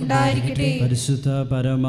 [0.08, 0.68] ഉണ്ടായിരിക്കട്ടെ.
[0.82, 1.86] പരിശുദ്ധ പരമ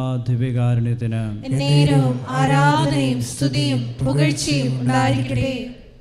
[1.62, 5.54] നേരവും ആരാധനയും സ്തുതിയും പുകഴ്ചയും ഉണ്ടായിരിക്കട്ടെ.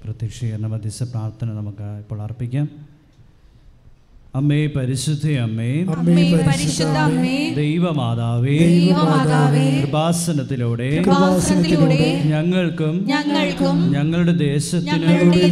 [0.05, 2.69] പ്രത്യക്ഷീകരണ മധ്യസ്ഥ പ്രാർത്ഥന നമുക്ക് ഇപ്പോൾ അർപ്പിക്കാം.
[4.39, 5.69] അമ്മേ പരിശുദ്ധ അമ്മേ
[7.61, 8.57] ദൈവമാതാവേ
[9.85, 10.91] കൃപാസനത്തിലൂടെ
[12.33, 12.95] ഞങ്ങൾക്കും
[13.61, 14.33] ഞങ്ങൾക്കും ഞങ്ങളുടെ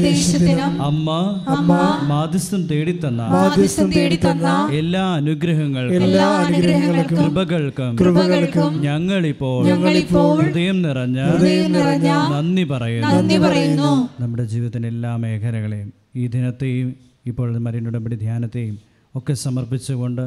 [0.03, 1.09] ദേശത്തിനും അമ്മ
[1.55, 1.71] അമ്മ
[2.11, 11.69] മാധ്യസ്ഥം തേടിത്തന്ന മാധ്യസ്ഥം തേടിത്തന്ന എല്ലാ അനുഗ്രഹങ്ങൾക്കും എല്ലാ അനുഗ്രഹങ്ങൾക്കും കൃപകൾക്കും കൃപകൾക്കും ഞങ്ങളിപ്പോൾ ഞങ്ങളിപ്പോൾ ഹൃദയം നിറഞ്ഞ ഹൃദയം
[11.77, 13.13] നിറഞ്ഞ നന്ദി പറയുന്നു.
[13.13, 13.91] നന്ദി പറയുന്നു.
[14.23, 16.89] നമ്മുടെ ജീവിതത്തിന്റെ എല്ലാ മേഖലകളെയും ഈ ദിനത്തെയും
[17.31, 18.77] ഇപ്പോൾ മരിനുടമ്പടി ധ്യാനത്തെയും
[19.15, 20.25] ഒക്കെ സമർപ്പിച്ചുകൊണ്ട്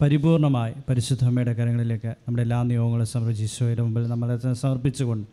[0.00, 5.26] പരിപൂർണമായി പരിശുദ്ധമ്മയുടെ കരങ്ങളിലേക്ക് നമ്മുടെ എല്ലാ നിയോഗങ്ങളും സമർപ്പിച്ച് ഈശോയുടെ മുമ്പിൽ നമ്മളെ സമർപ്പിച്ചുകൊണ്ട്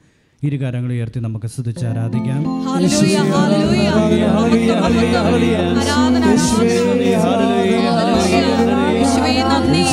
[0.44, 2.42] ഇരു കരങ്ങൾ ഉയർത്തി നമുക്ക് സ്തുതിച്ച് ആരാധിക്കാം.
[5.80, 6.24] ആരാധന
[8.98, 9.84] യേശുവേ നന്ദി.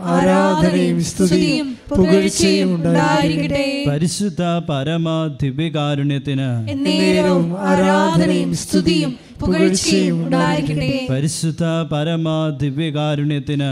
[0.00, 3.84] ആരാധനയും സ്തുതിയും പുകഴ്ചയും ഉണ്ടായിരിക്കട്ടെ.
[3.88, 5.08] പരിശുദ്ധ പരമ
[5.42, 6.48] ദിവ്യകാരുണ്യത്തിന്
[7.58, 11.06] ആരാധനയും സ്തുതിയും പുകഴ്ചയും ഉണ്ടായിരിക്കട്ടെ.
[11.10, 13.70] പരിശുദ്ധ പരമ ദിവ്യകാരുണ്യത്തിന്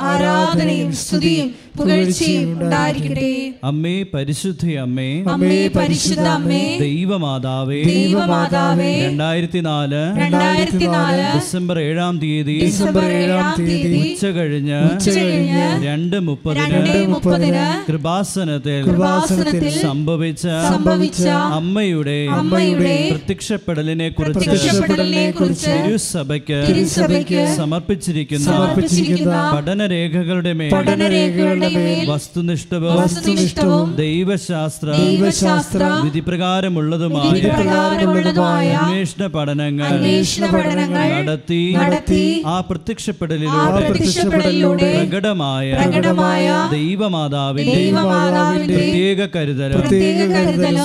[0.00, 3.54] ആരാധനയും സ്തുതിയും പുകഴ്ചയും ഉണ്ടായിരിക്കട്ടെ.
[3.64, 5.22] അമ്മേ പരിശുദ്ധ അമ്മേ.
[5.22, 6.78] അമ്മേ പരിശുദ്ധ അമ്മേ.
[6.80, 7.82] ദൈവമാതാവേ.
[7.82, 9.06] ദൈവമാതാവേ.
[9.06, 16.66] രണ്ടായിരത്തി നാല് രണ്ടായിരത്തി നാല് ഡിസംബർ ഏഴാം തീയതി ഡിസംബർ ഏഴാം തീയതി ഉച്ച കഴിഞ്ഞ് ഉച്ചകഴിഞ്ഞ് രണ്ട് മുപ്പതിന്
[16.76, 21.24] രണ്ട് മുപ്പതിന് കൃപാസനത്തിൽ കൃപാസനത്തിൽ സംഭവിച്ച സംഭവിച്ച
[21.58, 32.96] അമ്മയുടെ അമ്മയുടെ പ്രത്യക്ഷപ്പെടലിനെ കുറിച്ച് പ്രത്യക്ഷപ്പെടലിനെ കുറിച്ച് തിരുസഭയ്ക്ക് തിരുസഭയ്ക്ക് സമർപ്പിച്ചിരിക്കുന്ന സമർപ്പിച്ചിരിക്കുന്ന പഠനരേഖകളുടെ മേൽ പഠനരേഖകളുടെ മേൽ വസ്തുനിഷ്ഠവും
[33.02, 46.46] വസ്തുനിഷ്ഠവും ദൈവശാസ്ത്ര ദൈവശാസ്ത്ര വിധിപ്രകാരമുള്ളതുമായ വിധിപ്രകാരമുള്ളതുമായ അന്വേഷണ പഠനങ്ങൾ അന്വേഷണ പഠനങ്ങൾ നടത്തി നടത്തി ആ പ്രത്യക്ഷപ്പെടലിലൂടെ പ്രകടമായ പ്രകടമായ
[46.74, 50.76] ദൈവമാതാവിന്റെ ദൈവമാതാവിന്റെ പ്രത്യേക കരുതൽ പ്രത്യേക കരുതൽ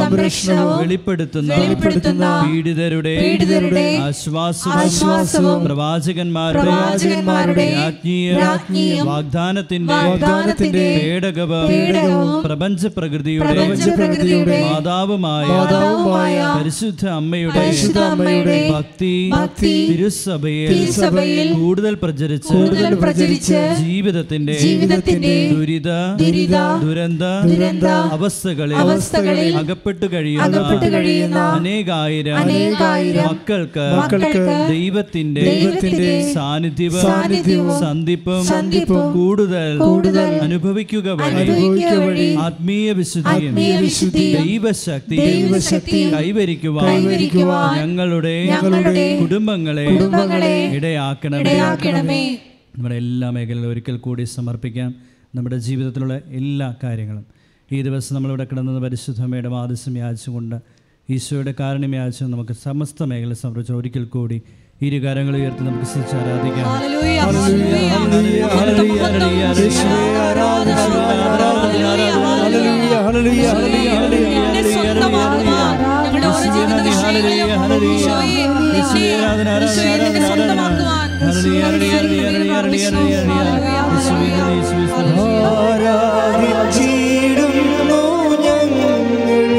[0.00, 3.14] സംരക്ഷണവും വെളിപ്പെടുത്തുന്ന വെളിപ്പെടുത്തുന്ന പീഡിതരുടെ
[4.06, 7.66] ആശ്വാസവും പ്രവാചകന്മാരുടെ പ്രവാചകന്മാരുടെ
[8.40, 11.70] രാജ്ഞീയ വാഗ്ദാനത്തിന്റെ വാഗ്ദാനത്തിന്റെ പേടകവും
[12.46, 19.72] പ്രപഞ്ച പ്രകൃതിയുടെ മാതാവുമായ മാതാവുമായ പരിശുദ്ധ അമ്മയുടെ പരിശുദ്ധ അമ്മയുടെ ഭക്തി ഭക്തി
[20.04, 25.90] തിരുസഭയിൽ തിരുസഭയിൽ കൂടുതൽ പ്രചരിച്ച് കൂടുതൽ പ്രചരിച്ച് ജീവിതത്തിന്റെ ജീവിതത്തിന്റെ ദുരിത
[26.20, 27.86] ദുരിത ദുരന്ത ദുരന്ത
[28.16, 30.58] അവസ്ഥകളിൽ അവസ്ഥകളിൽ അകപ്പെട്ടു അകപ്പെട്ടു കഴിയുന്ന
[30.94, 34.42] കഴിയുന്ന അനേകായിരം അനേകായിരം മക്കൾക്ക് മക്കൾക്ക്
[34.72, 41.08] ദൈവത്തിന്റെ ദൈവത്തിന്റെ സാന്നിധ്യവും സാന്നിധ്യവും സന്ധിപ്പും സന്ധിപ്പും കൂടുതൽ കൂടുതൽ അനുഭവിക്കുക
[42.02, 46.92] വഴി ആത്മീയ വിശുദ്ധിയും ദൈവശക്തി ദൈവശക്തി കൈവരിക്കുവാൻ
[47.78, 52.20] ഞങ്ങളുടെ ഞങ്ങളുടെ കുടുംബങ്ങളെ കുടുംബങ്ങളെ ഇടയാക്കണമേ ഇടയാക്കണമേ
[52.74, 54.90] നമ്മുടെ എല്ലാ മേഖലകളും ഒരിക്കൽ കൂടി സമർപ്പിക്കാം
[55.34, 57.24] നമ്മുടെ ജീവിതത്തിലുള്ള എല്ലാ കാര്യങ്ങളും
[57.68, 60.56] ഈ ദിവസം നമ്മളിവിടെ കിടന്നത് പരിശുദ്ധമ്മയുടെ മാതസ്യം യാചിച്ചുകൊണ്ട്
[61.08, 64.38] ഈശോയുടെ കാരണം യാച്ച നമുക്ക് സമസ്ത മേഖല സമർപ്പിച്ച് ഒരിക്കൽ കൂടി
[64.80, 66.66] ഇരു കാര്യങ്ങൾ ഉയർത്തി നമുക്ക് സ്തുതിച്ച് ആരാധിക്കാം
[86.76, 88.02] ആരാധിച്ചിടുന്നു
[88.44, 89.52] ഞങ്ങൾ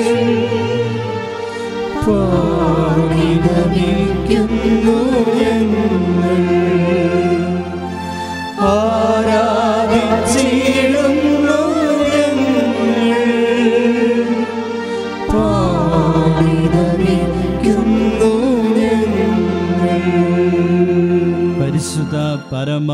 [2.06, 4.98] പാടി നമിക്കുന്നു
[5.42, 5.94] ഞങ്ങൾ
[8.70, 9.25] ആരാധിച്ചിടുന്നു
[22.16, 22.92] പരിശുദ്ധ പരമ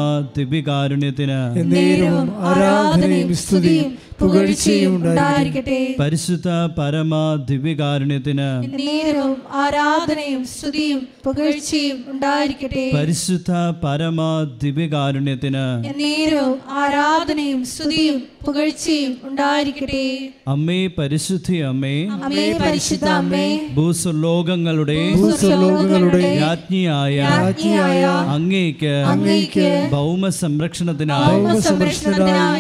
[2.43, 3.89] ആരാധനയും സ്തുതിയും
[4.19, 7.13] പുകഴ്ചയും ഉണ്ടായിരിക്കട്ടെ പരിശുദ്ധ പരമ
[7.49, 8.49] ദിവ്യകാരുണ്യത്തിന്
[8.81, 12.85] നേരവും ആരാധനയും സ്തുതിയും പുകഴ്ചയും ഉണ്ടായിരിക്കട്ടെ.
[12.97, 13.51] പരിശുദ്ധ
[13.83, 14.19] പരമ
[14.63, 15.65] ദിവ്യകാരുണ്യത്തിന്
[16.01, 20.05] നേരവും ആരാധനയും സ്തുതിയും പുകഴ്ചയും ഉണ്ടായിരിക്കട്ടെ.
[20.47, 21.93] അമ്മേ പരിശുദ്ധി അമ്മേ.
[22.17, 23.43] അമ്മേ പരിശുദ്ധ അമ്മേ.
[23.75, 28.03] ഭൂസ്വലോകങ്ങളുടെ ഭൂസ്വലോകങ്ങളുടെ രാജ്ഞിയായ രാജ്ഞിയായ
[28.35, 31.43] അങ്ങേക്ക് അങ്ങേക്ക് ഭൗമ സംരക്ഷണത്തിനായി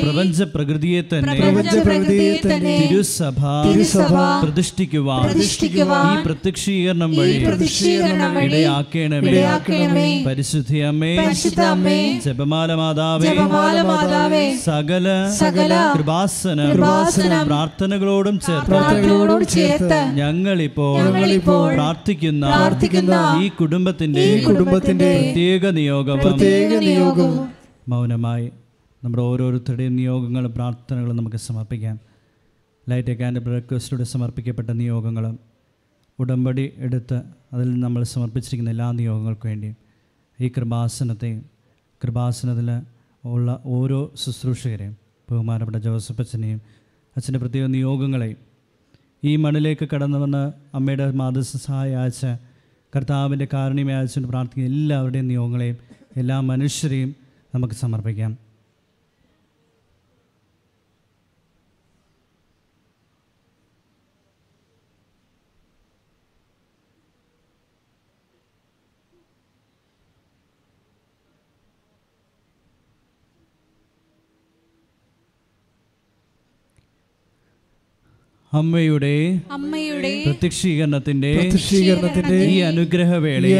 [0.05, 1.50] പ്രപഞ്ച പ്രകൃതിയെ തന്നെ
[2.81, 4.13] തിരുസഭ തിരുസഭ
[4.43, 5.23] പ്രതിഷ്ഠിക്കുവാൻ
[6.09, 9.31] ഈ പ്രത്യക്ഷീകരണം ഈ വഴി പ്രതിഷ്ഠീകരണം വഴി ഇടയാക്കണമേ.
[9.31, 10.07] ഇടയാക്കണമേ.
[10.27, 11.13] പരിശുദ്ധി അമ്മേ
[12.25, 13.27] ജപമാല മാതാവേ
[14.65, 15.07] സകല
[15.39, 16.59] സകല കൃപാസന
[17.49, 18.71] പ്രാർത്ഥനകളോടും ചേർത്ത്
[20.17, 20.95] ഞങ്ങളിപ്പോൾ
[21.73, 27.31] പ്രാർത്ഥിക്കുന്ന പ്രാർത്ഥിക്കുന്ന ഈ കുടുംബത്തിന്റെ ഈ കുടുംബത്തിന്റെ പ്രത്യേക നിയോഗം പ്രത്യേക നിയോഗം
[27.89, 28.47] മൗനമായി
[29.03, 31.99] നമ്മുടെ ഓരോരുത്തരുടെയും നിയോഗങ്ങളും പ്രാർത്ഥനകളും നമുക്ക് സമർപ്പിക്കാം.
[32.89, 35.39] ലൈറ്റ് ആൻഡ് ബ്രേക്ക്ഫാസ്റ്റിലൂടെ സമർപ്പിക്കപ്പെട്ട നിയോഗങ്ങളും
[36.19, 37.21] ഉടമ്പടി എടുത്ത്
[37.53, 39.77] അതിൽ നിന്ന് നമ്മൾ സമർപ്പിച്ചിരിക്കുന്ന എല്ലാ നിയോഗങ്ങൾക്കും വേണ്ടിയും
[40.39, 41.39] ഈ കൃപാസനത്തെയും
[42.03, 42.69] കൃപാസനത്തിൽ
[43.25, 44.93] ഉള്ള ഓരോ ശുശ്രൂഷകരെയും
[45.31, 46.61] ബഹുമാനപ്പെട്ട ജോസഫ് അച്ഛനെയും
[47.17, 48.37] അച്ഛന്റെ പ്രത്യേക നിയോഗങ്ങളെയും
[49.23, 50.43] ഈ മണ്ണിലേക്ക് കടന്നു വന്ന്
[50.75, 52.25] അമ്മയുടെ മാതൃസഹായ അയച്ച
[52.95, 55.77] കർത്താവിന്റെ കാരുണ്യം അയച്ചുകൊണ്ട് പ്രാർത്ഥിക്കുന്ന എല്ലാവരുടെയും നിയോഗങ്ങളെയും
[56.17, 57.15] എല്ലാ മനുഷ്യരെയും
[57.55, 58.50] നമുക്ക് സമർപ്പിക്കാം.
[78.53, 83.55] അമ്മയുടെ അമ്മയുടെ പ്രത്യക്ഷീകരണത്തിന്റെ പ്രത്യക്ഷീകരണത്തിന്റെ ഈ അനുഗ്രഹവേളയിൽ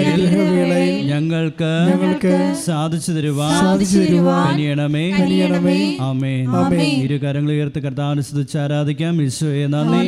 [1.08, 5.12] ഞങ്ങൾക്ക് ഞങ്ങൾക്ക് സാധിച്ചു തരുവാൻ സാധിച്ചു തരുവാൻ കനിയണമേ.
[5.12, 5.98] കനിയണമേ.
[6.02, 6.50] ആമേൻ.
[6.50, 6.82] ആമേൻ.
[6.82, 9.22] ഇരു കരങ്ങൾ ഉയർത്തി കർത്താവിനെ സ്തുതിച്ച് ആരാധിക്കാം.
[9.22, 10.08] യേശുവേ നന്ദി.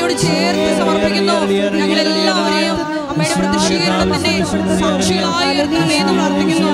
[0.00, 1.34] താരയോട് ചേർത്ത് സമർപ്പിക്കുന്നു.
[1.78, 2.76] ഞങ്ങളെല്ലാവരെയും
[3.10, 3.48] അമ്മയുടെ
[4.12, 4.34] തന്നെ
[4.80, 6.72] സാക്ഷികളായി എന്ന് പ്രാർത്ഥിക്കുന്നു.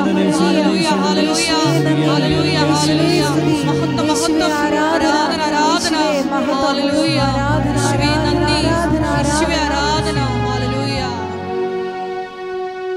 [3.67, 4.53] മഹത്വം മഹത്വം.
[4.61, 5.97] ആരാധന ആരാധന
[8.25, 8.61] നന്ദി.
[9.09, 9.86] ആരാധന.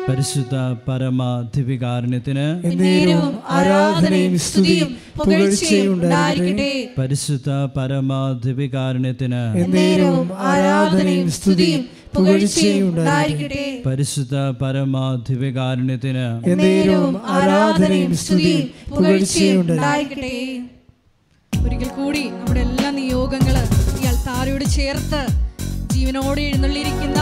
[0.10, 1.22] പരിശുദ്ധ പരമ
[1.56, 2.46] ദിവികാരുണ്യത്തിന്
[3.58, 4.90] ആരാധനയും സ്തുതിയും
[7.00, 8.14] പരിശുദ്ധ പരമ
[8.46, 9.42] ദിവികാരുണ്യത്തിന്
[10.52, 11.84] ആരാധനയും സ്തുതിയും
[13.88, 14.98] പരിശുദ്ധ പരമ
[15.28, 16.26] ദിവികാരുണ്യത്തിന്
[17.36, 18.66] ആരാധനയും സ്തുതിയും
[21.60, 23.56] ഒരിക്കൽ കൂടി നമ്മുടെ എല്ലാ നിയോഗങ്ങൾ
[23.96, 25.22] ഈ അൾത്താരയോട് ചേർത്ത്
[25.94, 27.20] ജീവനോടെ എഴുന്നള്ളിയിരിക്കുന്ന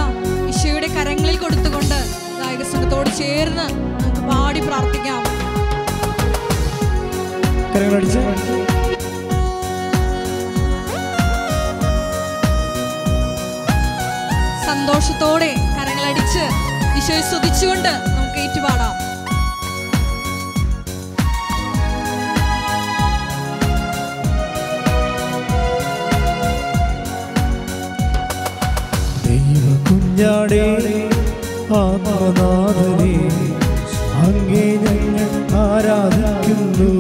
[0.50, 2.00] ഈശോയുടെ കരങ്ങളിൽ കൊടുത്തുകൊണ്ട്
[2.48, 3.64] ഗായക സംഘത്തോട് ചേർന്ന്
[4.02, 5.24] നമുക്ക് പാടി പ്രാർത്ഥിക്കാം.
[14.68, 16.44] സന്തോഷത്തോടെ കരങ്ങളടിച്ച്
[17.00, 18.96] ഈശോയെ സ്തുതിച്ചുകൊണ്ട് നമുക്ക് ഏറ്റുപാടാം.
[29.28, 30.66] ദൈവ കുഞ്ഞാടേ
[31.76, 33.14] ആത്മനാഥനെ
[34.24, 35.30] അങ്ങേ ഞങ്ങൾ
[35.64, 36.92] ആരാധിക്കുന്നു.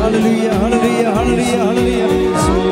[0.00, 2.02] Hallelujah, hallelujah, hallelujah, hallelujah.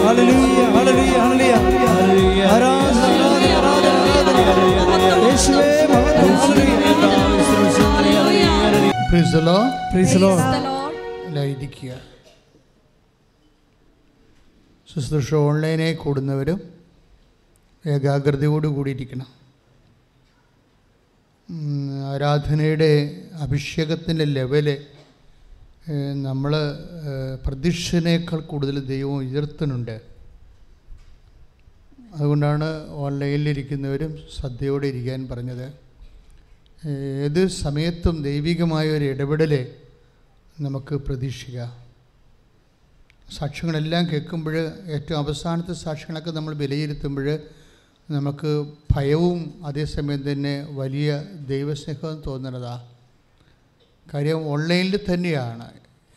[0.07, 2.43] Hallelujah, hallelujah, ഹല്ലേലൂയ.
[2.47, 4.39] ആരാധന, ആരാധന, ആരാധന,
[4.83, 5.23] ആരാധന.
[5.27, 6.85] യേശുവേ, മഹത്വം, hallelujah.
[9.11, 10.45] Praise the lord praise the lord
[14.89, 16.59] ശുശ്രൂഷ ഓൺലൈനായി കൂടുന്നവരും
[17.85, 19.29] ഏകാഗ്രതയോട് കൂടിയിരിക്കണം
[22.11, 22.91] ആരാധനയുടെ
[23.41, 24.67] അഭിഷേകത്തിന്റെ ലെവൽ
[26.23, 26.53] നമ്മൾ
[27.47, 30.01] പ്രതീക്ഷനേക്കാൾ കൂടുതൽ ദൈവം ഉയർത്തുന്നുണ്ട്.
[32.15, 35.73] അതുകൊണ്ടാണ് ഓൺലൈനിലിരിക്കുന്നവരും ശ്രദ്ധയോടെ ഇരിക്കാൻ പറഞ്ഞത്.
[37.25, 39.67] ഏത് സമയത്തും ദൈവികമായ ഒരു ഇടപെടൽ
[40.61, 41.71] നമുക്ക് പ്രതീക്ഷിക്കാം.
[43.39, 47.39] സാക്ഷ്യങ്ങളെല്ലാം കേൾക്കുമ്പോൾ ഏറ്റവും അവസാനത്തെ സാക്ഷ്യങ്ങളൊക്കെ നമ്മൾ വിലയിരുത്തുമ്പോൾ
[48.11, 52.96] നമുക്ക് ഭയവും അതേസമയം തന്നെ വലിയ ദൈവസ്നേഹവും തോന്നുന്നതാ.
[54.07, 55.67] കാര്യം ഓൺലൈനിൽ തന്നെയാണ്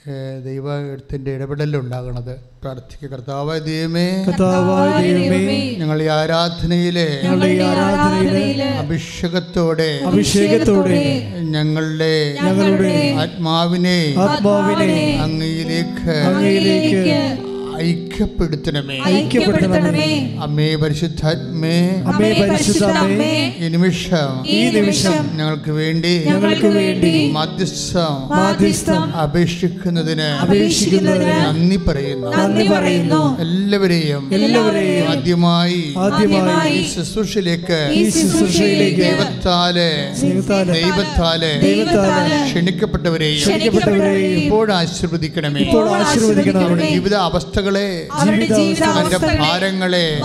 [0.06, 7.08] ഏഹ് ദൈവത്തിന്റെ ഇടപെടലുണ്ടാകണത് ഉണ്ടാകുന്നത് കർത്താവായ ദൈവമേ കർത്താവായ ദൈവമേ ഞങ്ങൾ ഈ ആരാധനയിലെ
[7.66, 11.02] ആരാധനയിലെ അഭിഷേകത്തോടെ അഭിഷേകത്തോടെ
[11.50, 17.04] ഞങ്ങളുടെ ഞങ്ങളുടെ ആത്മാവിനെ ആത്മാവിനെ അങ്ങയിലേക്ക് അങ്ങയിലേക്ക്
[17.82, 18.96] ഐക്യപ്പെടുത്തണമേ.
[19.10, 20.08] ഐക്യപ്പെടുത്തണമേ.
[20.46, 21.76] അമ്മേ പരിശുദ്ധാത്മേ.
[22.12, 23.32] അമ്മേ പരിശുദ്ധാത്മേ.
[23.60, 32.30] ഈ നിമിഷം ഈ നിമിഷം ഞങ്ങൾക്ക് വേണ്ടി ഞങ്ങൾക്ക് വേണ്ടി മധ്യസ്ഥം മാധ്യസ്ഥം അപേക്ഷിക്കുന്നതിന് അപേക്ഷിക്കുന്നതിന് നന്ദി പറയുന്നു.
[32.38, 33.22] നന്ദി പറയുന്നു.
[33.46, 39.78] എല്ലാവരെയും എല്ലാവരെയും ആദ്യമായി ആദ്യമായി ഈ ശുശ്രൂഷയിലേക്ക് ഈ ശുശ്രൂഷയിലേക്ക് ദൈവത്താൽ
[40.24, 45.62] ദൈവത്താൽ ദൈവത്താൽ ദൈവത്താൽ ക്ഷണിക്കപ്പെട്ടവരെയും ക്ഷണിക്കപ്പെട്ടവരെയും ഇപ്പോൾ ആശീർവദിക്കണമേ.
[45.66, 47.16] ഇപ്പോൾ ആശീർവദിക്കണം അവരുടെ ജീവിത
[47.70, 50.22] അവസ്ഥകളെ അവരുടെ അവന്റെ ജീവിതാവസ്ഥകളെ ഭാരങ്ങളെ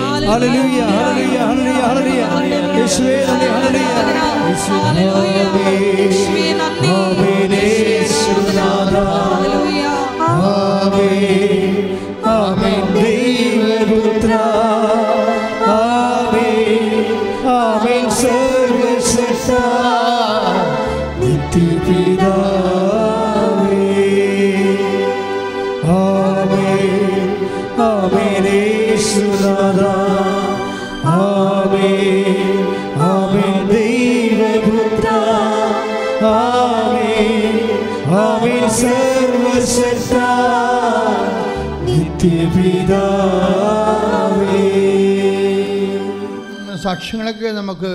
[46.82, 47.90] സാക്ഷ്യങ്ങളൊക്കെ നമുക്ക്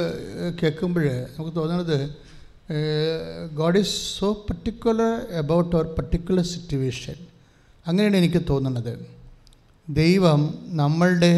[0.61, 2.09] കേൾക്കുമ്പോൾ നമുക്ക് തോന്നുന്നത്
[3.53, 7.13] God is so particular about our particular situation
[7.87, 8.93] അങ്ങനെയാണ് എനിക്ക് തോന്നുന്നത്
[9.89, 11.33] ദൈവം നമ്മളുടെ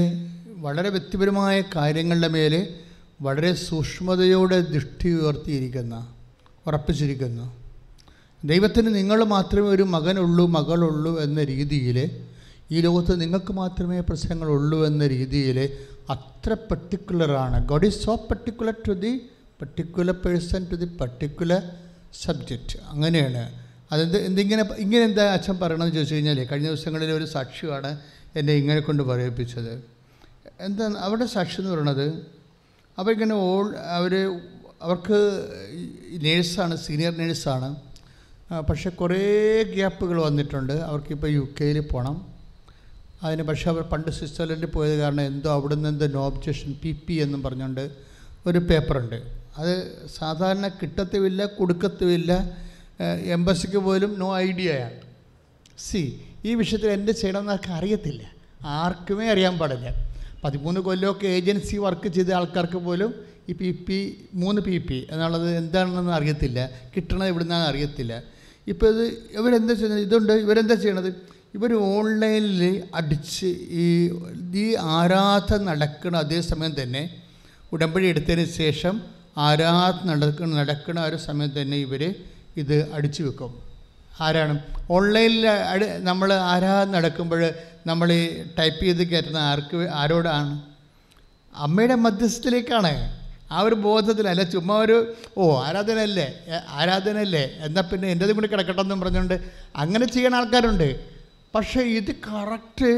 [0.58, 2.68] വളരെ വ്യക്തിപരമായ കാര്യങ്ങളുടെ മേലെ
[3.22, 6.08] വളരെ സൂക്ഷ്മതയോടെ ദൃഷ്ടി ഉയർത്തിയിരിക്കുന്ന
[6.68, 7.65] ഉറപ്പിച്ചിരിക്കുന്നു.
[8.52, 11.98] ദൈവത്തിന് നിങ്ങൾ മാത്രമേ ഒരു മകനുള്ളൂ മകളുള്ളൂ എന്ന രീതിയിൽ
[12.74, 15.58] ഈ ലോകത്ത് നിങ്ങൾക്ക് മാത്രമേ പ്രശ്നങ്ങളുള്ളൂ എന്ന രീതിയിൽ
[16.14, 19.12] അത്ര പെർട്ടിക്കുലറാണ് God is so particular to the
[19.60, 21.62] particular person to the particular
[22.24, 23.44] subject അങ്ങനെയാണ്.
[23.94, 27.92] അതെന്ത് എന്തിങ്ങനെ ഇങ്ങനെ എന്താ അച്ഛൻ പറയണമെന്ന് ചോദിച്ചു കഴിഞ്ഞാൽ കഴിഞ്ഞ ദിവസങ്ങളിൽ ഒരു സാക്ഷിയാണ്
[28.40, 29.74] എന്നെ ഇങ്ങനെ കൊണ്ട് പറയിപ്പിച്ചത്.
[30.68, 32.08] എന്താ അവരുടെ സാക്ഷി എന്ന് പറയുന്നത്
[32.98, 34.14] അവരിങ്ങനെ ഓൾ അവർ
[34.86, 35.20] അവർക്ക്
[36.26, 37.70] നേഴ്സാണ് സീനിയർ നേഴ്സാണ്
[38.52, 40.74] പക്ഷേ കുറേ ഗ്യാപ്പുകൾ വന്നിട്ടുണ്ട്.
[40.74, 42.16] അവർക്കിപ്പോൾ യു കെയിൽ പോകണം.
[43.24, 47.14] അതിന് പക്ഷേ അവർ പണ്ട് സ്വിറ്റ്സർലൻഡിൽ പോയത് കാരണം എന്തോ അവിടെ നിന്ന് എന്തോ നോ ഒബ്ജക്ഷൻ പി പി
[47.14, 47.90] എന്നും പറഞ്ഞുകൊണ്ട്
[48.48, 49.16] ഒരു പേപ്പറുണ്ട്.
[49.58, 49.74] അത്
[50.16, 52.58] സാധാരണ കിട്ടത്തുമില്ല കൊടുക്കത്തുമില്ല.
[53.38, 55.00] എംബസിക്ക് പോലും നോ ഐഡിയയാണ്
[55.78, 58.22] സി ഈ വിഷയത്തിൽ എന്ത് ചെയ്യണമെന്ന് ആർക്കും അറിയത്തില്ല.
[58.66, 59.90] ആർക്കുമേ അറിയാൻ പാടില്ല.
[60.44, 63.14] പതിമൂന്ന് കൊല്ലമൊക്കെ ഏജൻസി വർക്ക് ചെയ്ത ആൾക്കാർക്ക് പോലും
[63.50, 66.70] ഈ പി പി മൂന്ന് പി പി എന്നുള്ളത് എന്താണെന്ന് അറിയത്തില്ല.
[66.96, 68.35] കിട്ടണത് എവിടുന്നാണെന്ന് അറിയത്തില്ല.
[68.68, 69.04] ഇപ്പോൾ ഇത്
[69.40, 70.02] ഇവരെന്താ ചെയ്യുന്നത്?
[70.08, 70.34] ഇതുണ്ട്.
[70.46, 71.10] ഇവരെന്താ ചെയ്യണത്?
[71.56, 72.62] ഇവർ ഓൺലൈനിൽ
[73.00, 73.50] അടിച്ച്
[73.84, 73.86] ഈ
[74.64, 74.66] ഈ
[75.00, 77.04] ആരാധന നടക്കുന്ന അതേസമയം തന്നെ
[77.74, 78.96] ഉടമ്പടി എടുത്തതിന് ശേഷം
[79.38, 82.02] ആരാധന നടക്കുന്ന നടക്കുന്ന ഒരു സമയം തന്നെ ഇവർ
[82.62, 83.52] ഇത് അടിച്ചു വെക്കും.
[84.26, 84.54] ആരാണ്?
[84.90, 87.42] ഓൺലൈനിൽ അടി നമ്മൾ ആരാധന നടക്കുമ്പോൾ
[87.88, 88.10] നമ്മൾ
[88.60, 90.54] ടൈപ്പ് ചെയ്ത് കയറ്റുന്ന ആർക്ക് ആരോടാണ്?
[91.56, 92.94] അമ്മയുടെ മധ്യസ്ഥത്തിലേക്കാണ്.
[93.52, 94.44] ആ ഒരു ബോധത്തിലല്ല?
[94.54, 94.98] ചുമ്മാ ഒരു
[95.38, 96.28] ഓ ആരാധനയല്ലേ?
[96.80, 97.44] ആരാധനയല്ലേ?
[97.66, 99.36] എന്നാൽ പിന്നെ എന്റെ കൂടി കിടക്കട്ടെ എന്നും പറഞ്ഞുകൊണ്ട്
[99.84, 100.90] അങ്ങനെ ചെയ്യുന്ന ആൾക്കാരുണ്ട്.
[101.56, 102.90] പക്ഷേ ഇത് കറക്റ്റ്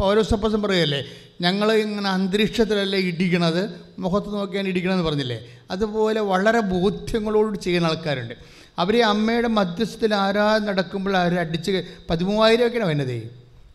[0.00, 0.98] പൗരസപ്പസം പറയല്ലേ
[1.44, 3.62] ഞങ്ങൾ ഇങ്ങനെ അന്തരീക്ഷത്തിലല്ലേ ഇടിക്കണത്?
[4.04, 5.38] മുഖത്ത് നോക്കിയാണ് ഇടിക്കണമെന്ന് പറഞ്ഞില്ലേ?
[5.74, 8.34] അതുപോലെ വളരെ ബോധ്യങ്ങളോട് ചെയ്യുന്ന ആൾക്കാരുണ്ട്.
[8.82, 11.72] അവർ ഈ അമ്മയുടെ മധ്യസ്ഥത്തിൽ ആരാധന നടക്കുമ്പോൾ അവർ അടിച്ച്
[12.10, 13.18] പതിമൂവായിരം ഒക്കെയാണ് വരുന്നത്.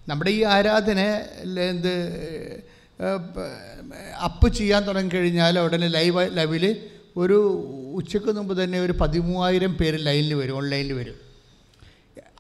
[0.10, 1.00] നമ്മുടെ ഈ ആരാധന
[1.72, 1.94] എന്ത്
[4.24, 6.78] അപ്പ് ചെയ്യാൻ തുടങ്ങിക്കഴിഞ്ഞാൽ ഉടനെ ലൈവ് ലൈവിൽ
[7.18, 7.38] ഒരു
[7.96, 11.16] ഉച്ചയ്ക്ക് മുമ്പ് തന്നെ ഒരു പതിമൂവായിരം പേര് ലൈനിൽ വരും ഓൺലൈനിൽ വരും.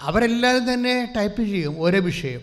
[0.02, 2.42] അവരെല്ലാവരും തന്നെ ടൈപ്പ് ചെയ്യും ഓരോ വിഷയം.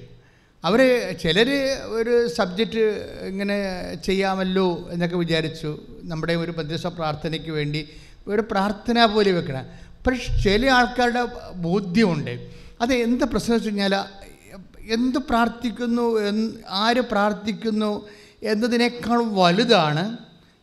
[0.64, 1.48] അവർ ചിലർ
[1.87, 2.79] ഒരു സബ്ജക്റ്റ്
[3.22, 3.57] ഇങ്ങനെ
[4.05, 5.81] ചെയ്യാമല്ലോ എന്നൊക്കെ വിചാരിച്ചു.
[6.02, 7.88] നമ്മുടെ ഒരു മധ്യസ്ഥ പ്രാർത്ഥനയ്ക്ക് വേണ്ടി
[8.26, 9.66] ഒരു പ്രാർത്ഥന പോലെ വെക്കണം.
[10.07, 12.50] പക്ഷെ ചില ആൾക്കാരുടെ ബോധ്യമുണ്ട്.
[12.81, 13.94] അത് എന്ത് പ്രശ്നം വെച്ച് കഴിഞ്ഞാൽ
[14.94, 16.05] എന്ത് പ്രാർത്ഥിക്കുന്നു
[16.85, 17.92] ആര് പ്രാർത്ഥിക്കുന്നു
[18.51, 20.05] എന്നതിനേക്കാൾ വലുതാണ്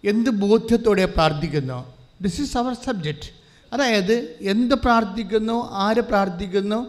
[0.03, 1.79] എന്ത് ബോധ്യത്തോടെ പ്രാർത്ഥിക്കുന്നു.
[2.23, 3.29] ദിസ് ഈസ് അവർ സബ്ജക്റ്റ്
[3.71, 4.15] അതായത്
[4.53, 6.79] എന്ത് പ്രാർത്ഥിക്കുന്നു ആര് പ്രാർത്ഥിക്കുന്നു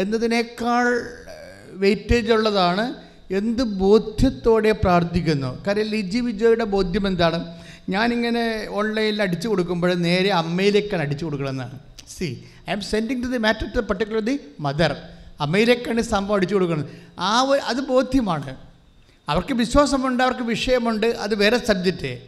[0.00, 0.86] എന്നതിനേക്കാൾ
[1.82, 2.84] വെയിറ്റേജ് ഉള്ളതാണ്
[3.40, 5.50] എന്ത് ബോധ്യത്തോടെ പ്രാർത്ഥിക്കുന്നു.
[5.66, 7.38] കാര്യം ലിജി വിജയുടെ ബോധ്യം എന്താണ്?
[7.94, 8.44] ഞാനിങ്ങനെ
[8.78, 11.78] ഓൺലൈനിൽ അടിച്ചു കൊടുക്കുമ്പോൾ നേരെ അമ്മയിലേക്കാണ് അടിച്ചു കൊടുക്കണമെന്നാണ്
[12.16, 12.28] see
[12.76, 14.92] I'm sending to the matter to particular the mother
[15.42, 16.90] ഈ സംഭവം അടിച്ചു കൊടുക്കുന്നത്.
[17.18, 18.56] ആ അത് ബോധ്യമാണ്.
[19.28, 22.18] അവർക്ക് വിശ്വാസമുണ്ട് അവർക്ക് വിഷയമുണ്ട് അത് വേറെ സബ്ജക്റ്റ്.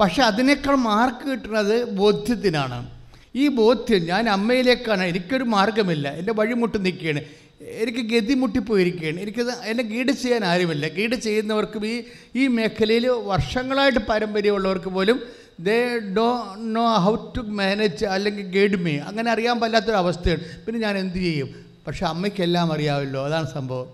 [0.00, 2.90] പക്ഷേ അതിനേക്കാൾ മാർക്ക് കിട്ടുന്നത് ബോധ്യത്തിനാണ്.
[3.34, 7.20] ഈ ബോധ്യം ഞാൻ അമ്മയിലേക്കാണ് എനിക്കൊരു മാർഗമില്ല എന്റെ വഴിമുട്ട് നിൽക്കുകയാണ്.
[7.62, 9.20] എനിക്ക് ഗതി മുട്ടിപ്പോയിരിക്കുകയാണ്.
[9.20, 10.88] എനിക്കത് എന്നെ ഗീഡ് ചെയ്യാൻ ആരുമില്ല.
[10.88, 12.02] ഗീഡ് ചെയ്യുന്നവർക്കും ഈ
[12.36, 15.22] ഈ മേഖലയിൽ വർഷങ്ങളായിട്ട് പാരമ്പര്യമുള്ളവർക്ക് പോലും
[15.60, 20.98] they do know how to manage അല്ലെങ്കിൽ ഗൈഡ് മീ അങ്ങനെ അറിയാൻ പറ്റാത്തൊരു അവസ്ഥയാണ് പിന്നെ ഞാൻ
[20.98, 21.71] എന്ത് ചെയ്യും?
[21.86, 23.88] പക്ഷേ അമ്മയ്ക്കെല്ലാം അറിയാമല്ലോ അതാണ് സംഭവം.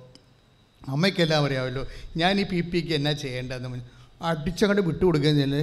[0.88, 3.80] അമ്മയ്ക്കെല്ലാം അറിയാമല്ലോ ഞാൻ ഈ പി പിക്ക് എന്നാ ചെയ്യേണ്ടതെന്ന്
[4.22, 5.54] അടിച്ചങ്ങോട്ട് വിട്ടുകൊടുക്കുകയും ചെയ്യൽ.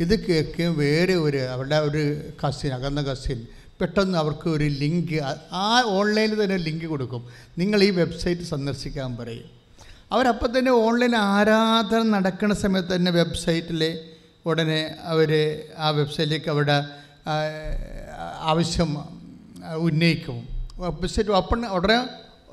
[0.00, 2.02] ഇത് കേൾക്കുകയും വേറെ ഒരു അവരുടെ ഒരു
[2.42, 3.46] കസിൻ അകന്ന കസിൻ
[3.80, 7.22] പെട്ടെന്ന് അവർക്ക് ഒരു ലിങ്ക് ആ ഓൺലൈനിൽ തന്നെ ലിങ്ക് കൊടുക്കും.
[7.58, 9.48] നിങ്ങൾ ഈ വെബ്സൈറ്റ് സന്ദർശിക്കാൻ പറയും.
[10.12, 13.90] അവരപ്പം തന്നെ ഓൺലൈൻ ആരാധന നടക്കുന്ന സമയത്ത് തന്നെ വെബ്സൈറ്റിലെ
[14.46, 15.30] ഉടനെ അവർ
[15.78, 16.78] ആ വെബ്സൈറ്റിലേക്ക് അവരുടെ
[18.52, 18.90] ആവശ്യം
[19.76, 20.57] ഉന്നയിക്കും.
[20.78, 22.06] വെബ്സൈറ്റ് ഓപ്പൺ ഉടനെ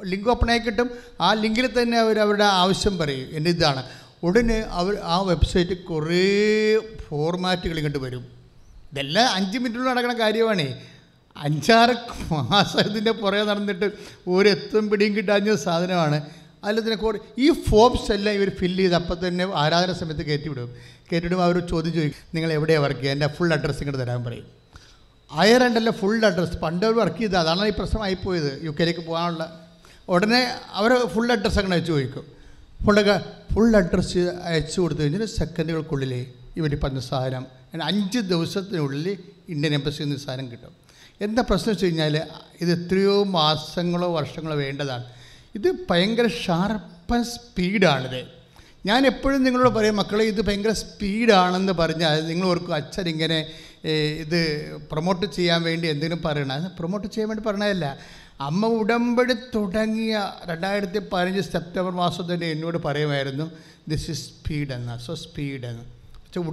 [0.05, 0.89] ലിങ്ക് ഓപ്പൺ ആയി കിട്ടും.
[1.21, 3.27] ആ ലിങ്കിൽ തന്നെ അവർ അവരുടെ ആവശ്യം പറയും.
[3.31, 3.83] എന്റെ ഇതാണ്.
[4.23, 6.77] ഉടനെ അവർ ആ വെബ്സൈറ്റ് കുറേ
[7.09, 8.25] ഫോർമാറ്റുകൾ ഇങ്ങോട്ട് വരും.
[8.91, 10.81] ഇതെല്ലാം അഞ്ച് മിനിറ്റിൽ നടക്കുന്ന കാര്യമാണേ.
[11.37, 11.95] അഞ്ചാറ്
[12.33, 13.91] മാസം ഇതിന്റെ പുറകെ നടന്നിട്ട്
[14.27, 16.21] ഒരു എത്തും പിടിയും കിട്ടാഞ്ഞ സാധനമാണ്.
[16.63, 20.75] അതിലതിനെ കൂടെ ഈ ഫോംസ് എല്ലാം ഇവർ ഫില്ല് ചെയ്ത് അപ്പം തന്നെ ആരാധന സമയത്ത് കയറ്റിവിടും
[21.11, 22.21] കയറ്റിവിടുമ്പോൾ അവർ ചോദ്യം ചോദിക്കും.
[22.35, 23.13] നിങ്ങൾ എവിടെയാണ് വർക്ക് ചെയ്യുക?
[23.13, 24.64] എന്റെ ഫുൾ അഡ്രസ്സ് ഇങ്ങോട്ട് തരാൻ പറയും.
[25.31, 27.37] അയർലൻഡിലെ ഫുൾ അഡ്രസ്സ് പണ്ട് അവർ വർക്ക് ചെയ്തത്.
[27.37, 28.59] അതാണ് ഈ പ്രശ്നമായിപ്പോയത്.
[28.63, 29.69] യു കെയിലേക്ക് പോകാനുള്ള.
[30.09, 32.25] ഉടനെ അവർ ഫുൾ അഡ്രസ്സ് അങ്ങനെ അയച്ചു ചോദിക്കും.
[32.85, 33.21] ഫുള്ളൊക്കെ
[33.53, 36.25] ഫുൾ അഡ്രസ്സ് അയച്ചു കൊടുത്തു കഴിഞ്ഞാൽ സെക്കൻഡുകൾക്കുള്ളിൽ
[36.57, 37.47] ഇവർ പറഞ്ഞ സാധനം
[37.83, 39.17] അഞ്ച് ദിവസത്തിനുള്ളിൽ
[39.49, 40.73] ഇന്ത്യൻ എംബസിയിൽ നിന്ന് സാധനം കിട്ടും.
[41.21, 42.21] എന്താ പ്രശ്നം വെച്ച് കഴിഞ്ഞാൽ
[42.61, 45.03] ഇത് എത്രയോ മാസങ്ങളോ വർഷങ്ങളോ വേണ്ടതാണ്.
[45.55, 48.25] ഇത് ഭയങ്കര ഷാർപ്പ് സ്പീഡാണിത്
[48.85, 53.51] ഞാൻ എപ്പോഴും നിങ്ങളോട് പറയും മക്കളെ ഇത് ഭയങ്കര സ്പീഡാണെന്ന് പറഞ്ഞാൽ നിങ്ങൾ ഓർക്കും അച്ഛൻ ഇങ്ങനെ
[53.91, 57.97] ഇത് പ്രൊമോട്ട് ചെയ്യാൻ വേണ്ടി എന്തെങ്കിലും പറയണം പ്രൊമോട്ട് ചെയ്യാൻ വേണ്ടി പറയണതല്ല
[58.41, 63.51] അമ്മ ഉടമ്പടി തുടങ്ങിയ രണ്ടായിരത്തി പതിനഞ്ച് സെപ്റ്റംബർ മാസം തന്നെ എന്നോട് പറയുമായിരുന്നു
[63.87, 64.99] ദിസ് ഇസ് സ്പീഡ് എന്ന്.
[64.99, 65.95] സോ സ്പീഡ് എന്ന്.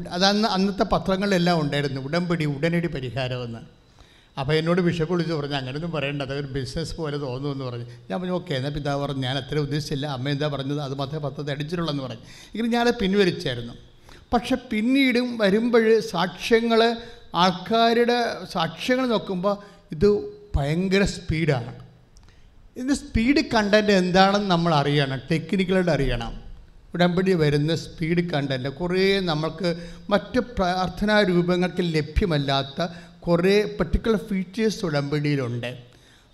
[0.08, 3.58] അതന്ന് അന്നത്തെ പത്രങ്ങളിലെല്ലാം ഉണ്ടായിരുന്നു ഉടമ്പടി ഉടനടി പരിഹാരമെന്ന്
[4.40, 7.84] അപ്പോൾ എന്നോട് ബിഷപ്പ് വിളിച്ച് പറഞ്ഞു അങ്ങനെയൊന്നും പറയേണ്ട അതൊരു ബിസിനസ് പോലെ തോന്നുമെന്ന് പറഞ്ഞു.
[8.10, 10.06] ഞാൻ പറഞ്ഞു ഓക്കെ എന്നാൽ പിതാവ് പറഞ്ഞു ഞാൻ അത്ര ഉദ്ദേശിച്ചില്ല.
[10.06, 10.80] അമ്മ എന്താ പറഞ്ഞത്?
[10.80, 12.20] അത് മാത്രമേ പത്രത്തെ അടിച്ചിട്ടുള്ളൂ എന്ന് പറഞ്ഞു.
[12.54, 13.74] ഇങ്ങനെ ഞാനത് പിൻവലിച്ചായിരുന്നു.
[14.32, 16.96] പക്ഷെ പിന്നീടും വരുമ്പോൾ സാക്ഷ്യങ്ങൾ
[17.34, 19.58] ആൾക്കാരുടെ സാക്ഷ്യങ്ങൾ നോക്കുമ്പോൾ
[19.92, 20.08] ഇത്
[20.56, 21.74] ഭയങ്കര സ്പീഡാണ്.
[22.76, 25.20] ഇതിന്റെ സ്പീഡ് കണ്ടന്റ് എന്താണെന്ന് നമ്മൾ അറിയണം.
[25.30, 26.42] ടെക്നിക്കലായിട്ട് അറിയണം.
[26.94, 32.86] ഉടമ്പടി വരുന്ന സ്പീഡ് കണ്ടന്റ് കുറേ നമ്മൾക്ക് മറ്റ് പ്രാർത്ഥനാ രൂപങ്ങൾക്ക് ലഭ്യമല്ലാത്ത
[33.20, 35.76] കുറേ പെർട്ടിക്കുലർ ഫീച്ചേഴ്സ് ഉടമ്പടിയിലുണ്ട്.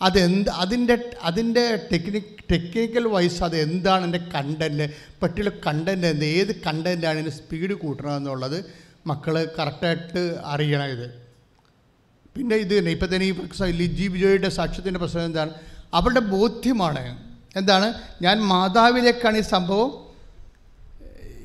[0.02, 4.90] അതെന്ത് അതിന്റെ അതിന്റെ ടെക്നിക് ടെക്നിക്കൽ വൈസ് അത് എന്താണ് എന്റെ കണ്ടന്റ്
[5.22, 11.28] പെർട്ടിക്കുലർ കണ്ടന്റ് എന്ത് ഏത് കണ്ടന്റാണ് ഇതിന്റെ സ്പീഡ് കൂട്ടണമെന്നുള്ളത് മക്കൾ കറക്റ്റായിട്ട് അറിയണം ഇത്.
[12.36, 13.32] പിന്നെ ഇത് തന്നെ ഇപ്പം തന്നെ ഈ
[13.64, 15.50] ലിജി ബിജോയുടെ സാക്ഷ്യത്തിന്റെ പ്രശ്നം എന്താണ്?
[15.94, 17.18] അവരുടെ ബോധ്യമാണ്.
[17.56, 17.94] എന്താണ്?
[18.22, 20.08] ഞാൻ മാതാവിലേക്കാണ് ഈ സംഭവം.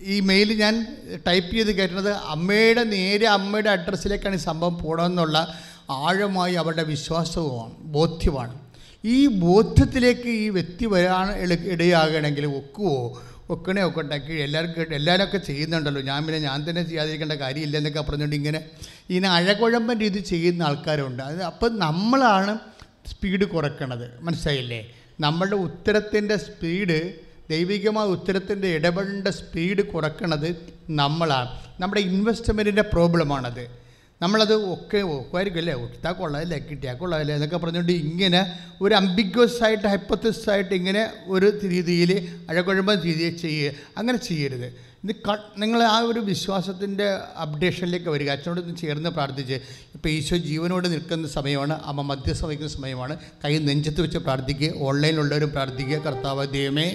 [0.04, 0.98] ഈ മെയിൽ ഞാൻ
[1.28, 8.60] ടൈപ്പ് ചെയ്ത് കയറ്റുന്നത് അമ്മയുടെ നേരെ അമ്മയുടെ അഡ്രസ്സിലേക്കാണ് ഈ സംഭവം പോകണമെന്നുള്ള ആഴമായി അവരുടെ വിശ്വാസവുമാണ് ബോധ്യമാണ്.
[9.06, 13.24] ഈ ബോധ്യത്തിലേക്ക് ഈ വ്യക്തി വരാൻ ഇട- ഇടയാകണമെങ്കിൽ ഒക്കുവോ?
[13.50, 16.02] ഒക്കണേ ഒക്കട്ടെ കീഴ് എല്ലാവർക്കും കേട്ട് എല്ലാവരും ഒക്കെ ചെയ്യുന്നുണ്ടല്ലോ.
[16.02, 18.66] ഞാൻ പിന്നെ ഞാൻ തന്നെ ചെയ്യാതിരിക്കേണ്ട കാര്യമില്ല എന്നൊക്കെ പറഞ്ഞുകൊണ്ട് ഇങ്ങനെ
[19.10, 21.24] ഇങ്ങനെ അഴകുഴമ്പൻ രീതി ചെയ്യുന്ന ആൾക്കാരുണ്ട്.
[21.24, 22.60] അത് അപ്പം നമ്മളാണ്
[23.08, 24.92] സ്പീഡ് കുറയ്ക്കണത് മനസ്സിലായില്ലേ?
[25.20, 27.14] നമ്മളുടെ ഉത്തരത്തിന്റെ സ്പീഡ്
[27.50, 30.56] ദൈവികമായ ഉത്തരത്തിന്റെ ഇടപെടേണ്ട സ്പീഡ് കുറയ്ക്കണത്
[30.90, 31.50] നമ്മളാണ്.
[31.80, 33.83] നമ്മുടെ ഇൻവെസ്റ്റ്മെന്റിന്റെ പ്രോബ്ലമാണത്
[34.24, 38.42] നമ്മളത് ഒക്കെ ഒക്കുമായിരിക്കും അല്ലേ ഒട്ടാ കൊള്ളാമല്ലേ കിട്ടിയാൽ കൊള്ളാമല്ലേ എന്നൊക്കെ പറഞ്ഞുകൊണ്ട് ഇങ്ങനെ
[38.86, 41.04] ഒരു അംബിഗ്വസ് ആയിട്ട് ഹൈപ്പത്തിസ് ആയിട്ട് ഇങ്ങനെ
[41.36, 42.12] ഒരു രീതിയിൽ
[42.50, 44.68] അഴകുഴമ്പ രീതിയിൽ ചെയ്യുക അങ്ങനെ ചെയ്യരുത്.
[45.04, 45.16] ഇത്
[45.58, 47.08] നിങ്ങൾ ആ ഒരു വിശ്വാസത്തിന്റെ
[47.42, 48.30] അപ്ഡേഷനിലേക്ക് വരിക.
[48.30, 49.58] അച്ഛനോട് ചേർന്ന് പ്രാർത്ഥിച്ച്
[49.96, 53.18] ഇപ്പോൾ ഈശോ ജീവനോട് നിൽക്കുന്ന സമയമാണ് അമ്മ മധ്യസ്ഥ വഹിക്കുന്ന സമയമാണ്.
[53.44, 56.88] കൈ നെഞ്ചത്ത് വെച്ച് പ്രാർത്ഥിക്കുക ഓൺലൈനിലുള്ളവരും പ്രാർത്ഥിക്കുക കർത്താവ് ദൈവമേ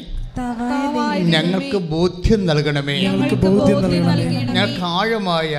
[1.34, 2.96] ഞങ്ങൾക്ക് ബോധ്യം നൽകണമേ.
[3.02, 4.24] ഞങ്ങൾക്ക് ബോധ്യം നൽകണമേ.
[4.56, 5.52] ഞങ്ങൾക്ക് ആഴമായ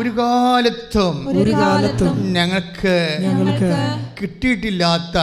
[0.00, 3.70] ഒരു കാലത്തും ഒരു കാലത്തും ഞങ്ങൾക്ക് ഞങ്ങൾക്ക്
[4.20, 5.16] കിട്ടിയിട്ടില്ലാത്ത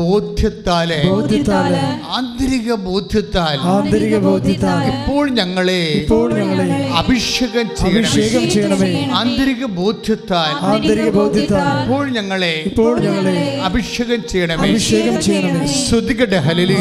[0.00, 1.74] ബോധ്യത്താലെ ബോധ്യത്താൽ
[2.18, 9.10] ആന്തരിക ബോധ്യത്താൽ ആന്തരിക ബോധ്യത്താൽ ഇപ്പോൾ ഞങ്ങളെ ഇപ്പോൾ ഞങ്ങളെ അഭിഷേകം അഭിഷേകം ചെയ്യണമേ.
[9.14, 14.68] ആന്തരിക ബോധ്യത്താൽ ആന്തരിക ബോധ്യത്താൽ ഇപ്പോൾ ഞങ്ങളെ ഇപ്പോൾ ഞങ്ങളെ അഭിഷേകം ചെയ്യണമേ.
[14.68, 15.88] അഭിഷേകം ചെയ്യണമേ.
[15.88, 16.36] ശ്രുതികട്ടെ.
[16.36, 16.76] ആന്തരിക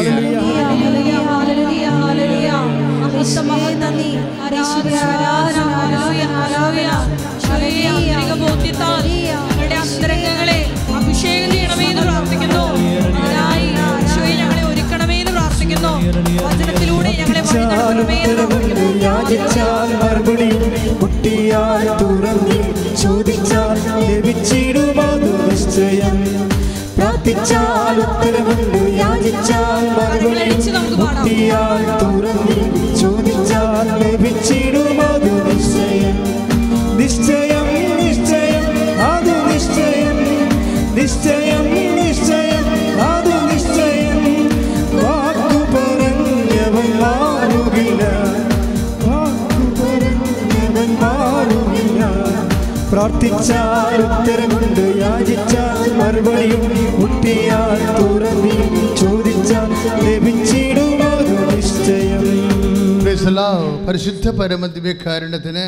[8.41, 9.09] ബോധ്യത്താൽ
[9.79, 10.65] അന്തരംഗങ്ങളെ
[10.97, 12.63] അഭിഷേകം ചെയ്യണമേ എന്ന് പ്രാർത്ഥിക്കുന്നു.
[14.39, 15.93] ഞങ്ങളെ ഒരുക്കണമേ എന്ന് പ്രാർത്ഥിക്കുന്നു.
[19.01, 19.89] യാചിച്ചാൽ
[32.99, 36.17] ചോദിച്ചാൽ ലഭിച്ചിടുമതു നിശ്ചയം.
[36.97, 37.58] നിശ്ചയം.
[52.99, 56.63] പ്രാർത്ഥിച്ചാൽ ഉത്തരമുണ്ട് യാചിച്ചാൽ മറുപടിയും
[57.01, 58.55] മുട്ടിയാൽ തുറന്നി
[59.01, 59.69] ചോദിച്ചാൽ
[60.05, 62.25] ലഭിച്ചിടുമതു നിശ്ചയം.
[63.87, 65.63] പരിശുദ്ധ പരമദിവ്യകാരുണ്യത്തിന്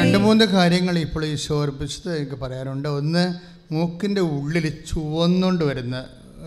[0.00, 2.88] രണ്ട് മൂന്ന് കാര്യങ്ങൾ ഇപ്പോൾ ഈശോ ഓർപ്പിച്ചത് എനിക്ക് പറയാനുണ്ട്.
[3.00, 3.24] ഒന്ന്
[3.74, 5.96] മൂക്കിന്റെ ഉള്ളിൽ ചുവന്നുകൊണ്ട് വരുന്ന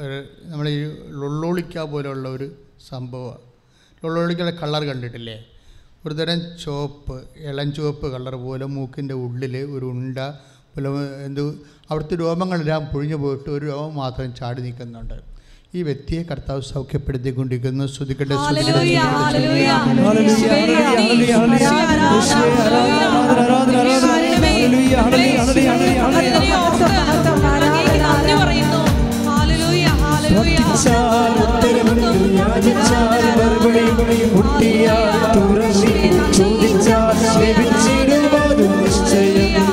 [0.04, 0.18] ഒരു
[0.52, 0.80] നമ്മൾ ഈ
[1.22, 2.48] ലൊള്ളോളിക്ക പോലെയുള്ള ഒരു
[2.92, 3.44] സംഭവമാണ്.
[4.04, 5.38] ലൊള്ളോളിക്കയുടെ കളർ കണ്ടിട്ടില്ലേ?
[6.08, 7.16] ഒരു തരം ചുവപ്പ്
[7.50, 10.18] ഇളം ചുവപ്പ് കളർ പോലെ മൂക്കിന്റെ ഉള്ളിൽ ഒരു ഉണ്ട
[10.74, 10.89] പോലെ
[11.28, 11.42] എന്ത്
[11.89, 15.18] അവിടുത്തെ രോമങ്ങളെല്ലാം പൊഴിഞ്ഞു പോയിട്ട് ഒരു രോമം മാത്രം ചാടി നിൽക്കുന്നുണ്ട്.
[15.78, 17.86] ഈ വ്യക്തിയെ കർത്താവ് സൗഖ്യപ്പെടുത്തിക്കൊണ്ടിരിക്കുന്നു.
[17.94, 19.00] ശ്രുതിക്കട്ടെ ഹല്ലേലൂയ,
[30.34, 35.93] പ്രാർത്ഥിച്ചാൽ ഉത്തരമുണ്ട് യാചിച്ചാൽ മറുപടിയും മുട്ടിയാൽ തുറന്നി.
[36.38, 39.67] ചോദിച്ചാൽ ലഭിച്ചിടുമതു നിശ്ചയം.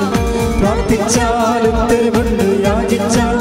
[0.59, 3.40] പ്രാർത്ഥിച്ചാൽ ഉത്തരമുണ്ട് യാചിച്ചാൽ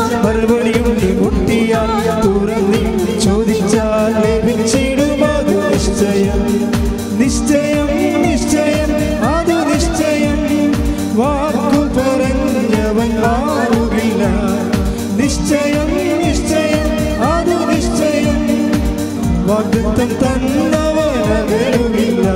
[20.00, 22.26] വാഗ്ദത്തം തന്നവനകരുകില്ല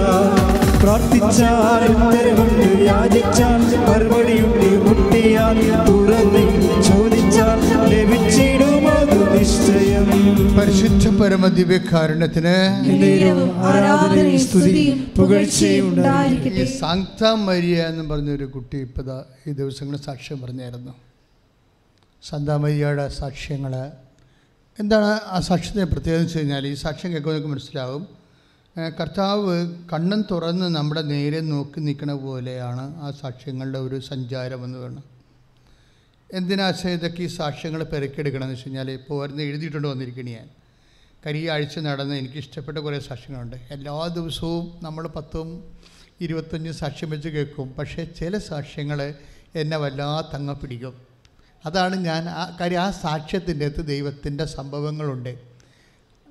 [0.82, 6.42] പ്രാർത്ഥിച്ചാൽ ഉത്തരവുണ്ട് യാചിച്ചാൽ മറുപടിയുണ്ട് മുട്ടിയാൽ തുറന്ന്
[6.88, 7.60] ചോദിച്ചാൽ
[7.92, 10.10] ലഭിച്ചിടുമതു നിശ്ചയം.
[10.58, 11.04] പരിശുദ്ധ
[15.16, 19.08] പുകഴ്ചയും ഉണ്ടായിരിക്കും ഈ സാങ്ത മരിയ എന്ന് പറഞ്ഞൊരു കുട്ടി ഇപ്പോൾ
[19.48, 20.94] ഈ ദിവസങ്ങളിൽ സാക്ഷ്യം പറഞ്ഞായിരുന്നു.
[22.22, 23.74] സന്താമരിയയുടെ സാക്ഷ്യങ്ങൾ
[24.80, 28.08] എന്താണ് ആ സാക്ഷ്യത്തിന്റെ പ്രത്യേകത എന്ന് വെച്ച് കഴിഞ്ഞാൽ ഈ സാക്ഷ്യം കേൾക്കുമ്പോൾ മനസ്സിലാവും.
[29.00, 35.04] കർത്താവ് കണ്ണൻ തുറന്ന് നമ്മുടെ നേരെ നോക്കി നിൽക്കണ പോലെയാണ് ആ സാക്ഷ്യങ്ങളുടെ ഒരു സഞ്ചാരം എന്ന് പറയുന്നത്.
[36.32, 36.72] എന്തിനാ
[37.20, 40.48] ഈ സാക്ഷ്യങ്ങൾ പെരക്കെടുക്കണമെന്ന് വെച്ച് കഴിഞ്ഞാൽ ഇപ്പോൾ വരുന്ന എഴുതിയിട്ടുണ്ട് വന്നിരിക്കണ ഞാൻ.
[41.26, 43.56] കരിയ ആഴ്ച നടന്ന് എനിക്ക് ഇഷ്ടപ്പെട്ട കുറേ സാക്ഷ്യങ്ങളുണ്ട്.
[43.70, 45.48] എല്ലാ ദിവസവും നമ്മൾ പത്തും
[46.20, 47.74] ഇരുപത്തഞ്ചും സാക്ഷ്യം വെച്ച് കേൾക്കും.
[47.78, 49.14] പക്ഷേ ചില സാക്ഷ്യങ്ങൾ
[49.54, 51.13] എന്നെ വല്ലാത്തങ്ങ പിടിക്കും.
[51.64, 55.38] അതാണ് ഞാൻ ആ കാര്യം ആ സാക്ഷ്യത്തിന്റെ അകത്ത് ദൈവത്തിന്റെ സംഭവങ്ങളുണ്ട്.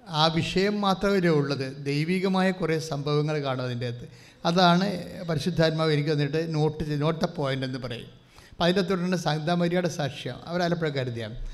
[0.10, 1.86] ആ വിഷയം മാത്രമേ ഉള്ളത്.
[1.86, 4.08] ദൈവികമായ കുറേ സംഭവങ്ങൾ കാണും അതിന്റെ അകത്ത്.
[4.46, 4.91] അതാണ്
[5.24, 8.08] പരിശുദ്ധാത്മാവ് എനിക്ക് വന്നിട്ട് നോട്ട് നോട്ട് പോയിന്റ് എന്ന് പറയും.
[8.50, 11.48] അപ്പോൾ അതിന്റെ തുടർന്ന് സംഗതാമരിയുടെ സാക്ഷ്യം അവർ ആലപ്പുഴക്കാരുതിയാണ്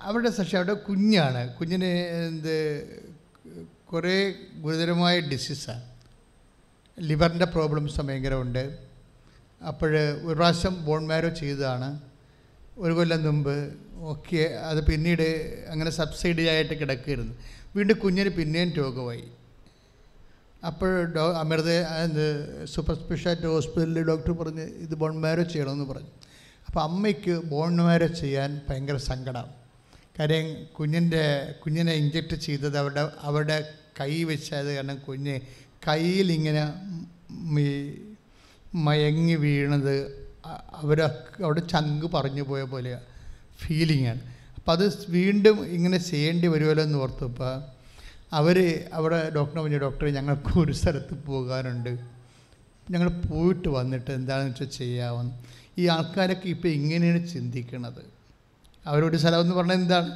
[0.00, 1.54] അവരുടെ സാക്ഷ്യം അവരുടെ കുഞ്ഞാണ്.
[1.54, 1.84] കുഞ്ഞിന്
[2.28, 2.86] എന്ത്
[3.92, 5.82] കുറേ ഗുരുതരമായ ഡിസീസാണ്.
[7.00, 8.78] ലിവറിന്റെ പ്രോബ്ലംസ് ഭയങ്കരമുണ്ട്.
[9.68, 12.00] അപ്പോൾ ഒരു പ്രാവശ്യം ബോൺ മാരോ ചെയ്തതാണ്.
[12.78, 13.56] ഒരു കൊല്ലം മുമ്പ്
[14.12, 15.28] ഒക്കെ അത് പിന്നീട്
[15.70, 17.34] അങ്ങനെ സബ്സിഡി ആയിട്ട് കിടക്കുകയായിരുന്നു
[17.76, 19.24] വീണ്ടും കുഞ്ഞിന് പിന്നെയും രോഗമായി.
[20.66, 21.70] അപ്പോൾ ഡോ അമൃത
[22.04, 22.26] എന്ത്
[22.66, 26.12] സൂപ്പർ സ്പെഷ്യാലിറ്റി ഹോസ്പിറ്റലിൽ ഡോക്ടർ പറഞ്ഞ് ഇത് ബോൺ മാരോ ചെയ്യണമെന്ന് പറഞ്ഞു.
[26.66, 29.48] അപ്പോൾ അമ്മയ്ക്ക് ബോൺ മാരോ ചെയ്യാൻ ഭയങ്കര സങ്കടം.
[30.18, 30.46] കാര്യം
[30.78, 31.24] കുഞ്ഞിന്റെ
[31.64, 33.56] കുഞ്ഞിനെ ഇഞ്ചക്ട് ചെയ്തത് അവരുടെ അവരുടെ
[34.00, 35.40] കൈ വെച്ചത് കാരണം കുഞ്ഞ്
[36.12, 36.22] ഈ
[38.74, 40.25] മയങ്ങി വീണത്
[40.80, 40.98] അവർ
[41.44, 42.98] അവിടെ ചങ്ക് പറഞ്ഞു പോയ പോലെ
[43.60, 44.22] ഫീലിങ്ങാണ്
[44.56, 47.62] അപ്പം അത് വീണ്ടും ഇങ്ങനെ ചെയ്യേണ്ടി വരുമല്ലോ എന്ന് ഓർത്തപ്പോൾ
[48.32, 48.58] അവർ
[48.92, 51.92] അവിടെ ഡോക്ടറെ പറഞ്ഞു ഡോക്ടറെ ഞങ്ങൾക്ക് ഒരു സ്ഥലത്ത് പോകാനുണ്ട്.
[52.90, 55.34] ഞങ്ങൾ പോയിട്ട് വന്നിട്ട് എന്താണെന്ന് വെച്ചാൽ ചെയ്യാമെന്ന്
[55.78, 58.02] ഈ ആൾക്കാരൊക്കെ ഇപ്പോൾ ഇങ്ങനെയാണ് ചിന്തിക്കുന്നത്
[58.86, 60.10] അവരോട് സ്ഥലം എന്ന് പറഞ്ഞാൽ എന്താണ്?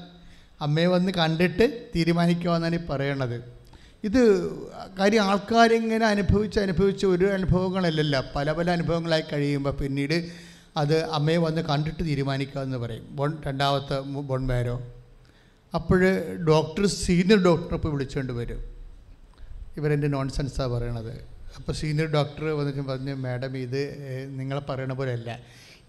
[0.61, 3.60] അമ്മയെ വന്ന് കണ്ടിട്ട് തീരുമാനിക്കാമെന്നാണ് ഈ പറയണത്.
[4.05, 4.51] ഇത്
[4.99, 8.33] കാര്യം ആൾക്കാരിങ്ങനെ അനുഭവിച്ച് അനുഭവിച്ച് ഒരു അനുഭവങ്ങളല്ലല്ല.
[8.37, 10.31] പല പല അനുഭവങ്ങളായി കഴിയുമ്പോൾ പിന്നീട്
[10.77, 13.17] അത് അമ്മയെ വന്ന് കണ്ടിട്ട് തീരുമാനിക്കുക എന്ന് പറയും.
[13.17, 14.83] ബോൺ രണ്ടാമത്തെ മു- ബോൺ മാരോ
[15.75, 16.05] അപ്പോൾ
[16.49, 18.65] ഡോക്ടർ സീനിയർ ഡോക്ടറെ ഇപ്പോൾ വിളിച്ചുകൊണ്ട് വരും.
[19.77, 21.13] ഇവരെന്റെ നോൺസെൻസാണ് പറയണത്?
[21.57, 23.97] അപ്പോൾ സീനിയർ ഡോക്ടർ വന്നിട്ട് പറഞ്ഞു മാഡം ഇത്
[24.39, 25.41] നിങ്ങൾ പറയണ പോലെയല്ല.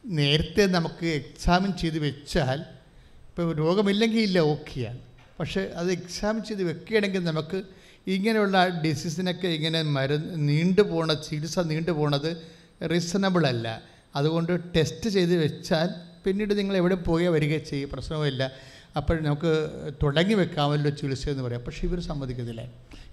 [0.05, 2.59] നേരത്തെ നമുക്ക് എക്സാമിൻ ചെയ്ത് വെച്ചാൽ
[3.27, 4.99] ഇപ്പോൾ രോഗമില്ലെങ്കിൽ ഇല്ല ഓക്കെയാണ്.
[5.39, 7.61] പക്ഷേ അത് എക്സാമിൻ ചെയ്ത് വെക്കുകയാണെങ്കിൽ നമുക്ക്
[8.07, 12.37] ഇങ്ങനെയുള്ള ഡിസീസിനൊക്കെ ഇങ്ങനെ മരുന്ന് നീണ്ടു പോണ ചികിത്സ നീണ്ടു പോണത്
[12.91, 13.81] റീസണബിൾ അല്ല.
[14.15, 15.89] അതുകൊണ്ട് ടെസ്റ്റ് ചെയ്ത് വെച്ചാൽ
[16.25, 18.51] പിന്നീട് നിങ്ങൾ എവിടെ പോയി വരിക ചെയ്യും പ്രശ്നവുമില്ല.
[18.97, 19.69] അപ്പോൾ നമുക്ക്
[20.03, 21.61] തുടങ്ങി വെക്കാമല്ലോ ചികിത്സ എന്ന് പറയാം.
[21.61, 22.61] പക്ഷേ ഇവർ സമ്മതിക്കുന്നില്ല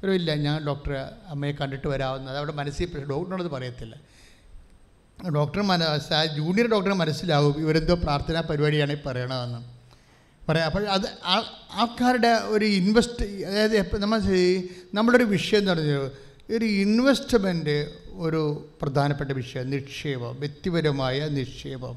[0.03, 2.37] ഇവരില്ല ഞാൻ ഡോക്ടറെ അമ്മയെ കണ്ടിട്ട് വരാവുന്നത്.
[2.37, 3.97] അവിടെ മനസ്സിൽ ഡോക്ടറിനോട് പറയത്തില്ല.
[5.35, 5.83] ഡോക്ടർ മന
[6.37, 9.78] ജൂനിയർ ഡോക്ടറെ മനസ്സിലാവും ഇവരെന്തോ പ്രാർത്ഥനാ പരിപാടിയാണ് ഈ പറയണതെന്ന്.
[10.49, 10.67] പറയാം.
[10.67, 11.07] അപ്പോൾ അത്
[11.73, 14.21] ആൾക്കാരുടെ ഒരു ഇൻവെസ്റ്റ് അതായത് നമ്മൾ
[14.95, 16.11] നമ്മുടെ ഒരു വിഷയം എന്ന് പറഞ്ഞാൽ
[16.57, 21.95] ഒരു ഇൻവെസ്റ്റ്മെന്റ് ഒരു പ്രധാനപ്പെട്ട വിഷയം നിക്ഷേപം വ്യക്തിപരമായ നിക്ഷേപം.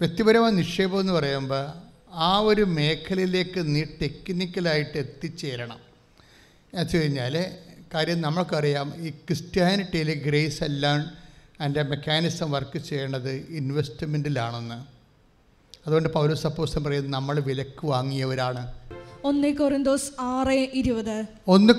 [0.00, 1.68] വ്യക്തിപരമായ നിക്ഷേപം എന്ന് പറയുമ്പോൾ
[2.10, 5.78] ആ ഒരു മേഖലയിലേക്ക് നീ ടെക്നിക്കലായിട്ട് എത്തിച്ചേരണം.
[6.74, 7.34] വെച്ച് കഴിഞ്ഞാൽ
[7.94, 11.10] കാര്യം നമ്മൾക്കറിയാം ഈ ക്രിസ്ത്യാനിറ്റിയിൽ ഗ്രേസ് എല്ലാം
[11.60, 14.97] അതിന്റെ മെക്കാനിസം വർക്ക് ചെയ്യേണ്ടത് ഇൻവെസ്റ്റ്മെന്റിലാണെന്ന്
[15.88, 18.72] അതുകൊണ്ട് പൗലോസ് സപ്പോസം പറയുന്നത് നമ്മൾ വിലക്ക് വാങ്ങിയവരാണ്.
[19.24, 21.24] ഒന്ന് കൊറിന്തോസ് ആറ് ഇരുപത്.
[21.48, 21.74] ഒന്ന്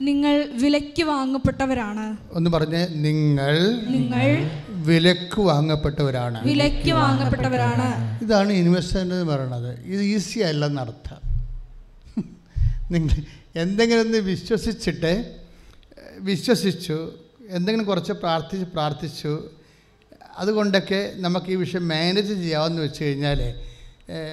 [0.00, 2.16] നിങ്ങൾ വിലക്ക് വാങ്ങപ്പെട്ടവരാണ്.
[2.32, 3.54] ഒന്ന് പറഞ്ഞ് നിങ്ങൾ
[3.88, 6.44] നിങ്ങൾ വിലക്ക് വാങ്ങപ്പെട്ടവരാണ്.
[6.44, 8.24] വിലക്ക് വാങ്ങപ്പെട്ടവരാണ്.
[8.24, 9.80] ഇതാണ് ഇൻവെസ്റ്റ്മെന്റ് എന്ന് പറയുന്നത്.
[9.80, 11.20] ഇത് ഈസി അല്ലെന്നർത്ഥം
[12.90, 13.16] നിങ്ങൾ
[13.56, 15.12] എന്തെങ്കിലും ഒന്ന് വിശ്വസിച്ചിട്ട്
[16.18, 17.12] വിശ്വസിച്ചു
[17.48, 19.32] എന്തെങ്കിലും കുറച്ച് പ്രാർത്ഥിച്ച് പ്രാർത്ഥിച്ചു
[20.36, 23.54] അതുകൊണ്ടൊക്കെ നമുക്ക് ഈ വിഷയം മാനേജ് ചെയ്യാമെന്ന് വെച്ച് കഴിഞ്ഞാൽ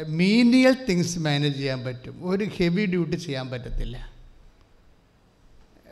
[0.07, 2.29] മീനിയൽ തിങ്സ് മാനേജ് ചെയ്യാൻ പറ്റും.
[2.29, 4.11] ഒരു ഹെവി ഡ്യൂട്ടി ചെയ്യാൻ പറ്റത്തില്ല.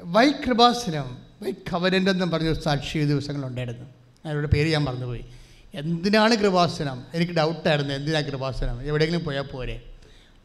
[0.01, 3.85] വൈ കൃപാസനം വൈ കവരന്റ് എന്നും പറഞ്ഞൊരു സാക്ഷി ദിവസങ്ങളുണ്ടായിരുന്നു.
[4.25, 5.25] അവരുടെ പേര് ഞാൻ മറന്നുപോയി.
[5.73, 7.03] എന്തിനാണ് കൃപാസനം?
[7.13, 8.83] എനിക്ക് ഡൗട്ടായിരുന്നു എന്തിനാണ് കൃപാസനം?
[8.83, 9.86] എവിടെയെങ്കിലും പോയാൽ പോരെ.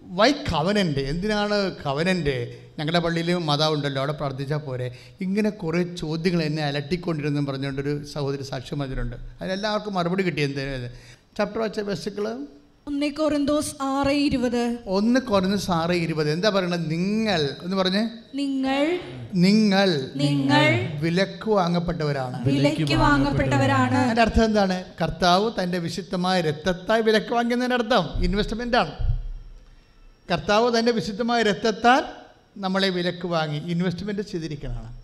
[0.06, 4.96] വൈ കവനന്റ് എന്തിനാണ് കവനന്റ് ഞങ്ങളുടെ പള്ളിയിൽ മതം ഉണ്ടല്ലോ അവിടെ പ്രാർത്ഥിച്ചാൽ പോരെ.
[5.20, 9.16] ഇങ്ങനെ കുറേ ചോദ്യങ്ങൾ എന്നെ അലട്ടിക്കൊണ്ടിരുന്നെന്ന് പറഞ്ഞുകൊണ്ടൊരു സഹോദരി സാക്ഷ്യം വന്നിട്ടുണ്ട്.
[9.40, 10.92] അതിനെല്ലാവർക്കും മറുപടി കിട്ടി എന്തിനാണ്
[11.38, 12.46] ചാപ്റ്റർ വച്ച ബസ്സുകൾ
[12.88, 14.08] ഒന്ന് കൊറിന്തോസ് ആറ്
[14.86, 16.30] ഒന്ന് ഇരുപത്.
[16.30, 17.48] എന്താ പറയണത് നിങ്ങൾ.
[17.62, 18.08] എന്ന് പറഞ്ഞ്.
[18.34, 18.98] നിങ്ങൾ.
[19.34, 20.10] നിങ്ങൾ.
[20.16, 20.90] നിങ്ങൾ.
[21.00, 22.44] വിലക്ക് വാങ്ങപ്പെട്ടവരാണ്.
[22.46, 23.94] വിലക്ക് വാങ്ങപ്പെട്ടവരാണ്.
[23.94, 24.84] അതിന്റെ അർത്ഥം എന്താണ്?
[25.02, 28.24] കർത്താവ് തന്റെ വിശുദ്ധമായ രക്തത്തായി വിലക്ക് വാങ്ങിയതിന്റെ അർത്ഥം.
[28.24, 29.12] ഇൻവെസ്റ്റ്മെന്റ് ആണ്.
[30.32, 32.02] കർത്താവ് തന്റെ വിശുദ്ധമായ രക്തത്താൽ
[32.56, 35.02] നമ്മളെ വിലക്ക് വാങ്ങി ഇൻവെസ്റ്റ്മെന്റ് ചെയ്തിരിക്കുന്നതാണ്.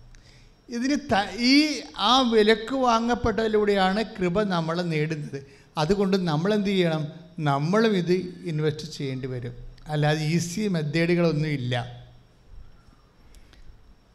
[0.69, 5.45] ഇതിന് ത ഈ ആ വിലക്ക് വാങ്ങപ്പെട്ടതിലൂടെയാണ് കൃപ നമ്മൾ നേടുന്നത്.
[5.77, 7.07] അതുകൊണ്ട് നമ്മൾ എന്ത് ചെയ്യണം?
[7.39, 8.13] നമ്മളും ഇത്
[8.45, 9.53] ഇൻവെസ്റ്റ് ചെയ്യേണ്ടി വരും.
[9.87, 12.03] അല്ലാതെ ഈസി മെത്തേഡുകളൊന്നും ഇല്ല.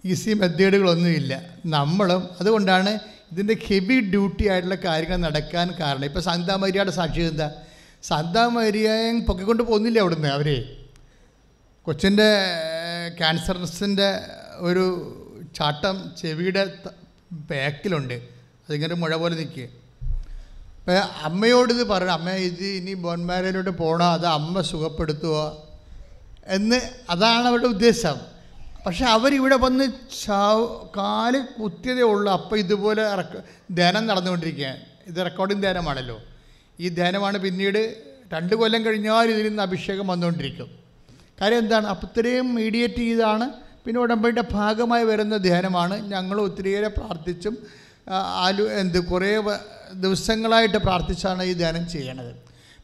[0.05, 1.43] ഈസി മെത്തേഡുകളൊന്നുമില്ല.
[1.67, 2.99] നമ്മളും അതുകൊണ്ടാണ്
[3.33, 6.05] ഇതിന്റെ ഹെവി ഡ്യൂട്ടി ആയിട്ടുള്ള കാര്യങ്ങൾ നടക്കാൻ കാരണം.
[6.05, 7.51] ഇപ്പോൾ സാന്താമരിയുടെ സാക്ഷി എന്താ?
[8.03, 10.79] സാന്താമരിയെ പൊക്കിക്കൊണ്ട് പോകുന്നില്ല അവിടുന്ന് അവർ
[11.87, 12.29] കൊച്ചിന്റെ
[13.19, 14.21] ക്യാൻസർസിന്റെ
[14.57, 14.85] ഒരു
[15.57, 16.73] ചാട്ടം ചെവിയുടെ
[17.33, 18.15] ബാക്കിലുണ്ട്
[18.69, 19.67] അതിങ്ങനെ മുഴ പോലെ നിൽക്കുക
[20.79, 25.57] അപ്പം അമ്മയോട് ഇത് പറയണം അമ്മ ഇത് ഇനി ബോൺമാരയിലോട്ട് പോകണോ അത് അമ്മ സുഖപ്പെടുത്തുക
[26.47, 28.21] എന്ന് അതാണ് അവരുടെ ഉദ്ദേശം.
[28.87, 29.85] പക്ഷെ അവരിവിടെ വന്ന്
[30.25, 30.67] ചാവ്
[30.97, 32.33] കാൽ കുത്തിയതേ ഉള്ളൂ.
[32.33, 33.03] അപ്പം ഇതുപോലെ
[33.71, 36.21] ധ്യാനം നടന്നുകൊണ്ടിരിക്കുകയാണ് ഇത് റെക്കോർഡിംഗ് ധ്യാനമാണല്ലോ.
[36.81, 40.84] ഈ ധ്യാനമാണ് പിന്നീട് രണ്ട് കൊല്ലം കഴിഞ്ഞാൽ ഇതിൽ നിന്ന് അഭിഷേകം വന്നുകൊണ്ടിരിക്കും.
[41.41, 41.87] കാര്യം എന്താണ്?
[41.87, 43.51] അപ്പം ഇത്രയും മീഡിയേറ്റ് ചെയ്താണ്.
[43.85, 46.11] പിന്നെ ഉടമ്പടിയുടെ ഭാഗമായി വരുന്ന ധ്യാനമാണ്.
[46.11, 47.59] ഞങ്ങൾ ഒത്തിരിയേറെ പ്രാർത്ഥിച്ചും
[48.13, 49.41] ആലു എന്ത് കുറേ
[49.95, 52.35] ദിവസങ്ങളായിട്ട് പ്രാർത്ഥിച്ചാണ് ഈ ധ്യാനം ചെയ്യണത്.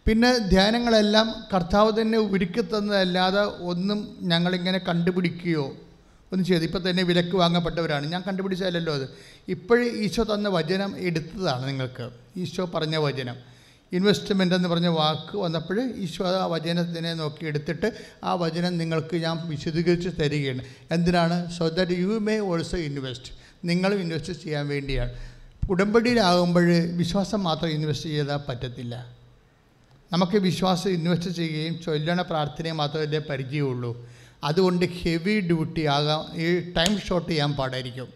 [0.06, 5.76] പിന്നെ ധ്യാനങ്ങളെല്ലാം കർത്താവ് തന്നെ ഒരുക്കി തന്നതല്ലാതെ ഒന്നും ഞങ്ങളിങ്ങനെ കണ്ടുപിടിക്കുകയോ
[6.32, 8.06] ഒന്നും ചെയ്തു ഇപ്പം തന്നെ വിലക്ക് വാങ്ങപ്പെട്ടവരാണ്.
[8.06, 9.10] ഞാൻ കണ്ടുപിടിച്ചതല്ലോ അത്.
[9.48, 12.10] ഇപ്പോഴും ഈശോ തന്ന വചനം എടുത്തതാണ് നിങ്ങൾക്ക്.
[12.36, 13.49] ഈശോ പറഞ്ഞ വചനം.
[13.92, 17.92] ഇൻവെസ്റ്റ്മെന്റ് എന്ന് പറഞ്ഞ വാക്ക് വന്നപ്പോൾ ഈശോ ആ വചനത്തിനെ നോക്കി എടുത്തിട്ട്
[18.24, 20.64] ആ വചനം നിങ്ങൾക്ക് ഞാൻ വിശദീകരിച്ച് തരികയാണ്.
[20.90, 21.52] എന്തിനാണ്?
[21.52, 23.32] So that you may also invest
[23.64, 25.12] നിങ്ങളും ഇൻവെസ്റ്റ് ചെയ്യാൻ വേണ്ടിയാണ്.
[25.70, 29.16] ഉടമ്പടിയിലാകുമ്പോൾ വിശ്വാസം മാത്രം ഇൻവെസ്റ്റ് ചെയ്താൽ പറ്റത്തില്ല.
[30.12, 34.08] നമുക്ക് വിശ്വാസം ഇൻവെസ്റ്റ് ചെയ്യുകയും ചൊല്ലണ പ്രാർത്ഥനയും മാത്രമല്ലേ പരിചയമുള്ളൂ.
[34.44, 36.40] അതുകൊണ്ട് ഹെവി ഡ്യൂട്ടി ആകാം.
[36.40, 38.08] ഈ ടൈം ഷോർട്ട് ചെയ്യാൻ പാടായിരിക്കും.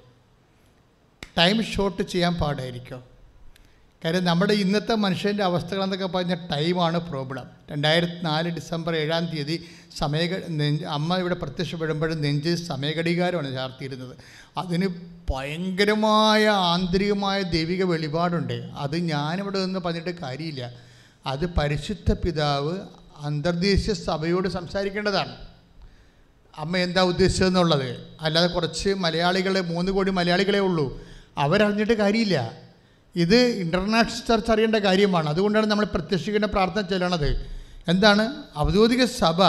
[1.38, 3.13] ടൈം ഷോർട്ട് ചെയ്യാൻ പാടായിരിക്കും.
[4.04, 7.44] കാര്യം നമ്മുടെ ഇന്നത്തെ മനുഷ്യന്റെ അവസ്ഥകളെന്നൊക്കെ പറഞ്ഞാൽ ടൈമാണ് പ്രോബ്ലം.
[7.70, 10.26] രണ്ടായിരത്തി നാല് ഡിസംബർ ഏഴാം തീയതി സമയ
[10.88, 14.16] അമ്മ ഇവിടെ പ്രത്യക്ഷപ്പെടുമ്പോഴും നെഞ്ച് സമയഘടികാരമാണ് ചാർത്തിയിരുന്നത്.
[14.58, 14.88] അതിന്
[15.30, 18.52] ഭയങ്കരമായ ആന്തരികമായ ദൈവിക വെളിപാടുണ്ട്.
[18.52, 20.72] അത് ഞാനിവിടെ നിന്ന് പറഞ്ഞിട്ട് കാര്യമില്ല.
[21.26, 22.78] അത് പരിശുദ്ധ പിതാവ്
[23.20, 25.36] അന്തർദേശീയ സഭയോട് സംസാരിക്കേണ്ടതാണ്.
[26.56, 28.06] അമ്മ എന്താ ഉദ്ദേശിച്ചതെന്നുള്ളത്?
[28.20, 31.00] അല്ലാതെ കുറച്ച് മലയാളികളെ മൂന്ന് കോടി മലയാളികളെ ഉള്ളൂ.
[31.38, 32.63] അവരറിഞ്ഞിട്ട് കാര്യമില്ല.
[33.16, 35.28] ഇത് ഇന്റർനാഷണൽ ചർച്ച് അറിയേണ്ട കാര്യമാണ്.
[35.28, 37.46] അതുകൊണ്ടാണ് നമ്മൾ പ്രത്യക്ഷിക്കേണ്ട പ്രാർത്ഥന ചെല്ലണത്.
[37.88, 38.42] എന്താണ്?
[38.58, 39.42] ഔദ്യോഗിക സഭ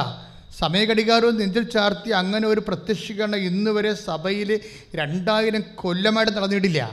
[0.60, 4.60] സമയഘടികാരവും നെഞ്ചിൽ ചാർത്തി അങ്ങനെ ഒരു പ്രത്യക്ഷീകരണം ഇന്ന് വരെ സഭയിൽ
[4.96, 6.92] രണ്ടായിരം കൊല്ലമായിട്ട് നടന്നിട്ടില്ല.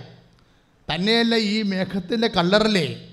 [0.94, 3.08] തന്നെയല്ല ഈ മേഘത്തിന്റെ കള്ളറിലെ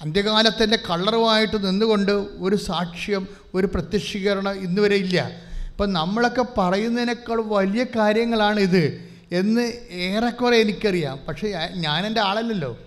[0.00, 5.30] അന്ത്യകാലത്തിന്റെ കള്ളറുമായിട്ട് നിന്നുകൊണ്ട് ഒരു സാക്ഷ്യം ഒരു പ്രത്യക്ഷീകരണം ഇന്ന് വരെ ഇല്ല.
[5.70, 11.18] അപ്പം നമ്മളൊക്കെ പറയുന്നതിനേക്കാൾ വലിയ കാര്യങ്ങളാണ് ഇത് എന്ന് ഏറെക്കുറെ എനിക്കറിയാം.
[11.28, 12.78] പക്ഷേ ഞാൻ ആളല്ലല്ലോ.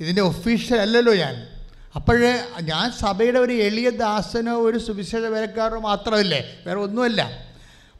[0.00, 1.46] ഇതിന്റെ ഒഫീഷ്യൽ അല്ലല്ലോ ഞാൻ.
[1.94, 7.30] അപ്പോഴേ ഞാൻ സഭയുടെ ഒരു എളിയ ദാസനോ ഒരു സുവിശേഷ വേലക്കാരനോ മാത്രമല്ലേ വേറെ ഒന്നുമല്ല.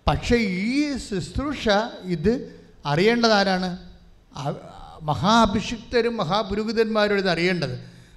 [0.07, 1.69] പക്ഷേ ഈ ശുശ്രൂഷ
[2.03, 3.79] ഇത് അറിയേണ്ടത് ആരാണ്?
[5.03, 7.75] മഹാഭിഷിക്തരും മഹാപുരോഹിതന്മാരും ഇത് അറിയേണ്ടത്.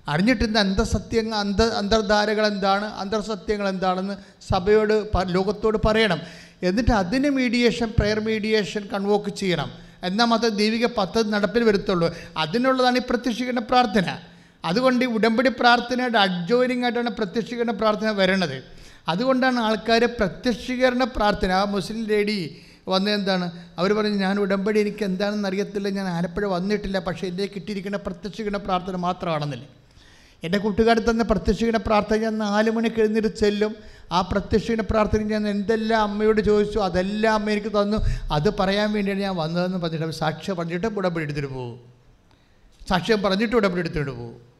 [0.08, 4.14] അറിഞ്ഞിട്ട് ഇന്ന് അന്തസത്യങ്ങൾ അന്ത അന്തർധാരകൾ എന്താണ് അന്തർസത്യങ്ങൾ എന്താണെന്ന്
[4.54, 6.22] സഭയോട് ലോകത്തോട് പറയണം.
[6.64, 9.91] എന്നിട്ട് അതിന് മീഡിയേഷൻ പ്രെയർ മീഡിയേഷൻ കൺവോക്ക് ചെയ്യണം.
[10.04, 12.14] എന്നാൽ മാത്രമേ ദൈവിക പദ്ധതി നടപ്പിൽ വരുത്തുള്ളൂ.
[12.38, 14.18] അതിനുള്ളതാണ് ഈ പ്രത്യക്ഷീകരണ പ്രാർത്ഥന.
[14.66, 18.64] അതുകൊണ്ട് ഈ ഉടമ്പടി പ്രാർത്ഥനയുടെ അഡ്ജോയിനിങ് ആയിട്ടാണ് പ്രത്യക്ഷീകരണ പ്രാർത്ഥന വരണത്.
[19.08, 21.52] അതുകൊണ്ടാണ് ആൾക്കാർ പ്രത്യക്ഷീകരണ പ്രാർത്ഥന.
[21.52, 23.80] ആ മുസ്ലിം ലേഡി വന്നെന്താണ് എന്താണ്?
[23.80, 25.90] അവർ പറഞ്ഞു ഞാൻ ഉടമ്പടി എനിക്ക് എന്താണെന്ന് അറിയത്തില്ല.
[25.90, 27.00] ഞാൻ ആലപ്പുഴ വന്നിട്ടില്ല.
[27.00, 29.66] പക്ഷേ എന്റെ കിട്ടിയിരിക്കുന്ന പ്രത്യക്ഷിക്കുന്ന പ്രാർത്ഥന മാത്രമാണെന്നില്ല.
[30.44, 33.76] എന്റെ കൂട്ടുകാർ തന്നെ പ്രത്യക്ഷിക്കുന്ന പ്രാർത്ഥന ഞാൻ നാല് മണിക്ക് എഴുന്നേറ്റ് ചെല്ലും.
[34.12, 37.98] ആ പ്രത്യക്ഷീണ പ്രാർത്ഥന ഞാൻ എന്തെല്ലാം അമ്മയോട് ചോദിച്ചു അതെല്ലാം അമ്മ എനിക്ക് തന്നു.
[38.32, 41.80] അത് പറയാൻ വേണ്ടിയാണ് ഞാൻ വന്നതെന്ന് പറഞ്ഞിട്ട് സാക്ഷ്യം പറഞ്ഞിട്ട് ഉടമ്പടി എടുത്തിട്ട് പോകും.
[42.90, 44.52] സാക്ഷ്യം പറഞ്ഞിട്ട് ഉടമ്പടി എടുത്തിട്ട് പോകും.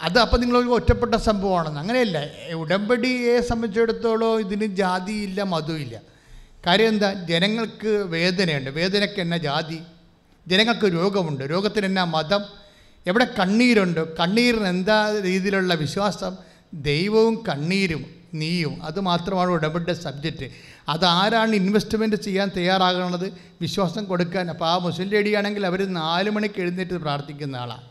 [0.00, 1.80] അത് അപ്പം നിങ്ങൾ ഒറ്റപ്പെട്ട സംഭവമാണെന്ന്.
[1.80, 2.28] അങ്ങനെയല്ല.
[2.52, 6.00] ഉടമ്പടിയെ സംബന്ധിച്ചിടത്തോളം ഇതിന് ജാതിയില്ല മതമില്ല
[6.66, 7.12] കാര്യം എന്താ?
[7.12, 8.70] ജനങ്ങൾക്ക് വേദനയുണ്ട്.
[8.70, 9.82] വേദനയ്ക്ക് എന്നാ ജാതി?
[10.46, 11.44] ജനങ്ങൾക്ക് രോഗമുണ്ട്.
[11.44, 12.44] രോഗത്തിന് എന്നാ മതം?
[13.06, 14.16] എവിടെ കണ്ണീരുണ്ട്?
[14.16, 16.36] കണ്ണീരിന് എന്താ രീതിയിലുള്ള വിശ്വാസം?
[16.74, 18.15] ദൈവവും കണ്ണീരും.
[18.38, 18.82] നീയും.
[18.82, 20.50] അത് മാത്രമാണ് ഉടമ്പടിയുടെ സബ്ജക്റ്റ്
[20.88, 24.50] അതാരാണ് ഇൻവെസ്റ്റ്മെന്റ് ചെയ്യാൻ തയ്യാറാകുന്നത് വിശ്വാസം കൊടുക്കാൻ.
[24.50, 27.82] അപ്പോൾ ആ മുസ്ലിം ലേഡിയാണെങ്കിൽ അവർ നാല് മണിക്ക് എഴുന്നേറ്റ് പ്രാർത്ഥിക്കുന്ന ആളാണ്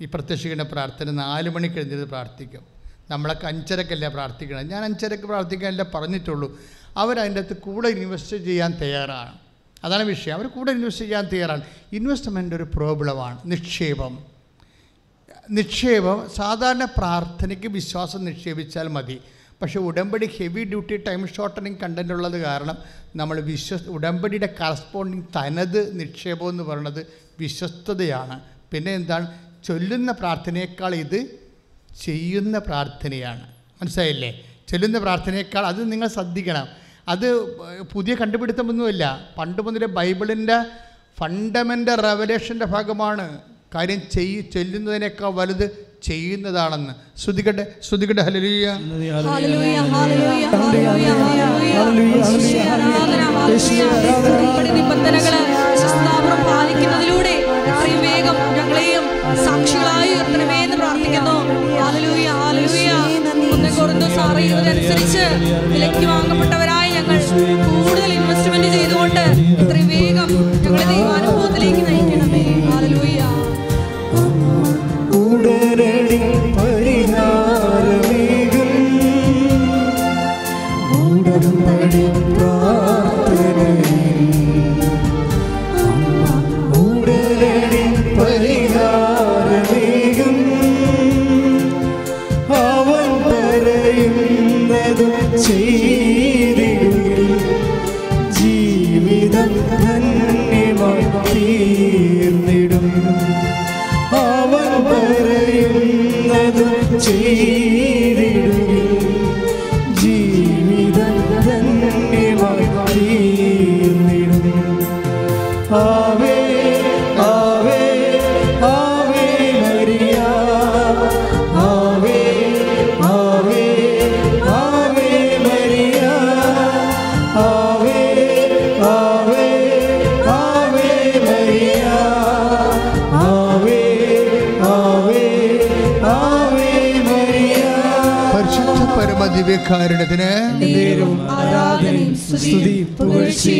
[0.00, 2.64] ഈ പ്രത്യക്ഷിക്കുന്ന പ്രാർത്ഥന നാല് മണിക്ക് എഴുന്നേറ്റ് പ്രാർത്ഥിക്കും.
[3.10, 6.58] നമ്മളൊക്കെ അഞ്ചരക്കല്ലേ പ്രാർത്ഥിക്കണം ഞാൻ അഞ്ചരക്ക് പ്രാർത്ഥിക്കാനല്ല പറഞ്ഞിട്ടുള്ളൂ.
[6.96, 9.32] അവരതിന്റെ അകത്ത് കൂടെ ഇൻവെസ്റ്റ് ചെയ്യാൻ തയ്യാറാണ്.
[9.84, 10.34] അതാണ് വിഷയം.
[10.34, 11.62] അവർ കൂടെ ഇൻവെസ്റ്റ് ചെയ്യാൻ തയ്യാറാണ്.
[11.92, 14.18] ഇൻവെസ്റ്റ്മെന്റ് ഒരു പ്രോബ്ലമാണ് നിക്ഷേപം.
[15.50, 19.20] നിക്ഷേപം സാധാരണ പ്രാർത്ഥനയ്ക്ക് വിശ്വാസം നിക്ഷേപിച്ചാൽ മതി.
[19.62, 22.78] പക്ഷേ ഉടമ്പടി heavy duty time shortening content ഉള്ളത് കാരണം
[23.16, 27.06] നമ്മൾ വിശ്വസ് ഉടമ്പടിയുടെ കറസ്പോണ്ടിങ് തനത് നിക്ഷേപം എന്ന് പറയുന്നത്
[27.40, 28.40] വിശ്വസ്തതയാണ്.
[28.72, 29.38] പിന്നെ എന്താണ്?
[29.64, 31.26] ചൊല്ലുന്ന പ്രാർത്ഥനയേക്കാൾ ഇത്
[32.02, 33.42] ചെയ്യുന്ന പ്രാർത്ഥനയാണ്.
[33.82, 34.60] മനസ്സിലായില്ലേ?
[34.68, 36.66] ചൊല്ലുന്ന പ്രാർത്ഥനയേക്കാൾ അത് നിങ്ങൾ ശ്രദ്ധിക്കണം.
[37.08, 39.30] അത് പുതിയ കണ്ടുപിടുത്തമൊന്നുമില്ല.
[39.38, 40.64] പണ്ട് മുതലേ ബൈബിളിന്റെ
[41.20, 43.38] ഫണ്ടമെന്റൽ റെവലേഷന്റെ ഭാഗമാണ്
[43.74, 46.92] കാര്യം ചെയ് ചൊല്ലുന്നതിനേക്കാൾ വലുത് ചെയ്യുന്നതാണെന്ന്.
[47.22, 48.66] ശ്രുതികട്ടെ ശ്രുതികട്ടെ ഹലലൂയ
[56.48, 57.34] പാലിക്കുന്നതിലൂടെ
[58.04, 59.04] വേഗം ഞങ്ങളെയും
[59.44, 61.34] സാക്ഷികളായി ഉയർത്തണമേ എന്ന് പ്രാർത്ഥിക്കുന്നു.
[61.80, 62.90] ഹല്ലേലൂയ, ഹല്ലേലൂയ.
[63.54, 65.24] ഒന്ന് കൊറിന്തോസ് ആറ് ഇരുപതനുസരിച്ച്
[65.72, 67.18] വിലയ്ക്ക് വാങ്ങപ്പെട്ടവരായ ഞങ്ങൾ
[67.66, 69.22] കൂടുതൽ ഇൻവെസ്റ്റ്മെന്റ് ചെയ്തുകൊണ്ട്
[69.62, 70.30] ഇത്രയും വേഗം
[70.64, 71.82] ഞങ്ങളെ ദൈവാനുഭവത്തിലേക്ക്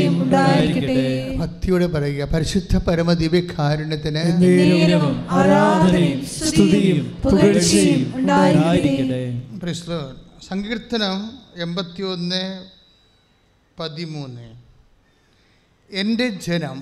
[0.08, 1.36] ഉണ്ടായിരിക്കട്ടെ.
[1.36, 4.22] ഭക്തിയോടെ പറയുക പരിശുദ്ധ പരമ ദിവ്യകാരുണ്യത്തിന്
[5.30, 7.06] ആരാധനയും സ്തുതിയും
[8.14, 9.22] ഒന്ന്.
[10.48, 11.16] സങ്കീർത്തനം
[13.80, 14.46] പതിമൂന്ന്.
[15.90, 16.78] എന്റെ ജനം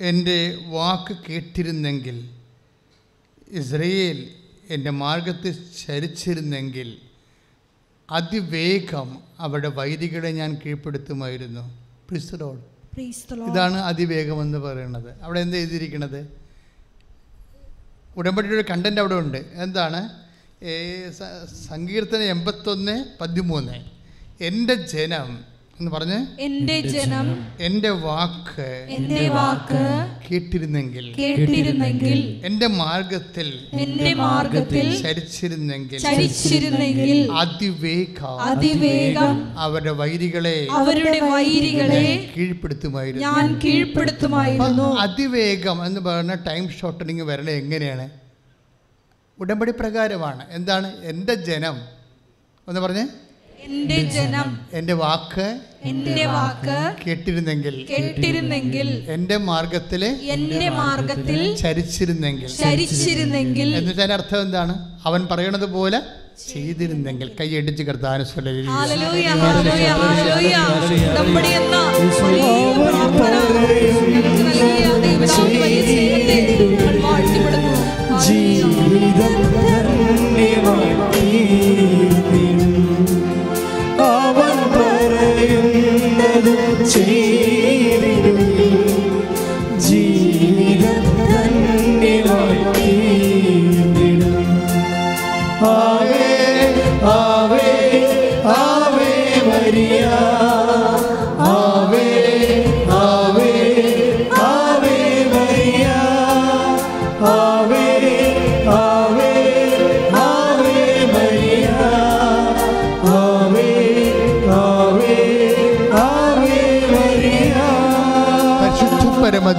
[0.00, 2.16] എന്റെ വാക്ക് കേട്ടിരുന്നെങ്കിൽ
[3.52, 4.18] ഇസ്രയേൽ
[4.70, 5.54] എന്റെ മാർഗത്തിൽ
[5.86, 6.88] ചരിച്ചിരുന്നെങ്കിൽ
[8.10, 11.78] അതിവേഗം അവരുടെ വൈദികളെ ഞാൻ കീഴ്പ്പെടുത്തുമായിരുന്നു.
[12.08, 12.60] പ്രിസ്തലോൾ
[12.96, 13.52] Praise the Lord.
[13.52, 15.22] ഇതാണ് അതിവേഗം എന്ന് പറയുന്നത്.
[15.22, 16.28] അവിടെ എന്ത് എഴുതിയിരിക്കുന്നത്?
[18.16, 19.38] ഉടമ്പടിയുടെ കണ്ടന്റ് അവിടെ ഉണ്ട്.
[19.52, 20.08] എന്താണ്?
[21.68, 23.84] സങ്കീർത്തനം എൺപത്തൊന്ന് പതിമൂന്ന്.
[24.40, 25.44] എന്റെ ജനം
[25.80, 26.40] എന്ന് പറഞ്ഞ്?
[26.40, 38.40] എന്റെ ജനം എന്റെ വാക്ക് എന്റെ വാക്ക് കേട്ടിരുന്നെങ്കിൽ കേട്ടിരുന്നെങ്കിൽ എന്റെ മാർഗത്തിൽ എന്റെ മാർഗത്തിൽ ചരിച്ചിരുന്നെങ്കിൽ ചരിച്ചിരുന്നെങ്കിൽ അതിവേഗം
[38.40, 43.26] അതിവേഗം അവരുടെ വൈരികളെ അവരുടെ വൈരികളെ കീഴ്പ്പെടുത്തുമായിരുന്നു.
[43.26, 44.96] ഞാൻ കീഴ്പ്പെടുത്തുമായിരുന്നു.
[44.96, 48.10] അതിവേഗം എന്ന് പറഞ്ഞ ടൈം ഷോർട്ടനിങ് വരണത് എങ്ങനെയാണ്?
[49.38, 50.46] ഉടമ്പടി പ്രകാരമാണ്.
[50.50, 51.02] എന്താണ്?
[51.02, 51.76] എന്റെ ജനം.
[52.68, 53.27] എന്ന് പറഞ്ഞ്.
[53.68, 55.46] എന്റെ ജനം എന്റെ വാക്ക്
[55.84, 60.02] എന്റെ വാക്ക് കേട്ടിരുന്നെങ്കിൽ കേട്ടിരുന്നെങ്കിൽ എന്റെ മാർഗത്തിൽ
[60.36, 64.74] എന്റെ മാർഗത്തിൽ ചരിച്ചിരുന്നെങ്കിൽ ചരിച്ചിരുന്നെങ്കിൽ എന്ന് വെച്ചാൽ അർത്ഥം എന്താണ്?
[65.04, 66.00] അവൻ പറയണത് പോലെ
[66.48, 67.28] ചെയ്തിരുന്നെങ്കിൽ.
[67.30, 69.28] കൈ കൈയടിച്ച് കർത്താന ജീവിതം ഹല്ലേലൂയ,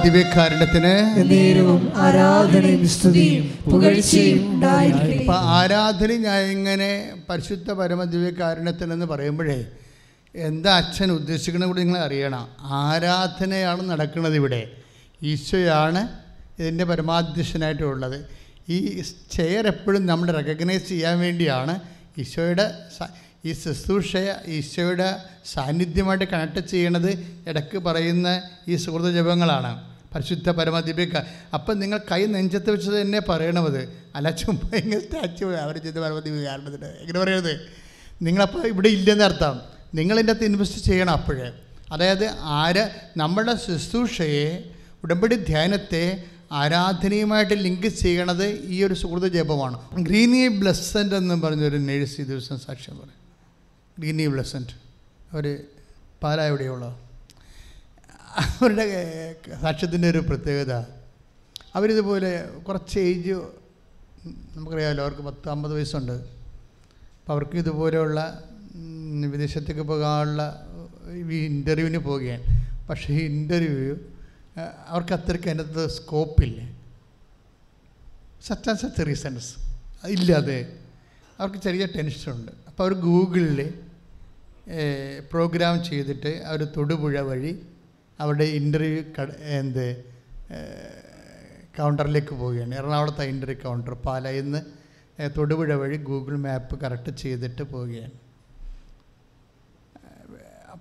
[0.04, 0.92] ദിവ്യകാരണത്തിന്
[1.22, 1.76] ഇപ്പൊ
[2.06, 5.36] ആരാധനയും സ്തുതിയും പുകഴ്ചയും ഉണ്ടായിരിക്കട്ടെ.
[5.58, 6.90] ആരാധന ഞാൻ ഇങ്ങനെ
[7.28, 9.58] പരിശുദ്ധ പരമ ദിവ്യകാരണത്തിനെന്ന് പറയുമ്പോഴേ
[10.34, 12.44] എന്താ അച്ഛൻ ഉദ്ദേശിക്കുന്ന കൂടി നിങ്ങൾ അറിയണം.
[12.82, 14.62] ആരാധനയാണ് നടക്കുന്നത് ഇവിടെ.
[15.30, 16.02] ഈശോയാണ്
[16.60, 18.18] ഇതിന്റെ പരമാധ്യക്ഷനായിട്ടുള്ളത്
[18.74, 18.78] ഈ
[19.36, 21.74] ചെയർ എപ്പോഴും നമ്മൾ റെക്കഗ്നൈസ് ചെയ്യാൻ വേണ്ടിയാണ്
[22.22, 22.66] ഈശോയുടെ
[23.48, 25.08] ഈ ശുശ്രൂഷയെ ഈശോയുടെ
[25.52, 27.10] സാന്നിധ്യമായിട്ട് കണക്ട് ചെയ്യണത്
[27.50, 28.28] ഇടയ്ക്ക് പറയുന്ന
[28.68, 29.72] ഈ സുഹൃത ജപങ്ങളാണ്.
[30.14, 31.16] പരിശുദ്ധ പരമദിവ്യക്ക.
[31.54, 36.84] അപ്പം നിങ്ങൾ കൈ നെഞ്ചത്ത് വെച്ചത് തന്നെ പറയണത് അല്ല ചുമ്മാ ഇങ്ങനെ സ്റ്റാച്ചു അവർ ചെയ്ത പരമദിവ്യ കാരണത്തിന്.
[36.84, 37.60] എങ്ങനെ പറയണത്?
[38.22, 39.60] നിങ്ങളപ്പോൾ ഇവിടെ ഇല്ലെന്ന് അർത്ഥം.
[39.94, 41.52] നിങ്ങളിന്റെ അകത്ത് ഇൻവെസ്റ്റ് ചെയ്യണം അപ്പോഴേ.
[41.92, 44.70] അതായത് ആര് നമ്മുടെ ശുശ്രൂഷയെ
[45.04, 49.78] ഉടമ്പടി ധ്യാനത്തെ ആരാധനയുമായിട്ട് ലിങ്ക് ചെയ്യണത് ഈ ഒരു സുഹൃത്ത് ജപമാണ്.
[49.98, 53.20] ഗ്രീനി ബ്ലസ്സന്റ് എന്ന് പറഞ്ഞൊരു നേഴ്സ് ഈ ദിവസം സാക്ഷ്യം പറയും.
[53.98, 54.74] ഗ്രീനി ബ്ലസ്സന്റ്
[55.32, 55.62] അവർ
[56.22, 56.98] പാലാ എവിടെയുള്ള
[58.40, 58.84] അവരുടെ
[59.62, 60.72] സാക്ഷ്യത്തിന്റെ ഒരു പ്രത്യേകത.
[61.74, 62.30] അവരിതുപോലെ
[62.66, 63.34] കുറച്ച് ഏജ്
[64.56, 66.16] നമുക്കറിയാമല്ലോ അവർക്ക് പത്ത് അമ്പത് വയസ്സുണ്ട്.
[67.18, 68.20] അപ്പോൾ അവർക്ക് ഇതുപോലെയുള്ള
[69.34, 70.42] വിദേശത്തേക്ക് പോകാനുള്ള
[71.12, 72.44] ഈ ഇന്റർവ്യൂവിന് പോവുകയാണ്.
[72.88, 73.96] പക്ഷേ ഈ ഇന്റർവ്യൂ
[74.88, 76.60] അവർക്ക് അത്രയ്ക്ക് അതിനകത്ത് സ്കോപ്പില്ല
[78.46, 79.50] സച്ച് ആൻഡ് സച്ച് റീസൺസ്
[80.16, 80.58] ഇല്ലാതെ
[81.38, 83.60] അവർക്ക് ചെറിയ ടെൻഷനുണ്ട് അപ്പോൾ അവർ ഗൂഗിളിൽ
[85.32, 87.52] പ്രോഗ്രാം ചെയ്തിട്ട് അവർ തൊടുപുഴ വഴി
[88.20, 89.86] അവരുടെ ഇന്റർവ്യൂ കട എന്ത്
[91.78, 92.74] കൗണ്ടറിലേക്ക് പോവുകയാണ്.
[92.74, 94.60] എറണാകുളത്തെ ഇന്റർവ്യൂ കൗണ്ടർ പാലയിൽ നിന്ന്
[95.36, 98.16] തൊടുപുഴ വഴി ഗൂഗിൾ മാപ്പ് കറക്റ്റ് ചെയ്തിട്ട് പോവുകയാണ്.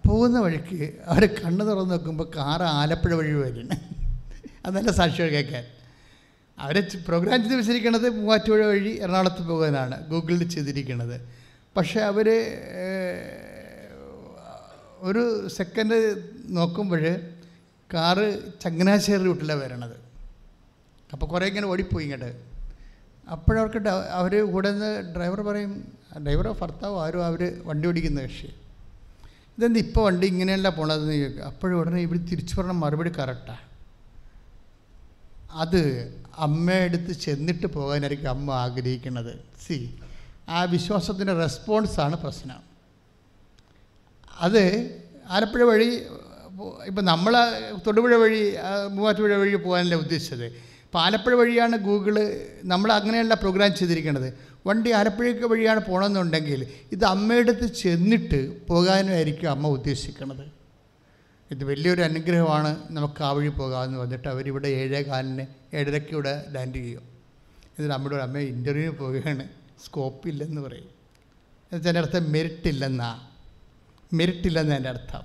[0.08, 3.76] പോകുന്ന വഴിക്ക് അവർ കണ്ണ് തുറന്ന് നോക്കുമ്പോൾ കാറ് ആലപ്പുഴ വഴി വരുന്നു.
[4.66, 5.66] അതല്ല സാക്ഷികൾ കേൾക്കാൻ.
[6.58, 6.76] അവർ
[7.08, 11.16] പ്രോഗ്രാം ചെയ്ത് വെച്ചിരിക്കുന്നത് മൂവാറ്റുപുഴ വഴി എറണാകുളത്ത് പോകാനാണ് ഗൂഗിളിൽ ചെയ്തിരിക്കുന്നത്
[11.78, 12.28] പക്ഷേ അവർ
[15.08, 15.24] ഒരു
[15.58, 15.98] സെക്കൻഡ്
[16.58, 17.04] നോക്കുമ്പോൾ
[17.94, 18.26] കാറ്
[18.64, 19.98] ചങ്ങനാശ്ശേരി റൂട്ടിലാണ് വരണത്.
[21.14, 22.32] അപ്പോൾ കുറേ ഇങ്ങനെ ഓടിപ്പോയി ഇങ്ങോട്ട്.
[23.36, 23.80] അപ്പോഴവർക്ക്
[24.20, 25.74] അവർ കൂടെ നിന്ന് ഡ്രൈവർ പറയും
[26.26, 28.50] ഡ്രൈവറോ ഭർത്താവോ ആരും അവർ വണ്ടി ഓടിക്കുന്ന കക്ഷി.
[29.58, 33.66] ഇതെന്ത് ഇപ്പോൾ വണ്ടി ഇങ്ങനെയല്ല പോണതെന്ന് ചോദിക്കുക അപ്പോഴും ഉടനെ ഇവർ തിരിച്ചു പറഞ്ഞ മറുപടി കറക്റ്റാണ്
[35.64, 35.82] അത്
[36.48, 39.34] അമ്മയെടുത്ത് ചെന്നിട്ട് പോകാനായിരിക്കും അമ്മ ആഗ്രഹിക്കുന്നത്
[39.66, 39.78] സി
[40.50, 42.60] ആ വിശ്വാസത്തിന്റെ റെസ്പോൺസാണ് പ്രശ്നം.
[44.40, 44.64] അത്
[45.30, 45.90] ആലപ്പുഴ വഴി
[46.88, 47.34] ഇപ്പം നമ്മൾ
[47.88, 48.56] തൊടുപുഴ വഴി
[48.92, 50.46] മൂവാറ്റുപുഴ വഴി പോകാനല്ല ഉദ്ദേശിച്ചത്.
[50.86, 52.16] ഇപ്പോൾ ആലപ്പുഴ വഴിയാണ് ഗൂഗിൾ
[52.64, 54.34] നമ്മൾ അങ്ങനെയല്ല പ്രോഗ്രാം ചെയ്തിരിക്കുന്നത്
[54.68, 60.46] വണ്ടി ആലപ്പുഴയ്ക്ക് വഴിയാണ് പോകണമെന്നുണ്ടെങ്കിൽ ഇത് അമ്മയുടെ അടുത്ത് ചെന്നിട്ട് പോകാനായിരിക്കും അമ്മ ഉദ്ദേശിക്കുന്നത്
[61.52, 67.02] ഇത് വലിയൊരു അനുഗ്രഹമാണ് നമുക്ക് ആ വഴി പോകാമെന്ന് വന്നിട്ട് അവരിവിടെ ഏഴേ കാലിന് ഏഴരയ്ക്ക് ഇവിടെ ലാൻഡ് ചെയ്യും.
[67.66, 69.50] എന്നിട്ട് നമ്മുടെ ഒരു അമ്മ ഇന്റർവ്യൂവിന് പോവുകയാണ്.
[69.86, 70.90] സ്കോപ്പ് ഇല്ലെന്ന് പറയും.
[71.72, 73.29] എന്നുവെച്ചാൽ അർത്ഥം മെറിറ്റ് ഇല്ലെന്നാ.
[74.14, 75.22] മെറിറ്റ് ഇല്ലെന്ന് എന്റെ അർത്ഥം.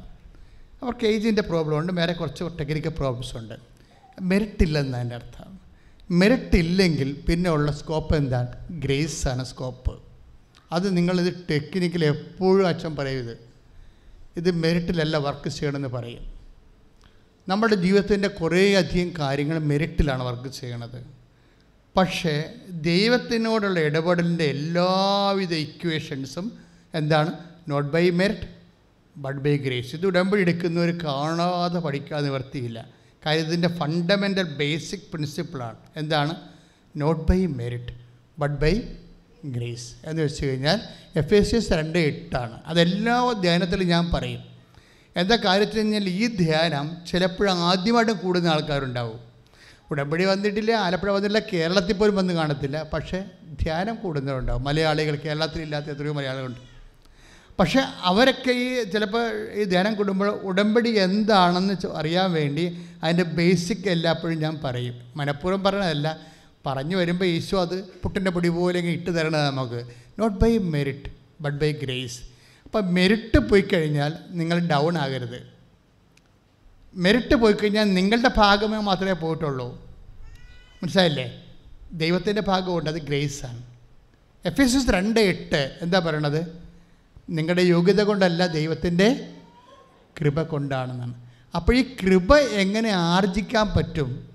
[0.83, 3.55] അവർക്ക് ഏജിന്റെ പ്രോബ്ലം ഉണ്ട് വേറെ കുറച്ച് ടെക്നിക്കൽ പ്രോബ്ലംസ് ഉണ്ട്.
[4.21, 5.59] മെറിറ്റ് ഇല്ലെന്ന് എന്റെ അർത്ഥം.
[6.11, 8.49] മെറിറ്റ് ഇല്ലെങ്കിൽ പിന്നെ ഉള്ള സ്കോപ്പ് എന്താണ്?
[8.71, 10.03] ഗ്രേസ് ആണ് സ്കോപ്പ്
[10.73, 13.39] അത് നിങ്ങളിത് ടെക്നിക്കൽ എപ്പോഴും അച്ഛൻ പറയരുത്.
[14.37, 16.35] ഇത് മെറിറ്റിലല്ല വർക്ക് ചെയ്യണമെന്ന് പറയും.
[17.49, 21.07] നമ്മുടെ ജീവിതത്തിന്റെ കുറേയധികം കാര്യങ്ങൾ മെറിറ്റിലാണ് വർക്ക് ചെയ്യണത്.
[21.97, 26.53] പക്ഷേ ദൈവത്തിനോടുള്ള ഇടപെടലിന്റെ എല്ലാവിധ ഇക്വേഷൻസും
[26.95, 27.33] എന്താണ്?
[27.69, 28.54] Not by merit
[29.17, 32.89] but by grace ഇത് ഉടമ്പടി എടുക്കുന്നവർ കാണാതെ പഠിക്കാൻ നിവർത്തിയില്ല.
[33.27, 36.35] കാര്യം ഇതിന്റെ ഫണ്ടമെന്റൽ ബേസിക് പ്രിൻസിപ്പിളാണ് എന്താണ്?
[36.97, 37.95] Not by merit
[38.39, 38.83] but by
[39.45, 40.81] grace എന്ന് വെച്ച് കഴിഞ്ഞാൽ
[41.17, 42.61] എഫ് എസ് എസ് രണ്ട് എട്ടാണ്.
[42.67, 44.43] അതെല്ലാ ധ്യാനത്തിലും ഞാൻ പറയും.
[45.17, 49.21] എന്താ കാര്യത്തിൽ കഴിഞ്ഞാൽ ഈ ധ്യാനം ചിലപ്പോഴും ആദ്യമായിട്ട് കൂടുന്ന ആൾക്കാരുണ്ടാവും.
[49.91, 52.83] ഉടമ്പടി വന്നിട്ടില്ല ആലപ്പുഴ വന്നിട്ടില്ല കേരളത്തിൽ പോലും വന്ന് കാണത്തില്ല.
[52.93, 53.25] പക്ഷേ
[53.63, 54.65] ധ്യാനം കൂടുന്നവരുണ്ടാവും.
[54.65, 56.74] മലയാളികൾ കേരളത്തിലില്ലാത്ത എത്രയോ മലയാളികളുണ്ട്.
[57.59, 62.65] പക്ഷേ അവരൊക്കെ ഈ ചിലപ്പോൾ ഈ ധ്യാനം കൂടുമ്പോൾ ഉടമ്പടി എന്താണെന്ന് അറിയാൻ വേണ്ടി
[63.03, 64.95] അതിന്റെ ബേസിക് എല്ലാപ്പോഴും ഞാൻ പറയും.
[65.17, 66.19] മനഃപൂർവം പറയണതല്ല
[66.67, 69.85] പറഞ്ഞു വരുമ്പോൾ ഈശോ അത് പുട്ടിന്റെ പൊടി പോലെ ഇട്ട് തരണത് നമുക്ക്.
[70.19, 72.21] Not by merit but by grace
[72.65, 75.41] അപ്പം മെറിറ്റ് പോയി കഴിഞ്ഞാൽ നിങ്ങൾ ഡൗൺ ആകരുത്.
[76.95, 79.69] മെറിറ്റ് പോയി കഴിഞ്ഞാൽ നിങ്ങളുടെ ഭാഗമേ മാത്രമേ പോയിട്ടുള്ളൂ.
[80.83, 81.43] മനസ്സിലായില്ലേ?
[81.93, 83.63] ദൈവത്തിന്റെ ഭാഗമുണ്ട് അത് ഗ്രേസാണ്
[84.45, 86.64] എഫ് എസ് എസ് രണ്ട് എട്ട് എന്താ പറയണത്?
[87.31, 89.29] നിങ്ങളുടെ യോഗ്യത കൊണ്ടല്ല ദൈവത്തിന്റെ
[90.21, 91.15] കൃപ കൊണ്ടാണെന്നാണ്.
[91.55, 94.29] അപ്പോൾ ഈ കൃപ എങ്ങനെ ആർജിക്കാൻ പറ്റും?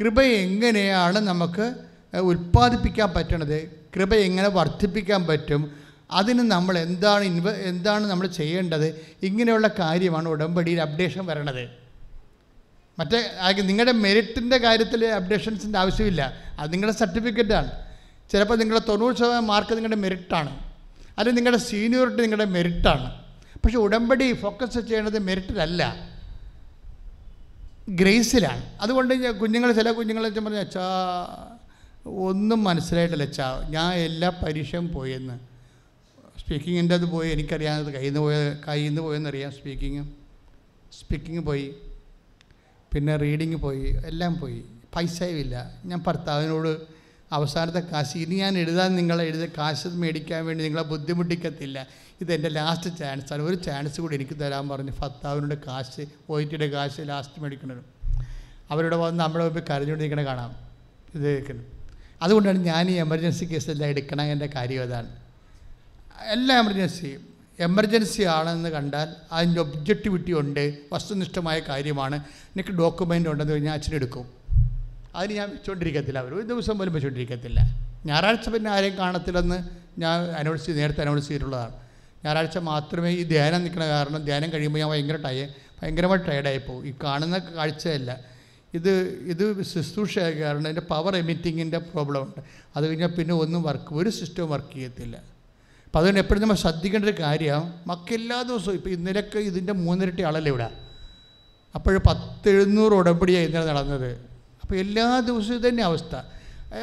[0.00, 1.74] കൃപ എങ്ങനെയാണ് നമുക്ക്
[2.16, 3.70] ഉൽപ്പാദിപ്പിക്കാൻ പറ്റണത്?
[3.96, 5.72] കൃപ എങ്ങനെ വർദ്ധിപ്പിക്കാൻ പറ്റും?
[6.10, 9.06] അതിന് നമ്മൾ എന്താണ് ഇൻവ എന്താണ് നമ്മൾ ചെയ്യേണ്ടത്?
[9.22, 11.68] ഇങ്ങനെയുള്ള കാര്യമാണ് ഉടമ്പടിയിൽ അപ്ഡേഷൻ വരണത്.
[12.98, 13.30] മറ്റേ
[13.60, 16.32] നിങ്ങളുടെ മെറിറ്റിന്റെ കാര്യത്തിൽ അപ്ഡേഷൻസിന്റെ ആവശ്യമില്ല.
[16.58, 17.70] അത് നിങ്ങളുടെ സർട്ടിഫിക്കറ്റാണ്.
[18.30, 20.65] ചിലപ്പോൾ നിങ്ങളുടെ തൊണ്ണൂറ് ശതമാനം മാർക്ക് നിങ്ങളുടെ മെറിറ്റാണ്.
[21.18, 23.24] അല്ലെങ്കിൽ നിങ്ങളുടെ സീനിയോറിറ്റി നിങ്ങളുടെ മെറിറ്റാണ്
[23.64, 26.10] പക്ഷേ ഉടമ്പടി ഫോക്കസ് ചെയ്യേണ്ടത് മെറിറ്റിലല്ല
[27.88, 30.80] ഗ്രേസിലാണ് അതുകൊണ്ട് കുഞ്ഞുങ്ങൾ ചില കുഞ്ഞുങ്ങൾ പറഞ്ഞു അച്ഛാ
[32.06, 33.66] ഒന്നും മനസ്സിലായിട്ടില്ല അച്ഛാ.
[33.70, 35.38] ഞാൻ എല്ലാ പരീക്ഷയും പോയെന്ന്.
[36.40, 40.04] സ്പീക്കിങ്ങിന്റെ അത് പോയി എനിക്കറിയാം കയ്യിൽ നിന്ന് പോയ കയ്യിൽ നിന്ന് പോയെന്നറിയാം സ്പീക്കിങ്
[41.00, 41.74] സ്പീക്കിങ് പോയി.
[42.94, 43.96] പിന്നെ റീഡിങ് പോയി.
[44.06, 44.64] എല്ലാം പോയി.
[44.96, 45.74] പൈസയും ഇല്ല.
[45.84, 46.95] ഞാൻ ഭർത്താവിനോട്
[47.32, 51.86] അവസാനത്തെ കാശ് ഇനി ഞാൻ എഴുതാൻ നിങ്ങളെ എഴുത കാശ് മേടിക്കാൻ വേണ്ടി നിങ്ങളെ ബുദ്ധിമുട്ടിക്കത്തില്ല.
[52.20, 53.42] ഇതെന്റെ ലാസ്റ്റ് ചാൻസ് ആണ്.
[53.42, 57.96] ഒരു ചാൻസ് കൂടി എനിക്ക് തരാൻ പറഞ്ഞ് ഭർത്താവിനോട് കാശ് ഒയിറ്റിയുടെ കാശ് ലാസ്റ്റ് മേടിക്കണത്.
[58.70, 60.56] അവരോട് വന്ന് നമ്മുടെ മുമ്പിൽ കരഞ്ഞുകൊണ്ടിരിക്കണ കാണാം.
[61.14, 61.64] ഇത് കേൾക്കണം
[62.22, 65.16] അതുകൊണ്ടാണ് ഞാൻ ഈ എമർജൻസി കേസെല്ലാം എടുക്കണ എന്റെ കാര്യം അതാണ്.
[66.28, 67.28] എല്ലാ എമർജൻസിയും
[67.60, 72.16] എമർജൻസി ആണെന്ന് കണ്ടാൽ അതിന്റെ ഒബ്ജക്റ്റിവിറ്റി ഉണ്ട് വസ്തുനിഷ്ഠമായ കാര്യമാണ്.
[72.24, 74.35] എനിക്ക് ഡോക്യുമെന്റ് ഉണ്ടെന്ന് കഴിഞ്ഞാൽ അച്ഛനെടുക്കും.
[75.16, 77.60] അതിന് ഞാൻ വെച്ചുകൊണ്ടിരിക്കത്തില്ല അവർ ഒരു ദിവസം പോലും വെച്ചുകൊണ്ടിരിക്കത്തില്ല
[78.08, 79.58] ഞായറാഴ്ച പിന്നെ ആരെയും കാണത്തില്ലെന്ന്
[80.02, 81.74] ഞാൻ അനൗൺസ് നേരത്തെ അനൗൺസ് ചെയ്തിട്ടുള്ളതാണ്.
[82.24, 85.40] ഞായറാഴ്ച മാത്രമേ ഈ ധ്യാനം നിൽക്കണ കാരണം ധ്യാനം കഴിയുമ്പോൾ ഞാൻ ഭയങ്കര ടയ
[85.78, 88.10] ഭയങ്കരമായി പോകും ഈ കാണുന്ന കാഴ്ചയല്ല.
[88.74, 88.92] ഇത്
[89.32, 92.40] ഇത് ശുശ്രൂഷയായ കാരണം എന്റെ പവർ എമിറ്റിങ്ങിന്റെ പ്രോബ്ലം ഉണ്ട്.
[92.76, 95.16] അത് കഴിഞ്ഞാൽ പിന്നെ ഒന്നും വർക്ക് ഒരു സിസ്റ്റവും വർക്ക് ചെയ്യത്തില്ല.
[95.86, 100.50] അപ്പോൾ അതുകൊണ്ട് എപ്പോഴും നമ്മൾ ശ്രദ്ധിക്കേണ്ട ഒരു കാര്യം മക്ക എല്ലാ ദിവസവും ഇപ്പോൾ ഇന്നലെയൊക്കെ ഇതിന്റെ മൂന്നിരട്ടി ആളല്ലേ
[100.54, 100.68] ഇവിടെ?
[101.74, 104.10] അപ്പോഴും പത്ത് എഴുന്നൂറ് ഉടമ്പടിയാണ് ഇന്നലെ നടന്നത്.
[104.66, 106.14] അപ്പോൾ എല്ലാ ദിവസവും ഇതന്നെ അവസ്ഥ.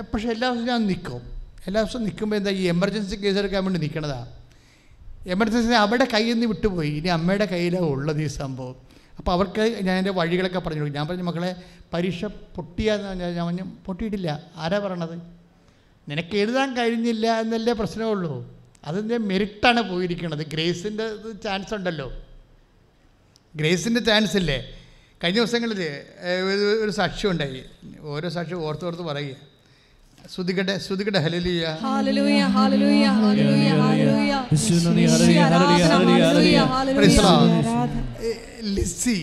[0.02, 1.22] പക്ഷേ എല്ലാ ദിവസവും ഞാൻ നിൽക്കും
[1.68, 4.30] എല്ലാ ദിവസവും നിൽക്കുമ്പോൾ എന്താ ഈ എമർജൻസി കേസ് എടുക്കാൻ വേണ്ടി നിൽക്കണതാണ്
[5.28, 6.90] എമർജൻസി അവിടെ കയ്യിൽ നിന്ന് വിട്ടുപോയി.
[6.90, 8.76] ഇനി അമ്മയുടെ കയ്യിലാണ് ഉള്ളത് ഈ സംഭവം.
[9.18, 11.00] അപ്പോൾ അവർക്ക് ഞാൻ എന്റെ വഴികളൊക്കെ പറഞ്ഞു കൊടുക്കും.
[11.00, 11.56] ഞാൻ പറഞ്ഞു മക്കളെ
[11.94, 14.44] പരീക്ഷ പൊട്ടിയാന്ന് പറഞ്ഞാൽ ഞാൻ പറഞ്ഞു പൊട്ടിയിട്ടില്ല.
[14.56, 15.22] ആരാ പറയണത്?
[16.10, 18.58] നിനക്ക് എഴുതാൻ കഴിഞ്ഞില്ല എന്നല്ലേ പ്രശ്നമുള്ളൂ.
[18.86, 21.10] അതിന്റെ മെറിറ്റാണ് പോയിരിക്കുന്നത് ഗ്രേസിന്റെ
[21.44, 22.12] ചാൻസ് ഉണ്ടല്ലോ.
[23.56, 24.83] ഗ്രേസിന്റെ ചാൻസ് ഇല്ലേ?
[25.24, 25.82] കഴിഞ്ഞ ദിവസങ്ങളിൽ
[26.48, 27.60] ഒരു ഒരു സാക്ഷ്യം ഉണ്ടായി.
[28.14, 29.36] ഓരോ സാക്ഷ്യം ഓർത്തോർത്ത് പറയുക.
[30.32, 31.68] ശ്രുതികട്ടെ ശ്രുതികട്ടെ ഹലലിയ
[38.78, 39.18] ലിസി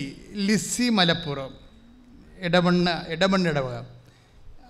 [0.49, 1.51] ലിസി മലപ്പുറം.
[2.47, 3.75] ഇടമണ്ണ ഇടമണ്ണ ഇടവക.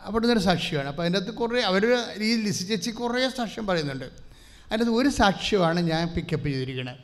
[0.07, 0.89] അവിടെ നിന്നൊരു സാക്ഷ്യമാണ്.
[0.91, 1.85] അപ്പോൾ അതിന്റെ അകത്ത് കുറേ അവർ
[2.29, 4.05] ഈ ലിസി ചേച്ചി കുറേ സാക്ഷ്യം പറയുന്നുണ്ട്.
[4.05, 6.99] അതിന്റെ അകത്ത് ഒരു സാക്ഷ്യമാണ് ഞാൻ പിക്കപ്പ് ചെയ്തിരിക്കുന്നത്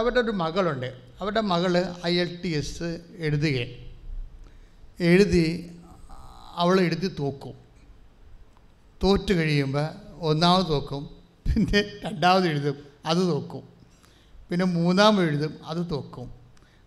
[0.00, 0.90] അവരുടെ ഒരു മകളുണ്ട്.
[1.20, 3.66] അവരുടെ മകൾ ഐ എൽ ടി എസ് എഴുതുക.
[5.00, 5.70] എഴുതി
[6.54, 7.54] അവൾ എഴുതി തോക്കും.
[9.02, 9.88] തോറ്റു കഴിയുമ്പോൾ
[10.20, 11.10] ഒന്നാമത് തോക്കും
[11.46, 13.62] പിന്നെ രണ്ടാമത് എഴുതും അത് തോക്കും.
[14.50, 16.32] പിന്നെ മൂന്നാമത് എഴുതും അത് തോക്കും.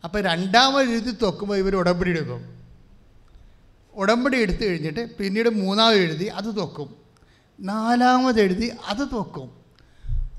[0.03, 2.63] അപ്പോൾ രണ്ടാമത് എഴുതി തോക്കുമ്പോൾ ഇവർ ഉടമ്പടി എടുക്കും.
[3.93, 6.95] ഉടമ്പടി എടുത്തു കഴിഞ്ഞിട്ട് പിന്നീട് മൂന്നാമത് എഴുതി അത് തോക്കും.
[7.59, 9.51] നാലാമത് എഴുതി അത് തോക്കും.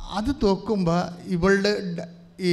[0.03, 1.75] അത് തോക്കുമ്പോൾ ഇവളുടെ
[2.47, 2.51] ഈ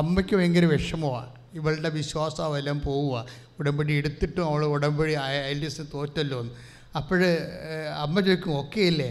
[0.00, 3.26] അമ്മയ്ക്ക് ഭയങ്കര വിഷമമാണ് ഇവളുടെ വിശ്വാസം അവെല്ലാം പോവുക
[3.60, 6.52] ഉടമ്പടി എടുത്തിട്ടും അവൾ ഉടമ്പടി അയൽസ് തോറ്റല്ലോ എന്ന്.
[6.98, 7.20] അപ്പോൾ
[8.04, 9.10] അമ്മ ചോദിക്കും ഓക്കെ അല്ലേ?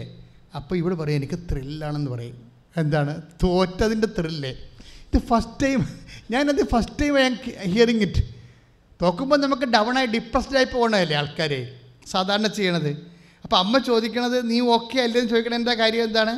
[0.58, 2.36] അപ്പോൾ ഇവിടെ പറയും എനിക്ക് ത്രില്ലാണെന്ന് പറയും.
[2.82, 3.12] എന്താണ്?
[3.44, 4.52] തോറ്റതിന്റെ ത്രില്ലേ.
[5.06, 5.80] ഇത് ഫസ്റ്റ് ടൈം
[6.32, 7.28] ഞാനത് first time I
[7.74, 8.22] hearing it
[9.02, 11.60] തോക്കുമ്പോൾ നമുക്ക് ഡൗണായി ഡിപ്രസ്ഡ് ആയി പോകണമല്ലേ ആൾക്കാരെ.
[12.12, 12.92] സാധാരണ ചെയ്യണത്.
[13.44, 16.34] അപ്പോൾ അമ്മ ചോദിക്കണത് നീ ഓക്കെ അല്ലേന്ന് ചോദിക്കണ എന്താ കാര്യം എന്താണ്?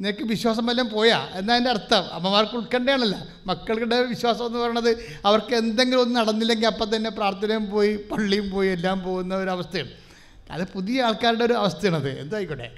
[0.00, 1.28] നിനക്ക് വിശ്വാസം വല്ലതും പോയാ?
[1.32, 2.04] എന്നാ എന്റെ അർത്ഥം.
[2.12, 8.50] അമ്മമാർക്ക് ഉൾക്കണ്ടയാണല്ലോ മക്കൾക്കിടെ വിശ്വാസം എന്ന് പറയുന്നത് അവർക്ക് എന്തെങ്കിലും ഒന്നും നടന്നില്ലെങ്കിൽ അപ്പം തന്നെ പ്രാർത്ഥനയും പോയി പള്ളിയും
[8.50, 9.90] പോയി എല്ലാം പോകുന്ന ഒരു അവസ്ഥയാണ്.
[10.50, 12.20] അത് പുതിയ ആൾക്കാരുടെ ഒരു അവസ്ഥയാണത്.
[12.20, 12.70] എന്തായിക്കോട്ടെ?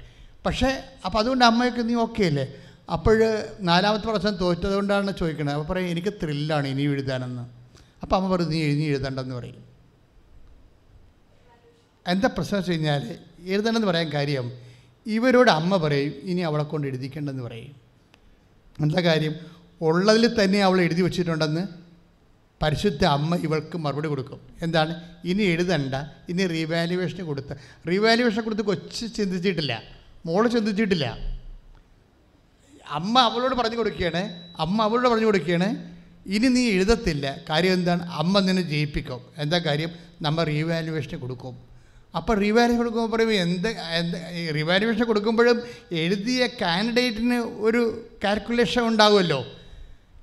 [0.45, 2.47] പക്ഷേ അപ്പോൾ അതുകൊണ്ട് അമ്മയൊക്കെ നീ ഓക്കെ അല്ലേ?
[2.91, 3.19] അപ്പോൾ
[3.59, 5.53] നാലാമത്തെ പ്രാവശ്യം തോറ്റതുകൊണ്ടാണ് ചോദിക്കണത്.
[5.53, 7.45] അപ്പോൾ പറയും എനിക്ക് ത്രില്ലാണ് ഇനി എഴുതാനെന്ന്.
[8.01, 9.65] അപ്പോൾ അമ്മ പറയും നീ എഴുതി എഴുതണ്ടെന്ന് പറയും.
[12.07, 14.51] എന്താ പ്രശ്നം വെച്ച് കഴിഞ്ഞാൽ എഴുതണമെന്ന് പറയാൻ കാര്യം
[15.13, 17.73] ഇവരോട് അമ്മ പറയും ഇനി അവളെ കൊണ്ട് എഴുതിക്കേണ്ടെന്ന് പറയും.
[18.83, 19.33] എന്താ കാര്യം?
[19.81, 21.63] ഉള്ളതിൽ തന്നെ അവൾ എഴുതി വച്ചിട്ടുണ്ടെന്ന്
[22.61, 24.39] പരിശുദ്ധ അമ്മ ഇവൾക്ക് മറുപടി കൊടുക്കും.
[24.61, 24.93] എന്താണ്?
[25.25, 25.95] ഇനി എഴുതണ്ട
[26.29, 27.53] ഇനി റീവാലുവേഷന് കൊടുത്ത്.
[27.89, 29.73] റീവാലുവേഷൻ കൊടുത്ത് കൊച്ച് ചിന്തിച്ചിട്ടില്ല.
[30.25, 31.05] മോൾ ചിന്തിച്ചിട്ടില്ല.
[32.97, 34.21] അമ്മ അവളോട് പറഞ്ഞു കൊടുക്കുകയാണ്
[34.59, 35.69] അമ്മ അവളോട് പറഞ്ഞു കൊടുക്കുകയാണ്
[36.25, 37.25] ഇനി നീ എഴുതത്തില്ല.
[37.49, 38.03] കാര്യം എന്താണ്?
[38.11, 39.21] അമ്മ നിന്നെ ജയിപ്പിക്കും.
[39.37, 39.91] എന്താ കാര്യം?
[40.21, 41.74] നമ്മൾ റീവാലുവേഷന് കൊടുക്കും.
[42.15, 44.17] അപ്പോൾ റിവാലുവേഷൻ കൊടുക്കുമ്പോൾ പറയുമ്പോൾ എന്ത് എന്ത്
[44.55, 45.61] റിവാലുവേഷൻ കൊടുക്കുമ്പോഴും
[45.91, 49.45] എഴുതിയ കാൻഡിഡേറ്റിന് ഒരു കാൽക്കുലേഷൻ ഉണ്ടാകുമല്ലോ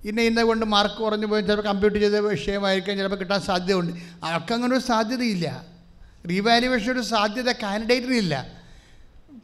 [0.04, 3.92] ഇന്ന ഇന്ന കൊണ്ട് മാർക്ക് കുറഞ്ഞു പോയി ചിലപ്പോൾ കമ്പ്യൂട്ടർ ചെയ്ത വിഷയമായിരിക്കാം ചിലപ്പോൾ കിട്ടാൻ സാധ്യതയുണ്ട്.
[4.24, 5.64] ആൾക്കങ്ങനെ ഒരു സാധ്യതയില്ല.
[6.30, 8.62] റീവാലുവേഷൻ ഒരു സാധ്യത കാൻഡിഡേറ്റിനില്ല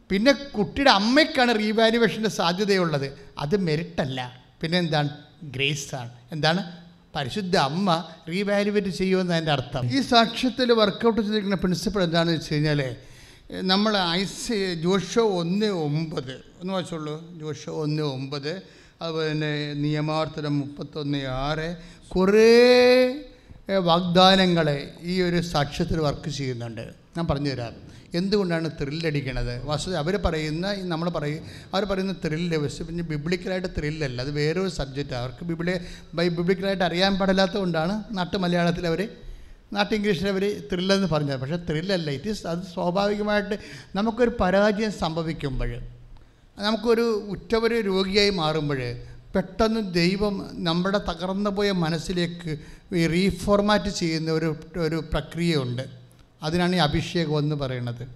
[0.09, 3.07] പിന്നെ കുട്ടിയുടെ അമ്മയ്ക്കാണ് റീവാലുവേഷന്റെ സാധ്യതയുള്ളത്.
[3.39, 4.19] അത് മെറിറ്റല്ല
[4.61, 5.09] പിന്നെ എന്താണ്?
[5.43, 6.09] ഗ്രേസ് ആണ്.
[6.31, 6.61] എന്താണ്?
[7.15, 9.83] പരിശുദ്ധ അമ്മ റീവാലുവേറ്റ് ചെയ്യുമെന്ന് അതിന്റെ അർത്ഥം.
[9.91, 12.95] ഈ സാക്ഷ്യത്തിൽ വർക്കൗട്ട് ചെയ്തിരിക്കുന്ന പ്രിൻസിപ്പിൾ എന്താണെന്ന് വെച്ച് കഴിഞ്ഞാൽ
[13.61, 18.51] നമ്മൾ ഐസ് ജോഷോ ഒന്ന് ഒമ്പത് ഒന്ന് വായിച്ചോളൂ ജോഷോ ഒന്ന് ഒമ്പത്
[19.01, 21.67] അതുപോലെ തന്നെ നിയമാർത്ഥനം മുപ്പത്തൊന്ന് ആറ്
[22.07, 22.49] കുറേ
[23.89, 26.85] വാഗ്ദാനങ്ങളെ ഈ ഒരു സാക്ഷ്യത്തിൽ വർക്ക് ചെയ്യുന്നുണ്ട്.
[27.17, 27.73] ഞാൻ പറഞ്ഞുതരാം.
[28.17, 31.43] എന്തുകൊണ്ടാണ് ത്രില്ലടിക്കണത് വസ്തുത അവർ പറയുന്ന നമ്മൾ പറയും
[31.73, 35.75] അവർ പറയുന്ന ത്രില്ല് പക്ഷേ പിന്നെ ബിബ്ലിക്കലായിട്ട് ത്രില്ലല്ല അത് വേറൊരു സബ്ജക്റ്റ് അവർക്ക് ബിബ്ലി
[36.19, 39.03] ബൈ ബിബ്ലിക്കലായിട്ട് അറിയാൻ പാടില്ലാത്തത് കൊണ്ടാണ് നാട്ടു മലയാളത്തിൽ അവർ
[39.75, 41.39] നാട്ടു ഇംഗ്ലീഷിൽ അവർ ത്രില്ലെന്ന് പറഞ്ഞത്.
[41.41, 43.55] പക്ഷേ ത്രില്ലല്ല ഇറ്റ് ഈസ് അത് സ്വാഭാവികമായിട്ട്
[43.97, 45.71] നമുക്കൊരു പരാജയം സംഭവിക്കുമ്പോൾ
[46.57, 48.81] നമുക്കൊരു ഉറ്റവർ രോഗിയായി മാറുമ്പോൾ
[49.35, 50.35] പെട്ടെന്ന് ദൈവം
[50.67, 52.51] നമ്മുടെ തകർന്നു പോയ മനസ്സിലേക്ക്
[53.13, 54.49] റീഫോർമാറ്റ് ചെയ്യുന്ന ഒരു
[54.85, 55.83] ഒരു പ്രക്രിയയുണ്ട്.
[56.43, 58.07] അതിനാണ് ഈ അഭിഷേകം എന്ന് പറയുന്നത്.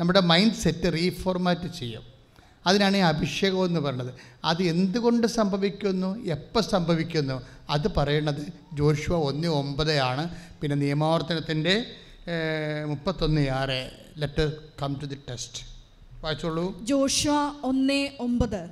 [0.00, 2.02] നമ്മുടെ മൈൻഡ് സെറ്റ് റീഫോർമാറ്റ് ചെയ്യും.
[2.66, 4.14] അതിനാണ് ഈ അഭിഷേകം എന്ന് പറയുന്നത്.
[4.44, 6.24] അത് എന്തുകൊണ്ട് സംഭവിക്കുന്നു?
[6.24, 7.42] എപ്പോൾ സംഭവിക്കുന്നു?
[7.70, 10.28] അത് പറയുന്നത് ജോഷുവ ഒന്ന് ഒമ്പത് ആണ്.
[10.60, 11.84] പിന്നെ നിയമാവർത്തനത്തിന്റെ
[12.86, 13.90] മുപ്പത്തൊന്ന് ആറ്.
[14.16, 14.52] Let
[14.82, 15.62] come to the text
[16.24, 16.84] വായിച്ചോളൂ.
[16.84, 18.68] ജോഷുവ ഒന്ന് ഒമ്പത്.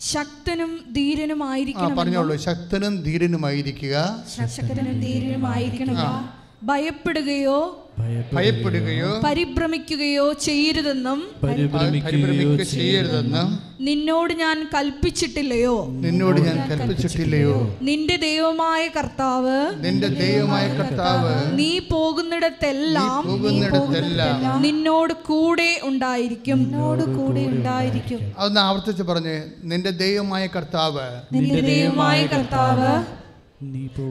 [0.00, 2.36] ശക്തനും ധീരനുമായിരിക്കണം പറഞ്ഞോളൂ.
[2.36, 4.24] ശക്തനും ധീരനുമായിരിക്കുക.
[4.36, 6.28] ശക്തനും ധീരനുമായിരിക്കണം
[6.62, 7.85] ഭയപ്പെടുകയോ
[8.32, 13.48] ഭയപ്പെടുകയോ പരിഭ്രമിക്കുകയോ ചെയ്യരുതെന്നും പരിഭ്രമിക്കുകയോ ചെയ്യരുതെന്നും
[13.80, 15.74] നിന്നോട് ഞാൻ കൽപ്പിച്ചിട്ടില്ലയോ?
[16.00, 17.54] നിന്നോട് ഞാൻ കൽപ്പിച്ചിട്ടില്ലയോ?
[17.82, 26.58] നിന്റെ ദൈവമായ കർത്താവ് നിന്റെ ദൈവമായ കർത്താവ് നീ പോകുന്നിടത്തെല്ലാം പോകുന്നിടത്തെല്ലാം നിന്നോട് കൂടെ ഉണ്ടായിരിക്കും.
[26.58, 28.20] നിന്നോട് കൂടെ ഉണ്ടായിരിക്കും.
[28.38, 32.90] അതൊന്ന് ആവർത്തിച്ച് പറഞ്ഞ് നിന്റെ ദൈവമായ കർത്താവ് നിന്റെ ദൈവമായ കർത്താവ്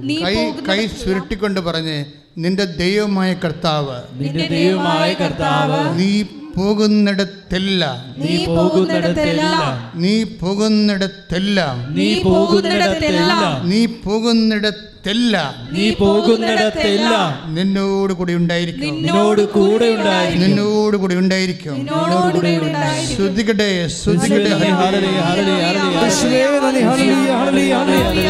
[0.03, 0.35] നീ കൈ
[0.69, 1.97] കൈ ചുരുട്ടിക്കൊണ്ട് പറഞ്ഞ്
[2.37, 4.01] നിന്റെ ദൈവമായ കർത്താവ്.
[4.13, 5.99] നിന്റെ ദൈവമായ കർത്താവ്.
[5.99, 6.23] നീ
[6.57, 8.15] പോകുന്നിടത്തെല്ലാം.
[8.17, 10.01] നീ പോകുന്നിടത്തെല്ലാം.
[10.01, 11.95] നീ പോകുന്നിടത്തെല്ലാം.
[11.95, 13.69] നീ പോകുന്നിടത്തെല്ലാം.
[13.69, 15.73] നീ പോകുന്നിടത്തെല്ലാം.
[15.73, 17.55] നീ പോകുന്നിടത്തെല്ലാം.
[17.55, 18.95] നിന്നോട് കൂടി ഉണ്ടായിരിക്കും.
[18.95, 20.47] നിന്നോട് കൂടെ ഉണ്ടായിരിക്കും.
[20.47, 21.73] നിന്നോട് കൂടി ഉണ്ടായിരിക്കും.
[21.73, 23.15] നിന്നോടുകൂടെ ഉണ്ടായിരിക്കും.
[23.15, 27.35] ശ്രുതികട്ടെ ശ്രുതികട്ടെ hallelujah, hallelujah, hallelujah.
[27.35, 28.25] Hallelujah.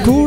[0.00, 0.21] Cool.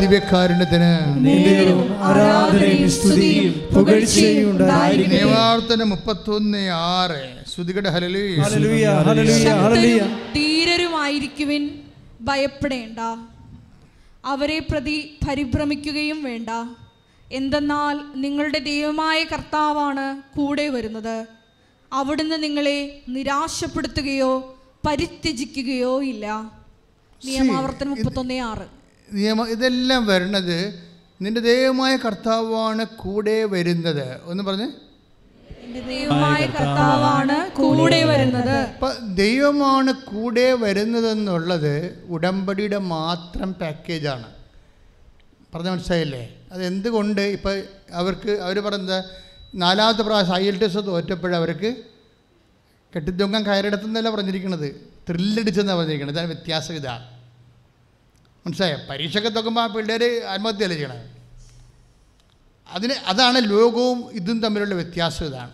[0.00, 0.90] ദിവ്യകാരുണ്യത്തിന്
[5.10, 7.20] ദേവാർത്തന മുപ്പത്തൊന്ന് ആറ്.
[7.54, 8.42] ശ്രുതികട ഹല്ലേലൂയ.
[8.42, 11.70] ഹല്ലേലൂയ ഹല്ലേലൂയ ശക്തരും ധീരരുമായിരിക്കുവിൻ.
[12.20, 12.98] ഭയപ്പെടേണ്ട.
[14.24, 16.48] അവരെ പ്രതി പരിഭ്രമിക്കുകയും വേണ്ട.
[17.32, 21.26] എന്തെന്നാൽ നിങ്ങളുടെ ദൈവമായ കർത്താവാണ് കൂടെ വരുന്നത്.
[21.92, 24.32] അവിടുന്ന് നിങ്ങളെ നിരാശപ്പെടുത്തുകയോ
[24.86, 26.52] പരിത്യജിക്കുകയോ ഇല്ല.
[27.24, 28.77] നിയമാവർത്തനം മുപ്പത്തൊന്നേ ആറ്.
[29.12, 30.74] നിയമ ഇതെല്ലാം വരുന്നത്
[31.22, 34.20] നിന്റെ ദൈവമായ കർത്താവാണ് കൂടെ വരുന്നത്.
[34.24, 34.68] ഒന്ന് പറഞ്ഞ്.
[35.64, 38.68] എന്റെ ദൈവമായ കർത്താവാണ് കൂടെ വരുന്നത്.
[39.00, 44.26] ദൈവമാണ് കൂടെ വരുന്നതെന്നുള്ളത് ഉടമ്പടിയുടെ മാത്രം പാക്കേജാണ്.
[45.54, 46.28] പറഞ്ഞ മനസ്സിലായില്ലേ?
[46.52, 49.04] അതെന്തുകൊണ്ട് ഇപ്പം അവർക്ക് അവർ പറഞ്ഞത്
[49.54, 51.76] നാലാമത്തെ പ്രാവശ്യം ഐ എൽ ടി എസ് തോറ്റപ്പോഴവർക്ക്
[52.96, 57.17] കെട്ടിത്തൊങ്ങാൻ കയറിടത്തുനിന്നല്ല പറഞ്ഞിരിക്കുന്നത് ത്രില്ലടിച്ചെന്നാണ് പറഞ്ഞിരിക്കുന്നത് ഇതാണ് വ്യത്യാസം ഇതാണ്
[58.48, 58.78] മനസ്സിലായോ?
[58.90, 61.18] പരീക്ഷയൊക്കെ തൊക്കുമ്പോൾ ആ പിള്ളേർ ആത്മഹത്യയല്ല ചെയ്യണത്
[62.68, 65.50] അതിന് അതാണ് ലോകവും ഇതും തമ്മിലുള്ള വ്യത്യാസം ഇതാണ്.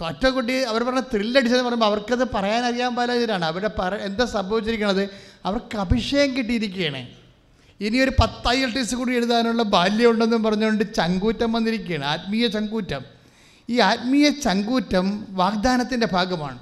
[0.00, 5.10] ഒറ്റ കുട്ടി അവർ പറഞ്ഞ ത്രില്ലടിച്ചതെന്ന് പറയുമ്പോൾ അവർക്കത് പറയാൻ അറിയാൻ പാലാതിരാണ് അവരുടെ പറ എന്താ സംഭവിച്ചിരിക്കണത്?
[5.44, 7.08] അവർക്ക് അഭിഷേകം കിട്ടിയിരിക്കുകയാണ്
[7.80, 13.02] ഇനി ഒരു പത്ത് ഐ എൽ ടി എസ് കൂടി എഴുതാനുള്ള ബാല്യമുണ്ടെന്നും പറഞ്ഞുകൊണ്ട് ചങ്കൂറ്റം വന്നിരിക്കുകയാണ് ആത്മീയ ചങ്കൂറ്റം.
[13.68, 16.58] ഈ ആത്മീയ ചങ്കൂറ്റം വാഗ്ദാനത്തിന്റെ ഭാഗമാണ്.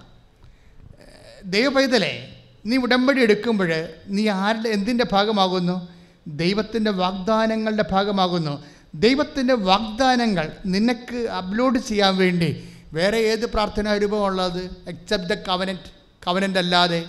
[1.44, 3.70] ദൈവപൈതലേ നീ ഉടമ്പടി എടുക്കുമ്പോൾ
[4.06, 5.88] നീ ആരുടെ എന്തിന്റെ ഭാഗമാകുന്നു?
[6.26, 8.64] ദൈവത്തിന്റെ വാഗ്ദാനങ്ങളുടെ ഭാഗമാകുന്നു.
[8.94, 14.62] ദൈവത്തിന്റെ വാഗ്ദാനങ്ങൾ നിനക്ക് അപ്ലോഡ് ചെയ്യാൻ വേണ്ടി വേറെ ഏത് പ്രാർത്ഥനാ രൂപമുള്ളത്?
[14.88, 15.88] എക്സെപ്റ്റ് ദ കവനന്റ്
[16.26, 17.04] കവനന്റ് അല്ലാതെ.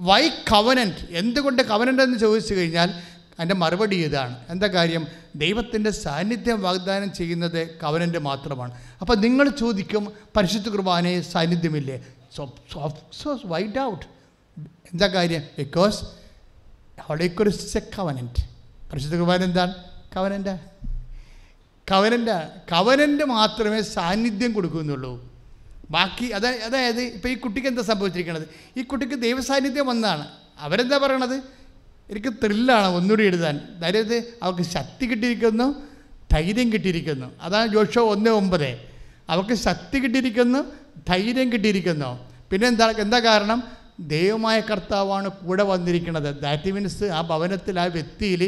[0.00, 2.90] വൈ കവനന്റ് എന്തുകൊണ്ട് കവനന്റ് എന്ന് ചോദിച്ചു കഴിഞ്ഞാൽ
[3.38, 4.36] അതിന്റെ മറുപടി ഇതാണ്.
[4.48, 5.06] എന്താ കാര്യം?
[5.36, 8.72] ദൈവത്തിന്റെ സാന്നിധ്യം വാഗ്ദാനം ചെയ്യുന്നത് കവനന്റ് മാത്രമാണ്.
[9.00, 12.06] അപ്പോൾ നിങ്ങൾ ചോദിക്കും പരിശുദ്ധ കുർബാനയെ സാന്നിധ്യമില്ലേ?
[12.36, 14.13] സോ വൈറ്റ് ഔട്ട്
[14.58, 15.42] എന്താ കാര്യം?
[15.58, 16.04] ബിക്കോസ്
[17.00, 17.50] അവിടേക്കൊരു
[17.98, 18.42] കവനന്റ്
[18.90, 19.74] പരിശുദ്ധ കുർബാന എന്താണ്?
[20.16, 20.60] കവനന്റ്
[21.90, 25.32] കവനന്റ് കവനന്റ് മാത്രമേ സാന്നിധ്യം കൊടുക്കുന്നുള്ളൂ
[25.90, 30.28] ബാക്കി അതാ അതായത് ഇപ്പോൾ ഈ കുട്ടിക്ക് എന്താ സംഭവിച്ചിരിക്കുന്നത് ഈ കുട്ടിക്ക് ദൈവസാന്നിധ്യം വന്നതാണ്.
[30.58, 31.34] അവരെന്താ പറയണത്?
[32.10, 33.60] എനിക്ക് ത്രില്ലാണ് ഒന്നുകൂടി എഴുതാൻ.
[33.84, 35.82] അതായത് അവർക്ക് ശക്തി കിട്ടിയിരിക്കുന്നു
[36.32, 37.32] ധൈര്യം കിട്ടിയിരിക്കുന്നു.
[37.40, 38.78] അതാണ് ജോഷോ ഒന്ന് ഒമ്പത്.
[39.28, 40.58] അവർക്ക് ശക്തി കിട്ടിയിരിക്കുന്നു
[41.08, 42.30] ധൈര്യം കിട്ടിയിരിക്കുന്നു.
[42.50, 43.73] പിന്നെ എന്താ എന്താ കാരണം?
[43.98, 48.42] ദൈവമായ കർത്താവാണ് കൂടെ വന്നിരിക്കുന്നത് ദാറ്റ് മീൻസ് ആ ഭവനത്തിൽ ആ വ്യക്തിയിൽ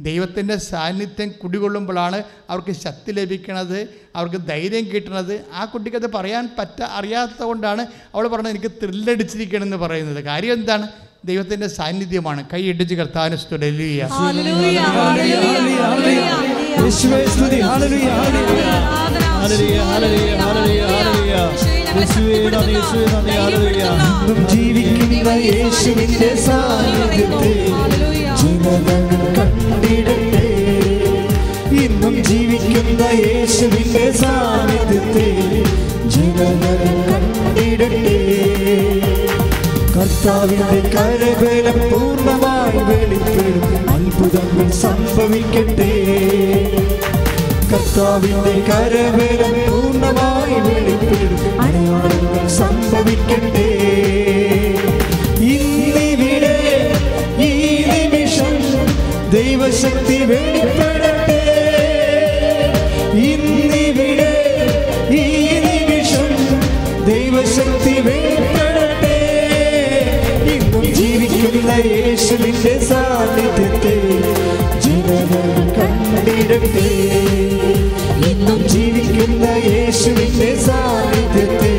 [0.00, 2.18] ദൈവത്തിന്റെ സാന്നിധ്യം കുടികൊള്ളുമ്പോഴാണ്
[2.50, 3.78] അവർക്ക് ശക്തി ലഭിക്കണത്
[4.14, 7.82] അവർക്ക് ധൈര്യം കിട്ടണത് ആ കുട്ടിക്കത് പറയാൻ പറ്റ അറിയാത്തത് കൊണ്ടാണ്
[8.14, 10.86] അവൾ പറഞ്ഞത് എനിക്ക് ത്രില്ലടിച്ചിരിക്കണമെന്ന് പറയുന്നത് കാര്യം എന്താണ്
[11.28, 15.58] ദൈവത്തിന്റെ സാന്നിധ്യമാണ് കൈ ഇടിച്ച് കർത്താവിന് സ്തുതലിയ ഹല്ലേലൂയ, ഹല്ലേലൂയ,
[15.90, 16.30] ഹല്ലേലൂയ.
[19.82, 21.34] ഹല്ലേലൂയ
[24.48, 27.66] ജീവിക്കുന്ന യേശുവിന്റെ സാന്നിധ്യത്തെ
[28.40, 30.52] ജനതകൾ കണ്ടിടട്ടെ.
[31.84, 35.64] ഇന്നും ജീവിക്കുന്ന യേശുവിന്റെ സാന്നിധ്യത്തിൽ
[36.08, 38.30] ജനതകൾ കണ്ടിടട്ടെ.
[39.96, 40.90] കർത്താവിന്റെ
[41.70, 43.90] പൂർണമായി വെളിപ്പെടും.
[43.90, 45.92] അത്ഭുതങ്ങൾ സംഭവിക്കട്ടെ.
[47.70, 53.68] കർത്താവിന്റെ കരവേലം പൂർണമായി വെളിപ്പെടും അടയാളങ്ങൾ സംഭവിക്കട്ടെ
[55.50, 56.56] ഇന്നിവിടെ
[57.48, 57.52] ഈ
[57.90, 58.54] നിമിഷം
[59.34, 61.38] ദൈവശക്തി വെളിപ്പെടട്ടെ.
[63.30, 64.32] ഇന്നിവിടെ
[65.20, 65.24] ഈ
[65.66, 66.30] നിമിഷം
[67.10, 69.16] ദൈവശക്തി വെളിപ്പെടട്ടെ.
[70.54, 73.96] ഇന്നും ജീവിക്കുന്ന യേശുവിന്റെ സാന്നിധ്യത്തെ
[74.84, 75.46] ജനങ്ങൾ
[75.78, 76.88] കണ്ടിടട്ടെ
[79.68, 81.72] യേശുവിന്റെ സാന്നിധ്യത്തെ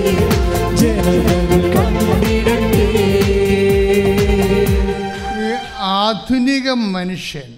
[5.80, 7.50] ആധുനിക മനുഷ്യൻ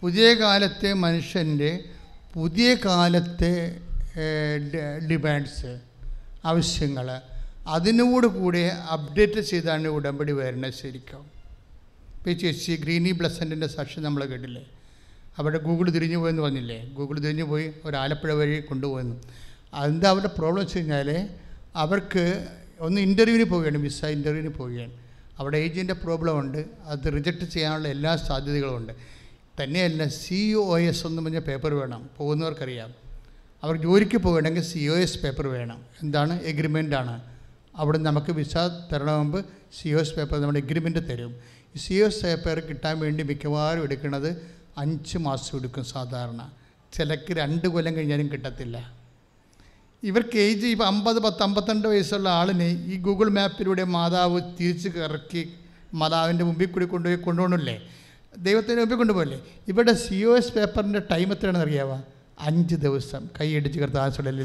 [0.00, 1.70] പുതിയ കാലത്തെ മനുഷ്യന്റെ
[2.34, 3.52] പുതിയ കാലത്തെ
[5.10, 5.72] ഡിമാൻഡ്സ്
[6.44, 7.06] ആവശ്യങ്ങൾ
[7.66, 8.62] അതിനോട് കൂടെ
[8.96, 11.22] അപ്ഡേറ്റ് ചെയ്താണ് ഉടമ്പടി വരുന്നത് ശരിക്കും.
[12.18, 14.64] ഇപ്പോൾ ചേച്ചി ഗ്രീനി ബ്ലസന്റിന്റെ സാക്ഷി നമ്മൾ കേട്ടില്ലേ?
[15.38, 16.90] അവിടെ ഗൂഗിൾ തിരിഞ്ഞു പോയെന്ന് പറഞ്ഞില്ലേ?
[16.94, 19.16] ഗൂഗിൾ തിരിഞ്ഞു പോയി ഒരു ആലപ്പുഴ വഴി കൊണ്ടുപോയെന്ന്.
[19.74, 21.28] അതെന്താ അവരുടെ പ്രോബ്ലം വെച്ച് കഴിഞ്ഞാൽ
[21.76, 22.48] അവർക്ക്
[22.80, 24.92] ഒന്ന് ഇന്റർവ്യൂവിന് പോവുകയാണ് വിസ ഇന്റർവ്യൂവിന് പോവുകയാണ്.
[25.38, 28.92] അവിടെ ഏജന്റെ പ്രോബ്ലം ഉണ്ട് അത് റിജക്റ്റ് ചെയ്യാനുള്ള എല്ലാ സാധ്യതകളും ഉണ്ട്.
[29.62, 32.94] തന്നെയല്ല സി ഒ എസ് എന്ന് പറഞ്ഞ പേപ്പർ വേണം പോകുന്നവർക്കറിയാം.
[33.62, 35.84] അവർ ജോലിക്ക് പോകണമെങ്കിൽ സി ഒ എസ് പേപ്പർ വേണം.
[36.02, 36.42] എന്താണ്?
[36.42, 37.22] എഗ്രിമെന്റാണ്
[37.76, 38.56] അവിടെ നമുക്ക് വിസ
[38.92, 39.44] തരണ മുമ്പ്
[39.78, 41.34] സി ഒ എസ് പേപ്പർ നമ്മുടെ എഗ്രിമെന്റ് തരും.
[41.76, 46.42] സി ഒ എസ് പേപ്പർ കിട്ടാൻ വേണ്ടി മിക്കവാറും എടുക്കുന്നത് അഞ്ച് മാസം എടുക്കും സാധാരണ
[46.92, 48.76] ചിലക്ക് രണ്ട് കൊല്ലം കഴിഞ്ഞാലും കിട്ടത്തില്ല
[50.02, 55.42] ഇവർക്ക് ഏജ് ഇപ്പോൾ അമ്പത് പത്ത് അമ്പത്തിരണ്ട് വയസ്സുള്ള ആളിനെ ഈ ഗൂഗിൾ മാപ്പിലൂടെ മാതാവ് തിരിച്ച് ഇറക്കി
[55.94, 57.76] മാതാവിന്റെ മുമ്പിൽ കൂടി കൊണ്ടുപോയി കൊണ്ടുപോകണില്ലേ
[58.38, 61.98] ദൈവത്തിന്റെ മുമ്പിൽ കൊണ്ടുപോകല്ലേ ഇവരുടെ സി ഒ എസ് പേപ്പറിന്റെ ടൈം എത്രയാണെന്ന് അറിയാവാ
[62.40, 64.44] അഞ്ച് ദിവസം കൈയടിച്ച് കർത്താസുടല്ലേ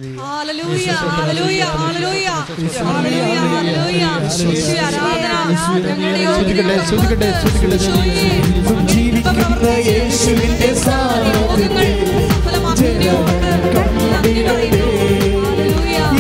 [9.30, 11.90] യേശുവിന്റെ സാന്നിധ്യത്തെ
[12.80, 13.20] ജനങ്ങൾ
[13.76, 14.88] കണ്ടിടട്ടെ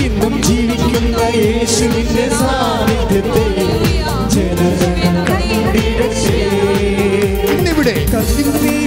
[0.05, 3.45] ഇന്നും ജീവിക്കുന്ന യേശുവിന്റെ സാന്നിധ്യത്തെ
[4.35, 4.75] ജനങ്ങൾ
[5.29, 6.37] കണ്ടിടട്ടെ
[7.53, 8.77] ഇന്നിവിടെ കത്തിവിടെ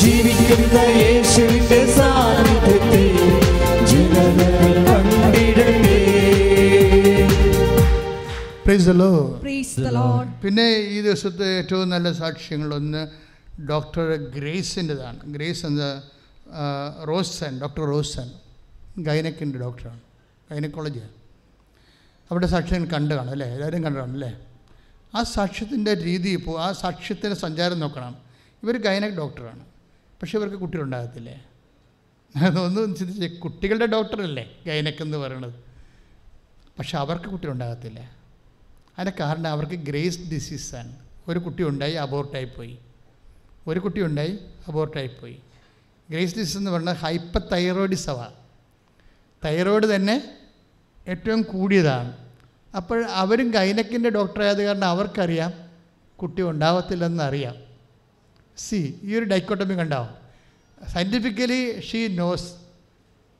[0.00, 3.02] ജീവിക്കുന്ന യേശുവിന്റെ സാന്നിധ്യത്തെ
[3.90, 4.52] ജനങ്ങൾ
[4.88, 5.98] കണ്ടിടട്ടെ.
[10.42, 13.02] പിന്നെ ഈ ദിവസത്തെ ഏറ്റവും നല്ല സാക്ഷ്യങ്ങളൊന്ന്
[13.70, 15.20] ഡോക്ടർ ഗ്രേസിന്റെതാണ്.
[15.34, 16.02] ഗ്രേസ് എന്ന
[17.08, 18.28] റോസൻ ഡോക്ടർ റോസൻ
[18.98, 20.00] ഗൈനക്കിന്റെ ഡോക്ടറാണ്.
[20.52, 21.14] ഗൈനക്കോളജിയാണ്
[22.30, 23.48] അവിടെ സാക്ഷ്യം കണ്ടു കാണും അല്ലേ?
[23.54, 24.32] എല്ലാവരും കണ്ടു കാണും അല്ലേ?
[25.14, 28.14] ആ സാക്ഷ്യത്തിന്റെ രീതി ഇപ്പോൾ ആ സാക്ഷ്യത്തിന്റെ സഞ്ചാരം നോക്കണം.
[28.62, 29.64] ഇവർ ഗൈനക് ഡോക്ടറാണ്.
[30.22, 31.44] പക്ഷേ ഇവർക്ക് കുട്ടികളുണ്ടാകത്തില്ലേ?
[32.36, 35.54] അതൊന്നും ചിന്തിച്ച് കുട്ടികളുടെ ഡോക്ടറല്ലേ ഗൈനക്ക് എന്ന് പറയണത്.
[36.78, 38.00] പക്ഷെ അവർക്ക് കുട്ടികളുണ്ടാകത്തില്ല?
[38.98, 40.96] അതിന്റെ കാരണം അവർക്ക് ഗ്രേസ് ഡിസീസാണ്.
[41.28, 42.78] ഒരു കുട്ടി ഉണ്ടായി അബോർട്ടായിപ്പോയി.
[43.66, 45.40] ഒരു കുട്ടി ഉണ്ടായി അബോർട്ടായിപ്പോയി.
[46.10, 48.34] ഗ്രേസ് ഡിസീസ് എന്ന് പറഞ്ഞാൽ ഹൈപ്പർ തൈറോയിഡിസമാണ്
[49.44, 50.38] തൈറോയിഡ് തന്നെ
[51.08, 52.16] ഏറ്റവും കൂടിയതാണ്.
[52.76, 55.52] അപ്പോൾ അവരും ഗൈനക്കിന്റെ ഡോക്ടറായത് കാരണം അവർക്കറിയാം
[56.16, 57.69] കുട്ടി ഉണ്ടാവത്തില്ലെന്ന് അറിയാം
[58.66, 60.10] സി ഈ ഒരു ഡൈക്കോട്ടമി കണ്ടാവും?
[60.92, 62.48] സയന്റിഫിക്കലി ഷീ നോസ്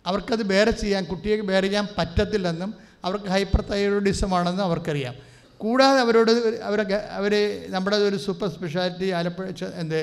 [0.05, 2.71] അവർക്കത് ബേറെ ചെയ്യാൻ കുട്ടിയെ ബേറെ ചെയ്യാൻ പറ്റത്തില്ലെന്നും
[3.07, 5.15] അവർക്ക് ഹൈപ്പർ തൈറോയിഡിസം ആണെന്നും അവർക്കറിയാം.
[5.61, 6.31] കൂടാതെ അവരോട്
[6.69, 6.85] അവരെ
[7.19, 7.33] അവർ
[7.75, 9.47] നമ്മുടെ ഒരു സൂപ്പർ സ്പെഷ്യാലിറ്റി ആലപ്പുഴ
[9.83, 9.99] എന്ത്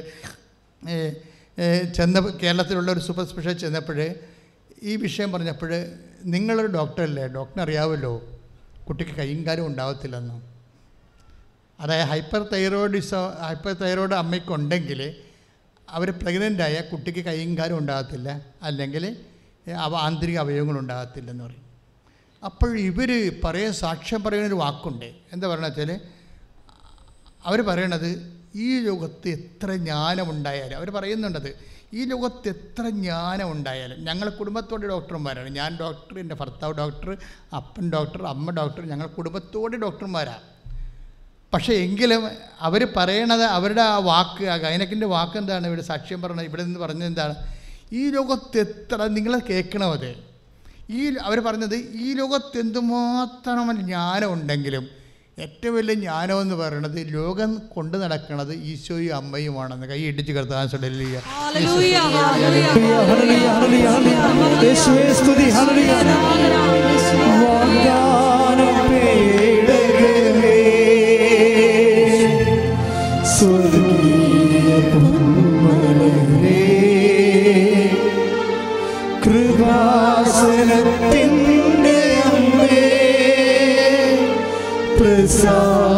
[1.98, 4.00] ചെന്ന കേരളത്തിലുള്ള ഒരു സൂപ്പർ സ്പെഷ്യാലിറ്റി ചെന്നപ്പോൾ
[4.90, 5.72] ഈ വിഷയം പറഞ്ഞപ്പോൾ
[6.34, 8.14] നിങ്ങളൊരു ഡോക്ടറല്ലേ ഡോക്ടറിനറിയാവല്ലോ
[8.88, 9.66] കുട്ടിക്ക് കൈയും കാലും
[11.80, 15.02] അതായത് ഹൈപ്പർ തൈറോയിഡിസോ ഹൈപ്പർ തൈറോയിഡ് അമ്മയ്ക്കുണ്ടെങ്കിൽ
[15.88, 18.30] അവർ പ്രഗ്നന്റ് ആയ കുട്ടിക്ക് കൈയും കാലും ഉണ്ടാകത്തില്ല.
[18.62, 19.04] അല്ലെങ്കിൽ
[19.86, 21.64] അവ ആന്തരിക അവയവങ്ങൾ ഉണ്ടാകത്തില്ലെന്ന് പറയും.
[22.46, 23.12] അപ്പോൾ ഇവർ
[23.44, 25.08] പറയാൻ സാക്ഷ്യം പറയുന്നൊരു വാക്കുണ്ട്.
[25.34, 25.90] എന്താ പറയണത്തിൽ
[27.46, 28.10] അവർ പറയണത്
[28.56, 31.50] ഈ ലോകത്ത് എത്ര ജ്ഞാനമുണ്ടായാലും അവർ പറയുന്നുണ്ടത്
[31.94, 35.50] ഈ ലോകത്ത് എത്ര ജ്ഞാനമുണ്ടായാലും ഞങ്ങൾ കുടുംബത്തോടെ ഡോക്ടർമാരാണ്.
[35.50, 37.18] ഞാൻ ഡോക്ടർ എന്റെ ഭർത്താവ് ഡോക്ടർ
[37.56, 40.57] അപ്പൻ ഡോക്ടർ അമ്മ ഡോക്ടർ ഞങ്ങൾ കുടുംബത്തോടെ ഡോക്ടർമാരാണ്
[41.58, 42.22] പക്ഷേ എങ്കിലും
[42.62, 47.08] അവർ പറയണത് അവരുടെ ആ വാക്ക് ആ ഗൈനക്കിന്റെ വാക്ക് എന്താണ് ഇവിടെ സാക്ഷ്യം പറഞ്ഞത് ഇവിടെ നിന്ന് പറഞ്ഞത്
[47.08, 47.34] എന്താണ്?
[47.92, 50.10] ഈ ലോകത്ത് എത്ര നിങ്ങൾ കേൾക്കണം അത്?
[50.92, 54.86] ഈ അവർ പറഞ്ഞത് ഈ ലോകത്ത് എന്തുമാത്രം ജ്ഞാനം ഉണ്ടെങ്കിലും
[55.38, 59.88] ഏറ്റവും വലിയ ജ്ഞാനം എന്ന് പറയുന്നത് ലോകം കൊണ്ട് നടക്കുന്നത് ഈശോയും അമ്മയുമാണെന്ന്.
[59.88, 60.68] കൈ ഇടിച്ച് കർത്താൻ
[73.38, 76.62] സ്വർഗീയ പൊന്മലരേ,
[80.68, 81.98] കൃപാസനത്തിന്റെ
[82.30, 82.80] അമ്മേ
[84.98, 85.97] പ്രസാദപരമാതാവേ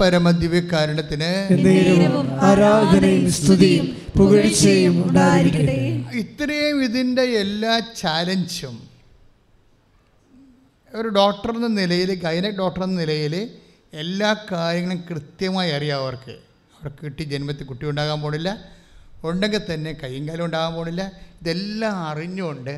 [0.00, 1.30] പരമദിവ്യകാരണത്തിന്
[2.48, 3.86] ആരാധനയും സ്തുതിയും
[4.18, 5.76] പുകഴ്ചയും ഉണ്ടായിരിക്കട്ടെ.
[6.22, 8.76] ഇത്രയും ഇതിന്റെ എല്ലാ ചാലഞ്ചും
[10.94, 13.34] ഒരു ഡോക്ടർ എന്ന നിലയിൽ ഗൈനക് ഡോക്ടർ എന്ന നിലയിൽ
[13.92, 16.34] എല്ലാ കാര്യങ്ങളും കൃത്യമായി അറിയാം അവർക്ക്.
[16.76, 18.48] അവർക്ക് കിട്ടി ജന്മത്തിൽ കുട്ടി ഉണ്ടാകാൻ പോണില്ല
[19.24, 21.02] ഉണ്ടെങ്കിൽ തന്നെ കൈയും കാലം ഉണ്ടാകാൻ പോണില്ല.
[21.40, 22.74] ഇതെല്ലാം അറിഞ്ഞുകൊണ്ട്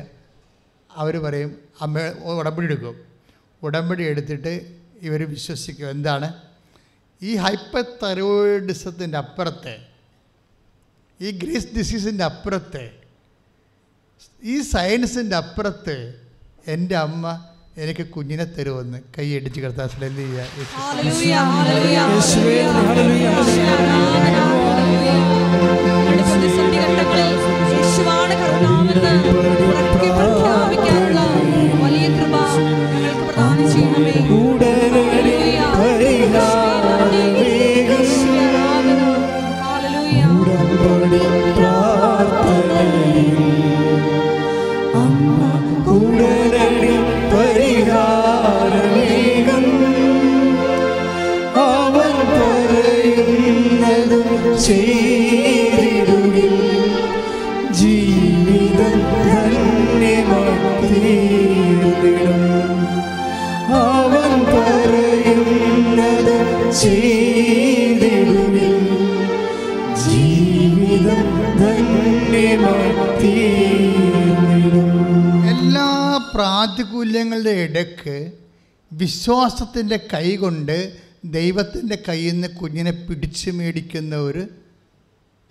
[0.91, 1.51] അവർ പറയും
[1.81, 1.99] അമ്മ
[2.39, 2.95] ഉടമ്പടി എടുക്കും.
[3.63, 4.53] ഉടമ്പടി എടുത്തിട്ട്
[5.01, 6.29] ഇവർ വിശ്വസിക്കും എന്താണ്?
[7.21, 9.75] ഈ ഹൈപ്പർ തൈറോയിഡിസത്തിന്റെ അപ്പുറത്തെ
[11.19, 12.85] ഈ ഗ്രീസ് ഡിസീസിന്റെ അപ്പുറത്തെ
[14.43, 15.97] ഈ സയൻസിന്റെ അപ്പുറത്ത്
[16.67, 17.25] എന്റെ അമ്മ
[17.77, 20.39] എനിക്ക് കുഞ്ഞിനെ തരുമെന്ന് കൈയടിച്ച് കിടത്താൻ ഹല്ലേലൂയ,
[76.65, 78.31] പ്രാതികൂല്യങ്ങളുടെ ഇടയ്ക്ക്
[78.93, 84.47] വിശ്വാസത്തിന്റെ കൈ കൊണ്ട് ദൈവത്തിന്റെ കയ്യിൽ നിന്ന് കുഞ്ഞിനെ പിടിച്ചു മേടിക്കുന്ന ഒരു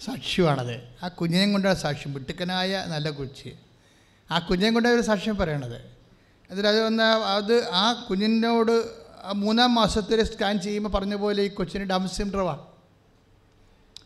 [0.04, 0.80] സാക്ഷ്യമാണത്.
[1.02, 2.14] ആ കുഞ്ഞിനെ കൊണ്ടാണ് സാക്ഷ്യം.
[2.14, 3.52] വിട്ടുക്കനായ നല്ല കുച്ചി.
[4.30, 5.76] ആ കുഞ്ഞിനെ കൊണ്ടാണ് ഒരു സാക്ഷ്യം പറയണത്.
[6.50, 7.02] എന്നിട്ട് അത് വന്ന
[7.36, 8.84] അത് ആ കുഞ്ഞിനോട്
[9.34, 12.60] മൂന്നാം മാസത്തിൽ സ്കാൻ ചെയ്യുമ്പോൾ പറഞ്ഞ പോലെ ഈ കൊച്ചിന് ഡൗൺ സിൻഡ്രമാണ്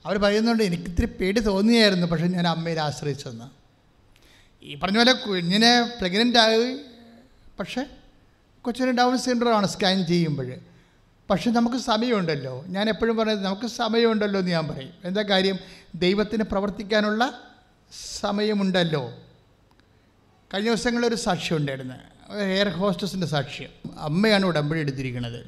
[0.06, 3.44] അവർ പറയുന്നുണ്ട് എനിക്കിത്തിരി പേടി തോന്നിയായിരുന്നു പക്ഷേ ഞാൻ അമ്മയെ ആശ്രയിച്ചെന്ന്.
[4.64, 6.78] ഈ പറഞ്ഞ പോലെ കുഞ്ഞിനെ പ്രഗ്നന്റ് ആയി
[7.58, 7.86] പക്ഷേ
[8.62, 10.54] കൊച്ചിന് ഡൗൺ സിൻഡ്രോമാണ് സ്കാൻ ചെയ്യുമ്പോൾ.
[11.30, 12.64] പക്ഷെ നമുക്ക് സമയമുണ്ടല്ലോ.
[12.66, 14.92] ഞാൻ എപ്പോഴും പറയുന്നത് നമുക്ക് സമയമുണ്ടല്ലോ എന്ന് ഞാൻ പറയും.
[15.04, 15.58] എന്താ കാര്യം?
[15.94, 17.40] ദൈവത്തിന് പ്രവർത്തിക്കാനുള്ള
[18.20, 19.14] സമയമുണ്ടല്ലോ.
[20.54, 21.94] കഴിഞ്ഞ ദിവസങ്ങളൊരു സാക്ഷ്യം ഉണ്ടായിരുന്നു.
[22.34, 23.68] എയർ ഹോസ്റ്റസിന്റെ സാക്ഷ്യം.
[23.98, 25.46] അമ്മയാണ് ഉടമ്പടി എടുത്തിരിക്കുന്നത്.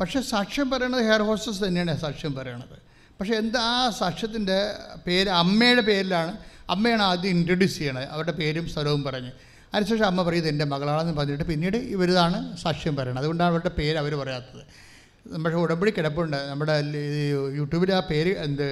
[0.00, 2.82] പക്ഷേ സാക്ഷ്യം പറയണത് ഹെയർ ഹോസ്റ്റസ് തന്നെയാണ് സാക്ഷ്യം പറയണത്.
[3.20, 4.72] പക്ഷേ എന്താ ആ സാക്ഷ്യത്തിന്റെ
[5.06, 5.28] പേര്?
[5.28, 6.36] അമ്മയുടെ പേരിലാണ്.
[6.70, 8.04] അമ്മയാണ് ആദ്യം ഇൻട്രൊഡ്യൂസ് ചെയ്യണത്.
[8.04, 9.30] അവരുടെ പേരും സ്ഥലവും പറഞ്ഞ്.
[9.76, 14.62] അതിനുശേഷം അമ്മ പറയുന്നത് എന്റെ മകളാണെന്ന് പറഞ്ഞിട്ട് പിന്നീട് ഇവരിതാണ് സാക്ഷ്യം പറയുന്നത് അതുകൊണ്ടാണ് അവരുടെ പേര് അവർ പറയാത്തത്.
[15.26, 16.36] നമ്മുടെ ഉടമ്പടി കിടപ്പുണ്ട്.
[16.36, 16.82] നമ്മുടെ
[17.56, 18.66] യൂട്യൂബിൽ ആ പേര് എന്ത്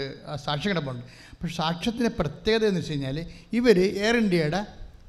[0.44, 1.02] സാക്ഷ്യം കിടപ്പുണ്ട്.
[1.42, 4.60] പക്ഷേ സാക്ഷ്യത്തിന്റെ പ്രത്യേകത എന്ന് വെച്ച് കഴിഞ്ഞാൽ ഇവർ എയർ ഇന്ത്യയുടെ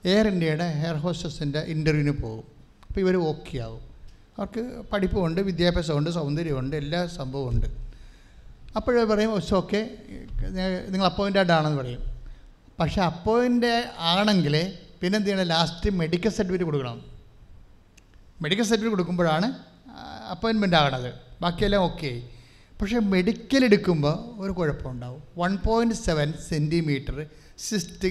[0.05, 2.43] എയർ ഇന്ത്യയുടെ ഹെയർ ഹോസ്റ്റസിന്റെ ഇന്റർവ്യൂവിന് പോകും.
[2.87, 3.81] അപ്പോൾ ഇവർ ഓക്കെ ആവും.
[4.37, 7.67] അവർക്ക് പഠിപ്പുമുണ്ട് വിദ്യാഭ്യാസമുണ്ട് സൗന്ദര്യമുണ്ട് എല്ലാ സംഭവവും ഉണ്ട്.
[8.75, 9.89] അപ്പോഴേ പറയും ഇറ്റ്സ് ഓക്കെ
[10.89, 12.01] നിങ്ങൾ അപ്പോയിന്റ് ആണെന്ന് പറയും.
[12.79, 14.55] പക്ഷേ അപ്പോയിന്റ് ആണെങ്കിൽ
[15.05, 16.99] പിന്നെ എന്ത് ചെയ്യണം ലാസ്റ്റ് മെഡിക്കൽ സർട്ടിഫിക്കറ്റ് കൊടുക്കണം.
[18.43, 19.47] മെഡിക്കൽ സർട്ടിഫിക്കറ്റ് കൊടുക്കുമ്പോഴാണ്
[20.33, 21.11] അപ്പോയിൻമെന്റ് ആകണത്.
[21.41, 22.11] ബാക്കിയെല്ലാം ഓക്കെ
[22.79, 25.21] പക്ഷേ മെഡിക്കൽ എടുക്കുമ്പോൾ ഒരു കുഴപ്പമുണ്ടാവും.
[25.41, 27.17] One point seven centimetre
[27.67, 28.09] cyst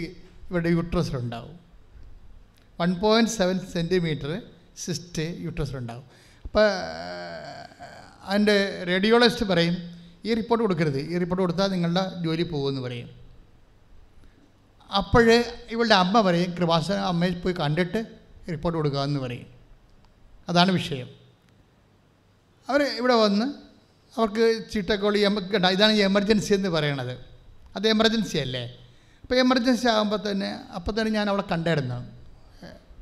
[0.50, 1.56] ഇവിടെ യൂട്രസിലുണ്ടാവും
[2.80, 4.30] one point seven centimetre
[4.84, 6.06] cyst യൂട്രസിലുണ്ടാവും
[6.46, 6.66] അപ്പോൾ
[8.30, 8.56] അതിന്റെ
[8.92, 9.76] റേഡിയോളജിസ്റ്റ് പറയും
[10.28, 11.00] ഈ റിപ്പോർട്ട് കൊടുക്കരുത്.
[11.12, 13.10] ഈ റിപ്പോർട്ട് കൊടുത്താൽ നിങ്ങളുടെ ജോലി പോകുമെന്ന് പറയും.
[14.94, 18.06] അപ്പോഴ് ഇവളുടെ അമ്മ പറയും കൃപാസന അമ്മയെ പോയി കണ്ടിട്ട്
[18.50, 19.46] റിപ്പോർട്ട് കൊടുക്കുക എന്ന് പറയും.
[20.48, 21.08] അതാണ് വിഷയം.
[22.68, 23.46] അവർ ഇവിടെ വന്ന്
[24.18, 27.12] അവർക്ക് ചീട്ടക്കോളി എമ ഇതാണ് എമർജൻസി എന്ന് പറയണത്.
[27.76, 28.64] അത് എമർജൻസി അല്ലേ?
[29.22, 32.14] അപ്പോൾ എമർജൻസി ആകുമ്പോൾ തന്നെ അപ്പോൾ തന്നെ ഞാൻ അവളെ കണ്ടായിരുന്നു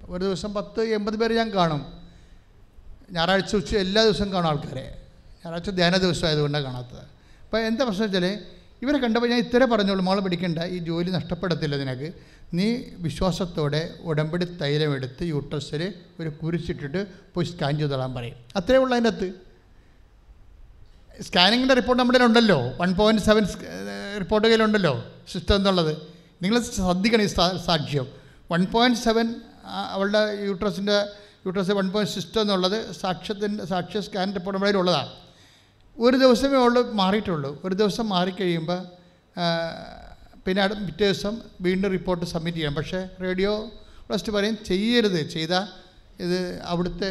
[0.06, 2.02] ഒരു ദിവസം പത്ത് എൺപത് പേര് ഞാൻ കാണും.
[3.10, 5.02] ഞായറാഴ്ച ഉച്ച എല്ലാ ദിവസവും കാണും ആൾക്കാരെ.
[5.44, 7.04] ഞായറാഴ്ച ധ്യാന ദിവസം ആയതുകൊണ്ടാണ് കാണാത്തത്.
[7.44, 8.44] അപ്പോൾ എന്താ പ്രശ്നം വെച്ചാൽ
[8.82, 12.12] ഇവരെ കണ്ടപ്പോൾ ഞാൻ ഇത്ര പറഞ്ഞോളൂ മോളെ പിടിക്കണ്ട ഈ ജോലി നഷ്ടപ്പെടത്തില്ല നിനക്ക്.
[12.54, 12.66] നീ
[12.98, 18.36] വിശ്വാസത്തോടെ ഉടമ്പടി തൈലം എടുത്ത് യൂട്രസിൽ ഒരു കുരിച്ചിട്ടിട്ട് പോയി സ്കാൻ ചെയ്തോളാൻ പറയും.
[18.56, 19.28] അത്രേ ഉള്ളൂ അതിന്റെ അകത്ത്.
[21.22, 22.58] സ്കാനിങ്ങിന്റെ റിപ്പോർട്ട് നമ്മുടെ ഉണ്ടല്ലോ.
[22.80, 23.46] വൺ പോയിന്റ് സെവൻ
[24.18, 25.96] റിപ്പോർട്ട് കയ്യിലുണ്ടല്ലോ സിസ്റ്റം എന്നുള്ളത്.
[26.42, 27.26] നിങ്ങൾ ശ്രദ്ധിക്കണം ഈ
[27.66, 28.06] സാക്ഷ്യം.
[28.52, 31.06] വൺ പോയിന്റ് സെവൻ അവളുടെ യൂട്രസിന്റെ
[31.46, 34.72] യൂട്രസ് വൺ പോയിന്റ് സിസ്റ്റം എന്നുള്ളത് സാക്ഷ്യത്തിന്റെ സാക്ഷ്യ സ്കാൻ റിപ്പോർട്ട് നമ്മുടെ
[35.98, 37.60] ഒരു ദിവസമേ ഉള്ളൂ മാറിയിട്ടുള്ളൂ.
[37.64, 38.80] ഒരു ദിവസം മാറിക്കഴിയുമ്പോൾ
[40.46, 42.74] പിന്നെ പിറ്റേ ദിവസം വീണ്ടും റിപ്പോർട്ട് സബ്മിറ്റ് ചെയ്യാം.
[42.74, 43.70] പക്ഷേ റേഡിയോ
[44.08, 45.28] ഫസ്റ്റ് പറയും ചെയ്യരുത്.
[45.28, 45.66] ചെയ്താൽ
[46.22, 47.10] ഇത് അവിടുത്തെ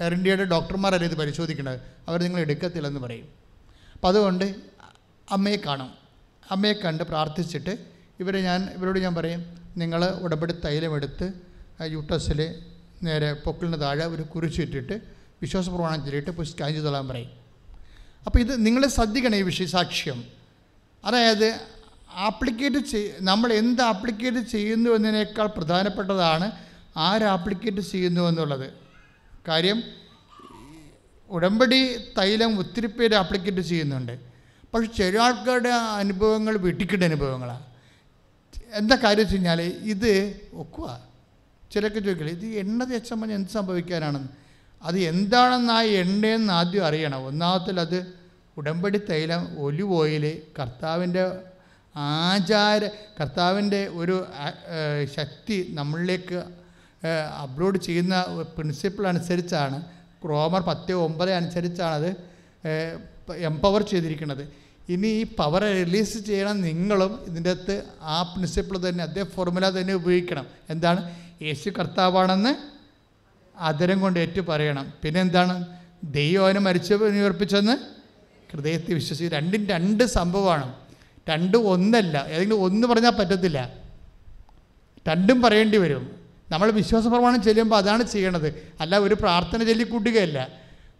[0.00, 3.28] എയർ ഇന്ത്യയുടെ ഡോക്ടർമാരല്ല ഇത് പരിശോധിക്കേണ്ടത് അവർ നിങ്ങൾ എടുക്കത്തില്ലെന്ന് പറയും.
[3.94, 4.54] അപ്പം അതുകൊണ്ട്
[5.30, 5.90] അമ്മയെ കാണും.
[6.50, 7.78] അമ്മയെ കണ്ട് പ്രാർത്ഥിച്ചിട്ട്
[8.20, 9.44] ഇവരെ ഞാൻ ഇവരോട് ഞാൻ പറയും
[9.76, 11.32] നിങ്ങൾ ഉടമ്പടി തൈലമെടുത്ത്
[11.92, 12.54] യൂട്ടസിൽ
[13.02, 15.00] നേരെ പൊക്കിളിന് താഴെ ഒരു കുരിച്ചിട്ടിട്ട്
[15.42, 17.43] വിശ്വാസപ്രമാണം ചൊല്ലിയിട്ട് പോയി സ്കാൻ പറയും.
[18.26, 20.18] അപ്പോൾ ഇത് നിങ്ങൾ ശ്രദ്ധിക്കണം ഈ വിഷയ സാക്ഷ്യം.
[21.04, 21.48] അതായത്
[22.28, 26.46] ആപ്ലിക്കേറ്റ് ചെയ് നമ്മൾ എന്ത് ആപ്ലിക്കേറ്റ് ചെയ്യുന്നു എന്നതിനേക്കാൾ പ്രധാനപ്പെട്ടതാണ്
[27.08, 28.68] ആര് ആപ്ലിക്കേറ്റ് ചെയ്യുന്നു എന്നുള്ളത്.
[29.48, 29.78] കാര്യം
[31.30, 31.80] ഉടമ്പടി
[32.18, 34.14] തൈലം ഒത്തിരി പേര് ആപ്ലിക്കേറ്റ് ചെയ്യുന്നുണ്ട്.
[34.72, 35.72] പക്ഷെ ചില ആൾക്കാരുടെ
[36.02, 37.64] അനുഭവങ്ങൾ വെട്ടിക്കിട്ട അനുഭവങ്ങളാണ്
[38.80, 39.60] എന്താ കാര്യം വെച്ച് കഴിഞ്ഞാൽ
[39.92, 40.12] ഇത്
[40.62, 40.88] ഒക്കുക
[41.72, 44.30] ചിലൊക്കെ ചോദിക്കില്ല ഇത് എണ്ണ തേച്ചമ്മ എന്ത് സംഭവിക്കാനാണെന്ന്.
[44.82, 47.26] അത് എന്താണെന്ന് ആ എണ്ണയെന്ന് ആദ്യം അറിയണം.
[47.26, 47.98] ഒന്നാമത്തിൽ അത്
[48.56, 51.24] ഉടമ്പടി തൈലം ഒലിവ് ഓയിൽ കർത്താവിന്റെ
[51.94, 52.84] ആചാര
[53.20, 54.26] കർത്താവിന്റെ ഒരു
[55.16, 56.44] ശക്തി നമ്മളിലേക്ക്
[57.42, 59.78] അപ്ലോഡ് ചെയ്യുന്ന പ്രിൻസിപ്പിൾ അനുസരിച്ചാണ്
[60.24, 62.10] ക്രോമർ പത്ത് ഒമ്പത് അനുസരിച്ചാണത്
[63.38, 64.44] എംപവർ ചെയ്തിരിക്കുന്നത്.
[64.88, 70.46] ഇനി ഈ പവർ റിലീസ് ചെയ്യണം നിങ്ങളും ഇതിന്റെ അകത്ത് ആ പ്രിൻസിപ്പിൾ തന്നെ അതേ ഫോർമുല തന്നെ ഉപയോഗിക്കണം.
[70.70, 71.00] എന്താണ്?
[71.42, 72.73] യേശു കർത്താവാണെന്ന്
[73.56, 74.92] ആദരം കൊണ്ട് ഏറ്റു പറയണം.
[75.02, 75.64] പിന്നെ എന്താണ്
[76.04, 77.76] ദൈവം അവനെ മരിച്ചു ഉയർപ്പിച്ചെന്ന്
[78.52, 80.74] ഹൃദയത്തിൽ വിശ്വസിക്കും രണ്ടും രണ്ട് സംഭവമാണ്.
[81.28, 82.26] രണ്ടും ഒന്നല്ല.
[82.28, 83.72] ഏതെങ്കിലും ഒന്ന് പറഞ്ഞാൽ പറ്റത്തില്ല.
[85.08, 86.10] രണ്ടും പറയേണ്ടി വരും.
[86.50, 88.72] നമ്മൾ വിശ്വാസ പ്രമാണം ചെല്ലുമ്പോൾ അതാണ് ചെയ്യണത്.
[88.80, 90.48] അല്ല ഒരു പ്രാർത്ഥന ചൊല്ലിക്കൂട്ടുകയല്ല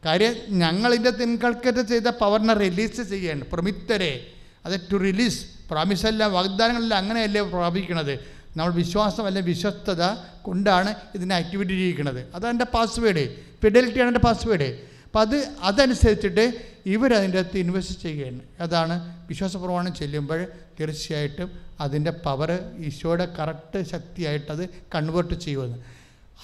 [0.05, 4.27] കാര്യം ഞങ്ങളിന്റെ ഇൻകൾക്കറ്റ് ചെയ്ത പവറിനെ റിലീസ് ചെയ്യേണ്ട പ്രമിത്തരെ.
[4.65, 8.34] അത് ടു റിലീസ് പ്രാമിസല്ല വാഗ്ദാനങ്ങളെല്ലാം അങ്ങനെയല്ലേ പ്രാപിക്കണത്.
[8.57, 10.03] നമ്മൾ വിശ്വാസം അല്ലെങ്കിൽ വിശ്വസ്തത
[10.43, 12.21] കൊണ്ടാണ് ഇതിനെ ആക്ടിവിറ്റി ചെയ്യിക്കുന്നത്.
[12.35, 13.25] അതാണ് എന്റെ പാസ്വേഡ്
[13.63, 14.69] ഫിഡലിറ്റിയാണ് എന്റെ പാസ്വേഡ്
[15.07, 16.45] അപ്പം അത് അതനുസരിച്ചിട്ട്
[16.87, 18.41] ഇവരതിന്റെ അകത്ത് ഇൻവെസ്റ്റ് ചെയ്യുകയാണ്.
[18.61, 18.95] അതാണ്
[19.29, 20.47] വിശ്വാസപ്രമാണം ചെല്ലുമ്പോൾ
[20.81, 21.51] തീർച്ചയായിട്ടും
[21.81, 25.79] അതിന്റെ പവർ ഈശോയുടെ കറക്റ്റ് ശക്തിയായിട്ടത് കൺവേർട്ട് ചെയ്യുമെന്ന്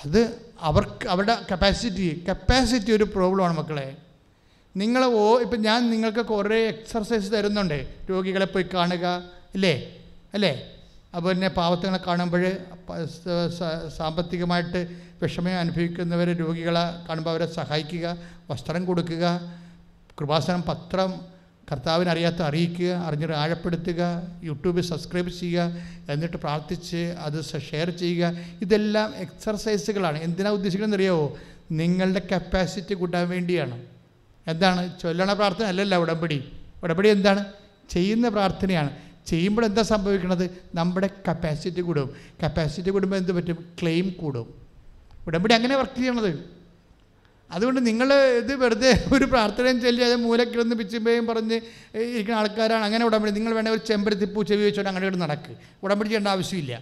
[0.04, 0.20] അത്
[0.60, 3.96] അവർക്ക് അവരുടെ കപ്പാസിറ്റി കപ്പാസിറ്റി ഒരു പ്രോബ്ലമാണ് മക്കളെ.
[4.76, 7.78] നിങ്ങൾ ഓ ഇപ്പം ഞാൻ നിങ്ങൾക്ക് കുറേ എക്സർസൈസ് തരുന്നുണ്ട്.
[8.10, 9.06] രോഗികളെ പോയി കാണുക
[9.54, 9.74] ഇല്ലേ
[10.34, 10.52] അല്ലേ?
[11.14, 12.42] അപ്പോൾ തന്നെ പാവത്തങ്ങളെ കാണുമ്പോൾ
[13.96, 14.80] സാമ്പത്തികമായിട്ട്
[15.22, 18.16] വിഷമം അനുഭവിക്കുന്നവരെ രോഗികളെ കാണുമ്പോൾ അവരെ സഹായിക്കുക
[18.50, 19.24] വസ്ത്രം കൊടുക്കുക
[20.20, 21.10] കൃപാസനം പത്രം
[21.72, 24.02] കർത്താവിനെ അറിയാത്ത അറിയിക്കുക അറിഞ്ഞിട്ട് ആഴപ്പെടുത്തുക
[24.44, 25.76] യൂട്യൂബിൽ സബ്സ്ക്രൈബ് ചെയ്യുക
[26.08, 28.32] എന്നിട്ട് പ്രാർത്ഥിച്ച് അത് ഷെയർ ചെയ്യുക.
[28.62, 30.18] ഇതെല്ലാം എക്സർസൈസുകളാണ്.
[30.18, 31.36] എന്തിനാണ് ഉദ്ദേശിക്കുന്നത് അറിയാവോ?
[31.72, 33.76] നിങ്ങളുടെ കപ്പാസിറ്റി കൂട്ടാൻ വേണ്ടിയാണ്.
[34.46, 35.00] എന്താണ്?
[35.02, 36.38] ചൊല്ലണ പ്രാർത്ഥന അല്ലല്ല ഉടമ്പടി.
[36.82, 37.44] ഉടമ്പടി എന്താണ്?
[37.90, 38.90] ചെയ്യുന്ന പ്രാർത്ഥനയാണ്.
[39.30, 42.16] ചെയ്യുമ്പോൾ എന്താ സംഭവിക്കുന്നത് നമ്മുടെ കപ്പാസിറ്റി കൂടും.
[42.42, 43.64] കപ്പാസിറ്റി കൂടുമ്പോൾ എന്ത് പറ്റും?
[43.82, 44.54] ക്ലെയിം കൂടും.
[45.26, 46.60] ഉടമ്പടി അങ്ങനെ വർക്ക് ചെയ്യണത്.
[47.50, 51.60] അതുകൊണ്ട് നിങ്ങൾ ഇത് വെറുതെ ഒരു പ്രാർത്ഥനയും ചൊല്ലി അത് മൂലക്കിടന്ന് പിച്ചുമ്പയും പറഞ്ഞ്
[51.98, 52.84] ഇരിക്കുന്ന ആൾക്കാരാണ്.
[52.84, 53.32] അങ്ങനെ ഉടമ്പടി.
[53.32, 55.56] നിങ്ങൾ വേണേൽ ഒരു ചെമ്പരത്തിപ്പൂ ചെവി വെച്ചോണ്ട് അങ്ങനെ ഇവിടെ നടക്ക്.
[55.82, 56.80] ഉടമ്പടി ചെയ്യേണ്ട ആവശ്യമില്ല.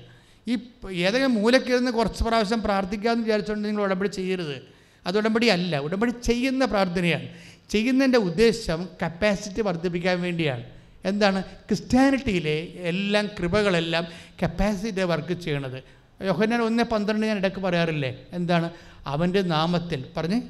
[0.49, 0.59] ഈ
[0.93, 4.63] ഏതെങ്കിലും മൂലക്കിരുന്ന് കുറച്ച് പ്രാവശ്യം പ്രാർത്ഥിക്കാമെന്ന് വിചാരിച്ചുകൊണ്ട് നിങ്ങൾ ഉടമ്പടി ചെയ്യരുത്.
[5.07, 5.79] അത് ഉടമ്പടി അല്ല.
[5.79, 7.29] ഉടമ്പടി ചെയ്യുന്ന പ്രാർത്ഥനയാണ്.
[7.71, 10.78] ചെയ്യുന്നതിന്റെ ഉദ്ദേശം കപ്പാസിറ്റി വർദ്ധിപ്പിക്കാൻ വേണ്ടിയാണ്.
[11.05, 11.43] എന്താണ്?
[11.43, 12.57] ക്രിസ്ത്യാനിറ്റിയിലെ
[12.91, 14.07] എല്ലാം കൃപകളെല്ലാം
[14.43, 15.83] കപ്പാസിറ്റി വർക്ക് ചെയ്യണത്.
[16.23, 18.27] യോഹന്നാൻ ഒന്ന് പന്ത്രണ്ട് ഞാൻ ഇടയ്ക്ക് പറയാറില്ലേ?
[18.33, 18.71] എന്താണ്?
[19.07, 20.05] അവന്റെ നാമത്തിൽ.
[20.17, 20.41] പറഞ്ഞ്?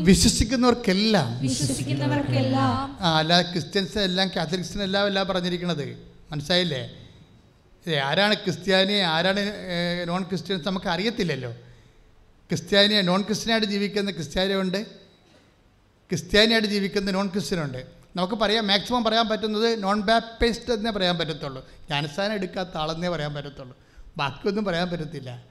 [0.00, 1.28] വിശ്വസിക്കുന്നവർക്കെല്ലാം.
[3.00, 5.98] ആ അല്ല ക്രിസ്ത്യൻസ് എല്ലാം കാത്തലിക്സിന് എല്ലാം എല്ലാം പറഞ്ഞിരിക്കുന്നത്
[6.30, 6.82] മനസ്സിലായില്ലേ
[7.96, 9.42] ആരാണ് ക്രിസ്ത്യാനി ആരാണ്
[10.08, 11.50] നോൺ ക്രിസ്ത്യൻസ് നമുക്ക് അറിയത്തില്ലല്ലോ.
[12.48, 14.86] ക്രിസ്ത്യാനിയെ നോൺ ക്രിസ്ത്യനായിട്ട് ജീവിക്കുന്ന ക്രിസ്ത്യാനിയുണ്ട്
[16.10, 21.68] ക്രിസ്ത്യാനിയായിട്ട് ജീവിക്കുന്ന നോൺ ക്രിസ്ത്യനുണ്ട് നമുക്ക് പറയാം മാക്സിമം പറയാൻ പറ്റുന്നത് നോൺ ബാപ്റ്റിസ്റ്റ് എന്നേ പറയാൻ പറ്റത്തുള്ളൂ.
[21.86, 23.78] ജ്ഞാനസ്ഥാനം എടുക്കാത്ത ആളെന്നേ പറയാൻ പറ്റത്തുള്ളൂ.
[24.16, 25.44] ബാക്കിയൊന്നും പറയാൻ പറ്റത്തില്ല.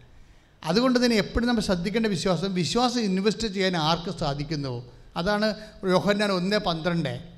[0.64, 4.85] അതുകൊണ്ട് തന്നെ എപ്പോഴും നമ്മൾ ശ്രദ്ധിക്കേണ്ട വിശ്വാസം വിശ്വാസം ഇൻവെസ്റ്റ് ചെയ്യാൻ ആർക്ക് സാധിക്കുന്നുവോ
[5.18, 7.37] അതാണ് യോഹന്നാൻ ഒന്ന് പന്ത്രണ്ട്.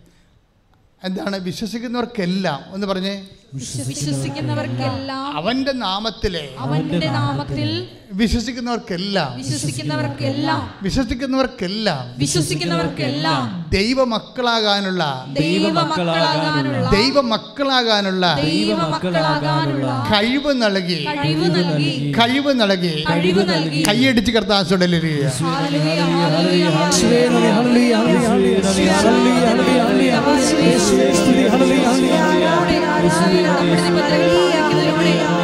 [1.02, 3.14] എന്താണ് വിശ്വസിക്കുന്നവർക്കെല്ലാം എന്ന് പറഞ്ഞേ
[3.54, 7.70] വിശ്വസിക്കുന്നവർക്കെല്ലാം അവന്റെ നാമത്തിലെ അവന്റെ നാമത്തിൽ
[8.20, 13.42] വിശ്വസിക്കുന്നവർക്കെല്ലാം വിശ്വസിക്കുന്നവർക്കെല്ലാം വിശ്വസിക്കുന്നവർക്കെല്ലാം വിശ്വസിക്കുന്നവർക്കെല്ലാം
[13.76, 15.04] ദൈവമക്കളാകാനുള്ള
[15.40, 26.66] ദൈവമക്കളാകാനുള്ള ദൈവമക്കളാകാനുള്ള ദൈവമക്കളാകാനുള്ള കഴിവ് നൽകി കഴിവ് നൽകി കഴിവ് നൽകി കഴിവ് നൽകി കൈയടിച്ച് കർത്താസുടലിരിക്കുക ഹല്ലേലൂയ, hallelujah,
[26.78, 30.89] hallelujah, hallelujah, hallelujah, hallelujah, hallelujah.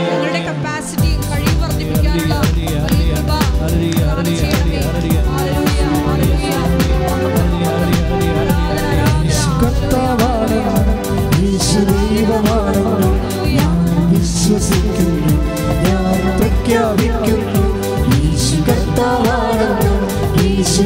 [0.07, 2.33] ഞങ്ങളുടെ കപ്പാസിറ്റി കഴിവ് വർദ്ധിപ്പിക്കാനുള്ള
[14.11, 15.35] വിശ്വസിക്കുന്നു.
[15.85, 17.63] ഞാൻ പ്രഖ്യാപിക്കുന്നു.
[18.15, 19.67] യേശു കർത്താവാണ്
[20.45, 20.83] യേശു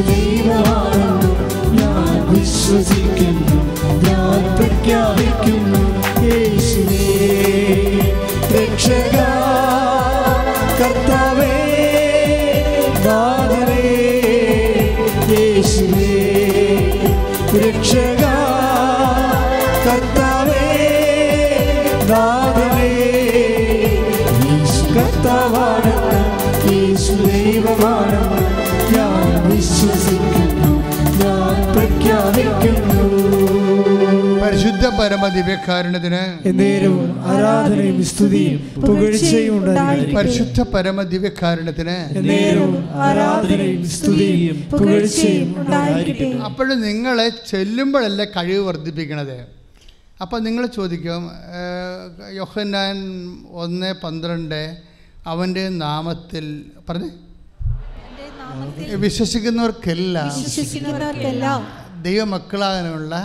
[34.99, 42.73] പരിശുദ്ധ പരമ ദിവ്യകാരുണ്യത്തിന് എന്നേരവും ആരാധനയും സ്തുതിയും പുകഴ്ചയും ഉണ്ടായി പരിശുദ്ധ പരമ ദിവ്യകാരുണ്യത്തിന് എന്നേരവും
[43.07, 46.27] ആരാധനയും സ്തുതിയും പുകഴ്ചയും ഉണ്ടായിരിക്കട്ടെ.
[46.47, 49.38] അപ്പോൾ നിങ്ങളെ ചെല്ലുമ്പോഴല്ലേ കഴിവ് വർദ്ധിപ്പിക്കണത്?
[50.23, 51.23] അപ്പോൾ നിങ്ങൾ ചോദിക്കും
[52.41, 52.97] യോഹന്നാൻ
[53.63, 54.61] ഒന്ന് പന്ത്രണ്ട്
[55.31, 56.45] അവന്റെ നാമത്തിൽ
[56.89, 57.11] പറഞ്ഞേ?
[59.05, 61.61] വിശ്വസിക്കുന്നവർക്കെല്ലാം വിശ്വസിക്കുന്നവർക്കെല്ലാം
[62.03, 63.15] ദൈവമക്കളാകാനുള്ള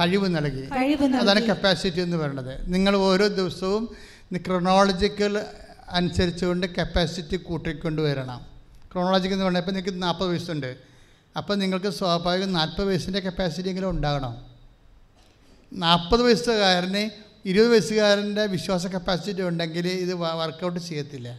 [0.00, 0.64] കഴിവ് നൽകി.
[1.16, 2.72] അതാണ് കപ്പാസിറ്റി എന്ന് പറയുന്നത്.
[2.72, 3.96] നിങ്ങൾ ഓരോ ദിവസവും
[4.36, 5.44] ക്രോണോളജിക്കൽ
[5.90, 8.46] അനുസരിച്ചുകൊണ്ട് കപ്പാസിറ്റി കൂട്ടിക്കൊണ്ട് വരണം.
[8.92, 10.76] ക്രോണോളജിക്കൽ എന്ന് പറഞ്ഞാൽ ഇപ്പോൾ നിങ്ങൾക്ക് നാൽപ്പത് വയസ്സുണ്ട്.
[11.36, 14.46] അപ്പോൾ നിങ്ങൾക്ക് സ്വാഭാവികം നാൽപ്പത് വയസ്സിന്റെ കപ്പാസിറ്റി എങ്കിലും ഉണ്ടാകണം.
[15.72, 17.10] നാൽപ്പത് വയസ്സുകാരന്
[17.48, 21.38] ഇരുപത് വയസ്സുകാരന്റെ വിശ്വാസ കപ്പാസിറ്റി ഉണ്ടെങ്കിൽ ഇത് വർക്കൗട്ട് ചെയ്യത്തില്ല.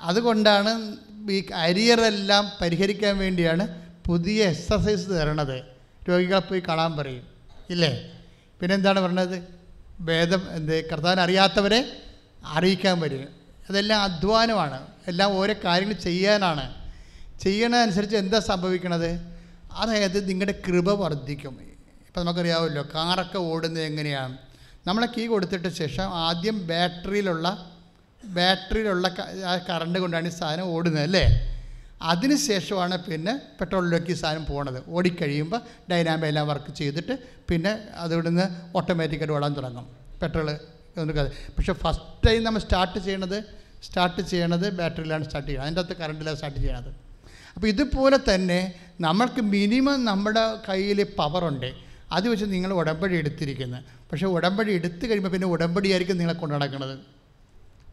[0.00, 0.96] അതുകൊണ്ടാണ്
[1.30, 5.62] ഈ അരിയറെല്ലാം പരിഹരിക്കാൻ വേണ്ടിയാണ് പുതിയ എക്സസൈസ് തരണത്
[6.08, 7.22] രോഗികളെ പോയി കാണാൻ പറയും.
[7.70, 8.10] ഇല്ലേ?
[8.60, 9.42] പിന്നെ എന്താണ് പറഞ്ഞത്?
[10.00, 12.02] ഭേദം എന്ത് കർത്താവിനെ അറിയാത്തവരെ
[12.44, 13.28] അറിയിക്കാൻ വരും.
[13.70, 14.86] അതെല്ലാം അധ്വാനമാണ്.
[15.08, 16.74] എല്ലാം ഓരോ കാര്യങ്ങൾ ചെയ്യാനാണ്.
[17.40, 19.10] ചെയ്യണതനുസരിച്ച് എന്താ സംഭവിക്കണത്?
[19.72, 21.60] അതായത് നിങ്ങളുടെ കൃപ വർദ്ധിക്കും.
[22.06, 24.38] ഇപ്പം നമുക്കറിയാമല്ലോ കാറൊക്കെ ഓടുന്നത് എങ്ങനെയാണ്?
[24.86, 27.70] നമ്മളെ കീ കൊടുത്തിട്ട് ശേഷം ആദ്യം ബാറ്ററിയിലുള്ള
[28.24, 29.08] ബാറ്ററിയിലുള്ള
[29.68, 31.24] കറണ്ട് കൊണ്ടാണ് ഈ സാധനം ഓടുന്നത് അല്ലേ?
[32.12, 34.78] അതിന് ശേഷമാണ് പിന്നെ പെട്രോളിലേക്ക് ഈ സാധനം പോണത്.
[34.96, 35.60] ഓടിക്കഴിയുമ്പോൾ
[35.90, 37.14] ഡൈനാമ എല്ലാം വർക്ക് ചെയ്തിട്ട്
[37.50, 37.72] പിന്നെ
[38.04, 38.46] അതിവിടുന്ന്
[38.78, 39.86] ഓട്ടോമാറ്റിക്കായിട്ട് ഓടാൻ തുടങ്ങും.
[40.22, 40.48] പെട്രോൾ
[41.56, 43.38] പക്ഷേ ഫസ്റ്റ് ടൈം നമ്മൾ സ്റ്റാർട്ട് ചെയ്യണത്
[43.86, 46.90] സ്റ്റാർട്ട് ചെയ്യണത് ബാറ്ററിയിലാണ് സ്റ്റാർട്ട് ചെയ്യുന്നത് അതിന്റെ അകത്ത് കറണ്ടിലാണ് സ്റ്റാർട്ട് ചെയ്യണത്.
[47.54, 48.60] അപ്പോൾ ഇതുപോലെ തന്നെ
[49.06, 51.70] നമ്മൾക്ക് മിനിമം നമ്മുടെ കയ്യിൽ പവറുണ്ട്
[52.16, 56.94] അത് വെച്ച് നിങ്ങൾ ഉടമ്പടി എടുത്തിരിക്കുന്നത് പക്ഷേ ഉടമ്പടി എടുത്തു കഴിയുമ്പോൾ പിന്നെ ഉടമ്പടിയായിരിക്കും നിങ്ങളെ കൊണ്ടു നടക്കുന്നത്.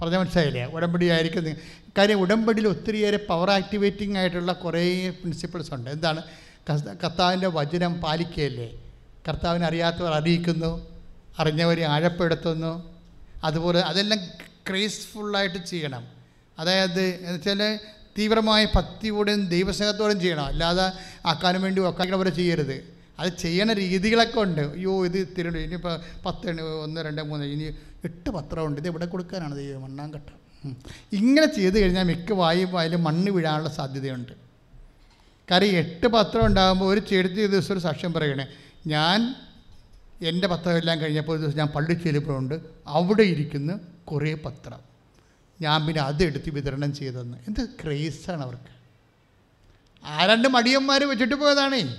[0.01, 0.65] പറഞ്ഞ മനസ്സിലായില്ലേ?
[0.65, 1.55] ഉടമ്പടി ആയിരിക്കും
[1.97, 5.89] കാര്യം ഉടമ്പടിയിൽ ഒത്തിരിയേറെ പവർ ആക്ടിവേറ്റിംഗ് ആയിട്ടുള്ള കുറേ പ്രിൻസിപ്പിൾസ് ഉണ്ട്.
[5.89, 6.21] എന്താണ്?
[6.69, 8.83] കർത്ത- കർത്താവിന്റെ വചനം പാലിക്കുകയല്ലേ
[9.27, 10.87] കർത്താവിനെ അറിയാത്തവർ അറിയിക്കുന്നു
[11.39, 12.97] അറിഞ്ഞവരെ ആഴപ്പെടുത്തുന്നു.
[13.43, 14.19] അതുപോലെ അതെല്ലാം
[14.69, 16.07] ക്രേസ്ഫുള്ളായിട്ട് ചെയ്യണം.
[16.59, 17.79] അതായത് എന്ന് വെച്ചാൽ
[18.17, 20.45] തീവ്രമായ ഭക്തിയോടെയും ദൈവസ്നേഹത്തോടെയും ചെയ്യണം.
[20.45, 20.91] അല്ലാതെ
[21.25, 22.93] ആക്കാനും വേണ്ടി ഒക്കാനവരെ ചെയ്യരുത്.
[23.19, 24.61] അത് ചെയ്യണ രീതികളൊക്കെ ഉണ്ട്.
[24.61, 29.81] അയ്യോ ഇത് തിരുണ്ട് ഇനിയിപ്പോൾ പത്ത് ഒന്ന് രണ്ട് മൂന്ന് ഇനി എട്ട് പത്രമുണ്ട് ഇത് എവിടെ കൊടുക്കാനാണ് ദൈവം?
[29.81, 30.29] മണ്ണാങ്കട്ട.
[31.13, 34.31] ഇങ്ങനെ ചെയ്ത് കഴിഞ്ഞാൽ മിക്ക വായും വായിലും മണ്ണ് വീഴാനുള്ള സാധ്യതയുണ്ട്.
[35.51, 38.47] കാര്യം എട്ട് പത്രം ഉണ്ടാകുമ്പോൾ ഒരു ചെടുത്ത് ദിവസം ഒരു സാക്ഷ്യം പറയണേ
[38.87, 39.35] ഞാൻ
[40.21, 44.79] എന്റെ പത്രം എല്ലാം കഴിഞ്ഞപ്പോൾ ഒരു ദിവസം ഞാൻ പള്ളി ചെല്ലുമ്പോഴുണ്ട് അവിടെ ഇരിക്കുന്ന കുറേ പത്രം
[45.61, 47.37] ഞാൻ പിന്നെ അതെടുത്ത് വിതരണം ചെയ്തെന്ന്.
[47.47, 48.71] എന്ത് ക്രേസാണ് അവർക്ക്.
[50.05, 51.95] ആ രണ്ട് മടിയന്മാർ വെച്ചിട്ട് പോയതാണേ.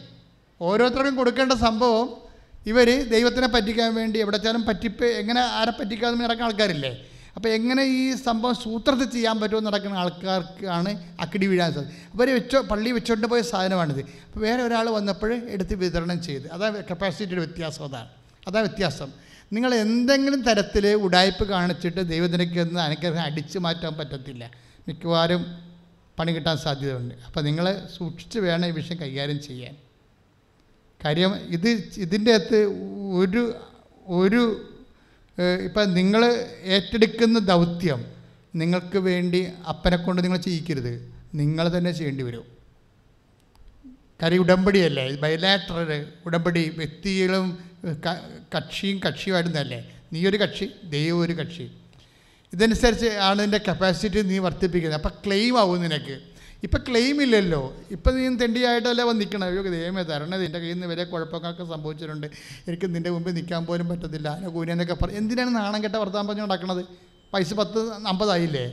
[0.61, 2.22] ഓരോരുത്തർക്കും കൊടുക്കേണ്ട സംഭവം
[2.67, 7.07] ഇവർ ദൈവത്തിനെ പറ്റിക്കാൻ വേണ്ടി എവിടെ വെച്ചാലും പറ്റിപ്പ് എങ്ങനെ ആരെ പറ്റിക്കാതെ നടക്കുന്ന ആൾക്കാരില്ലേ?
[7.37, 10.91] അപ്പോൾ എങ്ങനെ ഈ സംഭവം സൂത്രത്തിൽ ചെയ്യാൻ പറ്റുമെന്ന് നടക്കുന്ന ആൾക്കാർക്കാണ്
[11.21, 14.01] അക്കിടി വീഴാൻ സാധിച്ചത് അവർ വെച്ചോ പള്ളി വെച്ചുകൊണ്ട് പോയ സാധനമാണിത്.
[14.01, 16.53] അപ്പോൾ വേറെ ഒരാൾ വന്നപ്പോൾ എടുത്ത് വിതരണം ചെയ്ത്.
[16.53, 18.09] അതാ കപ്പാസിറ്റിയുടെ വ്യത്യാസം അതാണ്.
[18.49, 19.13] അതാ വ്യത്യാസം.
[19.53, 24.51] നിങ്ങൾ എന്തെങ്കിലും തരത്തിൽ ഉടായ്പ് കാണിച്ചിട്ട് ദൈവത്തിനൊക്കെ ഒന്ന് അനുഗ്രഹം അടിച്ചു മാറ്റാൻ പറ്റത്തില്ല.
[24.89, 25.43] മിക്കവാറും
[26.19, 27.15] പണി കിട്ടാൻ സാധ്യതയുണ്ട്.
[27.27, 29.77] അപ്പോൾ നിങ്ങൾ സൂക്ഷിച്ച് വേണം ഈ വിഷയം കൈകാര്യം ചെയ്യാൻ.
[31.05, 32.57] കാര്യം ഇത് ഇതിന്റെ അകത്ത്
[33.19, 33.55] ഒരു
[34.07, 34.43] ഒരു
[35.65, 36.25] ഇപ്പം നിങ്ങൾ
[36.63, 38.05] ഏറ്റെടുക്കുന്ന ദൗത്യം
[38.55, 41.13] നിങ്ങൾക്ക് വേണ്ടി അപ്പനെ കൊണ്ട് നിങ്ങൾ ചെയ്യിക്കരുത്.
[41.35, 42.45] നിങ്ങൾ തന്നെ ചെയ്യേണ്ടി വരും.
[44.23, 45.17] കാര്യം ഉടമ്പടിയല്ലേ?
[45.17, 47.59] ബയലാറ്ററൽ ഉടമ്പടി വ്യക്തികളും
[48.57, 49.81] കക്ഷിയും കക്ഷിയുമായിരുന്നല്ലേ?
[50.13, 51.71] നീ ഒരു കക്ഷി ദൈവം ഒരു കക്ഷി.
[52.53, 55.01] ഇതനുസരിച്ച് ആണ് നിന്റെ കപ്പാസിറ്റി നീ വർദ്ധിപ്പിക്കുന്നത്.
[55.01, 56.32] അപ്പം ക്ലെയിം ആവും നിനക്ക്.
[56.67, 57.63] ഇപ്പം ക്ലെയിം ഇല്ലല്ലോ.
[57.95, 62.27] ഇപ്പം നീ തെണ്ടിയായിട്ടല്ലേ വന്ന് നിൽക്കണം അയ്യോ ദൈവമേ തരണത് എന്റെ കയ്യിൽ നിന്ന് വരെ കുഴപ്പങ്ങളൊക്കെ സംഭവിച്ചിട്ടുണ്ട്.
[62.69, 64.29] എനിക്ക് നിന്റെ മുമ്പിൽ നിൽക്കാൻ പോലും പറ്റത്തില്ല.
[64.37, 66.83] ആനകൂനെന്നൊക്കെ പറഞ്ഞു എന്തിനാണ് നാണം കെട്ട വർത്താൻ പറഞ്ഞു നടക്കണത്?
[67.35, 67.81] പൈസ പത്ത്
[68.13, 68.65] അമ്പതായില്ലേ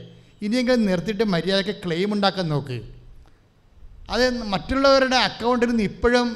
[0.46, 2.78] ഇനിയെങ്കിലും നിർത്തിയിട്ട് മര്യാദയ്ക്ക് ക്ലെയിം ഉണ്ടാക്കാൻ നോക്ക്.
[4.14, 6.28] അത് മറ്റുള്ളവരുടെ അക്കൗണ്ടിൽ നിന്ന് ഇപ്പോഴും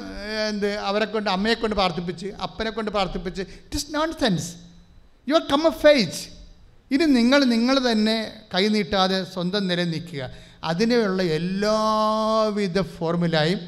[0.49, 3.87] എന്ത് അവരെ കൊണ്ട് അമ്മയെ കൊണ്ട് പ്രാർത്ഥിപ്പിച്ച് അപ്പനെ കൊണ്ട് പ്രാർത്ഥിപ്പിച്ച് it is
[4.21, 4.47] nonsense
[5.27, 6.19] you are come a phase
[6.93, 8.17] ഇനി നിങ്ങൾ നിങ്ങൾ തന്നെ
[8.53, 10.23] കൈ നീട്ടാതെ സ്വന്തം നില നിൽക്കുക.
[10.65, 13.59] അതിനുള്ള എല്ലാവിധ ഫോർമുലയും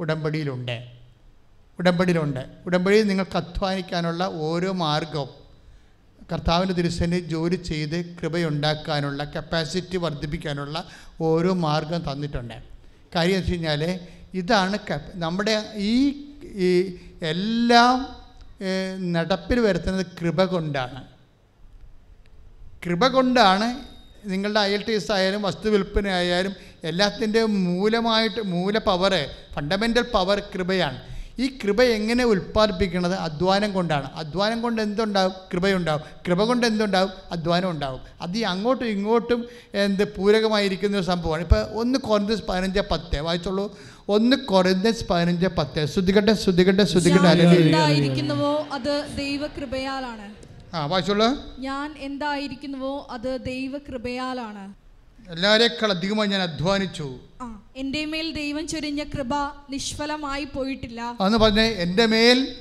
[0.00, 0.78] ഉടമ്പടിയിലുണ്ട്.
[1.78, 2.42] ഉടമ്പടിയിലുണ്ട്.
[2.66, 5.30] ഉടമ്പടിയിൽ നിങ്ങൾക്ക് അധ്വാനിക്കാനുള്ള ഓരോ മാർഗവും
[6.32, 10.76] കർത്താവിന്റെ തിരുസേന ജോലി ചെയ്ത് കൃപയുണ്ടാക്കാനുള്ള കപ്പാസിറ്റി വർദ്ധിപ്പിക്കാനുള്ള
[11.20, 12.56] ഓരോ മാർഗം തന്നിട്ടുണ്ട്.
[13.14, 13.82] കാര്യം എന്ന് വെച്ച് കഴിഞ്ഞാൽ
[14.34, 14.78] ഇതാണ്
[15.14, 15.94] നമ്മുടെ ഈ
[17.22, 17.94] എല്ലാം
[19.12, 21.00] നടപ്പിൽ വരുത്തുന്നത് കൃപ കൊണ്ടാണ്.
[22.86, 23.68] കൃപ കൊണ്ടാണ്
[24.24, 26.52] നിങ്ങളുടെ ഐ എൽ ടി എസ് ആയാലും വസ്തു വിൽപ്പന ആയാലും
[26.84, 30.98] എല്ലാത്തിന്റെ മൂലമായിട്ട് മൂല പവർ ഫണ്ടമെന്റൽ പവർ കൃപയാണ്.
[31.38, 33.14] ഈ കൃപ എങ്ങനെ ഉൽപ്പാദിപ്പിക്കുന്നത്?
[33.14, 34.10] അധ്വാനം കൊണ്ടാണ്.
[34.14, 35.32] അധ്വാനം കൊണ്ട് എന്തുണ്ടാവും?
[35.52, 36.02] കൃപയുണ്ടാവും.
[36.28, 37.10] കൃപ കൊണ്ട് എന്തുണ്ടാവും?
[37.32, 38.00] അധ്വാനം ഉണ്ടാവും.
[38.20, 41.42] അത് ഈ അങ്ങോട്ടും ഇങ്ങോട്ടും എന്ത് പൂരകമായിരിക്കുന്ന ഒരു സംഭവമാണ്.
[41.42, 43.20] ഇപ്പോൾ ഒന്ന് കുറഞ്ഞ പതിനഞ്ച് പത്ത്.
[43.20, 43.78] വായിച്ചോളൂ.
[44.08, 45.86] ഒന്ന് കുറഞ്ഞ പതിനഞ്ച് പത്ത്.
[45.86, 47.28] ശ്രുതികട്ടെ ശ്രുതികട്ടെ ശ്രുതികട്ടെ.
[48.72, 50.37] അത് ദൈവകൃപയാലാണ്.
[50.74, 51.26] ആ വായിച്ചോളൂ.
[51.58, 54.74] ഞാൻ എന്തായിരിക്കുന്നുവോ അത് ദൈവകൃപയാലാണ്.
[55.30, 57.18] എല്ലാവരേക്കാൾ അധികമായി ഞാൻ അധ്വാനിച്ചു.
[57.76, 59.34] എന്റെ മേൽ ദൈവം ചൊരിഞ്ഞ കൃപ
[59.70, 61.16] നിഷ്ഫലമായി പോയിട്ടില്ല.
[61.20, 62.54] അന്ന് പറഞ്ഞേ എന്റെ മേൽ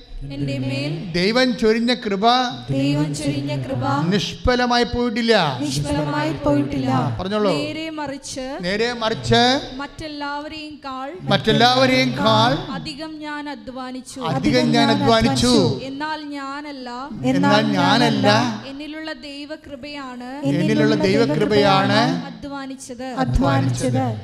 [1.14, 2.26] ദൈവം ചൊരിഞ്ഞ കൃപ
[2.69, 3.84] ദൈവം ചൊരിഞ്ഞ കൃപ
[4.14, 5.60] നിഷ്ഫലമായി പോയിട്ടില്ല.
[5.61, 7.18] നിഷ്ഫലമായി പോയിട്ടില്ല.
[7.19, 7.52] പറഞ്ഞോളൂ.
[7.52, 14.22] നേരെ മറിച്ച് നേരെ മറിച്ച് മറ്റെല്ലാവരെയും കാൾ മറ്റെല്ലാവരെയും കാൾ അധികം ഞാൻ അധ്വാനിച്ചു.
[14.22, 15.80] അധികം ഞാൻ അധ്വാനിച്ചു.
[15.84, 23.06] എന്നാൽ ഞാനല്ല എന്നാൽ ഞാനല്ല എന്നിലുള്ള ദൈവകൃപയാണ് എന്നിലുള്ള ദൈവകൃപയാണ് അധ്വാനിച്ചത്.
[23.06, 24.22] അധ്വാനിച്ചത്.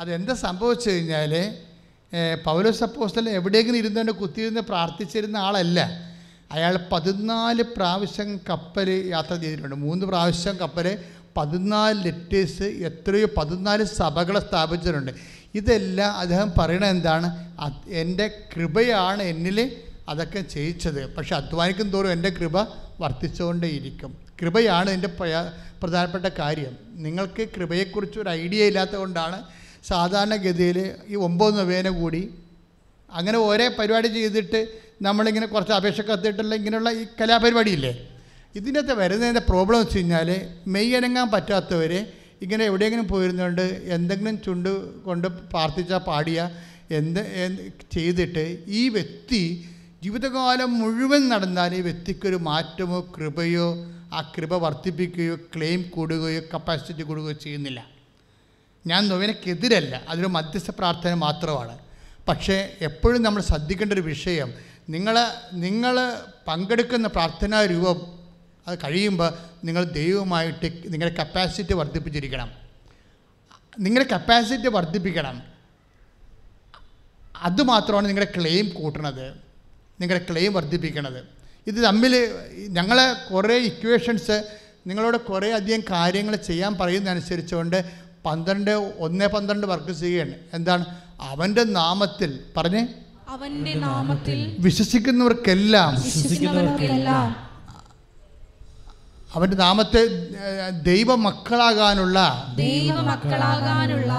[0.00, 1.52] അതെന്താ സംഭവിച്ചു കഴിഞ്ഞാൽ
[2.44, 5.80] പൗലോസ് അപ്പോസ്റ്റൽ എവിടെയെങ്കിലും ഇരുന്നുകൊണ്ട് കുത്തിയിരുന്ന് പ്രാർത്ഥിച്ചിരുന്ന ആളല്ല.
[6.52, 9.74] അയാൾ പതിനാല് പ്രാവശ്യം കപ്പൽ യാത്ര ചെയ്തിട്ടുണ്ട്.
[9.74, 10.98] മൂന്ന് പ്രാവശ്യം കപ്പൽ
[11.36, 15.12] പതിനാല് ലെറ്റേഴ്സ് എത്രയോ പതിനാല് സഭകളെ സ്ഥാപിച്ചിട്ടുണ്ട്.
[15.54, 17.54] ഇതെല്ലാം അദ്ദേഹം പറയണത് എന്താണ്?
[17.88, 19.76] എന്റെ കൃപയാണ് എന്നിൽ
[20.08, 21.14] അതൊക്കെ ചെയ്യിച്ചത്.
[21.14, 22.60] പക്ഷെ അധ്വാനിക്കും തോറും എന്റെ കൃപ
[23.00, 24.16] വർദ്ധിച്ചുകൊണ്ടേയിരിക്കും.
[24.42, 25.08] കൃപയാണ് എന്റെ
[25.82, 26.76] പ്രധാനപ്പെട്ട കാര്യം.
[26.90, 29.42] നിങ്ങൾക്ക് കൃപയെക്കുറിച്ച് ഒരു ഐഡിയ ഇല്ലാത്തതുകൊണ്ടാണ്
[29.84, 30.78] സാധാരണഗതിയിൽ
[31.12, 32.22] ഈ ഒമ്പത് നൊവേന കൂടി
[33.10, 34.60] അങ്ങനെ ഓരോ പരിപാടി ചെയ്തിട്ട്
[35.02, 37.92] നമ്മളിങ്ങനെ കുറച്ച് അപേക്ഷ കത്തിയിട്ടുള്ള ഇങ്ങനെയുള്ള ഈ കലാപരിപാടിയില്ലേ?
[38.54, 40.28] ഇതിനകത്ത് വരുന്നതിന്റെ പ്രോബ്ലം വെച്ച് കഴിഞ്ഞാൽ
[40.66, 41.92] മെയ് അനങ്ങാൻ പറ്റാത്തവർ
[42.44, 43.64] ഇങ്ങനെ എവിടെയെങ്കിലും പോയിരുന്നുകൊണ്ട്
[43.96, 44.70] എന്തെങ്കിലും ചുണ്ട്
[45.04, 46.38] കൊണ്ട് പ്രാർത്ഥിച്ചാൽ പാടിയ
[46.90, 47.20] എന്ത്
[47.94, 48.44] ചെയ്തിട്ട്
[48.80, 49.42] ഈ വ്യക്തി
[50.02, 53.66] ജീവിതകാലം മുഴുവൻ നടന്നാൽ ഈ വ്യക്തിക്കൊരു മാറ്റമോ കൃപയോ
[54.12, 57.80] ആ കൃപ വർദ്ധിപ്പിക്കുകയോ ക്ലെയിം കൂടുകയോ കപ്പാസിറ്റി കൂടുകയോ ചെയ്യുന്നില്ല.
[58.86, 61.78] ഞാൻ നൊവേനക്കെതിരല്ല അതൊരു മധ്യസ്ഥ പ്രാർത്ഥന മാത്രമാണ്.
[62.28, 64.54] പക്ഷേ എപ്പോഴും നമ്മൾ ശ്രദ്ധിക്കേണ്ട ഒരു വിഷയം
[64.88, 65.16] നിങ്ങൾ
[65.52, 65.96] നിങ്ങൾ
[66.48, 68.22] പങ്കെടുക്കുന്ന പ്രാർത്ഥനാ രൂപം
[68.68, 69.32] അത് കഴിയുമ്പോൾ
[69.64, 72.50] നിങ്ങൾ ദൈവമായിട്ട് നിങ്ങളുടെ കപ്പാസിറ്റി വർദ്ധിപ്പിച്ചിരിക്കണം.
[73.78, 75.42] നിങ്ങളുടെ കപ്പാസിറ്റി വർദ്ധിപ്പിക്കണം.
[77.36, 79.30] അതുമാത്രമാണ് നിങ്ങളുടെ ക്ലെയിം കൂട്ടണത്
[80.00, 81.24] നിങ്ങളുടെ ക്ലെയിം വർദ്ധിപ്പിക്കണത്.
[81.66, 82.30] ഇത് തമ്മിൽ
[82.68, 90.34] ഞങ്ങളെ കുറേ ഇക്വേഷൻസ് നിങ്ങളോട് കുറേ അധികം കാര്യങ്ങൾ ചെയ്യാൻ പറയുന്നതനുസരിച്ചുകൊണ്ട് പന്ത്രണ്ട് ഒന്ന് പന്ത്രണ്ട് വർക്ക് ചെയ്യുകയാണ്.
[90.54, 90.84] എന്താണ്?
[91.20, 92.88] അവന്റെ നാമത്തിൽ പറഞ്ഞേ.
[93.28, 95.92] അവന്റെ നാമത്തിൽ വിശ്വസിക്കുന്നവർക്കെല്ലാം
[99.34, 100.06] അവന്റെ നാമത്തെ
[100.70, 104.12] ദൈവ ദൈവമക്കളാകാനുള്ള ദൈവമക്കളാകാനുള്ള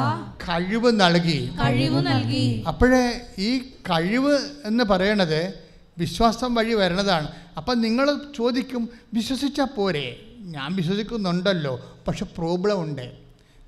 [0.50, 1.52] കഴിവ് നൽകി.
[1.66, 2.64] കഴിവ് നൽകി.
[2.68, 5.54] അപ്പോഴേ ഈ കഴിവ് എന്ന് പറയണത്
[5.98, 7.28] വിശ്വാസം വഴി വരണതാണ്.
[7.58, 10.20] അപ്പം നിങ്ങൾ ചോദിക്കും വിശ്വസിച്ചാൽ പോരെ?
[10.40, 13.23] ഞാൻ വിശ്വസിക്കുന്നുണ്ടല്ലോ പക്ഷെ പ്രോബ്ലം ഉണ്ട്.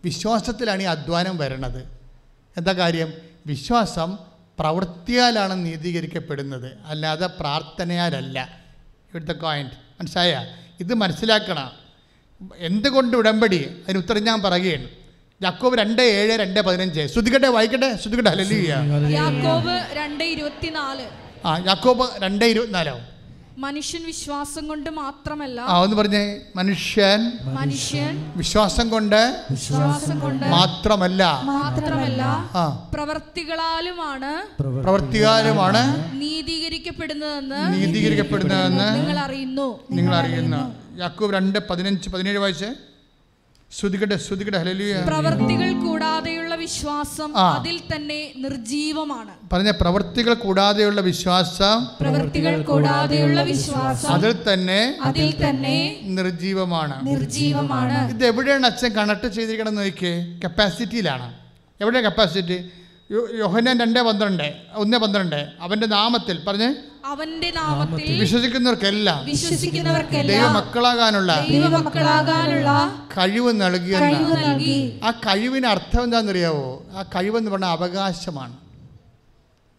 [0.05, 1.87] വിശ്വാസത്തിലാണ് ഈ അധ്വാനം വരണത്.
[2.57, 3.13] എന്താ കാര്യം?
[3.47, 4.17] വിശ്വാസം
[4.59, 6.77] പ്രവൃത്തിയാലാണ് നീതീകരിക്കപ്പെടുന്നത്.
[6.85, 8.43] അല്ലാതെ പ്രാർത്ഥനയാലല്ല.
[9.09, 10.47] ഇവിടുത്തെ കോയിന്റ് മനസ്സിലായ?
[10.79, 11.71] ഇത് മനസ്സിലാക്കണം.
[12.57, 13.75] എന്തുകൊണ്ട് ഉടമ്പടി?
[13.83, 14.87] അതിന് ഉത്തരം ഞാൻ പറയുകയാണ്.
[15.43, 17.07] യാക്കോബ് രണ്ട് ഏഴ് രണ്ട് പതിനഞ്ച്.
[17.07, 17.95] ശ്രുതിക്കട്ടെ വായിക്കട്ടെ?
[17.95, 18.75] ശ്രുതിക്കട്ടെ ഹല്ലേലൂയ.
[19.13, 21.07] യാക്കോബ് രണ്ട് ഇരുപത്തിനാല്.
[21.47, 22.99] ആ യാക്കോബ് രണ്ട് ഇരുപത്തിനാലോ?
[23.57, 26.23] മനുഷ്യൻ വിശ്വാസം കൊണ്ട് മാത്രമല്ല ആ ഒന്ന് പറഞ്ഞേ.
[26.55, 27.21] മനുഷ്യൻ
[27.53, 29.21] മനുഷ്യൻ വിശ്വാസം കൊണ്ട്
[29.51, 31.21] വിശ്വാസം കൊണ്ട് മാത്രമല്ല.
[31.43, 32.21] മാത്രമല്ല
[32.93, 35.83] പ്രവർത്തികളാലുമാണ് പ്രവർത്തികാലുമാണ്
[36.19, 40.61] നീതീകരിക്കപ്പെടുന്നതെന്ന് നീതീകരിക്കപ്പെടുന്നതെന്ന് നിങ്ങൾ അറിയുന്നു നിങ്ങൾ അറിയുന്നു
[40.97, 42.71] യാക്കോബ് രണ്ട് പതിനഞ്ച് പതിനേഴ് വയസ്സ്
[43.71, 44.57] ശ്രുതികട്ടെ ശ്രുതികട്ടെ.
[44.57, 44.95] ഹല്ലേലൂയ.
[45.07, 46.34] പ്രവർത്തികൾ കൂടാതെയുള്ള
[46.65, 49.33] വിശ്വാസം അതിൽ തന്നെ നിർജീവമാണ്.
[49.53, 55.77] പറഞ്ഞ പ്രവൃത്തികൾ കൂടാതെയുള്ള വിശ്വാസം പ്രവൃത്തികൾ കൂടാതെയുള്ള വിശ്വാസം അതിൽ തന്നെ അതിൽ തന്നെ
[56.17, 56.95] നിർജീവമാണ്.
[57.07, 57.97] നിർജീവമാണ്.
[58.09, 60.15] ഇത് എവിടെയാണ് അച്ഛൻ കണക്ട് ചെയ്തിരിക്കണം നോക്കിയേ?
[60.43, 61.27] കപ്പാസിറ്റിയിലാണ്
[61.81, 62.57] എവിടെയാണ് കപ്പാസിറ്റി
[63.11, 65.49] യോഹന്നാൻ രണ്ട് പന്ത്രണ്ട് ഒന്ന് പന്ത്രണ്ട്.
[65.59, 66.75] അവന്റെ നാമത്തിൽ പറഞ്ഞേ?
[67.05, 72.69] അവന്റെ നാമത്തിൽ വിശ്വസിക്കുന്നവർക്കെല്ലാം വിശ്വസിക്കുന്നവർക്കെല്ലാം ദൈവമക്കളാകാനുള്ള ദൈവമക്കളാകാനുള്ള
[73.17, 76.85] കഴിവ് നൽകി ആ കഴിവിന് അർത്ഥം എന്താണെന്നറിയാവോ?
[76.91, 78.57] ആ കഴിവെന്ന് പറഞ്ഞ അവകാശമാണ്.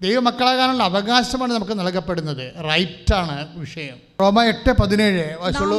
[0.03, 2.65] ദൈവമക്കളാകാനുള്ള അവകാശമാണ് നമുക്ക് നൽകപ്പെടുന്നത്.
[2.65, 3.97] റൈറ്റ് ആണ് വിഷയം.
[4.21, 5.25] റോമ എട്ട് പതിനേഴ്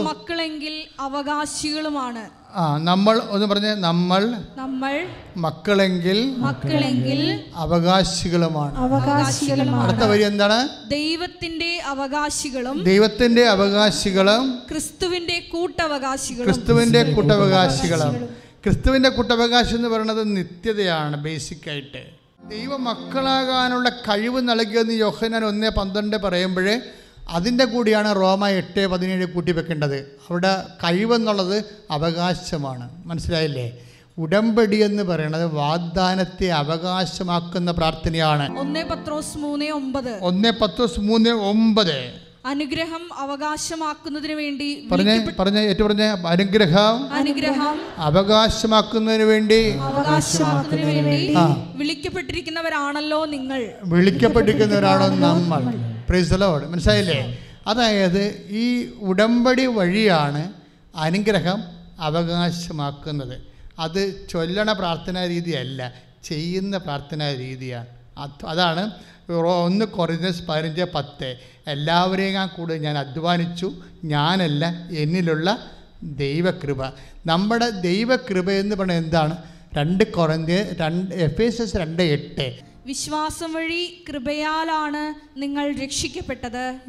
[0.03, 2.29] മക്കളെങ്കിൽ അവകാശികളുമാണ്.
[2.57, 5.07] ആ നമ്മൾ ഒന്ന് പറഞ്ഞ നമ്മൾ നമ്മൾ
[5.37, 8.77] മക്കളെങ്കിൽ മക്കളെങ്കിൽ അവകാശികളുമാണ്.
[8.77, 9.91] അവകാശികളുമാണ്.
[9.91, 10.69] അടുത്ത വരി എന്താണ്?
[10.89, 16.45] ദൈവത്തിന്റെ അവകാശികളും ദൈവത്തിന്റെ അവകാശികളും ക്രിസ്തുവിന്റെ കൂട്ടവകാശികളും.
[16.45, 18.25] ക്രിസ്തുവിന്റെ കൂട്ടവകാശികളും.
[18.65, 22.17] ക്രിസ്തുവിന്റെ കൂട്ടവകാശം എന്ന് പറയുന്നത് നിത്യതയാണ് ബേസിക്കായിട്ട്.
[22.49, 26.81] ദൈവ മക്കളാകാനുള്ള കഴിവ് നൽകിയെന്ന് യോഹനാൻ ഒന്ന് പന്ത്രണ്ട് പറയുമ്പോൾ
[27.29, 29.95] അതിന്റെ കൂടിയാണ് റോമ എട്ട് പതിനേഴ് കൂട്ടി വെക്കേണ്ടത്
[30.29, 32.89] അവിടെ കഴിവെന്നുള്ളത് അവകാശമാണ്.
[33.05, 33.77] മനസ്സിലായില്ലേ?
[34.17, 38.59] ഉടമ്പടി എന്ന് പറയുന്നത് വാഗ്ദാനത്തെ അവകാശമാക്കുന്ന പ്രാർത്ഥനയാണ്.
[38.59, 40.19] ഒന്നേ പത്രോസ് മൂന്ന് ഒമ്പത്.
[40.21, 42.11] ഒന്ന് പത്രോസ് മൂന്ന് ഒമ്പത്.
[42.45, 49.77] അനുഗ്രഹം അവകാശമാക്കുന്നതിന് വേണ്ടി പറഞ്ഞേ പറഞ്ഞേ ഏറ്റവും പറഞ്ഞ അനുഗ്രഹം അനുഗ്രഹം അവകാശമാക്കുന്നതിന് വേണ്ടി.
[49.77, 51.35] അവകാശമാക്കുന്നതിന് വേണ്ടി
[51.75, 53.71] വിളിക്കപ്പെട്ടിരിക്കുന്നവരാണല്ലോ നിങ്ങൾ.
[53.83, 55.96] വിളിക്കപ്പെട്ടിരിക്കുന്നവരാണോ നമ്മൾ.
[56.09, 57.37] പ്രിസലോട് മനസ്സിലായില്ലേ?
[57.67, 60.53] അതായത് ഈ ഉടമ്പടി വഴിയാണ്
[60.95, 61.63] അനുഗ്രഹം
[61.99, 63.41] അവകാശമാക്കുന്നത്.
[63.79, 65.93] അത് ചൊല്ലണ പ്രാർത്ഥനാ രീതിയല്ല
[66.23, 67.87] ചെയ്യുന്ന പ്രാർത്ഥനാ രീതിയാണ്.
[68.17, 68.91] അത് അതാണ്
[69.31, 71.37] ഒന്ന് കുറഞ്ഞ പതിനഞ്ച് പത്ത്.
[71.67, 73.73] എല്ലാവരെയും ഞാൻ കൂടുതൽ ഞാൻ അധ്വാനിച്ചു.
[74.03, 75.71] ഞാനല്ല എന്നിലുള്ള
[76.03, 76.85] ദൈവകൃപ.
[77.25, 79.37] നമ്മുടെ ദൈവകൃപ എന്ന് പറഞ്ഞാൽ എന്താണ്?
[79.77, 82.66] രണ്ട് കുറഞ്ഞ രണ്ട് എഫ് എസ് എസ് രണ്ട് എട്ട്.
[82.87, 86.79] വിശ്വാസം വഴി കൃപയാലാണ് നിങ്ങൾ രക്ഷിക്കപ്പെട്ടത്.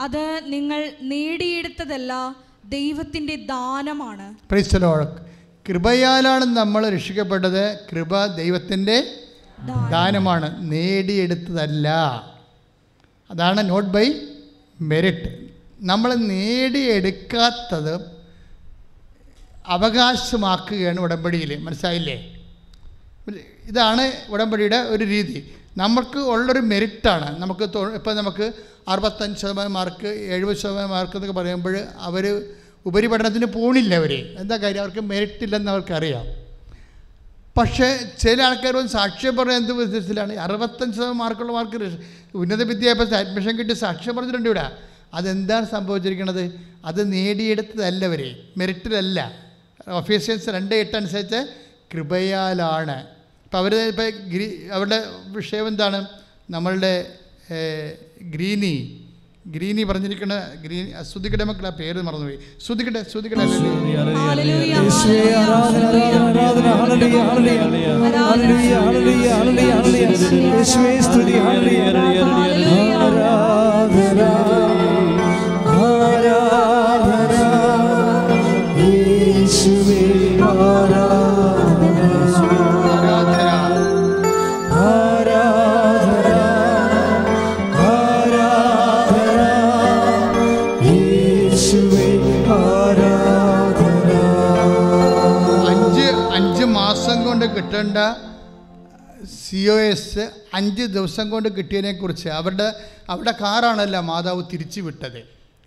[0.00, 4.34] അത് നിങ്ങൾ നേടിയെടുത്തതല്ല ദൈവത്തിന്റെ ദാനമാണ്.
[5.68, 7.78] കൃപയാലാണ് നമ്മൾ രക്ഷിക്കപ്പെട്ടത്.
[7.92, 9.00] കൃപ ദൈവത്തിന്റെ
[9.90, 10.72] ദാനമാണ്.
[10.72, 11.88] നേടിയെടുത്തതല്ല.
[13.30, 14.12] അതാണ് നോട്ട് ബൈ
[14.80, 15.48] മെറിറ്റ്
[15.80, 18.00] നമ്മൾ നേടിയെടുക്കാത്തത്
[19.66, 21.62] അവകാശമാക്കുകയാണ് ഉടമ്പടിയിൽ.
[21.62, 22.33] മനസ്സിലായില്ലേ?
[23.66, 25.54] ഇതാണ് ഉടമ്പടിയുടെ ഒരു രീതി.
[25.76, 27.40] നമുക്ക് ഉള്ളൊരു മെറിറ്റാണ്.
[27.40, 27.62] നമുക്ക്
[27.94, 28.52] ഇപ്പം നമുക്ക്
[28.88, 32.42] അറുപത്തഞ്ച് ശതമാനം മാർക്ക് എഴുപത് ശതമാനം മാർക്ക് എന്നൊക്കെ പറയുമ്പോൾ അവർ
[32.86, 34.80] ഉപരിപഠനത്തിന് പോണില്ല അവർ എന്താ കാര്യം?
[34.80, 36.26] അവർക്ക് മെറിറ്റ് ഇല്ലെന്ന് അവർക്കറിയാം.
[37.56, 40.36] പക്ഷേ ചില ആൾക്കാർ ഒന്ന് സാക്ഷ്യം പറഞ്ഞ എന്ത് വിധത്തിലാണ്?
[40.36, 41.98] അറുപത്തഞ്ച് ശതമാനം മാർക്കുള്ള മാർക്ക്
[42.34, 44.70] ഉന്നത വിദ്യാഭ്യാസ അഡ്മിഷൻ കിട്ടി സാക്ഷ്യം പറഞ്ഞിട്ടുണ്ട് ഇവിടെ.
[45.14, 46.52] അതെന്താണ് സംഭവിച്ചിരിക്കുന്നത്?
[46.84, 49.32] അത് നേടിയെടുത്തതല്ല അവർ മെറിറ്റിലല്ല.
[49.88, 51.48] ഒഫീഷ്യൽസ് രണ്ട് എട്ട് അനുസരിച്ച്
[51.94, 53.13] കൃപയാലാണ്.
[53.54, 54.96] ഇപ്പം അവർ ഇപ്പം ഗ്രീ അവരുടെ
[55.32, 55.98] വിഷയം എന്താണ്
[56.48, 56.90] നമ്മളുടെ
[58.32, 58.72] ഗ്രീനി
[59.46, 63.46] ഗ്രീനി പറഞ്ഞിരിക്കുന്ന ഗ്രീനി ശ്രുതിക്കട്ടെ മക്കളെ പേര് മറന്നുപോയി ശ്രുതിക്കട്ടെ ശ്രുതിക്കട്ടെ
[68.34, 68.56] ആരാധന
[70.48, 70.94] യേശുവേ
[97.74, 97.98] കിട്ടേണ്ട
[99.26, 100.24] സി ഒ എസ്
[100.54, 102.66] അഞ്ച് ദിവസം കൊണ്ട് കിട്ടിയതിനെക്കുറിച്ച് അവരുടെ
[103.08, 105.22] അവരുടെ കാറാണല്ലോ മാതാവ് തിരിച്ചു വിട്ടത്.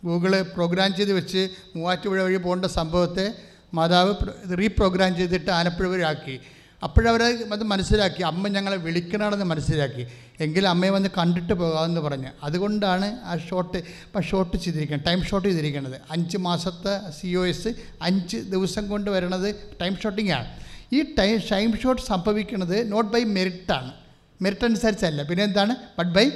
[0.05, 1.41] ഗൂഗിൾ പ്രോഗ്രാം ചെയ്ത് വെച്ച്
[1.75, 3.25] മൂവാറ്റുപുഴ വഴി പോകേണ്ട സംഭവത്തെ
[3.73, 4.13] മാതാവ്
[4.57, 6.35] റീപ്രോഗ്രാം ചെയ്തിട്ട് ആലപ്പുഴ വഴി ആക്കി
[6.83, 7.23] അപ്പോഴവർ
[7.53, 8.21] അത് മനസ്സിലാക്കി.
[8.21, 10.07] അമ്മ ഞങ്ങളെ വിളിക്കണമെന്ന് മനസ്സിലാക്കി.
[10.39, 12.31] എങ്കിൽ അമ്മയെ വന്ന് കണ്ടിട്ട് പോകാമെന്ന് പറഞ്ഞ്.
[12.43, 15.05] അതുകൊണ്ടാണ് ആ ഷോട്ട് ഇപ്പം ഷോട്ട് ചെയ്തിരിക്കുന്നത്.
[15.07, 15.97] ടൈം ഷോട്ട് ചെയ്തിരിക്കുന്നത്.
[16.11, 19.49] അഞ്ച് മാസത്തെ സി ഒ എസ് അഞ്ച് ദിവസം കൊണ്ട് വരണത്
[19.81, 20.66] ടൈം ഷോട്ടിംഗ് ആണ്.
[20.93, 23.93] ഈ ടൈം ടൈം ഷോട്ട് സംഭവിക്കുന്നത് നോട്ട് ബൈ മെറിറ്റാണ്
[24.41, 25.23] മെറിറ്റ് അനുസരിച്ചല്ല.
[25.23, 25.75] പിന്നെ എന്താണ്?
[25.97, 26.31] ബട്ട് ബൈ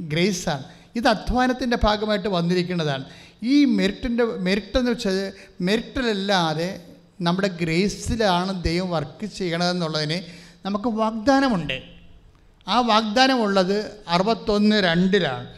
[0.00, 0.64] ഗ്രേസാണ്
[0.96, 3.04] ഇത് അധ്വാനത്തിന്റെ ഭാഗമായിട്ട് വന്നിരിക്കുന്നതാണ്.
[3.42, 6.80] ഈ മെറിറ്റിന്റെ മെറിറ്റ് എന്ന് വെച്ചാൽ മെറിറ്റിലല്ലാതെ
[7.20, 10.22] നമ്മുടെ ഗ്രേസിലാണ് ദൈവം വർക്ക് ചെയ്യണതെന്നുള്ളതിന്
[10.66, 11.82] നമുക്ക് വാഗ്ദാനമുണ്ട്.
[12.68, 15.54] ആ വാഗ്ദാനമുള്ളത് അറുപത്തൊന്ന് രണ്ടിലാണ്.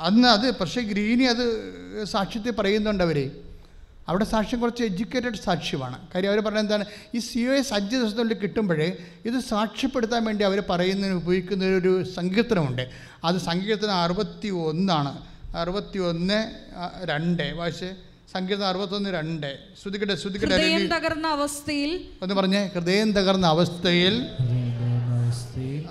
[0.00, 1.44] അന്ന് അത് പക്ഷേ ഗ്രീനി അത്
[2.04, 3.04] സാക്ഷ്യത്തിൽ പറയുന്നുണ്ട്
[4.08, 5.98] അവിടെ സാക്ഷ്യം കുറച്ച് എഡ്യൂക്കേറ്റഡ് സാക്ഷ്യമാണ്.
[6.14, 6.84] കാര്യം അവർ പറയുന്നത് എന്താണ്?
[7.14, 12.90] ഈ സി ഒ എസ് അഞ്ച് ദിവസത്തിനുള്ളിൽ കിട്ടുമ്പോഴേ ഇത് സാക്ഷ്യപ്പെടുത്താൻ വേണ്ടി അവർ പറയുന്നതിന് ഉപയോഗിക്കുന്ന ഒരു സങ്കീർത്തനമുണ്ട്.
[13.24, 15.12] അത് സങ്കീർത്തനം അറുപത്തി ഒന്നാണ്
[15.56, 16.40] അറുപത്തി ഒന്ന്
[17.04, 17.54] രണ്ട്.
[17.54, 17.90] പക്ഷേ
[18.32, 19.58] സങ്കീർത്തനം അറുപത്തൊന്ന് രണ്ട്.
[19.82, 20.86] ശ്രുതിക്കട്ടെ ശ്രുതിക്കട്ടെ.
[20.86, 22.70] തകർന്ന അവസ്ഥയിൽ ഒന്ന് പറഞ്ഞേ.
[22.74, 24.14] ഹൃദയം തകർന്ന അവസ്ഥയിൽ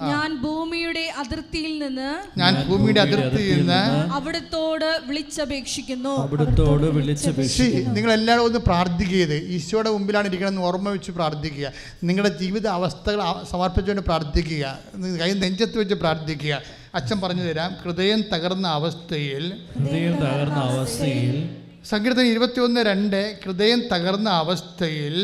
[0.01, 6.09] ഞാൻ ഭൂമിയുടെ അതിർത്തിയിൽ നിന്ന് ഞാൻ ഭൂമിയുടെ അതിർത്തിയിൽ നിന്ന് അവിടത്തോട് വിളിച്ചപേക്ഷിക്കുന്നു.
[6.09, 7.93] അവിടത്തോട് വിളിച്ചപേക്ഷിക്കുന്നു.
[7.93, 11.71] നിങ്ങൾ എല്ലാവരും ഒന്ന് പ്രാർത്ഥിക്കുക ഈശോയുടെ മുമ്പിലാണ് ഇരിക്കണമെന്ന് ഓർമ്മ വെച്ച് പ്രാർത്ഥിക്കുക.
[12.03, 14.79] നിങ്ങളുടെ ജീവിത അവസ്ഥകൾ സമർപ്പിച്ചുകൊണ്ട് പ്രാർത്ഥിക്കുക.
[15.19, 16.61] കൈ നെഞ്ചത്ത് വെച്ച് പ്രാർത്ഥിക്കുക.
[16.95, 25.15] അച്ഛൻ പറഞ്ഞു തരാം ഹൃദയം തകർന്ന അവസ്ഥയിൽ ഹൃദയം തകർന്ന അവസ്ഥയിൽ സങ്കീർത്തനം ഇരുപത്തിയൊന്ന് രണ്ട് ഹൃദയം തകർന്ന അവസ്ഥയിൽ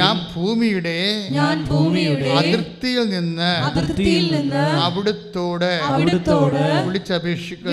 [0.00, 0.94] ഞാൻ ഭൂമിയുടെ
[2.40, 3.50] അതിർത്തിയിൽ നിന്ന്
[4.86, 5.70] അവിടുത്തോട്
[6.86, 7.72] വിളിച്ചപേക്ഷിക്കുന്നു.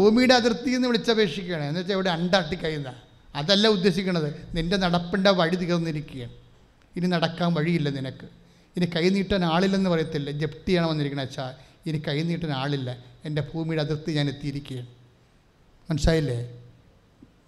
[0.00, 1.64] ഭൂമിയുടെ അതിർത്തിയിൽ നിന്ന് വിളിച്ചപേക്ഷിക്കുകയാണ്.
[1.70, 2.90] എന്ന് വെച്ചാൽ ഇവിടെ അണ്ടാട്ടി കഴിയുന്ന
[3.40, 4.28] അതല്ല ഉദ്ദേശിക്കുന്നത്
[4.58, 6.34] നിന്റെ നടപ്പിന്റെ വഴി തീർന്നിരിക്കുകയാണ്.
[6.96, 8.26] ഇനി നടക്കാൻ വഴിയില്ല നിനക്ക്.
[8.76, 10.28] ഇനി കൈനീട്ടാൻ ആളില്ലെന്ന് പറയത്തില്ല.
[10.42, 11.46] ജപ്തി ചെയ്യണം വന്നിരിക്കണ അച്ഛാ
[11.88, 12.90] ഇനി കൈനീട്ടാൻ ആളില്ല.
[13.26, 14.88] എന്റെ ഭൂമിയുടെ അതിർത്തി ഞാൻ എത്തിയിരിക്കുകയാണ്.
[15.90, 16.62] മനസ്സിലായില്ലേ?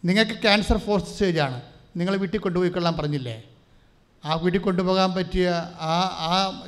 [0.04, 1.62] നിങ്ങൾക്ക് ക്യാൻസർ ഫോർത്ത് സ്റ്റേജാണ്
[1.96, 3.42] നിങ്ങൾ വീട്ടിൽ കൊണ്ടുപോയിക്കൊള്ളാൻ പറഞ്ഞില്ലേ?
[4.24, 5.50] ആ വീട്ടിൽ കൊണ്ടുപോകാൻ പറ്റിയ
[5.80, 5.94] ആ
[6.30, 6.60] ആ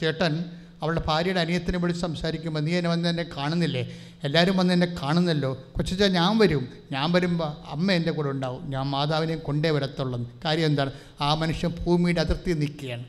[0.00, 0.44] ചേട്ടൻ
[0.82, 3.96] അവളുടെ ഭാര്യയുടെ അനിയത്തിനെ വിളിച്ച് സംസാരിക്കുമ്പോൾ നീ എന്നെ വന്ന് എന്നെ കാണുന്നില്ലേ?
[4.24, 5.64] എല്ലാവരും വന്ന് എന്നെ കാണുന്നല്ലോ.
[5.76, 6.68] കൊച്ചാ ഞാൻ വരും.
[6.92, 8.70] ഞാൻ വരുമ്പോൾ അമ്മ എന്റെ കൂടെ ഉണ്ടാവും.
[8.70, 10.30] ഞാൻ മാതാവിനെയും കൊണ്ടേ വരത്തുള്ളൂ.
[10.44, 10.92] കാര്യം എന്താണ്?
[11.20, 13.04] ആ മനുഷ്യൻ ഭൂമിയുടെ അതിർത്തി നിൽക്കുകയാണ്.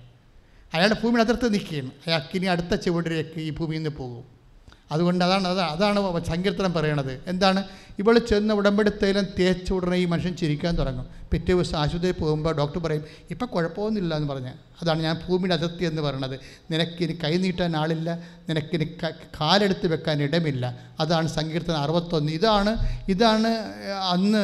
[0.74, 1.92] അയാളുടെ ഭൂമിയുടെ അതിർത്തി നിൽക്കുകയാണ്.
[2.08, 4.37] അയാൾക്ക് ഇനി അടുത്ത ചുവടിലേക്ക് ഈ ഭൂമിയിൽ നിന്ന് പോകും.
[4.92, 7.24] അതുകൊണ്ട് അതാണ് അതാണ് അതാണ് സങ്കീർത്തനം പറയണത്.
[7.28, 7.64] എന്താണ്?
[8.00, 11.06] ഇവൾ ചെന്ന് ഉടമ്പെടുത്തേലും തൈലം തേച്ച ഉടനെ ഈ മനുഷ്യൻ ചിരിക്കാൻ തുടങ്ങും.
[11.32, 14.52] പിറ്റേ ദിവസം ആശുപത്രിയിൽ പോകുമ്പോൾ ഡോക്ടർ പറയും ഇപ്പം കുഴപ്പമൊന്നുമില്ല എന്ന് പറഞ്ഞ്.
[14.82, 16.40] അതാണ് ഞാൻ ഭൂമിയുടെ അതിർത്തി എന്ന് പറയണത്.
[16.72, 18.20] നിനക്കിനി കൈ നീട്ടാൻ ആളില്ല.
[18.50, 18.86] നിനക്കിനി
[19.42, 20.78] കാലെടുത്ത് വെക്കാൻ ഇടമില്ല.
[21.00, 22.32] അതാണ് സങ്കീർത്തനം അറുപത്തൊന്ന്.
[22.32, 22.78] ഇതാണ്
[23.10, 23.48] ഇതാണ്
[24.12, 24.44] അന്ന്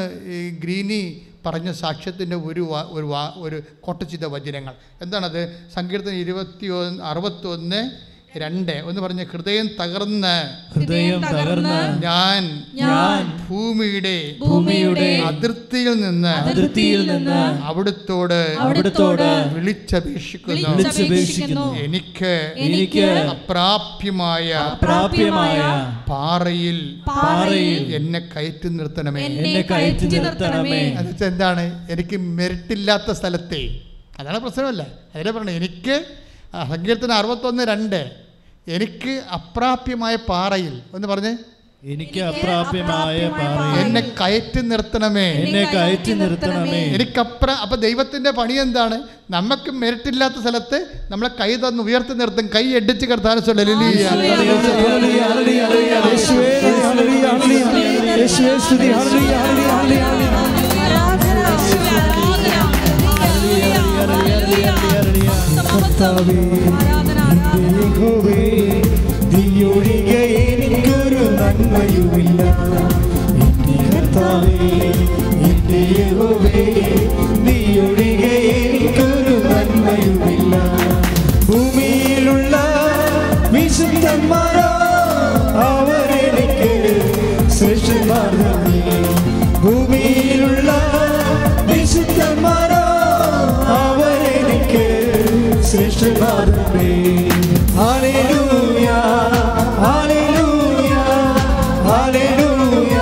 [0.59, 4.73] ഗ്രീനി പറഞ്ഞ സാക്ഷ്യത്തിന്റെ ഒരു ഒരു ഒരു കോട്ടച്ചിത വചനങ്ങൾ.
[5.01, 5.69] എന്താണത്?
[5.73, 8.83] സങ്കീർത്തനം ഇരുപത്തി ഒന്ന് അറുപത്തൊന്ന് രണ്ട്.
[8.85, 18.55] ഒന്ന് പറഞ്ഞ ഹൃദയം തകർന്ന് ഹൃദയം തകർന്ന് ഞാൻ ഞാൻ ഭൂമിയുടെ ഭൂമിയുടെ അതിർത്തിയിൽ നിന്ന് അതിർത്തിയിൽ നിന്ന് അവിടുത്തോട്
[18.59, 20.69] അവിടുത്തോട് വിളിച്ചപേക്ഷിക്കുന്നു.
[20.69, 21.79] വിളിച്ചപേക്ഷിക്കുന്നു.
[21.83, 25.57] എനിക്ക് എനിക്ക് അപ്രാപ്യമായ അപ്രാപ്യമായ
[26.09, 29.25] പാറയിൽ പാറയിൽ എന്നെ കയറ്റി നിർത്തണമേ.
[29.25, 30.77] എന്നെ കയറ്റി നിർത്തണമേ.
[30.77, 31.87] എന്നുവെച്ചാൽ എന്താണ്?
[31.89, 33.81] എനിക്ക് മെറിറ്റില്ലാത്ത സ്ഥലത്തെ.
[34.19, 34.87] അതാണ് പ്രശ്നമല്ല?
[35.15, 36.05] അതിനെ പറഞ്ഞു എനിക്ക്
[36.53, 38.22] സങ്കീർത്തന സങ്കീർത്തനം അറുപത്തൊന്ന് രണ്ട്.
[38.67, 41.33] എനിക്ക് അപ്രാപ്യമായ പാറയിൽ എന്ന് പറഞ്ഞേ
[41.83, 48.97] എനിക്ക് അപ്രാപ്യമായ പാറയിൽ എന്നെ കയറ്റി നിർത്തണമേ എന്നെ കയറ്റി നിർത്തണമേ എനിക്കപ്ര അപ്പൊ ദൈവത്തിന്റെ പണി എന്താണ്
[49.29, 50.79] നമുക്ക് മെരിറ്റില്ലാത്ത സ്ഥലത്ത്
[51.11, 55.91] നമ്മളെ കൈ തന്ന് ഉയർത്തി നിർത്തും കൈ എഡിച്ച് കിടത്താൻ ഹല്ലേലൂയ, ഹല്ലേലൂയ, ഹല്ലേലൂയ.
[56.07, 56.49] യേശുവേ,
[56.85, 58.15] ഹല്ലേലൂയ, ഹല്ലേലൂയ.
[58.21, 58.87] യേശുവേ, സ്തുതി.
[58.93, 59.33] ഹല്ലേലൂയ,
[59.73, 60.31] ഹല്ലേലൂയ,
[64.85, 65.29] ഹല്ലേലൂയ.
[65.67, 66.37] കർത്താവേ,
[67.31, 68.39] യഹോവേ,
[69.31, 72.41] നീയൊഴികെ എനിക്കൊരു നന്മയുമില്ല.
[73.43, 74.57] എന്റെ കർത്താവേ,
[75.49, 76.63] എന്റെ യഹോവേ,
[77.45, 77.57] നീയൊഴികെ
[95.73, 96.89] ശ്രേഷ്ഠന്മാർ തന്നെ
[97.77, 98.89] ഹല്ലേലൂയ
[99.83, 100.91] ഹല്ലേലൂയ
[101.87, 102.97] ഹല്ലേലൂയ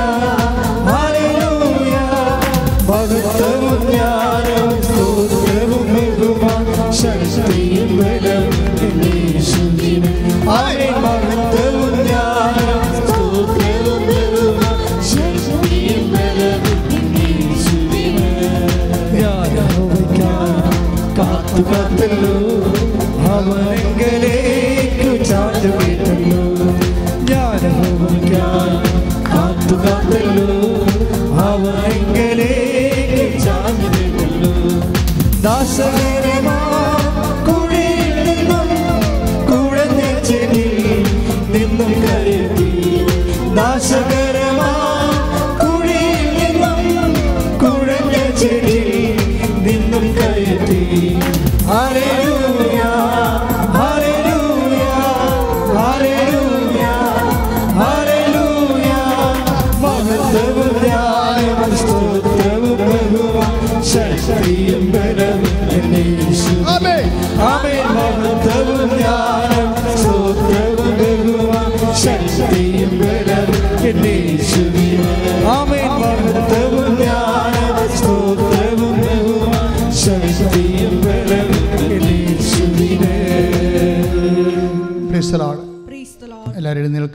[0.89, 1.98] ഹല്ലേലൂയ
[2.89, 8.57] മഹത്വവും ജ്ഞാനവും സ്തോത്രവും ബഹുമാനം ശക്തിയും ബലവും
[9.06, 10.11] യേശുവിന്.
[10.56, 10.95] ആമേൻ.
[11.06, 14.80] മഹത്വവും ജ്ഞാനവും സ്തോത്രവും ബഹുമാനം
[15.11, 16.80] ശക്തിയും ബലവും
[17.19, 18.27] യേശുവിന്.
[19.18, 20.57] ഞാൻ യഹോവയ്ക്കായി
[21.19, 22.07] കാത്തു കാത്തു
[23.52, 23.90] 원의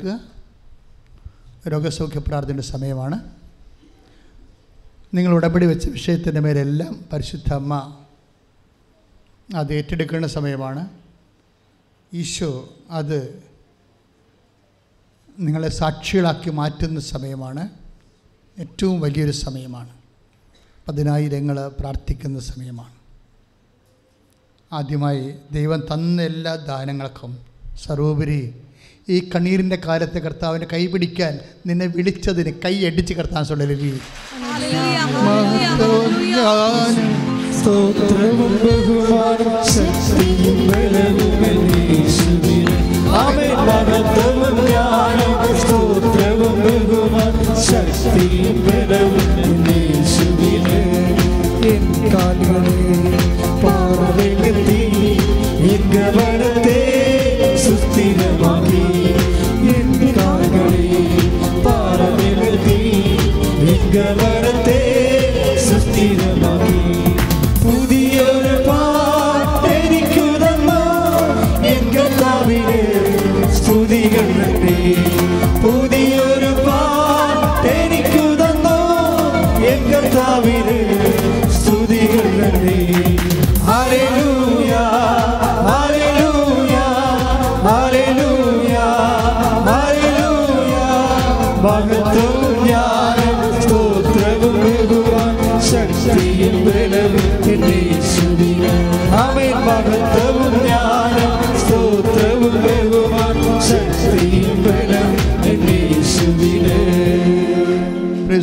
[0.02, 3.31] എഴുന്നേൽക്കുക രോഗസൗഖ്യ പ്രാർത്ഥനയുടെ സമയമാണ്.
[5.14, 7.98] നിങ്ങൾ ഉടമ്പടി വെച്ച വിഷയത്തിന്റെ മേലെല്ലാം പരിശുദ്ധ അമ്മ
[9.55, 10.89] അത് ഏറ്റെടുക്കേണ്ട സമയമാണ്.
[12.14, 13.43] ഈശോ അത്
[15.39, 17.70] നിങ്ങളെ സാക്ഷികളാക്കി മാറ്റുന്ന സമയമാണ്.
[18.59, 19.90] ഏറ്റവും വലിയൊരു സമയമാണ്.
[20.89, 22.94] പതിനായിരങ്ങൾ പ്രാർത്ഥിക്കുന്ന സമയമാണ്.
[24.73, 27.39] ആദ്യമായി ദൈവം തന്ന എല്ലാ ദാനങ്ങൾക്കും
[27.85, 28.62] സർവോപരി
[29.09, 31.35] ഈ കണ്ണീരിന്റെ കാലത്തെ കർത്താവിനെ കൈപിടിക്കാൻ
[31.66, 34.01] നിന്നെ വിളിച്ചതിന് കൈ അടിച്ച് കർത്താൻ ശക്തി.
[37.59, 39.53] സ്തോത്രവും ബഹുമാനം
[47.66, 49.36] ശക്തിയും ബലവും
[63.97, 64.78] എൻ ഗമനത്തെ
[65.66, 67.16] സുസ്ഥിരമാക്കി.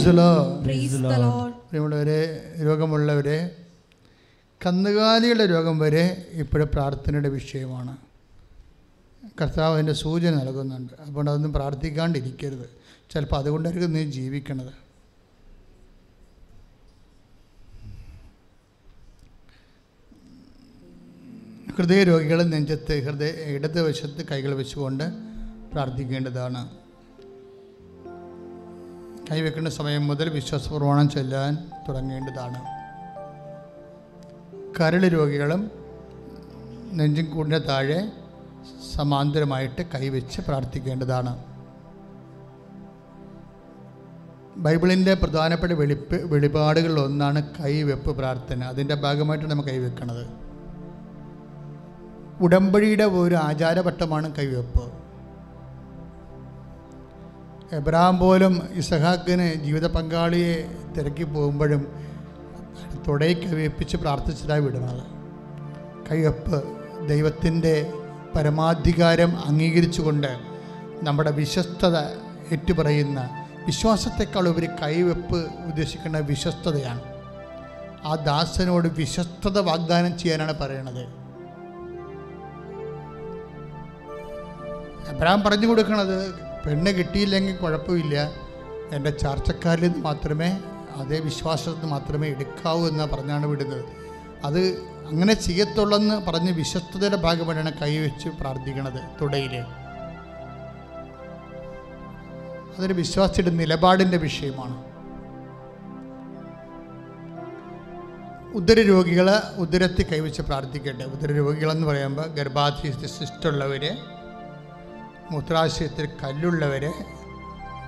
[0.04, 3.56] പ്രിയമുള്ളവരെ രോഗമുള്ളവരെ
[4.66, 7.98] കന്നുകാലികളുടെ രോഗം വരെ ഇപ്പോഴും പ്രാർത്ഥനയുടെ വിഷയമാണ്.
[9.42, 10.94] കർത്താവ് അതിന്റെ സൂചന നൽകുന്നുണ്ട്.
[11.00, 12.70] അതുകൊണ്ട് അതൊന്നും പ്രാർത്ഥിക്കാണ്ടിരിക്കരുത്.
[13.12, 14.74] ചിലപ്പോൾ അതുകൊണ്ടായിരിക്കും നീ ജീവിക്കണത്.
[21.78, 25.04] ഹൃദയരോഗികൾ നെഞ്ചത്ത് ഹൃദയ ഇടത് വശത്ത് കൈകൾ വെച്ചുകൊണ്ട്
[25.72, 26.83] പ്രാർത്ഥിക്കേണ്ടതാണ്.
[29.34, 31.58] കൈവെക്കേണ്ട സമയം മുതൽ വിശ്വാസപ്രമാണം ചൊല്ലാൻ
[31.88, 32.60] തുടങ്ങേണ്ടതാണ്.
[34.80, 35.72] കരൾ രോഗികളും
[36.94, 38.12] നെഞ്ചും കൂടിന് താഴെ
[38.96, 41.46] സമാന്തരമായിട്ട് കൈവച്ച് പ്രാർത്ഥിക്കേണ്ടതാണ്.
[44.58, 48.64] ബൈബിളിന്റെ പ്രധാനപ്പെട്ട വെളിപ്പ് വെളിപാടുകളിൽ ഒന്നാണ് കൈവെപ്പ് പ്രാർത്ഥന.
[48.64, 50.26] അതിന്റെ ഭാഗമായിട്ടാണ് നമ്മൾ കൈവെക്കുന്നത്
[52.42, 55.03] ഉടമ്പടിയുടെ ഒരു ആചാരവട്ടമാണ് കൈവെപ്പ്.
[57.74, 62.04] എബ്രഹാം പോലും ഇസഹാക്കിന് ജീവിത പങ്കാളിയെ തിരക്കി പോകുമ്പോഴും
[63.08, 65.04] തുടയെ കൈവപ്പിച്ച് പ്രാർത്ഥിച്ചതായി വിടുന്നത്
[66.12, 66.58] കൈവപ്പ്
[67.08, 67.94] ദൈവത്തിന്റെ
[68.36, 70.40] പരമാധികാരം അംഗീകരിച്ചുകൊണ്ട്
[71.04, 71.98] നമ്മുടെ വിശ്വസ്തത
[72.52, 75.38] ഏറ്റുപറയുന്ന വിശ്വാസത്തെക്കാൾ ഉപരി കൈവെപ്പ്
[75.68, 77.02] ഉദ്ദേശിക്കുന്ന വിശ്വസ്തതയാണ്.
[78.06, 81.04] ആ ദാസനോട് വിശ്വസ്തത വാഗ്ദാനം ചെയ്യാനാണ് പറയണത്.
[85.10, 88.16] അബ്രഹാം പറഞ്ഞു കൊടുക്കണത് പെണ്ണ് കിട്ടിയില്ലെങ്കിൽ കുഴപ്പമില്ല.
[88.92, 90.50] എന്റെ ചാർച്ചക്കാരിൽ നിന്ന് മാത്രമേ
[91.02, 93.84] അതേ വിശ്വാസത്തിൽ മാത്രമേ എടുക്കാവൂ എന്ന് പറഞ്ഞാണ് വിടുന്നത്.
[94.44, 94.62] അത്
[95.10, 99.56] അങ്ങനെ ചെയ്യത്തുള്ളെന്ന് പറഞ്ഞ് വിശ്വസ്തതയുടെ ഭാഗമായിട്ടാണ് കൈവച്ച് പ്രാർത്ഥിക്കണത് തുടയിൽ
[102.76, 104.76] അതൊരു വിശ്വാസിയുടെ നിലപാടിന്റെ വിഷയമാണ്.
[108.60, 109.28] ഉദരരോഗികൾ
[109.58, 113.86] ഉദരത്തിൽ കൈവച്ച് പ്രാർത്ഥിക്കട്ടെ ഉദരരോഗികളെന്ന് പറയുമ്പോൾ ഗർഭാധി സിസ്റ്റുള്ളവർ
[115.32, 116.92] മൂത്രാശയത്തിൽ കല്ലുള്ളവരെ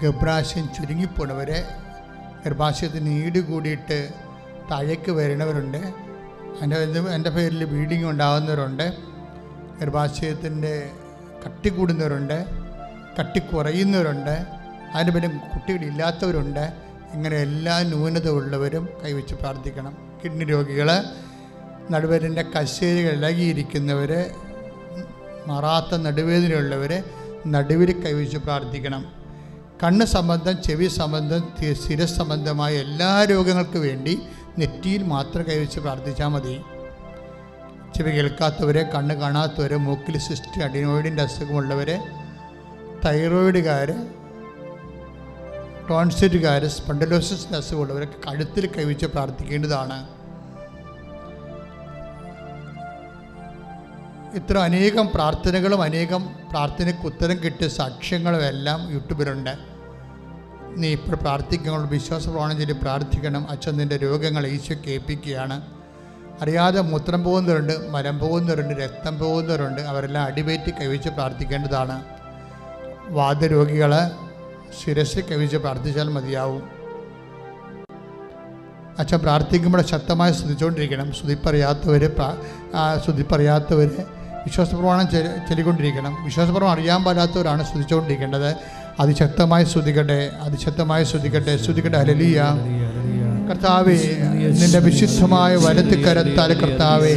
[0.04, 1.68] ഗർഭാശയം ചുരുങ്ങിപ്പോണവരെ
[2.46, 4.10] ഗർഭാശയത്തിൽ നീട് കൂടിയിട്ട്
[4.72, 5.78] താഴേക്ക് വരണവരുണ്ട്.
[6.62, 6.76] എന്റെ
[7.16, 8.98] എന്റെ പേരിൽ ബ്ലീഡിങ് ഉണ്ടാകുന്നവരുണ്ട്.
[9.82, 10.92] ഗർഭാശയത്തിന്റെ
[11.46, 12.46] കട്ടി കൂടുന്നവരുണ്ട്.
[13.20, 14.46] കട്ടി കുറയുന്നവരുണ്ട്.
[14.94, 16.74] അതിന് പിന്നെ കുട്ടികളില്ലാത്തവരുണ്ട്
[17.14, 20.20] ഇങ്ങനെ എല്ലാ ന്യൂനത ഉള്ളവരും കൈവച്ച് പ്രാർത്ഥിക്കണം.
[20.24, 21.04] കിഡ്നി രോഗികൾ
[21.92, 24.26] നടുവേദന്റെ കശേരികൾ ഇളകിയിരിക്കുന്നവർ
[25.48, 27.04] മറാത്ത നടുവേദനയുള്ളവർ
[27.54, 29.04] നടുവിൽ കൈവച്ച് പ്രാർത്ഥിക്കണം.
[29.84, 31.42] കണ്ണ് സംബന്ധം ചെവി സംബന്ധം
[31.84, 34.14] ശിരസ് സംബന്ധമായ എല്ലാ രോഗങ്ങൾക്ക് വേണ്ടി
[34.60, 36.56] നെറ്റിയിൽ മാത്രം കൈവച്ച് പ്രാർത്ഥിച്ചാൽ മതി.
[37.96, 41.98] ചെവി കേൾക്കാത്തവരെ കണ്ണ് കാണാത്തവരെ മൂക്കിൽ സിസ്റ്റ് അഡിനോയിഡിന്റെ അസുഖമുള്ളവരെ
[43.06, 43.90] തൈറോയിഡുകാർ
[45.90, 49.98] ടോൺസിറ്റുകാർ സ്പണ്ടലോസിന്റെ അസുഖമുള്ളവരൊക്കെ കഴുത്തിൽ കൈവച്ച് പ്രാർത്ഥിക്കേണ്ടതാണ്.
[54.36, 59.54] ഇത്ര അനേകം പ്രാർത്ഥനകളും അനേകം പ്രാർത്ഥനയ്ക്ക് ഉത്തരം കിട്ടിയ സാക്ഷ്യങ്ങളും എല്ലാം യൂട്യൂബിലുണ്ട്.
[60.78, 63.48] നീ ഇപ്പോൾ പ്രാർത്ഥിക്കുമ്പോൾ വിശ്വാസ ചൊല്ലി പ്രാർത്ഥിക്കണം.
[63.50, 65.62] അച്ഛൻ നിന്റെ രോഗങ്ങൾ ഈശോ ഏൽപ്പിക്കുകയാണ്
[66.42, 69.82] അറിയാതെ മൂത്രം പോകുന്നവരുണ്ട് മരം പോകുന്നവരുണ്ട് രക്തം പോകുന്നവരുണ്ട്.
[69.82, 72.04] അവരെല്ലാം അടിവേറ്റി കവിച്ച് പ്രാർത്ഥിക്കേണ്ടതാണ്.
[73.10, 74.10] വാദരോഗികൾ
[74.80, 76.64] ശിരസ് കവിച്ച് പ്രാർത്ഥിച്ചാൽ മതിയാവും.
[79.00, 82.12] അച്ഛൻ പ്രാർത്ഥിക്കുമ്പോൾ ശക്തമായി സ്തുതിച്ചുകൊണ്ടിരിക്കണം സ്തുതിപ്പറിയാത്തവർ
[83.04, 84.15] സ്തുതിപ്പറിയാത്തവർ
[84.46, 85.06] വിശ്വാസപ്രമാണം
[85.48, 86.14] ചൊല്ലിക്കൊണ്ടിരിക്കണം.
[86.26, 88.50] വിശ്വാസപ്രമാണം അറിയാൻ പാടാത്തവരാണ് സ്തുതിച്ചുകൊണ്ടിരിക്കേണ്ടത്
[89.04, 92.42] അതിശക്തമായി സ്തുതിക്കട്ടെ അതിശക്തമായി സ്തുതിക്കട്ടെ സ്തുതിക്കട്ടെ ഹലലിയ
[93.50, 93.98] കർത്താവേ
[94.60, 97.16] നിന്റെ വിശുദ്ധമായ വലത്തിക്കരത്താൽ കർത്താവെ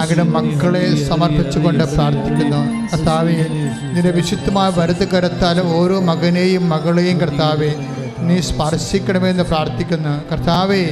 [0.00, 2.62] അങ്ങയുടെ മക്കളെ സമർപ്പിച്ചുകൊണ്ട് പ്രാർത്ഥിക്കുന്നു.
[2.92, 3.36] കർത്താവേ
[3.94, 7.70] നിന്റെ വിശുദ്ധമായ വലത്ത് കരത്താൽ ഓരോ മകനെയും മകളെയും കർത്താവേ
[8.28, 10.14] നീ സ്പർശിക്കണമെന്ന് പ്രാർത്ഥിക്കുന്നു.
[10.30, 10.82] കർത്താവേ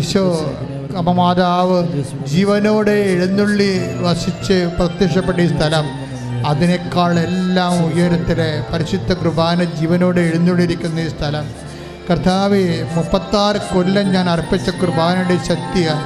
[0.00, 0.24] ഈശോ
[0.96, 1.78] അമ്മമാതാവ്
[2.26, 3.72] ജീവനോടെ എഴുന്നള്ളി
[4.02, 5.86] വസിച്ച് പ്രത്യക്ഷപ്പെട്ട ഈ സ്ഥലം
[6.46, 11.46] അതിനേക്കാൾ എല്ലാം ഉയരത്തിലെ പരിശുദ്ധ കുർബാന ജീവനോടെ എഴുന്നള്ളിയിരിക്കുന്ന ഈ സ്ഥലം.
[12.10, 16.02] കർത്താവെ മുപ്പത്താറ് കൊല്ലം ഞാൻ അർപ്പിച്ച കുർബാനയുടെ ശക്തിയാൽ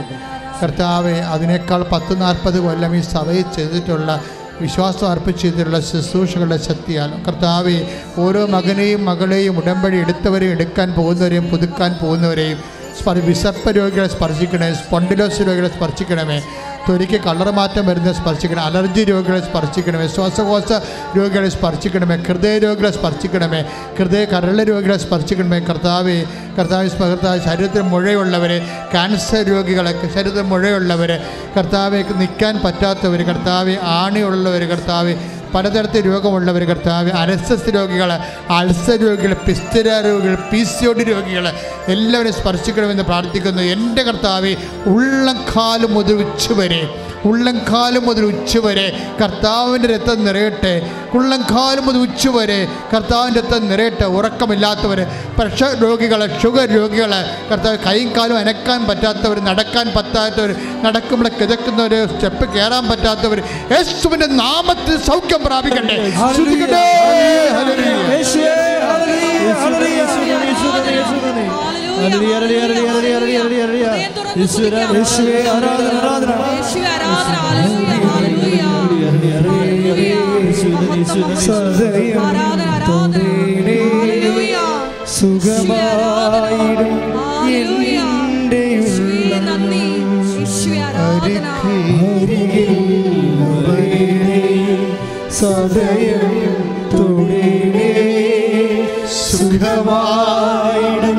[0.61, 4.21] കർത്താവെ അതിനേക്കാൾ പത്ത് നാൽപ്പത് കൊല്ലം ഈ സഭയിൽ ചെയ്തിട്ടുള്ള
[4.61, 7.11] വിശ്വാസം അർപ്പിച്ചിട്ടുള്ള ശുശ്രൂഷകളുടെ ശക്തിയാൽ.
[7.27, 7.79] കർത്താവെ
[8.19, 12.74] ഓരോ മകനെയും മകളെയും ഉടമ്പടി എടുത്തവരെയും എടുക്കാൻ പോകുന്നവരെയും പുതുക്കാൻ പോകുന്നവരെയും
[13.25, 16.39] വിസർപ്പ രോഗികളെ സ്പർശിക്കണേ സ്പോണ്ടിലോസ് രോഗികളെ സ്പർശിക്കണമേ
[16.87, 20.71] തൊലിക്ക് കളർ മാറ്റം വരുന്ന സ്പർശിക്കണം അലർജി രോഗികളെ സ്പർശിക്കണമേ ശ്വാസകോശ
[21.17, 23.61] രോഗികളെ സ്പർശിക്കണമേ ഹൃദയ രോഗികളെ സ്പർശിക്കണമേ
[23.99, 26.17] ഹൃദയ കരള രോഗികളെ സ്പർശിക്കണമേ കർത്താവ്
[26.59, 28.53] കർത്താവ് കർത്താവ് ശരീരത്തിൽ മുഴയുള്ളവർ
[28.93, 31.13] ക്യാൻസർ രോഗികളെ ശരീരത്തിൽ മുഴയുള്ളവർ
[31.57, 35.15] കർത്താവേക്ക് നിൽക്കാൻ പറ്റാത്തവർ കർത്താവ് ആണിയുള്ളവർ കർത്താവെ
[35.55, 38.11] പലതരത്തിൽ രോഗമുള്ളവർ കർത്താവ് അനസ്തസ് രോഗികൾ
[38.59, 41.47] അൾസർ രോഗികൾ പിസ്തര രോഗികൾ പി സി ഒ ഡി രോഗികൾ
[41.95, 43.63] എല്ലാവരും സ്പർശിക്കണമെന്ന് പ്രാർത്ഥിക്കുന്നു.
[43.75, 44.53] എന്റെ കർത്താവ്
[44.95, 46.83] ഉള്ളംകാലം മുതൽ ഉച്ചുവരെ
[47.31, 48.87] ഉള്ളംകാലം മുതൽ ഉച്ചുവരെ
[49.21, 50.73] കർത്താവിന്റെ രക്തം നിറയട്ടെ.
[51.19, 52.59] ഉള്ളംകാലം മുതൽ ഉച്ചുവരെ
[52.93, 54.07] കർത്താവിന്റെ രക്തം നിറയട്ടെ.
[54.17, 55.01] ഉറക്കമില്ലാത്തവർ
[55.39, 57.13] പ്രഷർ രോഗികൾ ഷുഗർ രോഗികൾ
[57.51, 60.51] കർത്താവ് കൈയും കാലും അനക്കാൻ പറ്റാത്തവർ നടക്കാൻ പറ്റാത്തവർ
[60.85, 63.41] നടക്കുമ്പോൾ കിതക്കുന്നവർ സ്റ്റെപ്പ് കയറാൻ പറ്റാത്തവർ
[63.75, 65.97] യേശുവിന്റെ നാമത്തിൽ സൗഖ്യം പ്രാപിക്കട്ടെ
[66.35, 66.85] ശ്രുതിക്കട്ടെ.
[67.57, 68.15] ഹല്ലേലൂയ.
[68.17, 68.53] യേശുവേ,
[68.91, 71.33] ഹല്ലേലൂയ, ഹല്ലേലൂയ, യേശുവേ, യേശുവേ, യേശുവേ.
[71.99, 73.87] ഹല്ലേലൂയ, ഹല്ലേലൂയ, ഹല്ലേലൂയ, ഹല്ലേലൂയ, ഹല്ലേലൂയ, ഹല്ലേലൂയ.
[73.87, 76.31] ഹൃദയം തുറന്ന് യേശുവേ, ആരാധന, ആരാധന.
[76.57, 77.37] യേശുവേ, ആരാധന.
[77.57, 78.65] ഹല്ലേലൂയ, ഹല്ലേലൂയ.
[79.51, 80.15] ഹല്ലേലൂയ.
[80.75, 82.85] മഹത്വം, സദയം ആരാധന, ആരാധന.
[82.89, 84.57] തൊണ്ടയിലേ ഹല്ലേലൂയ.
[85.19, 86.95] സുഖമായിടും
[87.85, 89.85] ഉള്ളം നന്ദി.
[90.39, 91.47] യേശുവേ, ആരാധന.
[95.45, 96.35] സദയം
[99.23, 101.19] സുഖമായിടും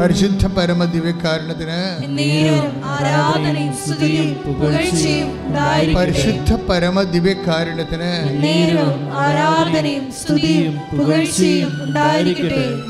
[0.00, 1.78] പരിശുദ്ധ പരമ ദിവ്യകാരണത്തിന്.
[5.96, 8.10] പരിശുദ്ധ പരമ ദിവ്യകാരണത്തിന്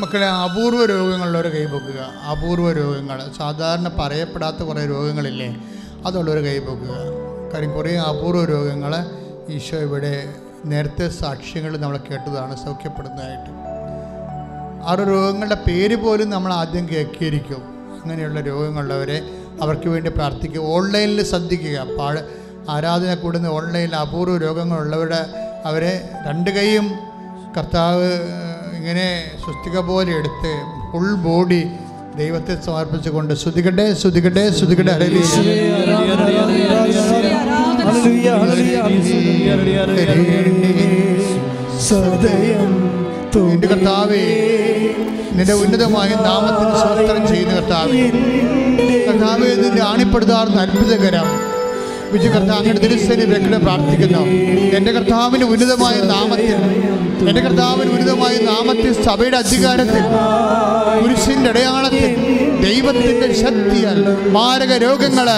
[0.03, 2.01] മക്കളെ അപൂർവ രോഗങ്ങളുള്ളവർ കൈപൊക്കുക
[2.33, 3.21] അപൂർവ രോഗങ്ങൾ.
[3.39, 5.57] സാധാരണ പറയപ്പെടാത്ത കുറേ രോഗങ്ങളില്ലേ?
[6.07, 8.93] അതുള്ളവർ കൈപൊക്കുക കാര്യം കുറേ അപൂർവ രോഗങ്ങൾ
[9.49, 13.51] ഈശോ ഇവിടെ നേരത്തെ സാക്ഷ്യങ്ങൾ നമ്മൾ കേട്ടതാണ് സൗഖ്യപ്പെടുന്നതായിട്ട്.
[14.87, 17.63] ആ രോഗങ്ങളുടെ പേര് പോലും നമ്മൾ ആദ്യം കേൾക്കിയിരിക്കും.
[18.03, 19.21] അങ്ങനെയുള്ള രോഗങ്ങളുള്ളവരെ
[19.63, 20.61] അവർക്ക് വേണ്ടി പ്രാർത്ഥിക്കുക.
[20.61, 21.79] ഓൺലൈനിൽ ശ്രദ്ധിക്കുക.
[21.99, 22.19] പാഴ്
[22.71, 25.27] ആരാധന കൂടുന്ന ഓൺലൈനിൽ അപൂർവ രോഗങ്ങളുള്ളവരുടെ
[25.65, 26.91] അവരെ രണ്ട് കൈയും
[27.59, 28.13] കർത്താവ്
[28.77, 30.53] ഇങ്ങനെ സ്വസ്തിക പോലെ എടുത്ത്
[30.93, 31.71] ഫുൾ ബോഡി
[32.19, 34.95] ദൈവത്തെ സമർപ്പിച്ചുകൊണ്ട് ശ്രുതികട്ടെ ശ്രുതികട്ടെ ശ്രുതികട്ടെ
[43.47, 44.23] നിന്റെ കർത്താവേ
[45.33, 48.03] നിന്റെ ഉന്നതമായ നാമത്തിന് സ്വസ്ത്രം ചെയ്യുന്ന കർത്താവേ.
[49.07, 51.29] കർത്താവേ നിന്റെ ആണിപ്പെടുത്താറുന്ന അത്ഭുതകരം
[52.13, 54.19] വിജയ കർത്താവ് അങ്ങയുടെ തിരുസേന വ്യക്തി പ്രാർത്ഥിക്കുന്നു.
[54.77, 56.55] എന്റെ കർത്താവിന് ഉന്നതമായ നാമത്തിൽ
[57.29, 60.03] എന്റെ കർത്താവിന് ഉന്നതമായ നാമത്തിൽ സഭയുടെ അധികാരത്തിൽ
[61.03, 62.17] പുരുഷന്റെ അടയാളത്തിൽ
[62.63, 65.29] ദൈവത്തിന്റെ ശക്തിയാൽ മാരക രോഗങ്ങൾ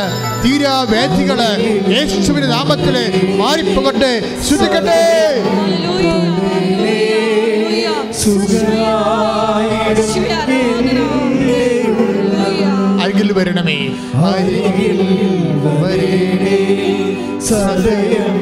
[0.44, 1.40] തീരാ വേദികൾ
[1.88, 2.96] യേശുവിന്റെ നാമത്തിൽ
[3.36, 4.22] മാറിപ്പോകട്ടെ.
[4.50, 5.44] ശുദ്ധിക്കട്ടെ.
[13.02, 13.88] അരികിൽ വരണമേ.
[14.14, 16.58] അരികിൽ വരണേ
[17.48, 18.36] സദയം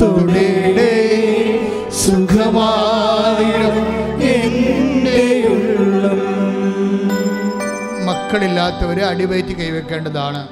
[0.00, 0.90] തൊടേടേ
[2.02, 3.76] സുഖമായിടം
[4.32, 5.20] എന്റെ
[5.52, 6.20] ഉള്ളം
[8.06, 10.42] മക്കളില്ലാത്തവർ അടിവയറ്റി കൈവെക്കേണ്ടതാണ്.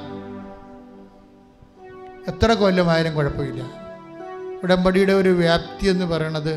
[2.27, 3.61] എത്ര കൊല്ലമായാലും കുഴപ്പമില്ല.
[4.63, 6.55] ഉടമ്പടിയുടെ ഒരു വ്യാപ്തി എന്ന് പറയണത്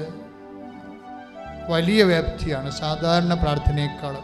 [1.69, 4.15] വലിയ വ്യാപ്തിയാണ് സാധാരണ പ്രാർത്ഥനയേക്കാൾ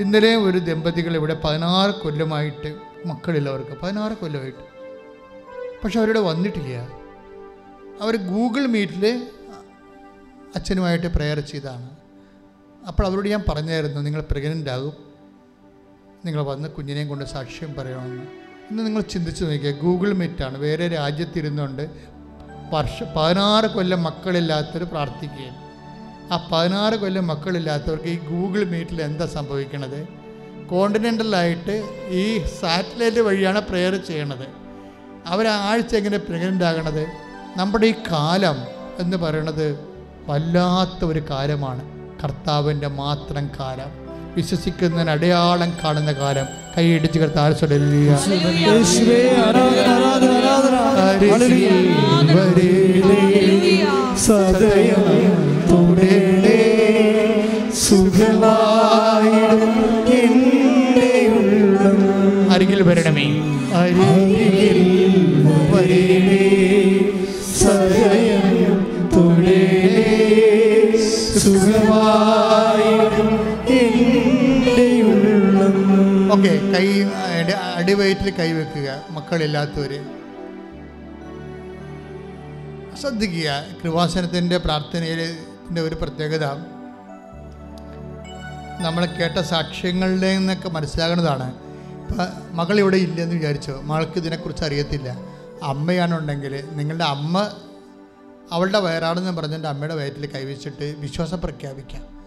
[0.00, 2.70] ഇന്നലെ ഒരു ദമ്പതികൾ ഇവിടെ പതിനാറ് കൊല്ലമായിട്ട്
[3.06, 4.64] മക്കളില്ലവർക്ക് പതിനാറ് കൊല്ലമായിട്ട്
[5.84, 6.74] പക്ഷെ അവരിവിടെ വന്നിട്ടില്ല.
[8.02, 9.28] അവർ ഗൂഗിൾ മീറ്റിൽ
[10.56, 11.90] അച്ഛനുമായിട്ട് പ്രെയർ ചെയ്താണ്.
[12.88, 14.94] അപ്പോൾ അവരോട് ഞാൻ പറഞ്ഞായിരുന്നു നിങ്ങൾ പ്രഗ്നന്റ് ആകും.
[16.24, 18.22] നിങ്ങൾ വന്ന് കുഞ്ഞിനെയും കൊണ്ട് സാക്ഷ്യം പറയണമെന്ന്.
[18.70, 20.58] ഇന്ന് നിങ്ങൾ ചിന്തിച്ച് നോക്കിയാൽ ഗൂഗിൾ മീറ്റാണ്.
[20.58, 21.90] വേറെ രാജ്യത്തിരുന്നുകൊണ്ട്
[22.74, 25.56] വർഷ പതിനാറ് കൊല്ലം മക്കളില്ലാത്തവർ പ്രാർത്ഥിക്കുകയും
[26.32, 30.21] ആ പതിനാറ് കൊല്ലം മക്കളില്ലാത്തവർക്ക് ഈ ഗൂഗിൾ മീറ്റിൽ എന്താ സംഭവിക്കണത്?
[30.72, 34.46] കോണ്ടിനെന്റലായിട്ട് ഈ സാറ്റലൈറ്റ് വഴിയാണ് പ്രെയർ ചെയ്യണത്.
[35.26, 37.06] അവരാഴ്ച എങ്ങനെ പ്രഗ്നന്റ് ആകണത്?
[37.56, 38.56] നമ്മുടെ ഈ കാലം
[38.98, 39.78] എന്ന് പറയണത്
[40.26, 41.82] വല്ലാത്ത ഒരു കാലമാണ്.
[42.24, 43.90] കർത്താവിന്റെ മാത്രം കാലം.
[44.34, 46.46] വിശ്വസിക്കുന്നതിന് അടയാളം കാണുന്ന കാലം.
[46.76, 48.16] കൈയിടിച്ച് ഹല്ലേലൂയ
[54.16, 55.04] സദയം
[55.70, 56.58] തുടരേ
[62.92, 63.24] വരണമേ.
[76.32, 80.04] ഓക്കെ കൈ അടി- അടിവയറ്റിൽ കൈവെക്കുക മക്കളില്ലാത്തവർ
[83.00, 86.44] ശ്രദ്ധിക്കുക കൃപാസനത്തിന്റെ പ്രാർത്ഥനയിലെ ഒരു പ്രത്യേകത.
[88.80, 91.71] നമ്മൾ കേട്ട സാക്ഷ്യങ്ങളുടെ നിന്നൊക്കെ മനസ്സിലാകുന്നതാണ്.
[92.50, 93.80] മകൾ ഇവിടെ ഇല്ലെന്ന് വിചാരിച്ചോ?
[93.80, 95.18] മകൾക്ക് ഇതിനെക്കുറിച്ച് അറിയത്തില്ല.
[95.62, 97.50] അമ്മയാണുണ്ടെങ്കിൽ നിങ്ങളുടെ അമ്മ
[98.52, 102.22] അവളുടെ വയറാണെന്ന് പറഞ്ഞിട്ട് അമ്മയുടെ വയറ്റിൽ കൈവച്ചിട്ട് വിശ്വാസം പ്രഖ്യാപിക്കാം.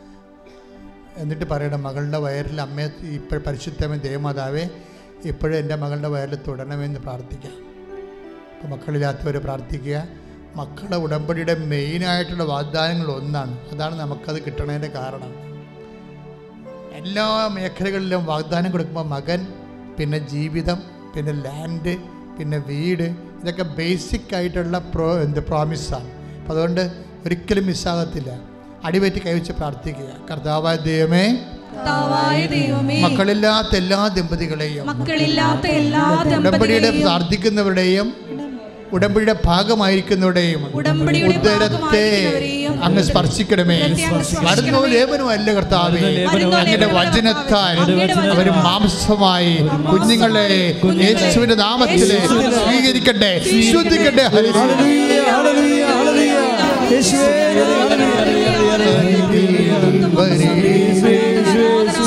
[1.17, 4.69] എന്നിട്ട് പറയണം മകളുടെ വയറിൽ അമ്മയെ ഇപ്പോൾ പരിശുദ്ധമേ ദേവമാതാവേ
[5.25, 7.53] ഇപ്പോഴും എന്റെ മകളുടെ വയറിൽ തുടരണമെന്ന് പ്രാർത്ഥിക്കാം.
[8.55, 10.07] അപ്പോൾ മക്കളില്ലാത്തവർ പ്രാർത്ഥിക്കുക.
[10.55, 13.69] മക്കളുടെ ഉടമ്പടിയുടെ മെയിനായിട്ടുള്ള വാഗ്ദാനങ്ങൾ ഒന്നാണ്.
[13.69, 15.45] അതാണ് നമുക്കത് കിട്ടണതിന്റെ കാരണം.
[16.93, 19.47] എല്ലാ മേഖലകളിലും വാഗ്ദാനം കൊടുക്കുമ്പോൾ മകൻ
[19.97, 20.79] പിന്നെ ജീവിതം
[21.15, 21.93] പിന്നെ ലാൻഡ്
[22.37, 23.07] പിന്നെ വീട്
[23.41, 26.09] ഇതൊക്കെ ബേസിക് ആയിട്ടുള്ള പ്രോ എന്ത് പ്രോമിസാണ്
[26.39, 26.83] അപ്പം അതുകൊണ്ട്
[27.25, 28.31] ഒരിക്കലും മിസ്സാകത്തില്ല
[28.83, 30.09] അടിപറ്റി കൈവച്ച് പ്രാർത്ഥിക്കുക.
[30.29, 31.25] കർത്താവായ ദൈവമേ
[33.05, 34.83] മക്കളില്ലാത്ത എല്ലാ ദമ്പതികളെയും
[36.35, 38.07] ഉടമ്പടിയുടെ ദമ്പതികളെയും പ്രാർത്ഥിക്കുന്നവരുടെയും
[38.93, 43.77] ഉടമ്പടിയുടെ ഭാഗമായിരിക്കുന്നവരുടെയും ഉടമ്പടിയുടെ ഉദരത്തെ ഭാഗമായിരിക്കുന്നവരെയും അങ്ങ് സ്പർശിക്കണമേ.
[43.77, 44.51] ഉദരത്തെ അങ്ങ് സ്പർശിക്കണമേ.
[44.51, 46.01] വരുന്നോ ലേപനോ അല്ല കർത്താവേ.
[46.25, 47.77] അങ്ങയുടെ വചനത്താൽ
[48.31, 49.55] അവർ മാംസമായി
[49.91, 50.47] കുഞ്ഞുങ്ങളെ
[51.03, 52.05] യേശുവിന്റെ നാമത്തിൽ
[52.59, 53.31] സ്വീകരിക്കട്ടെ.
[53.71, 54.63] ശ്രദ്ധിക്കട്ടെ ഹല്ലേലൂയ.
[55.31, 56.35] ഹല്ലേലൂയ ഹല്ലേലൂയ
[56.93, 57.33] യേശുവേ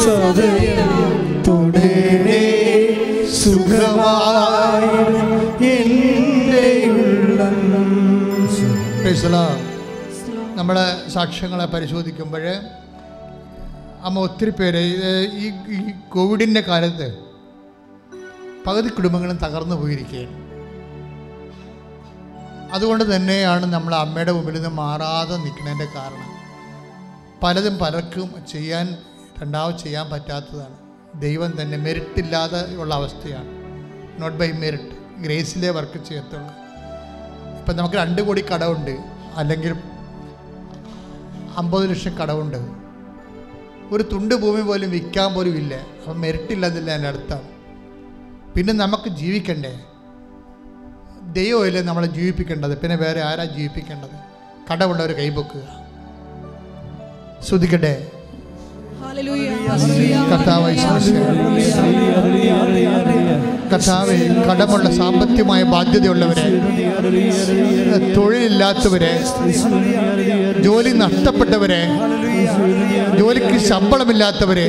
[0.05, 0.91] സദയം
[1.49, 2.45] തുടരേ
[3.43, 4.91] സുഖമായി
[10.55, 12.43] നമ്മുടെ സാക്ഷ്യങ്ങളെ പരിശോധിക്കുമ്പോൾ
[14.03, 14.79] അമ്മ ഒത്തിരി പേര്
[15.33, 17.19] ഈ ഈ കോവിഡിന്റെ കാലത്ത്
[18.67, 20.49] പകുതി കുടുംബങ്ങളും തകർന്നു പോയിരിക്കുകയാണ്.
[22.73, 26.39] അതുകൊണ്ട് തന്നെയാണ് നമ്മൾ അമ്മയുടെ മുമ്പിൽ നിന്ന് മാറാതെ നിൽക്കുന്നതിന്റെ കാരണം.
[27.43, 28.97] പലതും പലർക്കും ചെയ്യാൻ
[29.43, 30.77] രണ്ടാമത് ചെയ്യാൻ പറ്റാത്തതാണ്.
[31.21, 33.49] ദൈവം തന്നെ മെറിറ്റ് ഇല്ലാതെ ഉള്ള അവസ്ഥയാണ്.
[34.23, 36.68] നോട്ട് ബൈ മെരിറ്റ് ഗ്രേസിലെ വർക്ക് ചെയ്യത്തുള്ളൂ.
[37.69, 38.99] ഇപ്പം നമുക്ക് രണ്ട് കോടി കടമുണ്ട്
[39.35, 39.75] അല്ലെങ്കിൽ
[41.57, 42.57] അമ്പത് ലക്ഷം കടമുണ്ട്
[43.95, 45.75] ഒരു തുണ്ട് ഭൂമി പോലും വിൽക്കാൻ പോലും ഇല്ല.
[45.75, 47.43] അപ്പം മെരിട്ടില്ല ഇല്ലെന്നില്ല എന്റെ അർത്ഥം.
[48.57, 49.81] പിന്നെ നമുക്ക് ജീവിക്കണ്ടേ?
[51.33, 52.79] ദൈവമല്ലേ നമ്മളെ ജീവിപ്പിക്കേണ്ടത്?
[52.79, 54.17] പിന്നെ വേറെ ആരാ ജീവിപ്പിക്കേണ്ടത്?
[54.71, 55.65] കടമുള്ളവർ കൈപൊക്കുക
[57.49, 58.13] ശ്രദ്ധിക്കട്ടെ?
[60.31, 60.71] കർത്താവ്
[63.71, 64.15] കർത്താവ്
[64.49, 66.47] കടമുള്ള സാമ്പത്തികമായ ബാധ്യതയുള്ളവരെ
[68.15, 69.13] തൊഴിലില്ലാത്തവരെ
[70.63, 71.83] ജോലി നഷ്ടപ്പെട്ടവരെ
[73.19, 74.67] ജോലിക്ക് ശമ്പളമില്ലാത്തവരെ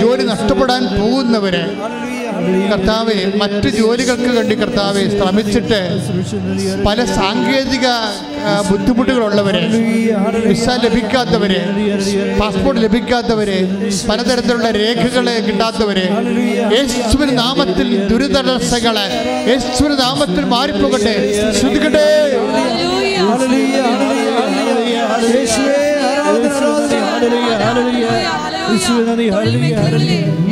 [0.00, 1.64] ജോലി നഷ്ടപ്പെടാൻ പോകുന്നവരെ
[2.70, 5.80] കർത്താവെ മറ്റ് ജോലികൾക്ക് വേണ്ടി കർത്താവെ ശ്രമിച്ചിട്ട്
[6.86, 7.86] പല സാങ്കേതിക
[8.70, 9.62] ബുദ്ധിമുട്ടുകളുള്ളവരെ
[10.46, 11.60] വിസ ലഭിക്കാത്തവരെ
[12.40, 13.58] പാസ്പോർട്ട് ലഭിക്കാത്തവരെ
[14.08, 16.06] പലതരത്തിലുള്ള രേഖകളെ കിട്ടാത്തവരെ
[16.74, 19.08] യേശുവിൻ നാമത്തിൽ ദുരിതടസ്സങ്ങളെ
[19.50, 21.16] യേശുവിൻ നാമത്തിൽ മാറിപ്പോകട്ടെ
[21.60, 22.06] ശ്രദ്ധിക്കട്ടെ
[25.32, 26.42] യേശുവേ ആരാധന
[27.52, 27.86] ആരാധന
[28.72, 30.51] യേശുവേ ഹല്ലേലൂയ ഹല്ലേലൂയ ഹല്ലേലൂയ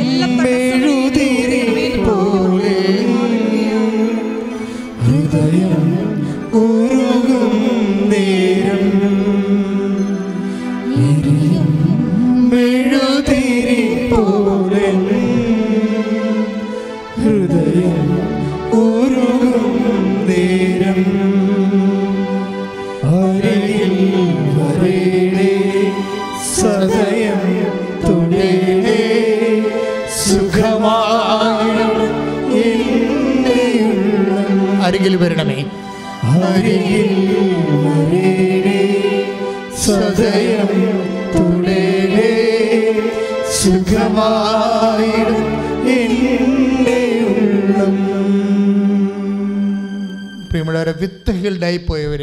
[50.51, 52.21] പ്രിയമുള്ളവരെ വിത്ത് ഹീൽഡായി പോയവർ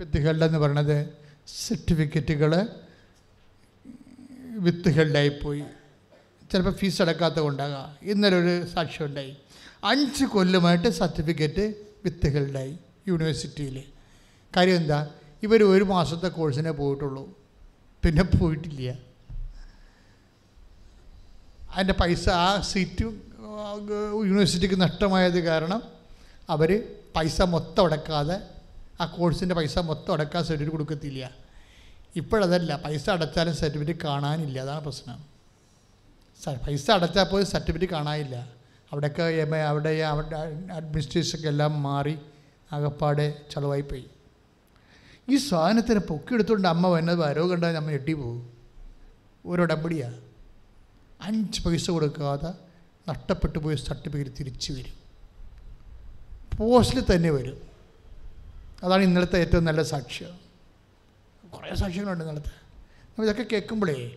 [0.00, 1.08] വിത്ത് ഹീൽഡ് എന്ന് പറയണത്
[1.68, 2.66] സർട്ടിഫിക്കറ്റുകൾ
[4.58, 5.64] വിത്ത് ഹിൽഡായി പോയി.
[6.52, 8.10] ചിലപ്പോൾ ഫീസ് അടക്കാത്ത കൊണ്ടാകാം.
[8.10, 9.36] ഇന്നലെ ഒരു സാക്ഷ്യം ഉണ്ടായി.
[9.84, 11.74] അഞ്ച് കൊല്ലമായിട്ട് സർട്ടിഫിക്കറ്റ്
[12.04, 12.78] വിത്ത് ഹിൽഡായി
[13.08, 13.82] യൂണിവേഴ്സിറ്റിയിൽ
[14.56, 15.08] കാര്യം എന്താ?
[15.42, 17.38] ഇവർ ഒരു മാസത്തെ കോഴ്സിനെ പോയിട്ടുള്ളൂ.
[18.04, 18.98] പിന്നെ പോയിട്ടില്ല.
[21.74, 23.04] അതിന്റെ പൈസ ആ സീറ്റ്
[24.26, 26.01] യൂണിവേഴ്സിറ്റിക്ക് നഷ്ടമായത് കാരണം
[26.52, 26.70] അവർ
[27.16, 28.36] പൈസ മൊത്തം അടക്കാതെ
[29.00, 31.30] ആ കോഴ്സിന്റെ പൈസ മൊത്തം അടക്കാൻ സർട്ടിഫിക്കറ്റ് കൊടുക്കത്തില്ല.
[32.16, 34.58] ഇപ്പോഴതല്ല പൈസ അടച്ചാലും സർട്ടിഫിക്കറ്റ് കാണാനില്ല.
[34.60, 35.18] അതാണ് പ്രശ്നം.
[36.66, 38.36] പൈസ അടച്ചാൽ പോലും സർട്ടിഫിക്കറ്റ് കാണാനില്ല.
[38.92, 39.22] അവിടെയൊക്കെ
[39.70, 40.36] അവിടെ അവിടെ
[40.72, 42.18] അഡ്മിനിസ്ട്രേഷനൊക്കെ എല്ലാം മാറി
[42.72, 44.06] ആകപ്പാടെ ചളവായി പോയി
[45.28, 48.42] ഈ സാധനത്തിന് പൊക്കിയെടുത്തുകൊണ്ട് അമ്മ വന്നത് വരവ് കണ്ടാൽ നമ്മൾ ഞെട്ടി പോകും.
[49.46, 50.18] ഒരു ഉടമ്പടിയാണ്
[51.22, 52.50] അഞ്ച് പൈസ കൊടുക്കാതെ
[53.08, 55.01] നഷ്ടപ്പെട്ടു പോയ സർട്ടിഫിക്കറ്റ് തിരിച്ചു വരും.
[56.58, 57.56] പോസ്റ്റിൽ തന്നെ വരും.
[58.84, 60.42] അതാണ് ഇന്നലത്തെ ഏറ്റവും നല്ല സാക്ഷ്യം.
[61.50, 62.48] കുറേ സാക്ഷ്യങ്ങളുണ്ട് ഇന്നലത്തെ.
[62.48, 64.10] നമ്മൾ ഇതൊക്കെ കേൾക്കുമ്പോഴേ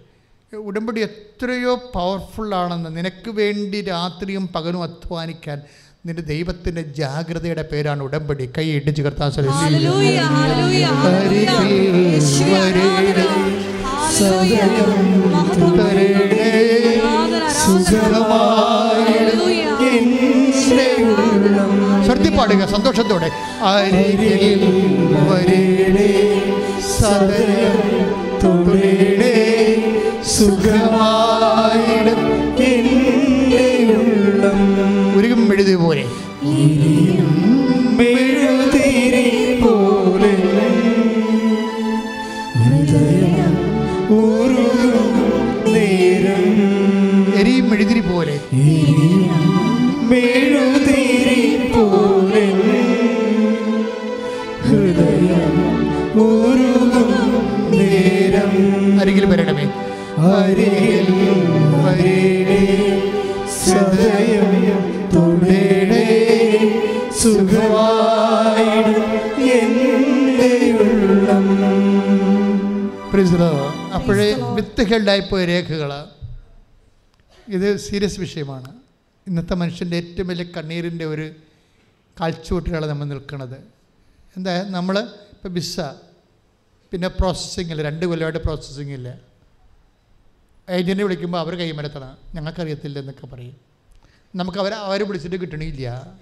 [0.56, 5.62] ഉടമ്പടി എത്രയോ പവർഫുള്ളാണെന്ന് നിനക്ക് വേണ്ടി രാത്രിയും പകലും അധ്വാനിക്കാൻ
[6.06, 8.50] നിന്റെ ദൈവത്തിന്റെ ജാഗ്രതയുടെ പേരാണ് ഉടമ്പടി.
[8.58, 9.66] കൈ ഇടിച്ച് കർത്താൻ ശ്രമിച്ചു
[22.38, 23.30] പാടുക സന്തോഷത്തോടെ.
[23.74, 24.64] അരികിൽ
[25.30, 26.10] വരേണേ
[30.36, 32.22] സുഖമായിടും
[35.18, 36.04] ഉരുകും എഴുതി പോലെ.
[63.60, 64.52] സദയം
[67.20, 69.02] സുഖമായിടും
[73.98, 75.92] അപ്പോഴേ വിത്ത് ഹെൽഡായിപ്പോയ രേഖകൾ
[77.56, 78.70] ഇത് സീരിയസ് വിഷയമാണ്.
[79.28, 81.26] ഇന്നത്തെ മനുഷ്യന്റെ ഏറ്റവും വലിയ കണ്ണീരിന്റെ ഒരു
[82.18, 83.58] കാഴ്ചവെട്ടിലാണ് നമ്മൾ നിൽക്കുന്നത്.
[84.38, 84.96] എന്താ നമ്മൾ
[85.34, 85.76] ഇപ്പോൾ വിസ
[86.92, 87.82] പിന്നെ പ്രോസസ്സിംഗ് ഇല്ല.
[87.90, 88.94] രണ്ട് കൊല്ലമായിട്ട് പ്രോസസ്സിംഗ്
[90.68, 93.56] ഇല്ല ഏജന്റ് വിളിക്കുമ്പോൾ അവർ കൈമരത്തണം ഞങ്ങൾക്കറിയത്തില്ല എന്നൊക്കെ പറയും.
[94.36, 96.18] നമുക്ക് അവർ അവർ വിളിച്ചിട്ട് കിട്ടണില്ല.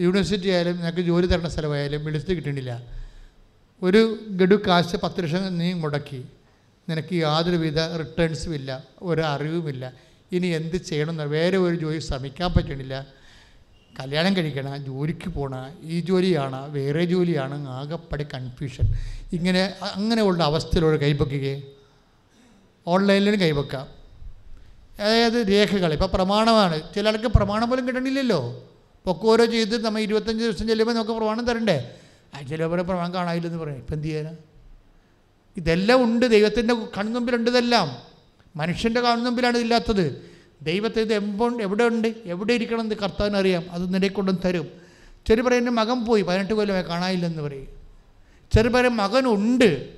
[0.00, 2.82] യൂണിവേഴ്സിറ്റി ആയാലും ഞങ്ങൾക്ക് ജോലി തരുന്ന സ്ഥലമായാലും വിളിച്ചിട്ട് കിട്ടണില്ല.
[3.82, 6.24] ഒരു ഗഡു കാശ് പത്ത് ലക്ഷം നീ മുടക്കി.
[6.88, 8.84] നിനക്ക് യാതൊരുവിധ റിട്ടേൺസും ഇല്ല.
[9.02, 9.92] ഒരു അറിവുമില്ല
[10.32, 13.06] ഇനി എന്ത് ചെയ്യണമെന്ന് വേറെ ഒരു ജോലി ശ്രമിക്കാൻ പറ്റണില്ല.
[14.00, 17.68] കല്യാണം കഴിക്കണം ജോലിക്ക് പോകണം ഈ ജോലിയാണ് വേറെ ജോലിയാണ്.
[17.68, 18.86] ആകെപ്പടി കൺഫ്യൂഷൻ
[19.32, 21.75] ഇങ്ങനെ അങ്ങനെയുള്ള അവസ്ഥയിലൂടെ കൈപൊക്കുകയെ
[22.86, 23.96] ഓൺലൈനിലും കൈവെക്കാം
[25.00, 25.92] അതായത് രേഖകൾ.
[25.92, 26.94] ഇപ്പോൾ പ്രമാണമാണ്.
[26.94, 28.70] ചില ആൾക്ക് പ്രമാണം പോലും കിട്ടണില്ലല്ലോ.
[29.04, 31.94] പൊക്കോരോ ചെയ്ത് നമ്മൾ ഇരുപത്തഞ്ച് ദിവസം ചെല്ലുമ്പോൾ നമുക്ക് പ്രമാണം തരണ്ടേ?
[32.48, 33.78] ചിലവരെ പ്രമാണം കാണാനില്ലെന്ന് പറയാം.
[33.78, 34.32] ഇപ്പം എന്ത് ചെയ്യാനാ?
[35.56, 36.26] ഇതെല്ലാം ഉണ്ട്.
[36.26, 37.96] ദൈവത്തിന്റെ കൺമുമ്പിലുണ്ട് ഇതെല്ലാം
[38.56, 40.30] മനുഷ്യന്റെ കൺമുമ്പിലാണ് ഇതില്ലാത്തത്.
[40.62, 44.68] ദൈവത്തെ ഇത് എമ്പോണ്ട് എവിടെ ഉണ്ട് എവിടെ ഇരിക്കണം എന്ന് കർത്താവിന് അറിയാം അത് നിന്നെ കൊണ്ടും തരും.
[45.28, 46.22] ചെറുപറ മകൻ പോയി.
[46.22, 47.68] പതിനെട്ട് കൊല്ലമായി കാണാനില്ലെന്ന് പറയും.
[48.54, 49.96] ചെറുപറ മകനുണ്ട്.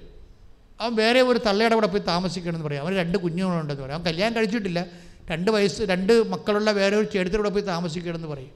[0.81, 2.83] അവൻ വേറെ ഒരു തള്ളയുടെ കൂടെ പോയി താമസിക്കണമെന്ന് പറയും.
[2.83, 3.97] അവന് രണ്ട് കുഞ്ഞുങ്ങളുണ്ടെന്ന് പറയും.
[3.97, 4.87] അവൻ കല്യാണം കഴിച്ചിട്ടില്ല.
[5.31, 8.53] രണ്ട് വയസ്സ് രണ്ട് മക്കളുള്ള വേറെ ഒരു ചേട്ടത്തിലൂടെ പോയി താമസിക്കണമെന്ന് പറയും.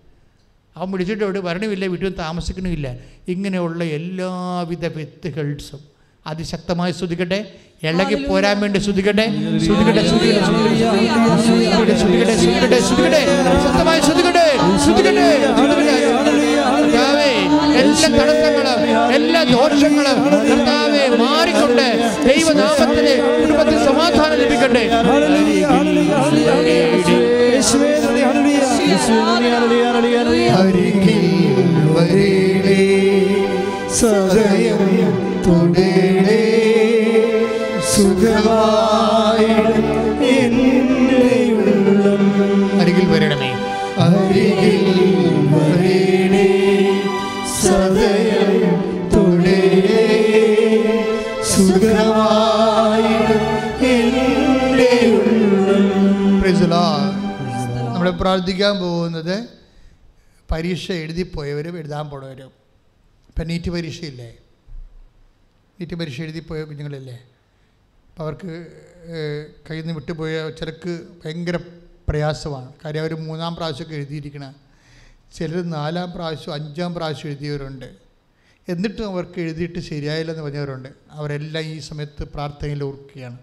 [0.77, 2.89] അവൻ വിളിച്ചിട്ട് അവിടെ വരണമില്ല വീട്ടിൽ താമസിക്കണമില്ല.
[3.29, 5.81] ഇങ്ങനെയുള്ള എല്ലാവിധ വ്യക്തികൾസും
[6.27, 7.41] അതിശക്തമായി സ്തുതിക്കട്ടെ.
[7.83, 9.27] ഇളകി പോരാൻ വേണ്ടി സ്തുതിക്കട്ടെ.
[9.65, 10.43] സ്തുതിക്കട്ടെ സ്തുതിക്കട്ടെ
[11.99, 13.23] സ്തുതിക്കട്ടെ സ്തുതിക്കട്ടെ സ്തുതിക്കട്ടെ
[13.65, 14.01] ശക്തമായി
[17.81, 18.81] എല്ലാ തടസ്സങ്ങളും
[19.17, 20.19] എല്ലാ ദോഷങ്ങളും
[20.49, 21.87] കർത്താവെ മാറിക്കൊണ്ട്
[22.29, 24.85] ദൈവനാമത്തിന് കുടുംബത്തിൽ സമാധാനം ലഭിക്കട്ടെ.
[33.99, 34.81] സദയം
[35.45, 36.41] തുടേണേ
[37.93, 39.51] സുഖമായി
[56.63, 59.49] നമ്മൾ പ്രാർത്ഥിക്കാൻ പോകുന്നത്
[60.51, 62.51] പരീക്ഷ എഴുതി പോയവരും എഴുതാൻ പോണവരും.
[63.29, 64.37] ഇപ്പം നീറ്റ് പരീക്ഷയില്ലേ?
[65.81, 67.15] നീറ്റ് പരീക്ഷ എഴുതിപ്പോയ കുഞ്ഞുങ്ങളില്ലേ?
[67.15, 68.67] അപ്പോൾ അവർക്ക്
[69.71, 71.57] കയ്യിൽ നിന്ന് വിട്ടുപോയ ചിലർക്ക് ഭയങ്കര
[72.09, 72.73] പ്രയാസമാണ്.
[72.85, 74.55] കാര്യം അവർ മൂന്നാം പ്രാവശ്യമൊക്കെ എഴുതിയിരിക്കണം.
[75.37, 77.91] ചിലർ നാലാം പ്രാവശ്യം അഞ്ചാം പ്രാവശ്യം എഴുതിയവരുണ്ട്.
[78.69, 80.89] എന്നിട്ടും അവർക്ക് എഴുതിയിട്ട് ശരിയായില്ലെന്ന് പറഞ്ഞവരുണ്ട്.
[81.11, 83.39] അവരെല്ലാം ഈ സമയത്ത് പ്രാർത്ഥനയിൽ ഓർക്കുകയാണ്.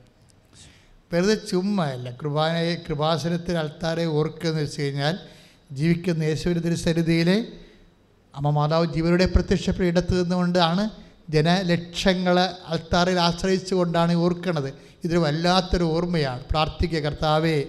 [1.12, 5.16] വെറുതെ ചുമ്മാ അല്ല കൃപാനയെ കൃപാസനത്തിൽ അൾത്താരെ ഓർക്കുക എന്ന് വെച്ച് കഴിഞ്ഞാൽ
[5.80, 7.38] ജീവിക്കുന്ന യേശുവിന്റെ തിരുസരിതിയിലെ
[8.34, 10.84] അമ്മ മാതാവ് ജീവരുടെ പ്രത്യക്ഷ ഇടത്ത് നിന്നുകൊണ്ടാണ്
[11.30, 14.70] ജനലക്ഷങ്ങളെ അൾത്താറിൽ ആശ്രയിച്ചുകൊണ്ടാണ് ഓർക്കണത്.
[15.06, 16.40] ഇതൊരു വല്ലാത്തൊരു ഓർമ്മയാണ്.
[16.52, 17.64] പ്രാർത്ഥിക്കുക കർത്താവേ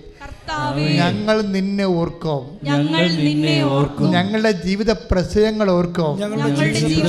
[0.76, 2.58] ഞങ്ങൾ നിന്നെ ഓർക്കും.
[2.64, 4.10] ഞങ്ങൾ നിന്നെ ഓർക്കും.
[4.10, 6.20] ഞങ്ങളുടെ ജീവിത പ്രശ്നങ്ങൾ ഓർക്കും.
[6.20, 7.08] ഞങ്ങളുടെ ജീവിത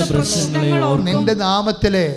[0.83, 1.15] ഓർക്കും.
[1.15, 2.15] നിന്റെ നാമത്തിലെ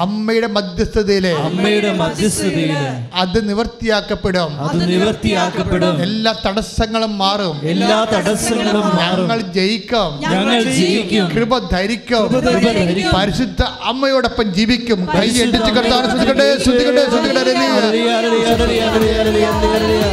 [0.00, 4.60] അമ്മയുടെ മധ്യസ്ഥതയിലെ അമ്മയുടെ മധ്യസ്ഥതയിലെ അത് നിവർത്തിയാക്കപ്പെടും.
[4.60, 6.02] അത് നിവർത്തിയാക്കപ്പെടും.
[6.02, 7.60] എല്ലാ തടസ്സങ്ങളും മാറും.
[7.62, 9.22] എല്ലാ തടസ്സങ്ങളും മാറും.
[9.22, 10.20] ഞങ്ങൾ ജയിക്കും.
[10.20, 11.28] ഞങ്ങൾ ജയിക്കും.
[11.28, 12.26] കൃപ ധരിക്കും.
[12.26, 13.12] ധരിക്കും.
[13.14, 15.08] പരിശുദ്ധ അമ്മയോടൊപ്പം ജീവിക്കും.
[15.14, 18.82] കൈ എടുത്തു കർത്താവ് ശ്രദ്ധിക്കട്ടെ ശ്രദ്ധിക്കട്ടെ ശ്രദ്ധിക്കട്ടെ അമ്മയോടും.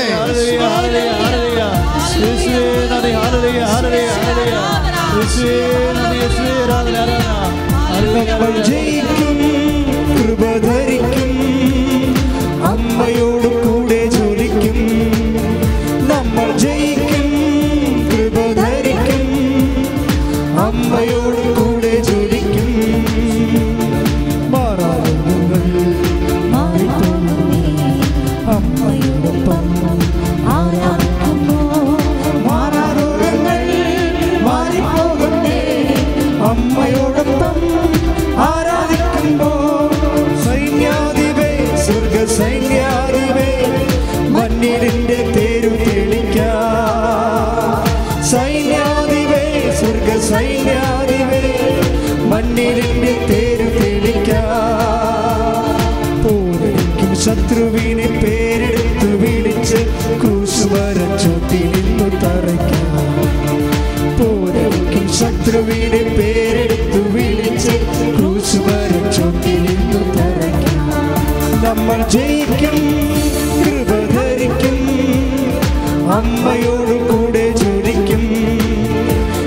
[76.16, 78.24] അമ്മയോട് കൂടെ ജോലിക്കും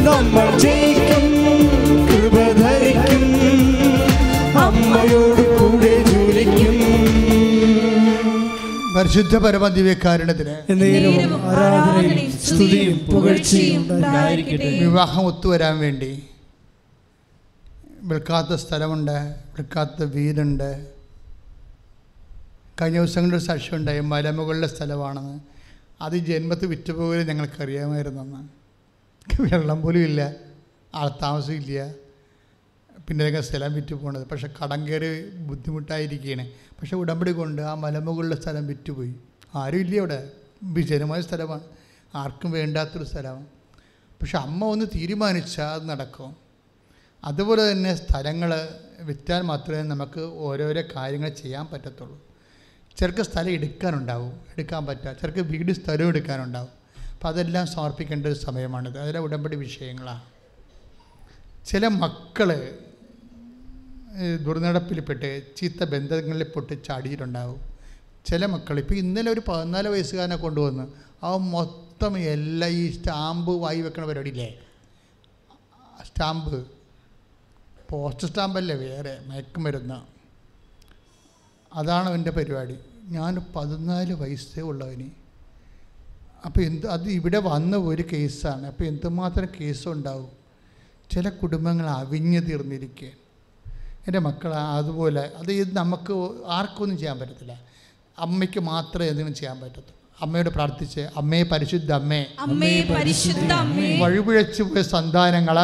[0.06, 1.24] നമ്മൾ ജയിക്കും
[2.08, 3.24] കൃപ ധരിക്കും.
[4.66, 6.76] അമ്മയോട് കൂടെ ജോലിക്കും
[8.96, 13.82] പരിശുദ്ധ പരമദിവ്യക്കാരണത്തിന് നേരവും ആരാധനയും സ്തുതിയും പുകഴ്ചയും
[14.82, 16.12] വിവാഹം ഒത്തുവരാൻ വേണ്ടി
[18.10, 19.16] വിൽക്കാത്ത സ്ഥലമുണ്ട്
[19.56, 20.70] വിൽക്കാത്ത വീടുണ്ട്.
[22.80, 25.36] കഴിഞ്ഞ ദിവസങ്ങളിൽ സാക്ഷ്യമുണ്ടായി മലമുകളിലെ സ്ഥലമാണെന്ന്.
[26.04, 28.48] അത് ജന്മത്ത് വിറ്റുപോകലും ഞങ്ങൾക്കറിയാമായിരുന്നെന്ന്.
[29.42, 30.34] വെള്ളം പോലും ഇല്ല.
[30.94, 31.94] ആൾ താമസമില്ല.
[33.08, 38.66] പിന്നെ ഞങ്ങൾ സ്ഥലം വിറ്റു പോണത് പക്ഷെ കടം കയറി ബുദ്ധിമുട്ടായിരിക്കുകയാണ് പക്ഷെ ഉടമ്പടി കൊണ്ട് ആ മലമുകളിലെ സ്ഥലം
[38.66, 39.14] വിറ്റുപോയി.
[39.54, 40.30] ആരും ഇല്ല അവിടെ.
[40.62, 41.60] വിജനമായ സ്ഥലമാണ്.
[42.14, 43.46] ആർക്കും വേണ്ടാത്തൊരു സ്ഥലമാണ്
[44.20, 46.36] പക്ഷെ അമ്മ ഒന്ന് തീരുമാനിച്ചാൽ അത് നടക്കും.
[47.24, 48.68] അതുപോലെ തന്നെ സ്ഥലങ്ങൾ
[49.00, 52.33] വിറ്റാൽ മാത്രമേ നമുക്ക് ഓരോരോ കാര്യങ്ങൾ ചെയ്യാൻ പറ്റത്തുള്ളൂ.
[52.98, 54.32] ചിലർക്ക് സ്ഥലം എടുക്കാനുണ്ടാവും.
[54.32, 56.68] എടുക്കാൻ പറ്റുക ചിലർക്ക് വീട് സ്ഥലം എടുക്കാനുണ്ടാവും.
[57.12, 58.98] അപ്പോൾ അതെല്ലാം സമർപ്പിക്കേണ്ട ഒരു സമയമാണിത്.
[58.98, 60.22] അതിലെ ഉടമ്പടി വിഷയങ്ങളാണ്
[61.66, 62.78] ചില മക്കൾ
[64.44, 67.60] ദുർനടപ്പിൽപ്പെട്ട് ചീത്ത ബന്ധങ്ങളിൽ പൊട്ടി ചാടിയിട്ടുണ്ടാവും.
[68.26, 70.84] ചില മക്കൾ ഇപ്പോൾ ഇന്നലെ ഒരു പതിനാല് വയസ്സുകാരനെ കൊണ്ടുവന്ന്
[71.24, 74.58] അവൻ മൊത്തം എല്ലാ ഈ സ്റ്റാമ്പ് വായി വെക്കണ പരിപാടിയില്ലേ?
[76.04, 76.66] സ്റ്റാമ്പ്
[77.90, 80.13] പോസ്റ്റ് സ്റ്റാമ്പല്ലേ വേറെ മയക്കുമരുന്ന്.
[81.74, 82.76] അതാണ് അവന്റെ പരിപാടി.
[83.04, 85.08] ഞാൻ പതിനാല് വയസ്സേ ഉള്ളവന്
[86.46, 88.66] അപ്പോൾ എന്ത് അത് ഇവിടെ വന്ന ഒരു കേസാണ്.
[88.66, 90.30] അപ്പോൾ എന്തുമാത്രം കേസുണ്ടാവും?
[91.10, 93.08] ചില കുടുംബങ്ങൾ അവിഞ്ഞു തീർന്നിരിക്കുക
[94.06, 96.12] എന്റെ മക്കൾ അതുപോലെ അത് ഇത് നമുക്ക്
[96.46, 97.60] ആർക്കൊന്നും ചെയ്യാൻ പറ്റത്തില്ല.
[98.18, 99.94] അമ്മയ്ക്ക് മാത്രമേ എന്തെങ്കിലും ചെയ്യാൻ പറ്റത്തുള്ളൂ.
[100.20, 102.26] അമ്മയോട് പ്രാർത്ഥിച്ച് അമ്മയെ പരിശുദ്ധ അമ്മേ.
[102.38, 103.52] അമ്മേ പരിശുദ്ധ
[104.02, 105.58] വഴിപിഴച്ചു പോയ സന്താനങ്ങൾ.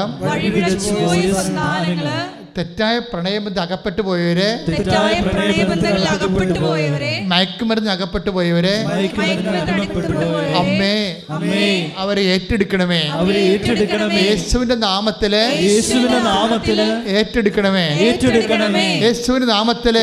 [2.57, 8.75] തെറ്റായ പ്രണയബന്ധം അകപ്പെട്ടു പോയവരെ തെറ്റായ പ്രണയബന്ധങ്ങളിൽ അകപ്പെട്ടു പോയവരെ മയക്കുമരുന്ന് അകപ്പെട്ടു പോയവരെ
[10.61, 10.95] അമ്മേ
[11.31, 11.69] അമ്മേ
[11.99, 13.01] അവരെ ഏറ്റെടുക്കണമേ.
[13.21, 14.21] അവരെ ഏറ്റെടുക്കണമേ.
[14.31, 15.35] യേശുവിന്റെ നാമത്തിൽ
[15.67, 16.81] യേശുവിന്റെ നാമത്തിൽ
[17.19, 17.87] ഏറ്റെടുക്കണമേ.
[18.09, 18.87] ഏറ്റെടുക്കണമേ.
[19.05, 19.97] യേശുവിന്റെ നാമത്തിൽ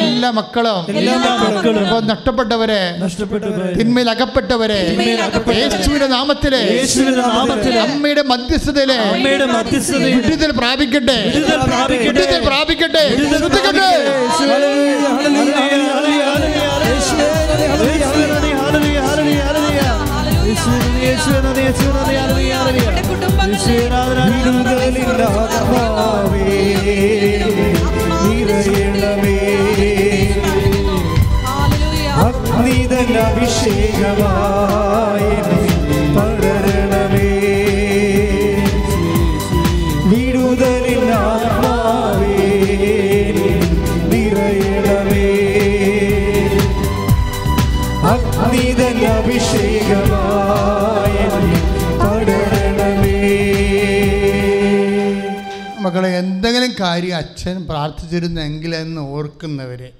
[0.00, 2.80] എല്ലാ മക്കളും എല്ലാ മക്കളും നഷ്ടപ്പെട്ടവരെ
[3.80, 5.60] തിന്മയിൽ അകപ്പെട്ടവരെ തിന്മയിൽ അകപ്പെട്ടവരെ.
[5.76, 11.09] യേശുവിന്റെ നാമത്തിലെ യേശുവിന്റെ നാമത്തിൽ അമ്മയുടെ മധ്യസ്ഥതയിലെ അമ്മയുടെ മധ്യസ്ഥതയിൽ വിടുതൽ പ്രാപിക്കട്ടെ.
[11.64, 12.08] പ്രാപിക്കട്ടെ.
[12.08, 13.04] വിടുതൽ പ്രാപിക്കട്ടെ.
[13.32, 13.90] ശ്രദ്ധിക്കട്ടെ
[14.42, 15.00] ഹല്ലേലൂയ
[33.92, 35.28] അഭിഷേകമായി
[56.80, 59.98] കാര്യം അച്ഛൻ പ്രാർത്ഥിച്ചിരുന്നെങ്കിലെന്ന് ഓർക്കുന്നവരെ.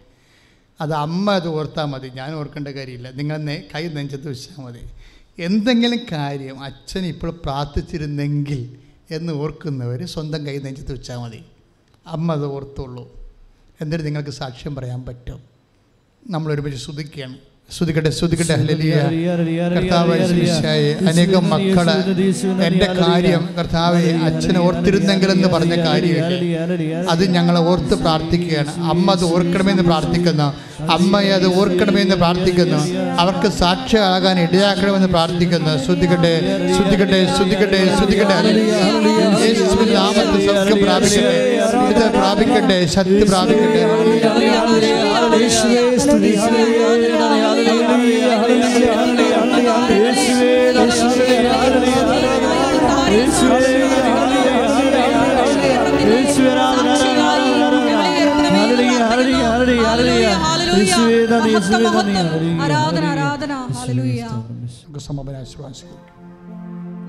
[0.80, 2.08] അത് അമ്മ അത് ഓർത്താൽ മതി.
[2.08, 3.10] ഞാൻ ഓർക്കേണ്ട കാര്യമില്ല.
[3.10, 4.78] നിങ്ങൾ കൈ നെഞ്ചത്ത് വെച്ചാൽ മതി.
[5.42, 8.76] എന്തെങ്കിലും കാര്യം അച്ഛൻ ഇപ്പോൾ പ്രാർത്ഥിച്ചിരുന്നെങ്കിൽ
[9.10, 11.44] എന്ന് ഓർക്കുന്നവർ സ്വന്തം കൈ നെഞ്ചത്ത് വെച്ചാൽ മതി.
[12.06, 13.32] അമ്മ അത് ഓർത്തുള്ളൂ.
[13.80, 15.40] എന്നിട്ട് നിങ്ങൾക്ക് സാക്ഷ്യം പറയാൻ പറ്റും.
[16.30, 16.84] നമ്മൾ ഒരുമിച്ച്
[17.76, 18.54] സ്തുതിക്കട്ടെ സ്തുതിക്കട്ടെ.
[18.54, 18.94] ഹല്ലേലൂയ.
[19.74, 20.14] കർത്താവ്
[21.08, 21.88] അനേകം മക്കൾ
[22.64, 26.24] എന്റെ കാര്യം കർത്താവെ അച്ഛനെ ഓർത്തിരുന്നെങ്കിലെന്ന് പറഞ്ഞ കാര്യം.
[27.10, 28.72] അത് ഞങ്ങൾ ഓർത്ത് പ്രാർത്ഥിക്കുകയാണ്.
[28.90, 30.48] അമ്മ അത് ഓർക്കണമെന്ന് പ്രാർത്ഥിക്കുന്നു.
[30.90, 32.80] അമ്മയെ അത് ഓർക്കണമെന്ന് പ്രാർത്ഥിക്കുന്നു.
[33.20, 35.72] അവർക്ക് സാക്ഷിയാകാൻ ഇടയാക്കണമെന്ന് പ്രാർത്ഥിക്കുന്നു.
[35.84, 36.34] ശ്രദ്ധിക്കട്ടെ
[36.76, 38.38] ശ്രദ്ധിക്കട്ടെ ശ്രദ്ധിക്കട്ടെ ശ്രദ്ധിക്കട്ടെ
[39.44, 41.36] യേശുവിൻ നാമത്തിൽ സത്യം പ്രാപിക്കട്ടെ.
[41.90, 43.82] ഇത് പ്രാപിക്കട്ടെ ശക്തി പ്രാപിക്കട്ടെ.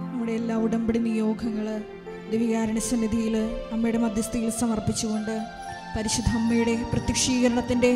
[0.05, 1.67] നമ്മുടെ എല്ലാ ഉടമ്പടി നിയോഗങ്ങൾ
[2.31, 3.35] ദിവികാരണ സന്നിധിയിൽ
[3.73, 5.35] അമ്മയുടെ മധ്യസ്ഥയിൽ സമർപ്പിച്ചുകൊണ്ട്
[5.95, 7.91] പരിശുദ്ധ അമ്മയുടെ പ്രത്യക്ഷീകരണത്തിന്റെ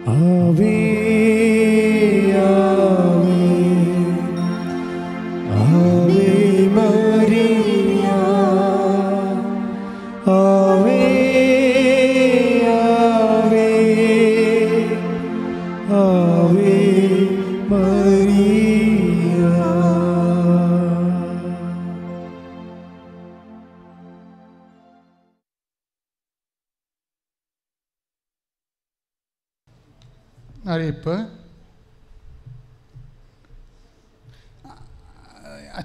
[0.10, 0.74] ആവേ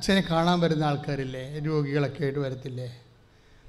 [0.05, 1.43] അച്ഛനെ കാണാൻ വരുന്ന ആൾക്കാരില്ലേ?
[1.67, 2.89] രോഗികളൊക്കെ ആയിട്ട് വരത്തില്ലേ?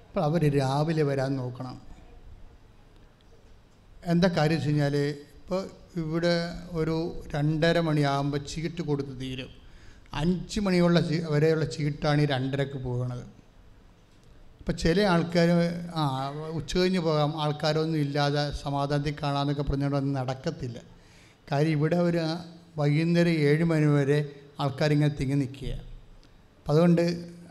[0.07, 1.75] അപ്പോൾ അവർ രാവിലെ വരാൻ നോക്കണം.
[4.13, 5.61] എന്താ കാര്യം വെച്ച് കഴിഞ്ഞാൽ ഇപ്പോൾ
[6.01, 6.33] ഇവിടെ
[6.79, 6.95] ഒരു
[7.35, 9.53] രണ്ടര മണിയാകുമ്പോൾ ചീട്ട് കൊടുത്ത് തീരും.
[10.21, 10.99] അഞ്ച് മണിയുള്ള
[11.35, 13.23] വരെയുള്ള ചീട്ടാണ് ഈ രണ്ടരക്ക് പോകുന്നത്
[14.59, 15.49] ഇപ്പം ചില ആൾക്കാർ
[16.01, 16.05] ആ
[16.59, 17.33] ഉച്ച കഴിഞ്ഞ് പോകാം.
[17.45, 20.77] ആൾക്കാരൊന്നും ഇല്ലാതെ സമാധാനത്തിൽ കാണാമെന്നൊക്കെ പറഞ്ഞുകൊണ്ടൊന്നും നടക്കത്തില്ല.
[21.51, 22.23] കാര്യം ഇവിടെ ഒരു
[22.81, 24.21] വൈകുന്നേരം ഏഴ് മണി വരെ
[24.59, 25.73] ആൾക്കാരിങ്ങനെ തിങ്ങി നിൽക്കുക.
[25.73, 25.94] അപ്പം
[26.67, 27.01] അതുകൊണ്ട്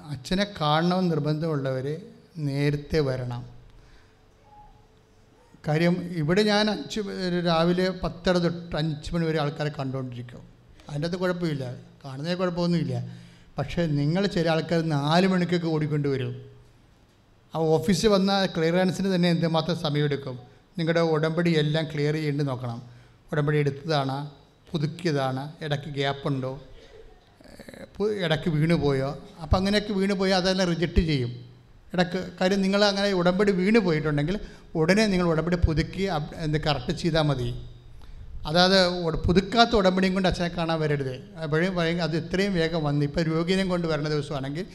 [0.05, 2.01] അച്ഛനെ കാണണമെന്ന് നിർബന്ധമുള്ളവർ
[2.39, 3.47] നേരത്തെ വരണം.
[5.69, 7.01] കാര്യം ഇവിടെ ഞാൻ അഞ്ച്
[7.47, 10.43] രാവിലെ പത്തര തൊട്ട് അഞ്ച് മണി വരെ ആൾക്കാരെ കണ്ടുകൊണ്ടിരിക്കും
[10.89, 11.75] അതിന്റെ അകത്ത് കുഴപ്പമില്ല.
[12.05, 12.95] കാണുന്നതിന് കുഴപ്പമൊന്നുമില്ല.
[13.59, 16.51] പക്ഷേ നിങ്ങൾ ചില ആൾക്കാർ നാല് മണിക്കൊക്കെ ഓടിക്കൊണ്ട് വരും.
[17.55, 20.39] ആ ഓഫീസിൽ വന്ന ക്ലിയറൻസിന് തന്നെ എന്തുമാത്രം സമയമെടുക്കും?
[20.79, 22.83] നിങ്ങളുടെ ഉടമ്പടി എല്ലാം ക്ലിയർ ചെയ്യേണ്ടി നോക്കണം.
[23.33, 24.31] ഉടമ്പടി എടുത്തതാണ്
[24.71, 26.63] പുതുക്കിയതാണ് ഇടയ്ക്ക് ഗ്യാപ്പുണ്ടോ?
[28.27, 29.11] ഇടയ്ക്ക് വീണു പോയോ?
[29.43, 31.31] അപ്പോൾ അങ്ങനെയൊക്കെ വീണു പോയോ അതെല്ലാം റിജക്റ്റ് ചെയ്യും.
[31.95, 34.37] ഇടയ്ക്ക് കാര്യം നിങ്ങൾ അങ്ങനെ ഉടമ്പടി വീണു പോയിട്ടുണ്ടെങ്കിൽ
[34.81, 36.05] ഉടനെ നിങ്ങൾ ഉടമ്പടി പുതുക്കി
[36.45, 37.49] എന്ത് കറക്റ്റ് ചെയ്താൽ മതി.
[38.49, 38.79] അതായത്
[39.27, 41.15] പുതുക്കാത്ത ഉടമ്പടിയും കൊണ്ട് അച്ഛനെ കാണാൻ വരരുത്.
[41.43, 44.67] അപ്പോഴും അത് ഇത്രയും വേഗം വന്ന് ഇപ്പോൾ രോഗിനെയും കൊണ്ട് വരുന്ന ദിവസമാണെങ്കിൽ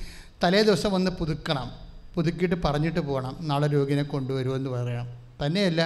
[0.43, 1.67] തലേ ദിവസം വന്ന് പുതുക്കണം.
[2.15, 3.33] പുതുക്കിയിട്ട് പറഞ്ഞിട്ട് പോകണം.
[3.49, 5.09] നാളെ രോഗിനെ കൊണ്ടുവരുമെന്ന് പറയണം
[5.41, 5.81] തന്നെയല്ല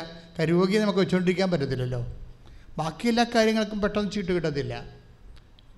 [0.51, 2.01] രോഗിയെ നമുക്ക് വെച്ചുകൊണ്ടിരിക്കാൻ പറ്റത്തില്ലല്ലോ.
[2.77, 4.75] ബാക്കി എല്ലാ കാര്യങ്ങൾക്കും പെട്ടെന്ന് ചീട്ട് കിട്ടത്തില്ല.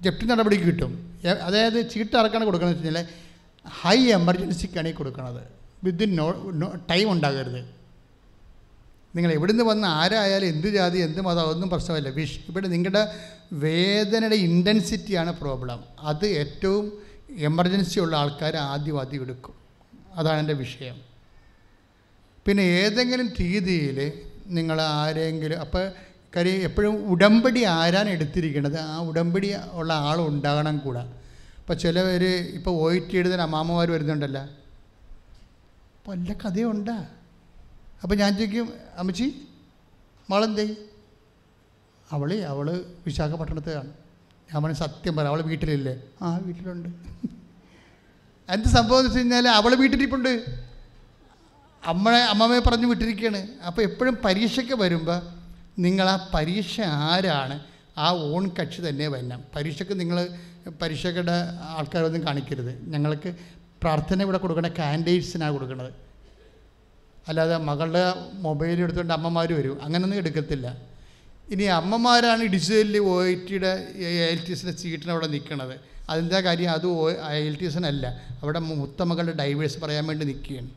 [0.02, 1.18] ജപ്തി നടപടിക്ക് കിട്ടും.
[1.42, 3.08] അതായത് ചീട്ട് ആർക്കാണ് കൊടുക്കണമെന്ന് വെച്ച് കഴിഞ്ഞാൽ
[3.70, 5.44] ഹൈ എമർജൻസിക്കാണ് ഈ കൊടുക്കുന്നത്
[5.84, 7.62] വിത്തിൻ നോ നോ ടൈം ഉണ്ടാകരുത്.
[9.16, 12.10] നിങ്ങൾ എവിടുന്ന് വന്ന് ആരായാലും എന്ത് ജാതി എന്ത് മതം ഒന്നും പ്രശ്നമല്ല.
[12.10, 13.16] വിഷ് ഇവിടെ നിങ്ങളുടെ
[13.54, 16.86] വേദനയുടെ ഇന്റൻസിറ്റിയാണ് പ്രോബ്ലം അത് ഏറ്റവും
[17.30, 19.54] എമർജൻസി ഉള്ള ആൾക്കാർ ആദ്യം ആദ്യം എടുക്കും.
[20.16, 21.02] അതാണ് എന്റെ വിഷയം.
[22.46, 24.12] പിന്നെ ഏതെങ്കിലും രീതിയിൽ
[24.48, 25.92] നിങ്ങൾ ആരെങ്കിലും അപ്പോൾ
[26.36, 31.04] കാര്യം എപ്പോഴും ഉടമ്പടി ആരാണ് എടുത്തിരിക്കുന്നത് ആ ഉടമ്പടി ഉള്ള ആൾ ഉണ്ടാകണം കൂടെ.
[31.60, 32.24] ഇപ്പോൾ ചിലവർ
[32.58, 34.44] ഇപ്പോൾ ഒ ടി എഴുതാൻ അമ്മാമ്മമാർ വരുന്നുണ്ടല്ലോ.
[36.08, 36.98] വല്ല കഥയുണ്ടാ
[38.04, 39.28] അപ്പോൾ ഞാൻ ചോദിക്കും അമ്മച്ചി
[40.30, 40.76] മോളെന്തേ?
[42.12, 42.68] അവൾ അവൾ
[43.06, 43.92] വിശാഖപട്ടണത്തെയാണ്
[44.50, 45.96] ഞാൻ പറഞ്ഞു സത്യം പറ അവൾ വീട്ടിലില്ലേ?
[46.22, 46.90] ആ വീട്ടിലുണ്ട്.
[48.50, 50.34] എന്ത് സംഭവം എന്ന് വെച്ച് കഴിഞ്ഞാൽ അവൾ വീട്ടിലിരിപ്പുണ്ട്.
[51.84, 55.45] അമ്മയെ അമ്മമ്മയെ പറഞ്ഞു വിട്ടിരിക്കുകയാണ് അപ്പോൾ എപ്പോഴും പരീക്ഷയ്ക്ക് വരുമ്പോൾ
[55.80, 57.60] നിങ്ങൾ ആ പരീക്ഷ ആരാണ്?
[57.98, 59.44] ആ ഓൺ കക്ഷി തന്നെ വരണം.
[59.56, 60.28] പരീക്ഷയ്ക്ക് നിങ്ങൾ
[60.82, 61.32] പരീക്ഷയുടെ
[61.62, 62.90] ആൾക്കാരൊന്നും കാണിക്കരുത്.
[62.90, 63.36] ഞങ്ങൾക്ക്
[63.82, 65.94] പ്രാർത്ഥന ഇവിടെ കൊടുക്കണ കാൻഡേറ്റ്സിനാണ് കൊടുക്കുന്നത്
[67.28, 69.84] അല്ലാതെ മകളുടെ മൊബൈൽ എടുത്തുകൊണ്ട് അമ്മമാർ വരും.
[69.84, 70.78] അങ്ങനെയൊന്നും എടുക്കത്തില്ല.
[71.50, 73.94] ഇനി അമ്മമാരാണ് ഡിജിറ്റലിൽ ഒ ഐ ടിയുടെ
[74.32, 75.80] എൽ ടി എസിന്റെ സീറ്റിന് അവിടെ നിൽക്കുന്നത്
[76.10, 76.72] അതിന്റെ കാര്യം?
[76.72, 78.22] അത് ഒ എൽ ടി എസിനല്ല.
[78.42, 80.70] അവിടെ മുത്തമകളുടെ ഡൈവേഴ്സ് പറയാൻ വേണ്ടി നിൽക്കുകയാണ്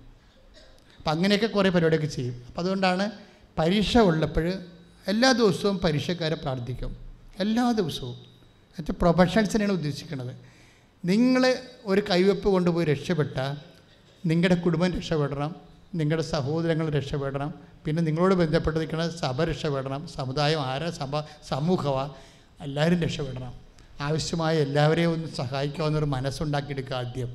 [0.99, 2.43] അപ്പം അങ്ങനെയൊക്കെ കുറേ പരിപാടിയൊക്കെ ചെയ്യും.
[2.47, 3.11] അപ്പം അതുകൊണ്ടാണ്
[3.59, 4.53] പരീക്ഷ ഉള്ളപ്പോൾ
[5.09, 6.97] എല്ലാ ദിവസവും പരീക്ഷക്കാരെ പ്രാർത്ഥിക്കും.
[7.39, 8.17] എല്ലാ ദിവസവും.
[8.79, 10.37] എന്നിട്ട് പ്രൊഫഷണൽസിനെയാണ് ഉദ്ദേശിക്കുന്നത്.
[11.05, 13.57] നിങ്ങൾ ഒരു കൈവെപ്പ് കൊണ്ടുപോയി രക്ഷപ്പെട്ടാൽ
[14.27, 15.55] നിങ്ങളുടെ കുടുംബം രക്ഷപ്പെടണം
[15.95, 17.55] നിങ്ങളുടെ സഹോദരങ്ങൾ രക്ഷപ്പെടണം
[17.85, 22.13] പിന്നെ നിങ്ങളോട് ബന്ധപ്പെട്ടിരിക്കുന്ന സഭ രക്ഷപ്പെടണം സമുദായം ആരാ സഭ സമൂഹമാണ്
[22.61, 23.55] എല്ലാവരും രക്ഷപ്പെടണം.
[24.01, 27.31] ആവശ്യമായ എല്ലാവരെയും ഒന്ന് സഹായിക്കാവുന്നൊരു മനസ്സുണ്ടാക്കിയെടുക്കുക ആദ്യം.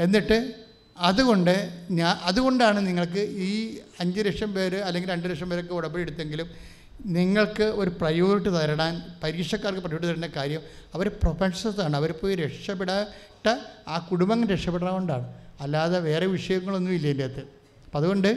[0.00, 0.54] എന്നിട്ട്
[0.98, 1.54] അതുകൊണ്ട്
[1.90, 7.90] ഞാൻ അതുകൊണ്ടാണ് നിങ്ങൾക്ക് ഈ അഞ്ച് ലക്ഷം പേര് അല്ലെങ്കിൽ രണ്ട് ലക്ഷം പേരൊക്കെ ഉടമ്പടി എടുത്തെങ്കിലും നിങ്ങൾക്ക് ഒരു
[7.90, 10.62] പ്രയോറിറ്റി തരണം പരീക്ഷക്കാർക്ക് പ്രയോറിറ്റി തരേണ്ട കാര്യം
[10.94, 13.48] അവർ പ്രൊഫഷണൽസാണ് അവർ പോയി രക്ഷപ്പെടാത്ത
[13.88, 15.26] ആ കുടുംബം രക്ഷപ്പെടണതുകൊണ്ടാണ്
[15.60, 17.40] അല്ലാതെ വേറെ വിഷയങ്ങളൊന്നും ഇല്ല ഇതിന്റെ അകത്ത്.
[17.84, 18.30] അപ്പം അതുകൊണ്ട്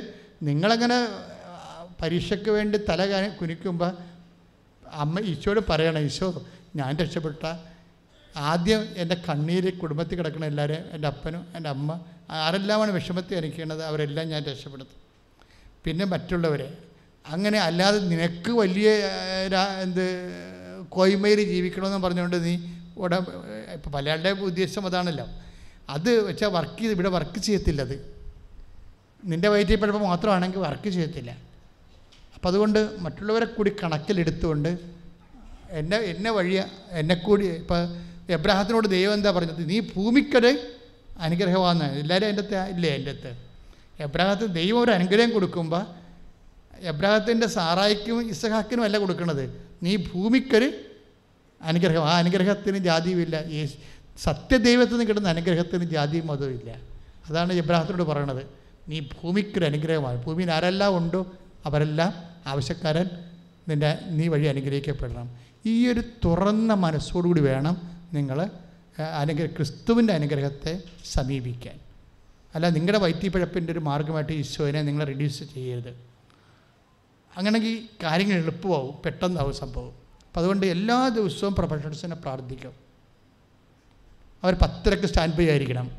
[0.44, 0.98] നിങ്ങളങ്ങനെ
[2.02, 3.91] പരീക്ഷയ്ക്ക് വേണ്ടി തല കുനിക്കുമ്പോൾ
[4.84, 6.45] അമ്മ ഈശോട് പറയണം ഈശോ
[6.76, 7.45] ഞാൻ രക്ഷപ്പെട്ട
[8.38, 11.99] ആദ്യം എന്റെ കണ്ണീര് കുടുംബത്തിൽ കിടക്കുന്ന എല്ലാവരും എന്റെ അപ്പനും എന്റെ അമ്മ
[12.30, 13.84] ആരെല്ലാമാണ് വിഷമത്തിൽ അനുഭവിക്കുന്നത്?
[13.84, 14.99] അവരെല്ലാം ഞാൻ രക്ഷപ്പെടുത്തും.
[15.86, 16.77] പിന്നെ മറ്റുള്ളവരെ
[17.34, 18.88] അങ്ങനെ അല്ലാതെ നിനക്ക് വലിയ
[19.86, 20.06] എന്ത്
[20.96, 22.54] കോയ്മയിൽ ജീവിക്കണമെന്ന് പറഞ്ഞുകൊണ്ട് നീ
[22.98, 23.18] ഇവിടെ
[23.76, 25.26] ഇപ്പം പലയാളുടെ ഉദ്ദേശം അതാണല്ലോ.
[25.96, 27.96] അത് വെച്ചാൽ വർക്ക് ചെയ്ത് ഇവിടെ വർക്ക് ചെയ്യത്തില്ല അത്.
[29.32, 31.32] നിന്റെ വയറ്റിൽ പഴപ്പം മാത്രമാണെങ്കിൽ വർക്ക് ചെയ്യത്തില്ല.
[32.36, 34.72] അപ്പം അതുകൊണ്ട് മറ്റുള്ളവരെ കൂടി കണക്കിലെടുത്തുകൊണ്ട്
[35.80, 36.60] എന്നെ എന്നെ വഴിയ
[37.02, 37.82] എന്നെ കൂടി ഇപ്പം
[38.38, 39.62] എബ്രാഹത്തിനോട് ദൈവം എന്താ പറഞ്ഞത്?
[39.72, 40.52] നീ ഭൂമിക്കൊരു
[41.26, 42.44] അനുഗ്രഹമാണെന്ന് എല്ലാവരും എന്റെ
[42.74, 43.32] ഇല്ലേ എന്റെ അകത്ത്?
[44.06, 45.84] എബ്രാഹത്തിന് ദൈവം ഒരു അനുഗ്രഹം കൊടുക്കുമ്പോൾ
[46.80, 49.50] എബ്രാഹത്തിന്റെ സാറായിക്കും ഇസഹാക്കിനും അല്ല കൊടുക്കുന്നത്
[49.84, 50.72] നീ ഭൂമിക്കൊരു
[51.62, 53.44] അനുഗ്രഹം ആ അനുഗ്രഹത്തിന് ജാതിയുമില്ല.
[53.44, 53.66] ഈ
[54.18, 56.76] സത്യദൈവത്തിന് നിന്ന് കിട്ടുന്ന അനുഗ്രഹത്തിന് ജാതിയും മതവും ഇല്ല.
[57.30, 58.46] അതാണ് എബ്രാഹത്തിനോട് പറയണത്.
[58.90, 60.24] നീ ഭൂമിക്കൊരു അനുഗ്രഹമാണ്.
[60.24, 61.32] ഭൂമിയിൽ ആരെല്ലാം ഉണ്ടോ
[61.66, 62.14] അവരെല്ലാം
[62.46, 63.10] ആവശ്യക്കാരൻ.
[63.70, 65.30] നിന്റെ നീ വഴി അനുഗ്രഹിക്കപ്പെടണം.
[65.66, 67.78] ഈ ഒരു തുറന്ന മനസ്സോടുകൂടി വേണം
[68.14, 68.50] നിങ്ങൾ
[69.18, 71.76] അനുഗ്രഹ ക്രിസ്തുവിന്റെ അനുഗ്രഹത്തെ സമീപിക്കാൻ.
[72.56, 76.15] അല്ല നിങ്ങളുടെ വൈറ്റിപ്പഴപ്പിന്റെ ഒരു മാർഗമായിട്ട് ഈശോനെ നിങ്ങൾ റെഡ്യൂസ് ചെയ്യരുത്.
[77.38, 79.91] അങ്ങനെയെങ്കിൽ കാര്യങ്ങൾ എളുപ്പമാവും പെട്ടെന്നാവും സംഭവം.
[80.28, 82.74] അപ്പം അതുകൊണ്ട് എല്ലാ ദിവസവും പ്രൊഫഷണൽസിനെ പ്രാർത്ഥിക്കും.
[84.44, 85.91] അവർ പത്തരക്ക് സ്റ്റാൻഡ് ബൈ ആയിരിക്കണം.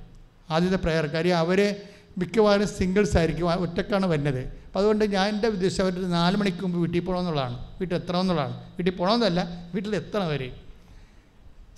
[0.50, 1.76] ആദ്യത്തെ പ്രയർ കാര്യം അവർ
[2.18, 4.38] മിക്കവാറും സിംഗിൾസ് ആയിരിക്കും ഒറ്റക്കാണ് വരുന്നത്.
[4.38, 9.70] അപ്പോൾ അതുകൊണ്ട് ഞാൻ എന്റെ ഉദ്ദേശം അവർ നാല് മണിക്ക് മുമ്പ് വീട്ടിൽ പോകണമെന്നുള്ളതാണ് വീട്ടിൽ എത്തണമെന്നുള്ളതാണ് വീട്ടിൽ പോകണമെന്നല്ല
[9.74, 10.52] വീട്ടിൽ എത്തണം അവർ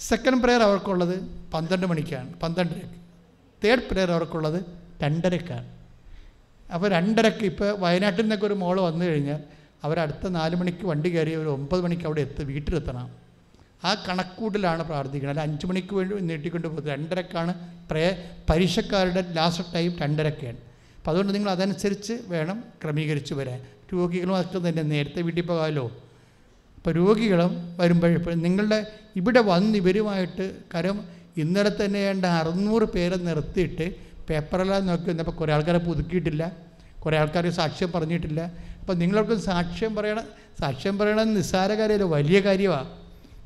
[0.01, 1.19] സെക്കൻഡ് പ്രെയർ അവർക്കുള്ളത്
[1.55, 2.95] പന്ത്രണ്ട് മണിക്കാണ് പന്ത്രണ്ടരക്ക്.
[3.65, 4.65] തേർഡ് പ്രെയർ അവർക്കുള്ളത്
[5.03, 5.78] രണ്ടരക്കാണ്.
[6.75, 9.41] അപ്പോൾ രണ്ടരക്ക് ഇപ്പോൾ വയനാട്ടിൽ നിന്നൊക്കെ ഒരു മോൾ വന്നു കഴിഞ്ഞാൽ
[9.85, 13.09] അവരടുത്ത നാല് മണിക്ക് വണ്ടി കയറി ഒരു ഒമ്പത് മണിക്ക് അവിടെ എത്തി വീട്ടിലെത്തണം.
[13.85, 15.39] ആ കണക്കൂട്ടിലാണ് പ്രാർത്ഥിക്കുന്നത്.
[15.39, 16.89] അല്ല അഞ്ച് മണിക്ക് വേണ്ടി നീട്ടിക്കൊണ്ട് പോകുന്നത്.
[16.95, 17.53] രണ്ടരക്കാണ്
[17.91, 18.05] പ്രേ
[18.51, 20.59] പരീക്ഷക്കാരുടെ ലാസ്റ്റ് ടൈം രണ്ടരക്കാണ്.
[20.99, 23.61] അപ്പോൾ അതുകൊണ്ട് നിങ്ങൾ അതനുസരിച്ച് വേണം ക്രമീകരിച്ച് വരാൻ.
[23.93, 25.85] രോഗികളും ഒക്കെ തന്നെ നേരത്തെ വീട്ടിൽ പോകാമല്ലോ
[26.77, 28.79] അപ്പോൾ രോഗികളും വരുമ്പോഴും നിങ്ങളുടെ
[29.21, 30.99] ഇവിടെ വന്ന് ഇവരുമായിട്ട് കാര്യം
[31.43, 33.87] ഇന്നലെ തന്നെ വേണ്ട അറുന്നൂറ് പേരെ നിർത്തിയിട്ട്
[34.31, 36.53] പേപ്പറെല്ലാം നോക്കി വന്നപ്പോൾ കുറേ ആൾക്കാരെ പുതുക്കിയിട്ടില്ല.
[37.05, 38.41] കുറേ ആൾക്കാർ സാക്ഷ്യം പറഞ്ഞിട്ടില്ല.
[38.81, 40.25] അപ്പോൾ നിങ്ങൾക്ക് സാക്ഷ്യം പറയണം
[40.61, 42.89] സാക്ഷ്യം പറയണമെന്ന് നിസ്സാര കാര്യമല്ല വലിയ കാര്യമാണ്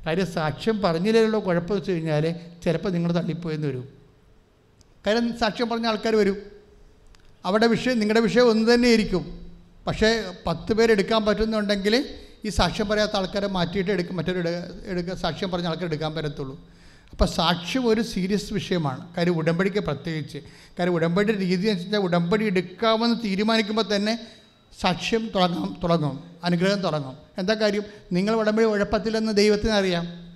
[0.06, 2.34] കാര്യം സാക്ഷ്യം പറഞ്ഞില്ലല്ലോ കുഴപ്പം വെച്ച് കഴിഞ്ഞാൽ
[2.64, 3.88] ചിലപ്പോൾ നിങ്ങൾ തള്ളിപ്പോയെന്ന് വരും.
[5.06, 6.36] കാര്യം സാക്ഷ്യം പറഞ്ഞ ആൾക്കാർ വരും.
[7.44, 9.24] അവിടെ വിഷയം നിങ്ങളുടെ വിഷയം ഒന്ന് തന്നെ ആയിരിക്കും.
[9.86, 11.94] പക്ഷേ പത്ത് പേരെടുക്കാൻ പറ്റുന്നുണ്ടെങ്കിൽ
[12.44, 14.42] ഈ സാക്ഷ്യം പറയാത്ത ആൾക്കാരെ മാറ്റിയിട്ട് എടുക്കും മറ്റൊരു
[14.84, 16.60] എടുക്കുക സാക്ഷ്യം പറഞ്ഞ ആൾക്കാർ എടുക്കാൻ പറ്റത്തുള്ളൂ.
[17.12, 19.14] അപ്പോൾ സാക്ഷ്യം ഒരു സീരിയസ് വിഷയമാണ്.
[19.16, 20.38] കാര്യം ഉടമ്പടിക്ക് പ്രത്യേകിച്ച്.
[20.78, 24.18] കാര്യം ഉടമ്പടി രീതി എന്ന് വെച്ചാൽ ഉടമ്പടി എടുക്കാമെന്ന് തീരുമാനിക്കുമ്പോൾ തന്നെ
[24.80, 27.16] സാക്ഷ്യം തുടങ്ങാം തുടങ്ങും അനുഗ്രഹം തുടങ്ങും.
[27.38, 27.82] എന്താ കാര്യം?
[28.12, 30.32] നിങ്ങൾ ഉടമ്പടി ഉഴപ്പത്തില്ലെന്ന് ദൈവത്തിന് അറിയാം.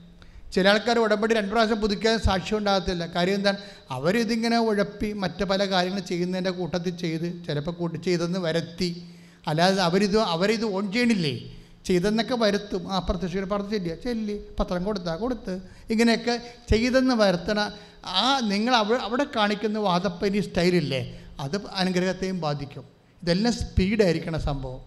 [0.52, 3.06] ചില ആൾക്കാർ ഉടമ്പടി രണ്ട് പ്രാവശ്യം പുതുക്കിയാൽ സാക്ഷ്യം ഉണ്ടാകത്തില്ല.
[3.06, 3.56] കാര്യം എന്താണ്?
[3.90, 9.08] അവരിതിങ്ങനെ ഉഴപ്പി മറ്റ് പല കാര്യങ്ങൾ ചെയ്യുന്നതിന്റെ കൂട്ടത്തിൽ ചെയ്ത് ചിലപ്പോൾ കൂട്ടി ചെയ്തെന്ന് വരത്തി.
[9.46, 11.55] അല്ലാതെ അവരിത് അവരിത് ഓൺ ചെയ്യണില്ലേ?
[11.86, 12.92] ചെയ്തെന്നൊക്കെ വരുത്തും.
[12.92, 15.60] ആ പ്രത്യക്ഷയുടെ പറഞ്ഞില്ല ചെല്ലി പത്രം കൊടുത്താൽ കൊടുത്ത്.
[15.90, 16.34] ഇങ്ങനെയൊക്കെ
[16.70, 17.70] ചെയ്തെന്ന് വരുത്തണ
[18.06, 21.00] ആ നിങ്ങൾ അവിടെ അവിടെ കാണിക്കുന്ന വാദപ്പനി സ്റ്റൈലില്ലേ
[21.40, 22.84] അത് അനുഗ്രഹത്തെയും ബാധിക്കും.
[23.22, 24.80] ഇതെല്ലാം സ്പീഡായിരിക്കണം സംഭവം.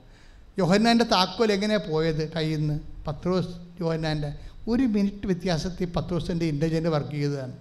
[0.60, 4.34] യോഹന്നാന്റെ താക്കോൽ എങ്ങനെയാണ് പോയത് കയ്യിൽ നിന്ന് പത്രോസ് യോഹന്നാന്റെ
[4.68, 7.56] ഒരു മിനിറ്റ് വ്യത്യാസത്തിൽ പത്രോസിന്റെ ഇന്റലിജന്റ് വർക്ക് ചെയ്തതാണ്.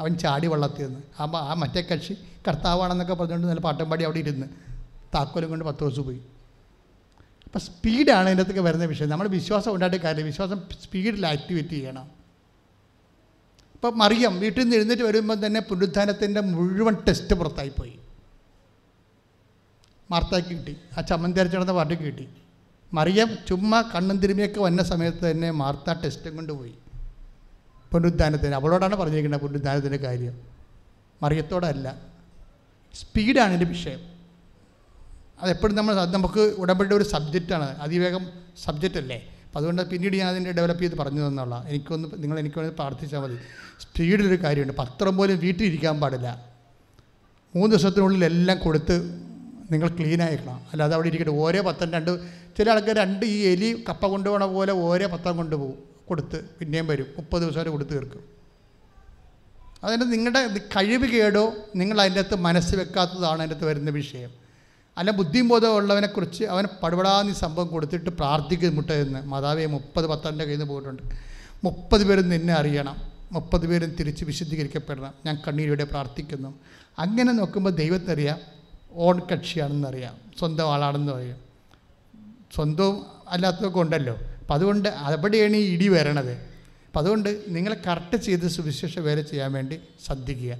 [0.00, 1.00] അവൻ ചാടി വള്ളത്തിൽ നിന്ന്.
[1.20, 2.14] ആ മറ്റേ കക്ഷി
[2.48, 4.46] കർത്താവാണെന്നൊക്കെ പറഞ്ഞുകൊണ്ട് നല്ല പാട്ടം പാടി അവിടെ ഇരുന്ന്.
[5.14, 6.20] താക്കോലും കൊണ്ട് പത്രോസ് പോയി.
[7.52, 9.08] അപ്പം സ്പീഡാണ് അതിന്റെ അകത്തൊക്കെ വരുന്ന വിഷയം.
[9.08, 10.26] നമ്മൾ വിശ്വാസം ഉണ്ടായിട്ട് കാര്യമില്ല.
[10.26, 12.10] വിശ്വാസം സ്പീഡിൽ ആക്ടിവേറ്റ് ചെയ്യണം.
[13.74, 17.98] ഇപ്പം മറിയം വീട്ടിൽ നിന്ന് എഴുന്നേറ്റ് വരുമ്പോൾ തന്നെ പുനരുദ്ധാനത്തിന്റെ മുഴുവൻ ടെസ്റ്റ് പുറത്തായിപ്പോയി.
[20.10, 20.76] മാർത്താക്ക് കിട്ടി.
[20.98, 22.28] ആ ചമ്മന്തി അരച്ച് നടന്ന പാർട്ടിക്ക് കിട്ടി.
[22.92, 26.74] മറിയം ചുമ്മാ കണ്ണും തിരുമിയൊക്കെ വന്ന സമയത്ത് തന്നെ മാർത്ത ടെസ്റ്റും കൊണ്ടുപോയി
[27.92, 28.54] പുനരുദ്ധാനത്തിന്.
[28.54, 30.40] അവളോടാണ് പറഞ്ഞിരിക്കുന്നത് പുനരുദ്ധാനത്തിന്റെ കാര്യം.
[31.22, 31.96] മറിയത്തോടല്ല.
[32.94, 34.11] സ്പീഡാണ് എന്റെ വിഷയം.
[35.42, 37.78] അതെപ്പോഴും നമ്മൾ നമുക്ക് ഉടമ്പടി ഒരു സബ്ജക്റ്റാണ്.
[37.78, 38.26] അതിവേഗം
[38.64, 39.28] സബ്ജക്റ്റ് അല്ലേ?
[39.44, 41.64] അപ്പം അതുകൊണ്ട് പിന്നീട് ഞാൻ അതിന്റെ ഡെവലപ്പ് ചെയ്ത് പറഞ്ഞു തന്നുള്ള.
[41.68, 43.36] എനിക്കൊന്ന് നിങ്ങൾ എനിക്ക് വേണ്ടി പ്രാർത്ഥിച്ചാൽ മതി.
[43.80, 44.76] സ്പീഡിലൊരു കാര്യമുണ്ട്.
[44.78, 46.52] പത്രം പോലും വീട്ടിൽ ഇരിക്കാൻ പാടില്ല.
[47.56, 49.22] മൂന്ന് ദിവസത്തിനുള്ളിൽ എല്ലാം കൊടുത്ത്
[49.70, 50.60] നിങ്ങൾ ക്ലീൻ ആയിക്കണം.
[50.72, 51.30] അല്ലാതെ അവിടെ ഇരിക്കട്ടെ.
[51.30, 52.20] ഓരോ പത്രം രണ്ട്
[52.58, 55.78] ചില ആൾക്കാർ രണ്ട് ഈ എലി കപ്പ കൊണ്ടുപോകണ പോലെ ഓരോ പത്രം കൊണ്ടുപോകും
[56.08, 57.06] കൊടുത്ത് പിന്നെയും വരും.
[57.16, 58.24] മുപ്പത് ദിവസം വരെ കൊടുത്ത് തീർക്കും.
[59.84, 61.52] അതിന്റെ നിങ്ങളുടെ കഴിവ് കേടോ?
[61.76, 64.41] നിങ്ങൾ അതിന്റെ അകത്ത് മനസ്സ് വെക്കാത്തതാണ് അതിന്റെ അകത്ത് വരുന്ന വിഷയം.
[64.98, 65.74] അല്ല ബുദ്ധിയും ബോധം
[66.50, 71.02] അവൻ പടുപടാന്ന് സംഭവം കൊടുത്തിട്ട് പ്രാർത്ഥിക്കും മുട്ടയെന്ന് മാതാവേ മുപ്പത് പത്തന്റെ കയ്യിൽ നിന്ന് പോയിട്ടുണ്ട്.
[71.64, 72.96] മുപ്പത് പേരും നിന്നെ അറിയണം.
[73.32, 75.14] മുപ്പത് പേരും തിരിച്ച് വിശുദ്ധീകരിക്കപ്പെടണം.
[75.26, 76.54] ഞാൻ കണ്ണീരോടെ പ്രാർത്ഥിക്കുന്നു.
[76.98, 78.38] അങ്ങനെ നോക്കുമ്പോൾ ദൈവത്തിനറിയാം
[78.92, 80.16] ഓൺ കക്ഷിയാണെന്നറിയാം.
[80.38, 81.38] സ്വന്തം ആളാണെന്ന് അറിയാം.
[82.54, 84.14] സ്വന്തവും അല്ലാത്തതൊക്കെ ഉണ്ടല്ലോ.
[84.14, 86.32] അപ്പം അതുകൊണ്ട് അവിടെയാണ് ഈ ഇടി വരണത്.
[86.32, 90.58] അപ്പം അതുകൊണ്ട് നിങ്ങൾ കറക്റ്റ് ചെയ്ത് സുവിശേഷ വേല ചെയ്യാൻ വേണ്ടി ശ്രദ്ധിക്കുക.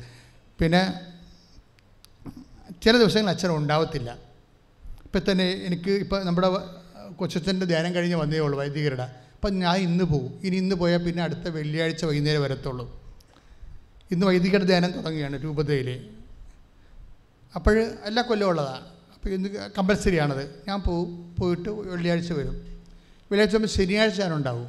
[0.60, 1.11] പിന്നെ
[2.82, 4.18] ചില ദിവസങ്ങൾ അച്ഛൻ ഉണ്ടാവത്തില്ല.
[5.04, 6.48] ഇപ്പം തന്നെ എനിക്ക് ഇപ്പം നമ്മുടെ
[7.16, 9.02] കൊച്ചച്ഛന്റെ ധ്യാനം കഴിഞ്ഞ് വന്നേ ഉള്ളൂ വൈദികരുടെ.
[9.34, 13.02] അപ്പം ഞാൻ ഇന്ന് പോകും ഇനി ഇന്ന് പോയാൽ പിന്നെ അടുത്ത വെള്ളിയാഴ്ച വൈകുന്നേരം വരത്തുള്ളൂ.
[14.10, 15.88] ഇന്ന് വൈദികരുടെ ധ്യാനം തുടങ്ങുകയാണ് രൂപതയിൽ
[17.54, 18.84] അപ്പോൾ എല്ലാ കൊല്ലം ഉള്ളതാണ്
[19.14, 19.48] അപ്പോൾ ഇന്ന്
[19.78, 20.64] കമ്പൽസറി ആണത്.
[20.68, 22.54] ഞാൻ പോവും പോയിട്ട് വെള്ളിയാഴ്ച വരും.
[23.30, 24.68] വെള്ളിയാഴ്ച ആകുമ്പോൾ ശനിയാഴ്ച ഞാനുണ്ടാവും.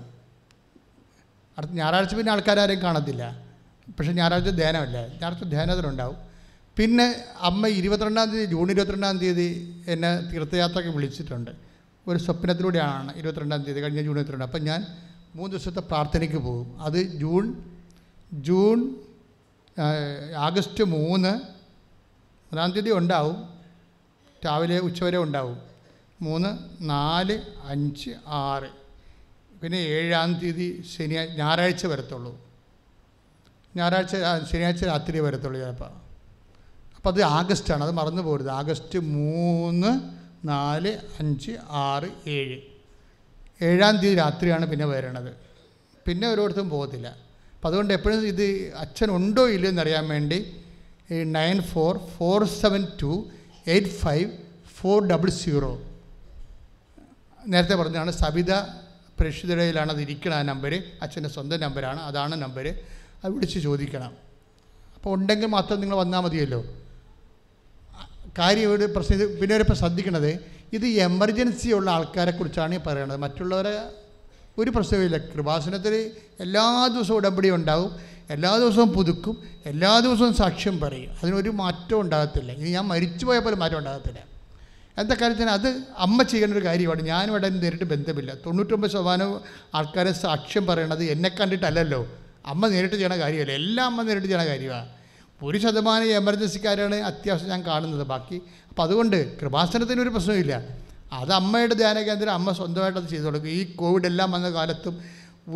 [1.58, 3.24] അടുത്ത ഞായറാഴ്ച പിന്നെ ആൾക്കാരും കാണത്തില്ല.
[3.88, 4.98] പക്ഷേ ഞായറാഴ്ച ധ്യാനമല്ല.
[5.08, 6.33] ഞായറാഴ്ച ധ്യാനത്തിനുണ്ടാവും
[6.78, 11.52] പിന്നെ അമ്മ ഇരുപത്തിരണ്ടാം തീയതി ജൂൺ ഇരുപത്തിരണ്ടാം തീയതി എന്നെ തീർത്ഥയാത്രയ്ക്ക് വിളിച്ചിട്ടുണ്ട്.
[12.08, 14.46] ഒരു സ്വപ്നത്തിലൂടെയാണ് ഇരുപത്തിരണ്ടാം തീയതി കഴിഞ്ഞ ജൂൺ ഇരുപത്തിരണ്ട്.
[14.46, 14.86] അപ്പം ഞാൻ
[15.36, 16.82] മൂന്ന് ദിവസത്തെ പ്രാർത്ഥനയ്ക്ക് പോകും.
[16.82, 17.64] അത് ജൂൺ
[18.34, 18.96] ജൂൺ
[20.38, 21.34] ആഗസ്റ്റ് മൂന്ന്
[22.52, 23.50] മൂന്നാം തീയതി ഉണ്ടാവും.
[24.46, 25.58] രാവിലെ ഉച്ചവരെ ഉണ്ടാവും.
[26.22, 26.50] മൂന്ന്
[26.82, 28.70] നാല് അഞ്ച് ആറ്.
[29.62, 32.42] പിന്നെ ഏഴാം തീയതി ശനിയാഴ്ച ഞായറാഴ്ച വരത്തുള്ളൂ.
[33.76, 34.16] ഞായറാഴ്ച
[34.52, 36.03] ശനിയാഴ്ച രാത്രി വരത്തുള്ളൂ ചിലപ്പോൾ.
[37.04, 39.90] അപ്പോൾ അത് ആഗസ്റ്റാണ് അത് മറന്നു പോകരുത് ആഗസ്റ്റ് മൂന്ന്
[40.48, 42.60] നാല് അഞ്ച് ആറ് ഏഴ്.
[43.62, 45.36] ഏഴാം തീയതി രാത്രിയാണ് പിന്നെ വരണത്.
[46.08, 47.08] പിന്നെ ഒരിടത്തും പോകത്തില്ല.
[47.56, 50.56] അപ്പം അതുകൊണ്ട് എപ്പോഴും ഇത് അച്ഛൻ ഉണ്ടോ ഇല്ലയോ എന്നറിയാൻ വേണ്ടി
[51.24, 53.26] nine four four seven two
[53.68, 54.32] eight five
[54.76, 55.82] four double zero.
[57.48, 58.54] നേരത്തെ പറഞ്ഞതാണ് സബിത
[59.20, 62.68] പ്രേക്ഷിതയിലാണ് അത് ഇരിക്കണം ആ നമ്പർ അച്ഛന്റെ സ്വന്തം നമ്പരാണ് അതാണ് നമ്പർ
[63.24, 64.14] അത് വിളിച്ച് ചോദിക്കണം.
[64.96, 66.64] അപ്പോൾ ഉണ്ടെങ്കിൽ മാത്രം നിങ്ങൾ വന്നാൽ മതിയല്ലോ.
[68.38, 70.40] കാര്യം ഒരു പ്രശ്നം പിന്നെ ഒരു ശ്രദ്ധിക്കണത്
[70.74, 73.18] ഇത് എമർജൻസി ഉള്ള ആൾക്കാരെക്കുറിച്ചാണ് ഈ പറയണത്.
[73.18, 73.90] മറ്റുള്ളവരെ
[74.58, 75.18] ഒരു പ്രശ്നവുമില്ല.
[75.18, 78.00] കൃപാസനത്തിൽ എല്ലാ ദിവസവും ഉടമ്പടി ഉണ്ടാവും.
[78.30, 79.44] എല്ലാ ദിവസവും പുതുക്കും.
[79.66, 81.12] എല്ലാ ദിവസവും സാക്ഷ്യം പറയും.
[81.24, 82.52] അതിനൊരു മാറ്റം ഉണ്ടാകത്തില്ല.
[82.52, 84.20] ഇനി ഞാൻ മരിച്ചു പോയാൽ പോലും മാറ്റം ഉണ്ടാകത്തില്ല.
[84.98, 87.02] എന്താ കാര്യത്തിന് അത് അമ്മ ചെയ്യുന്ന ഒരു കാര്യമാണ്.
[87.02, 88.34] ഞാനും ഇവിടെ നേരിട്ട് ബന്ധമില്ല.
[88.46, 89.42] തൊണ്ണൂറ്റൊമ്പത് ശതമാനം
[89.76, 92.08] ആൾക്കാരെ സാക്ഷ്യം പറയണത് എന്നെ കണ്ടിട്ടല്ലല്ലോ.
[92.46, 93.52] അമ്മ നേരിട്ട് ചെയ്യണ കാര്യമല്ല.
[93.52, 95.03] എല്ലാം അമ്മ നേരിട്ട് ചെയ്യണ കാര്യമാണ്.
[95.48, 98.06] ഒരു ശതമാനം എമർജൻസിക്കാരാണ് അത്യാവശ്യം ഞാൻ കാണുന്നത്.
[98.14, 98.38] ബാക്കി
[98.70, 100.54] അപ്പോൾ അതുകൊണ്ട് കൃപാസനത്തിന് ഒരു പ്രശ്നമില്ല
[101.20, 103.50] അത് അമ്മയുടെ ധ്യാന കേന്ദ്രം അമ്മ സ്വന്തമായിട്ട് അത് ചെയ്തു കൊടുക്കും.
[103.60, 104.96] ഈ കോവിഡ് എല്ലാം വന്ന കാലത്തും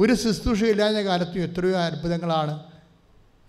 [0.02, 2.56] ഒരു ശുശ്രൂഷയില്ലാത്ത കാലത്തും എത്രയോ അത്ഭുതങ്ങളാണ്.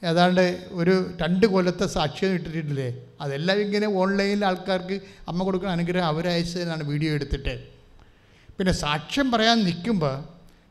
[0.09, 0.45] ഏതാണ്ട്
[0.81, 2.89] ഒരു രണ്ട് കൊല്ലത്തെ സാക്ഷ്യം ഇട്ടിട്ടില്ലേ?
[3.21, 4.97] അതെല്ലാം ഇങ്ങനെ ഓൺലൈനിൽ ആൾക്കാർക്ക്
[5.31, 7.55] അമ്മ കൊടുക്കുന്ന അനുഗ്രഹം അവരയച്ചതെന്നാണ് വീഡിയോ എടുത്തിട്ട്.
[8.59, 10.15] പിന്നെ സാക്ഷ്യം പറയാൻ നിൽക്കുമ്പോൾ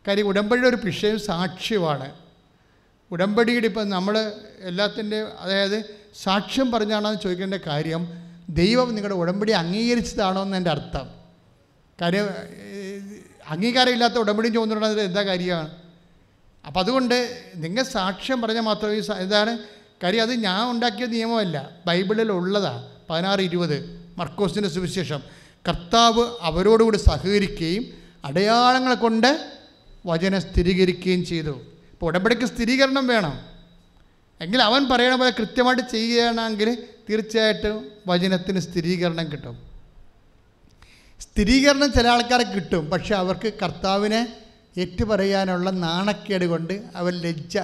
[0.07, 2.07] കാര്യം ഉടമ്പടിയുടെ ഒരു വിഷയം സാക്ഷ്യമാണ്.
[3.11, 5.83] ഉടമ്പടിയുടെ ഇപ്പം നമ്മൾ എല്ലാത്തിന്റെ അതായത്
[6.23, 8.07] സാക്ഷ്യം പറഞ്ഞാണോ ചോദിക്കേണ്ട കാര്യം.
[8.49, 11.07] ദൈവം നിങ്ങളുടെ ഉടമ്പടി അംഗീകരിച്ചതാണോ എന്ന് എന്റെ അർത്ഥം.
[12.01, 12.29] കാര്യം
[13.47, 15.69] അംഗീകാരമില്ലാത്ത ഉടമ്പടി ചോദിച്ചിട്ടുണ്ടെങ്കിൽ എന്താ കാര്യമാണ്?
[16.67, 19.11] അപ്പം അതുകൊണ്ട് നിങ്ങൾ സാക്ഷ്യം പറഞ്ഞാൽ മാത്രമേ സ-
[20.03, 21.69] കാര്യം അത് ഞാൻ ഉണ്ടാക്കിയ നിയമമല്ല.
[21.87, 24.05] ബൈബിളിൽ ഉള്ളതാണ് പതിനാറ് ഇരുപത്.
[24.17, 25.19] മർക്കോസിന്റെ സുവിശേഷം.
[25.69, 27.85] കർത്താവ് അവരോടുകൂടി സഹകരിക്കുകയും
[28.25, 29.51] അടയാളങ്ങളെ കൊണ്ട്
[30.05, 31.61] വചന സ്ഥിരീകരിക്കുകയും ചെയ്തു.
[31.97, 33.39] ഇപ്പോൾ ഉടമ്പടിക്ക് സ്ഥിരീകരണം വേണം.
[34.41, 39.67] എങ്കിൽ അവൻ പറയണ പോലെ കൃത്യമായിട്ട് ചെയ്യുകയാണെങ്കിൽ തീർച്ചയായിട്ടും വചനത്തിന് സ്ഥിരീകരണം കിട്ടും.
[41.19, 42.89] സ്ഥിരീകരണം ചില ആൾക്കാർക്ക് കിട്ടും.
[42.89, 44.37] പക്ഷെ അവർക്ക് കർത്താവിനെ
[44.77, 47.57] ഏറ്റുപറയാനുള്ള നാണക്കേട് കൊണ്ട് അവൻ ലജ്ജ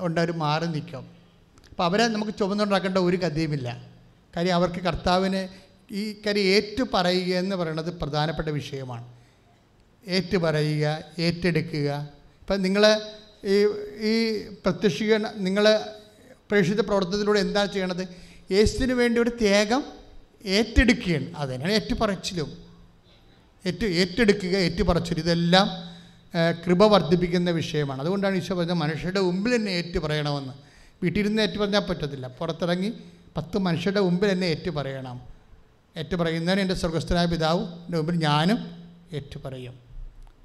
[0.00, 1.10] കൊണ്ട് അവർ മാറി നിൽക്കും.
[1.70, 3.84] അപ്പോൾ അവരെ നമുക്ക് ചുമന്നുണ്ടാക്കേണ്ട ഒരു കഥയുമില്ല
[4.36, 5.48] കാര്യം അവർക്ക് കർത്താവിനെ
[5.90, 9.12] ഈ കാര്യം ഏറ്റു പറയുക എന്ന് പറയുന്നത് പ്രധാനപ്പെട്ട വിഷയമാണ്.
[10.08, 12.08] ഏറ്റു പറയുക ഏറ്റെടുക്കുക.
[12.40, 13.00] ഇപ്പം നിങ്ങൾ
[13.52, 13.56] ഈ
[14.10, 14.12] ഈ
[14.64, 15.64] പ്രത്യക്ഷീകരണം നിങ്ങൾ
[16.50, 18.04] പ്രേക്ഷിത പ്രവർത്തനത്തിലൂടെ എന്താണ് ചെയ്യണത്
[18.52, 19.82] യേശുവിന് വേണ്ടി ഒരു ത്യാഗം
[20.44, 21.28] ഏറ്റെടുക്കുകയാണ്.
[21.36, 22.48] അതിനാണ് ഏറ്റുപറച്ചിലും.
[23.64, 25.68] ഏറ്റു ഏറ്റെടുക്കുക ഏറ്റുപറച്ചിൽ ഇതെല്ലാം
[26.64, 28.00] കൃപ വർദ്ധിപ്പിക്കുന്ന വിഷയമാണ്.
[28.00, 30.54] അതുകൊണ്ടാണ് ഈശോ പറഞ്ഞത് മനുഷ്യരുടെ മുമ്പിൽ തന്നെ ഏറ്റു പറയണമെന്ന്
[31.02, 32.26] വീട്ടിലിരുന്ന് ഏറ്റു പറഞ്ഞാൽ പറ്റത്തില്ല.
[32.38, 32.90] പുറത്തിറങ്ങി
[33.36, 35.16] പത്ത് മനുഷ്യരുടെ മുമ്പിൽ തന്നെ ഏറ്റു പറയണം
[35.96, 38.58] ഏറ്റു പറയുന്നതിന് എന്റെ സ്വർഗസ്ഥനായ പിതാവ് എന്റെ മുമ്പിൽ ഞാനും
[39.12, 39.83] ഏറ്റു പറയും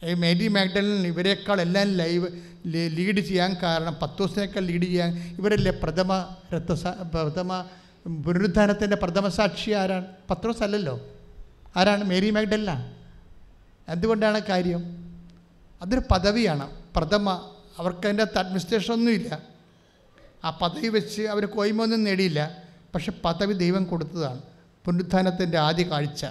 [0.04, 2.28] ഈ മേരി മാഗ്ഡലിൻ ഇവരെക്കാൾ എല്ലാം ലൈവ്
[2.68, 7.66] ലീഡ് ചെയ്യാൻ കാരണം പത്തോസിനേക്കാൾ ലീഡ് ചെയ്യാൻ ഇവരല്ലേ പ്രഥമ രക്തസാ പ്രഥമ
[8.26, 10.06] പുനരുദ്ധാനത്തിന്റെ പ്രഥമ സാക്ഷി ആരാണ്?
[10.30, 11.00] പത്രോസ് അല്ലല്ലോ.
[11.76, 12.04] ആരാണ്?
[12.04, 12.96] മേരി മാഗ്ഡലിനാണ്
[13.88, 14.84] എന്തുകൊണ്ടാണ് കാര്യം?
[15.82, 16.70] അതൊരു പദവിയാണ്.
[16.96, 19.40] പ്രഥമ അവർക്ക് അതിന്റെ അകത്ത് അഡ്മിനിസ്ട്രേഷൻ ഒന്നുമില്ല
[20.44, 22.64] ആ പദവി വെച്ച് അവർ കോയ്മൊന്നും നേടിയില്ല.
[22.96, 24.42] പക്ഷെ പദവി ദൈവം കൊടുത്തതാണ്.
[24.86, 26.26] പുനരുത്ഥാനത്തിന്റെ ആദ്യ കാഴ്ച.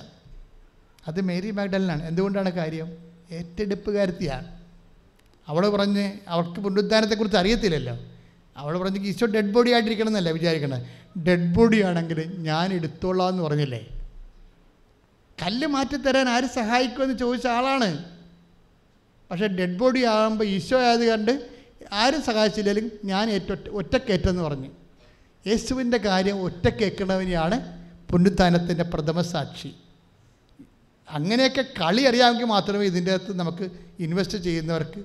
[1.08, 2.02] അത് മേരി മാഗ്ഡലിനാണ്.
[2.02, 3.08] എന്തുകൊണ്ടാണ് കാര്യം?
[3.30, 4.58] ഏറ്റെടുപ്പുകാരത്തിയാണ്.
[5.48, 7.98] അവൾ പറഞ്ഞ് അവൾക്ക് പുനരുദ്ധാനത്തെക്കുറിച്ച് അറിയത്തില്ലല്ലോ.
[8.56, 11.00] അവൾ പറഞ്ഞ് ഈശോ ഡെഡ് ബോഡി ആയിട്ടിരിക്കണം എന്നല്ല വിചാരിക്കണേ?
[11.20, 13.86] ഡെഡ് ബോഡി ആണെങ്കിൽ ഞാൻ എടുത്തോളാം എന്ന് പറഞ്ഞില്ലേ?
[15.42, 18.04] കല്ല് മാറ്റിത്തരാൻ ആര് സഹായിക്കുമെന്ന് ചോദിച്ച ആളാണ്.
[19.30, 21.48] പക്ഷേ ഡെഡ് ബോഡി ആകുമ്പോൾ ഈശോ ആയത് കണ്ട്
[21.92, 24.68] ആരും സഹായിച്ചില്ലെങ്കിലും ഞാൻ ഏറ്റ ഒറ്റക്കേറ്റെന്ന് പറഞ്ഞു.
[25.46, 29.74] യേശുവിന്റെ കാര്യം ഒറ്റക്കേൽക്കണവനെയാണ് പുനരുദ്ധാനത്തിന്റെ പ്രഥമ സാക്ഷി
[31.10, 35.04] അങ്ങനെയൊക്കെ കളി അറിയാമെങ്കിൽ മാത്രമേ ഇതിന്റെ അകത്ത് നമുക്ക് ഇൻവെസ്റ്റ് ചെയ്യുന്നവർക്ക്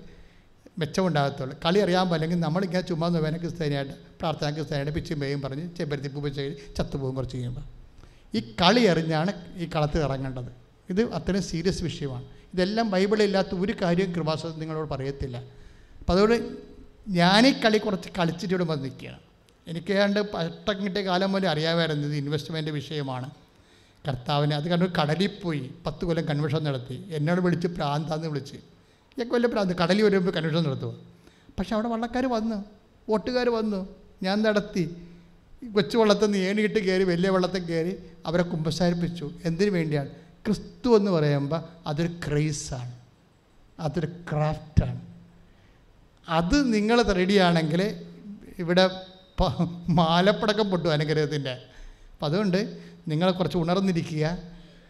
[0.80, 1.58] മെച്ചമുണ്ടാകത്തുള്ളൂ.
[1.66, 6.76] കളി അറിയാൻ പറ്റില്ലെങ്കിൽ നമ്മളിങ്ങനെ ചുമ്മാ നോവേന ക്രിസ്ത്യാനിയായിട്ട് പ്രാർത്ഥന ക്രിസ്ത്യാനിയായിട്ട് പിച്ചും പേയും പറഞ്ഞ് ചെമ്പരത്തി പൂവ് ചെയ്ത്
[6.78, 7.62] ചത്തുപോകും കുറച്ച് കഴിയുമ്പോൾ
[8.38, 10.52] ഈ കളി അറിഞ്ഞാണ് ഈ കളത്തിൽ ഇറങ്ങേണ്ടത്.
[10.90, 12.26] ഇത് അത്രയും സീരിയസ് വിഷയമാണ്.
[12.54, 15.38] ഇതെല്ലാം ബൈബിളില്ലാത്ത ഒരു കാര്യവും കൃപാസം നിങ്ങളോട് പറയത്തില്ല.
[16.00, 16.58] അപ്പോൾ അതുകൊണ്ട്
[17.08, 19.20] ഞാനീ കളി കുറച്ച് കളിച്ചിട്ട് ഇവിടെ വന്ന് നിൽക്കുകയാണ്.
[19.68, 23.30] എനിക്ക് ഏതാണ്ട് പട്ടം കിട്ടിയ കാലം പോലെ അറിയാമായിരുന്നു ഇത് വിഷയമാണ്.
[24.08, 27.06] കർത്താവിനെ അത് കണ്ടു കടലിൽ പോയി പത്ത് കൊല്ലം കൺവെൻഷൻ നടത്തി.
[27.10, 28.58] എന്നോട് വിളിച്ച് പ്രാന്താന്ന് വിളിച്ച്.
[29.20, 30.94] ഞാൻ കൊല്ലം പ്രാന്ത് കടലിൽ വരുമ്പോൾ കൺവെൻഷൻ നടത്തുക
[31.60, 32.66] പക്ഷെ അവിടെ വള്ളക്കാർ വന്നു
[33.10, 34.84] വോട്ടുകാർ വന്നു ഞാൻ നടത്തി.
[35.74, 37.94] കൊച്ചു വള്ളത്തിൽ നിന്ന് ഏണിയിട്ട് കയറി വലിയ വള്ളത്തിൽ കയറി
[38.26, 39.32] അവരെ കുമ്പസാരിപ്പിച്ചു.
[39.46, 40.10] എന്തിനു വേണ്ടിയാണ്?
[40.46, 42.92] ക്രിസ്തു എന്ന് പറയുമ്പോൾ അതൊരു ക്രൈസാണ്
[43.80, 45.02] അതൊരു ക്രാഫ്റ്റാണ്
[46.30, 47.82] അത് നിങ്ങൾ റെഡിയാണെങ്കിൽ
[48.60, 48.90] ഇവിടെ
[49.90, 54.38] മാലപ്പടക്കം പൊട്ടു അനുഗ്രഹത്തിന്റെ അപ്പം അതുകൊണ്ട് നിങ്ങൾ കുറച്ച് ഉണർന്നിരിക്കുക.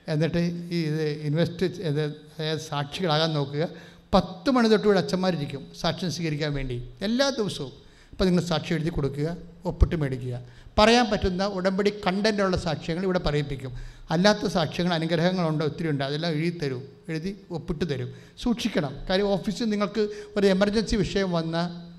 [0.07, 0.37] എന്നിട്ട്
[0.71, 3.67] ഈ ഇത് ഇൻവെസ്റ്റ് സാക്ഷികളാകാൻ നോക്കുക.
[4.13, 5.67] പത്ത് മണി തൊട്ട് ഇവിടെ അച്ഛന്മാരിരിക്കും.
[5.79, 6.89] സാക്ഷ്യം സ്വീകരിക്കാൻ വേണ്ടി.
[7.01, 7.71] എല്ലാ ദിവസവും.
[8.11, 9.37] അപ്പോൾ നിങ്ങൾ സാക്ഷി എഴുതി കൊടുക്കുക.
[9.65, 10.41] ഒപ്പിട്ട് മേടിക്കുക.
[10.77, 13.73] പറയാൻ പറ്റുന്ന ഉടമ്പടി കണ്ടന്റുള്ള സാക്ഷ്യങ്ങൾ ഇവിടെ പറയിപ്പിക്കും.
[14.11, 16.03] അല്ലാത്ത സാക്ഷ്യങ്ങൾ അനുഗ്രഹങ്ങളുണ്ട് ഒത്തിരി ഉണ്ട്.
[16.03, 16.87] അതെല്ലാം എഴുതി തരും.
[17.09, 18.13] എഴുതി ഒപ്പിട്ട് തരും.
[18.41, 18.95] സൂക്ഷിക്കണം.
[19.09, 21.92] കാര്യം ഓഫീസിൽ നിങ്ങൾക്ക് ഒരു എമർജൻസി വിഷയം വന്നാൽ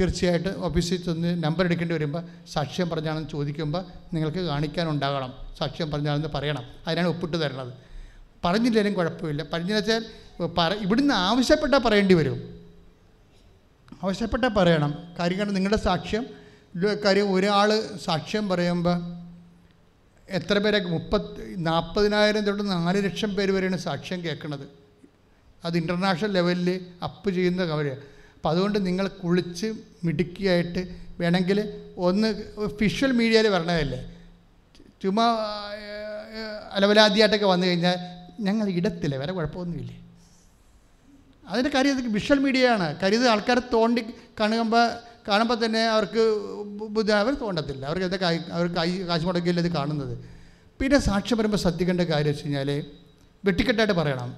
[0.00, 2.22] തീർച്ചയായിട്ടും ഓഫീസിൽ ചെന്ന് നമ്പർ എടുക്കേണ്ടി വരുമ്പോൾ
[2.52, 3.84] സാക്ഷ്യം പറഞ്ഞാണെന്ന് ചോദിക്കുമ്പോൾ
[4.14, 5.32] നിങ്ങൾക്ക് കാണിക്കാനുണ്ടാകണം.
[5.58, 6.64] സാക്ഷ്യം പറഞ്ഞാണെന്ന് പറയണം.
[6.86, 7.72] അതിനാണ് ഒപ്പിട്ട് തരണത്.
[8.44, 9.42] പറഞ്ഞില്ലെങ്കിലും കുഴപ്പമില്ല.
[9.52, 10.04] പറഞ്ഞെന്ന് വെച്ചാൽ
[10.58, 12.64] പറ ഇവിടുന്ന് ആവശ്യപ്പെട്ടാൽ പറയേണ്ടി വരും.
[14.02, 15.14] ആവശ്യപ്പെട്ടാൽ പറയണം.
[15.18, 16.26] കാര്യം നിങ്ങളുടെ സാക്ഷ്യം
[17.04, 19.24] കാര്യം ഒരാൾ സാക്ഷ്യം പറയുമ്പോൾ
[20.28, 24.68] എത്ര പേരെ മുപ്പത്തി നാൽപ്പതിനായിരം തൊട്ട് നാല് ലക്ഷം പേര് വരെയാണ് സാക്ഷ്യം കേൾക്കുന്നത്
[25.64, 27.96] അത് ഇന്റർനാഷണൽ ലെവലിൽ അപ്പ് ചെയ്യുന്ന അവർ
[28.44, 29.68] അപ്പം അതുകൊണ്ട് നിങ്ങൾ കുളിച്ച്
[30.06, 30.80] മിടുക്കിയായിട്ട്
[31.20, 31.58] വേണമെങ്കിൽ
[32.06, 32.28] ഒന്ന്
[32.80, 34.00] ഫിഷ്വൽ മീഡിയയിൽ വരണതല്ലേ?
[35.02, 35.24] ചുമ്മാ
[36.76, 37.96] അലവലാദിയായിട്ടൊക്കെ വന്നു കഴിഞ്ഞാൽ
[38.46, 39.96] ഞങ്ങൾ ഇടത്തില്ല വേറെ കുഴപ്പമൊന്നുമില്ലേ?
[41.50, 44.02] അതിന്റെ കാര്യം ഇത് വിഷ്വൽ മീഡിയയാണ് കരുത് ആൾക്കാർ തോണ്ടി
[44.40, 44.86] കാണുമ്പോൾ
[45.30, 46.22] കാണുമ്പോൾ തന്നെ അവർക്ക്
[46.96, 47.82] ബുദ്ധി അവർ തോണ്ടത്തില്ല.
[47.90, 50.14] അവർക്ക് എന്താ അവർക്ക് കൈ കാശ് മുടക്കില്ല ഇത് കാണുന്നത്.
[50.80, 52.70] പിന്നെ സാക്ഷ്യം വരുമ്പോൾ ശ്രദ്ധിക്കേണ്ട കാര്യം വെച്ച് കഴിഞ്ഞാൽ
[53.44, 54.32] വെട്ടിക്കെട്ടായിട്ട് പറയണം.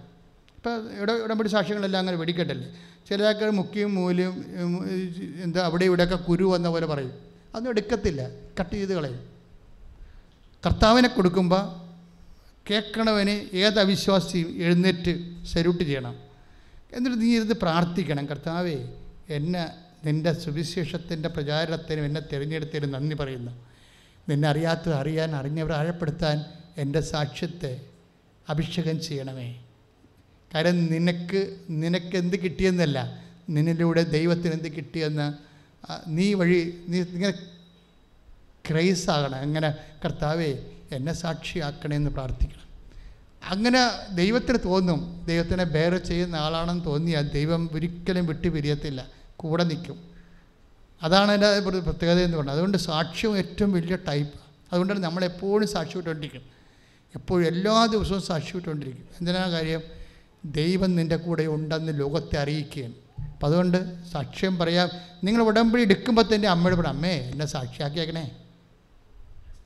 [0.59, 0.77] ഇപ്പോൾ
[1.24, 2.69] ഉടമ്പടി സാക്ഷ്യങ്ങളെല്ലാം അങ്ങനെ വെടിക്കെട്ടല്ലേ?
[3.09, 4.45] ചില ആൾക്കാർ മുക്കിയും മൂലയും
[5.43, 7.12] എന്താ അവിടെ ഇവിടെയൊക്കെ കുരു വന്ന പോലെ പറയും.
[7.51, 8.28] അതൊന്നും എടുക്കത്തില്ല.
[8.61, 9.20] കട്ട് ചെയ്ത് കളയും.
[10.66, 11.87] കർത്താവിനെ കൊടുക്കുമ്പോൾ
[12.70, 16.16] കേൾക്കണവന് ഏത് അവിശ്വാസിയും എഴുന്നേറ്റ് സല്യൂട്ട് ചെയ്യണം.
[16.93, 18.27] എന്നിട്ട് നീ ഇരുന്ന് പ്രാർത്ഥിക്കണം.
[18.27, 18.89] കർത്താവേ
[19.31, 19.70] എന്നെ
[20.05, 23.53] നിന്റെ സുവിശേഷത്തിന്റെ പ്രചാരണത്തിനും എന്നെ തിരഞ്ഞെടുത്തതിന് നന്ദി പറയുന്നു.
[24.28, 26.45] നിന്നെ അറിയാത്തത് അറിയാൻ അറിഞ്ഞവരെ ആഴപ്പെടുത്താൻ
[26.77, 27.81] എന്റെ സാക്ഷ്യത്തെ
[28.49, 29.65] അഭിഷേകം ചെയ്യണമേ.
[30.55, 31.40] കാര്യം നിനക്ക്
[31.70, 32.98] നിനക്ക് എന്ത് കിട്ടിയെന്നല്ല.
[33.51, 35.26] നിന്നിലൂടെ ദൈവത്തിന് എന്ത് കിട്ടിയെന്ന്
[36.08, 37.34] നീ വഴി നീ ഇങ്ങനെ
[38.68, 39.70] ക്രൈസ് ആകണം അങ്ങനെ
[40.05, 40.50] കർത്താവേ
[40.92, 42.65] എന്നെ സാക്ഷിയാക്കണമെന്ന് പ്രാർത്ഥിക്കണം.
[43.50, 43.81] അങ്ങനെ
[44.15, 45.00] ദൈവത്തിന് തോന്നും.
[45.26, 49.00] ദൈവത്തിനെ ബേർ ചെയ്യുന്ന ആളാണെന്ന് തോന്നിയാൽ ദൈവം ഒരിക്കലും വിട്ടു പിരിയത്തില്ല
[49.36, 49.99] കൂടെ നിൽക്കും.
[51.02, 54.41] അതാണ് എന്റെ പ്രത്യേകത എന്ന് പറയുന്നത് അതുകൊണ്ട് സാക്ഷ്യം ഏറ്റവും വലിയ ടൈപ്പ്
[54.73, 56.44] അതുകൊണ്ടാണ് നമ്മളെപ്പോഴും സാക്ഷി വിട്ടുകൊണ്ടിരിക്കും
[57.15, 59.83] എപ്പോഴും എല്ലാ ദിവസവും സാക്ഷി വിട്ടുകൊണ്ടിരിക്കും എന്തിനാണ് കാര്യം?
[60.52, 62.94] ദൈവം നിന്റെ കൂടെ ഉണ്ടെന്ന് ലോകത്തെ അറിയിക്കുകയാണ്.
[63.33, 64.89] അപ്പം അതുകൊണ്ട് സാക്ഷ്യം പറയാം.
[65.25, 68.31] നിങ്ങൾ ഉടമ്പടി എടുക്കുമ്പോൾ തന്നെ അമ്മയോട് പറയാം അമ്മേ എന്നെ സാക്ഷിയാക്കിയേക്കണേ.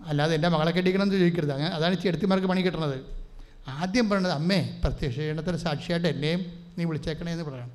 [0.06, 1.52] അല്ലാതെ എന്റെ മകളെ കെട്ടിക്കണമെന്ന് ചോദിക്കരുത്.
[1.52, 3.20] അങ്ങനെ അതാണ് ചെടുത്തിമാർക്ക് പണി കിട്ടണത്.
[3.68, 7.70] ആദ്യം പറയണത് അമ്മേ പ്രത്യക്ഷീകരണത്തിന് സാക്ഷിയായിട്ട് എന്നെയും നീ വിളിച്ചേക്കണേ എന്ന് പറയണം.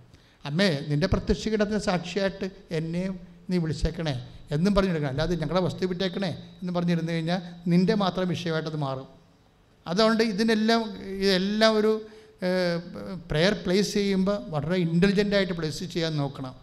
[0.46, 3.20] അമ്മേ നിന്റെ പ്രത്യക്ഷീകരണത്തിന് സാക്ഷിയായിട്ട് എന്നെയും
[3.50, 5.10] നീ വിളിച്ചേക്കണേ എന്നും പറഞ്ഞിരിക്കണം.
[5.10, 6.30] അല്ലാതെ ഞങ്ങളെ വസ്തു വിട്ടേക്കണേ
[6.62, 9.08] എന്ന് പറഞ്ഞിരുന്നു കഴിഞ്ഞാൽ നിന്റെ മാത്രം വിഷയമായിട്ടത് മാറും.
[9.88, 12.08] അതുകൊണ്ട് ഇതിനെല്ലാം ഇതെല്ലാം ഒരു
[13.32, 16.56] പ്രെയർ പ്ലേസ് ചെയ്യുമ്പോൾ വളരെ ഇന്റലിജന്റായിട്ട് പ്ലേസ് ചെയ്യാൻ നോക്കണം.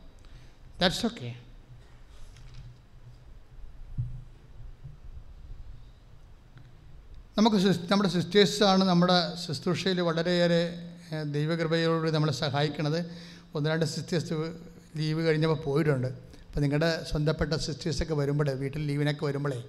[0.80, 1.30] ദാറ്റ്സ് ഓക്കെ
[7.38, 7.56] നമുക്ക്
[7.90, 10.62] നമ്മുടെ സിസ്റ്റേഴ്സാണ് നമ്മുടെ ശുശ്രൂഷയിൽ വളരെയേറെ
[11.36, 12.98] ദൈവകൃപയോട് നമ്മളെ സഹായിക്കണത്.
[13.54, 14.34] ഒന്ന് രണ്ട് സിസ്റ്റേഴ്സ്
[14.96, 16.06] ലീവ് കഴിഞ്ഞപ്പോൾ പോയിട്ടുണ്ട്.
[16.46, 19.60] അപ്പോൾ നിങ്ങളുടെ സ്വന്തപ്പെട്ട സിസ്റ്റേഴ്സൊക്കെ വരുമ്പോൾ വീട്ടിൽ ലീവിനൊക്കെ വരുമ്പോഴേ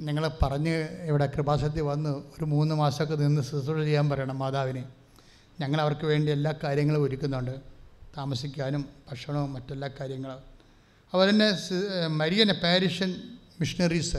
[0.00, 0.76] നിങ്ങൾ പറഞ്ഞ്
[1.08, 4.84] ഇവിടെ കൃപാസത്തിൽ വന്ന് ഒരു മൂന്ന് മാസമൊക്കെ നിന്ന് ശുശ്രൂഷ ചെയ്യാൻ പറയണം മാതാവിനെ.
[5.60, 7.60] ഞങ്ങൾ അവർക്ക് വേണ്ടി എല്ലാ കാര്യങ്ങളും ഒരുക്കുന്നുണ്ട്.
[8.16, 10.34] താമസിക്കാനും ഭക്ഷണവും മറ്റെല്ലാ കാര്യങ്ങളും.
[10.34, 11.50] അതുപോലെ തന്നെ
[12.06, 13.10] മരിയൻ പാരിഷൻ
[13.60, 14.16] മിഷണറീസ്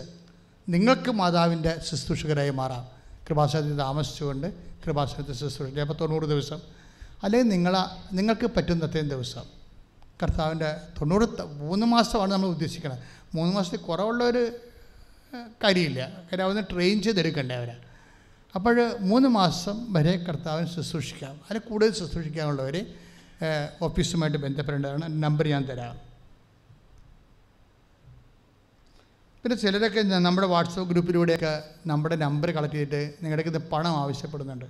[0.70, 2.88] നിങ്ങൾക്ക് മാതാവിന്റെ ശുശ്രൂഷകരായി മാറാം.
[3.30, 4.48] കൃപാസനത്തിൽ താമസിച്ചുകൊണ്ട്
[4.86, 6.60] കൃപാസനത്തിൽ ശുശ്രൂഷ ചിലപ്പോൾ തൊണ്ണൂറ് ദിവസം.
[7.24, 7.74] അല്ലെങ്കിൽ നിങ്ങൾ
[8.12, 9.44] നിങ്ങൾക്ക് പറ്റുന്ന അത്രയും ദിവസം.
[10.24, 13.00] കർത്താവിന്റെ തൊണ്ണൂറ് മൂന്ന് മാസമാണ് നമ്മൾ ഉദ്ദേശിക്കുന്നത്
[13.36, 14.58] മൂന്ന് മാസത്തിൽ കുറവുള്ളൊരു
[15.64, 16.02] കാര്യമില്ല.
[16.06, 17.87] കാര്യം അതൊന്ന് ട്രെയിൻ ചെയ്തെടുക്കണ്ടേ അവരെ.
[18.56, 21.36] അപ്പോൾ മൂന്ന് മാസം വരെ കർത്താവിന് ശുശ്രൂഷിക്കാം.
[21.36, 22.86] അതിന് കൂടുതൽ ശുശ്രൂഷിക്കാനുള്ളവർ
[23.82, 25.24] ഓഫീസുമായിട്ട് ബന്ധപ്പെടേണ്ടതാണ്.
[25.24, 26.08] നമ്പർ ഞാൻ തരാം.
[29.44, 34.66] പിന്നെ ചിലരൊക്കെ നമ്മുടെ വാട്സപ്പ് ഗ്രൂപ്പിലൂടെയൊക്കെ നമ്മുടെ നമ്പർ കളക്ട് ചെയ്തിട്ട് നിങ്ങളുടെ ഇത് പണം ആവശ്യപ്പെടുന്നുണ്ട്.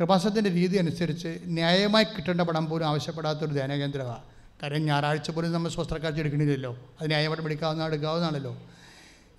[0.00, 4.22] കൃപാസത്തിന്റെ രീതി അനുസരിച്ച് ന്യായമായി കിട്ടേണ്ട പണം പോലും ആവശ്യപ്പെടാത്തൊരു ധ്യാനകേന്ദ്രമാണ്
[4.62, 6.72] കാര്യം ഞായറാഴ്ച പോലും നമ്മൾ സ്വസ്ത്രക്കാഴ്ച എടുക്കണില്ലല്ലോ.
[7.00, 8.56] അത് ന്യായമായിട്ട് എടുക്കാവുന്ന എടുക്കാവുന്നതാണല്ലോ.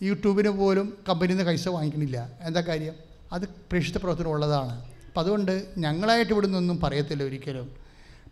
[0.01, 2.29] യൂട്യൂബിന് പോലും കമ്പനിയിൽ നിന്ന് പൈസ വാങ്ങിക്കണില്ല.
[2.41, 3.08] എന്താ കാര്യം?
[3.31, 4.73] അത് പ്രേക്ഷിത പ്രവർത്തനം ഉള്ളതാണ്
[5.07, 7.67] അപ്പം അതുകൊണ്ട് ഞങ്ങളായിട്ട് ഇവിടെ നിന്നൊന്നും പറയത്തില്ല ഒരിക്കലും.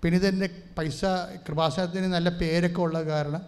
[0.01, 1.01] പിന്നെ ഇതെന്റെ പൈസ
[1.48, 3.43] കൃപാസനത്തിന് നല്ല പേരൊക്കെ ഉള്ള കാരണം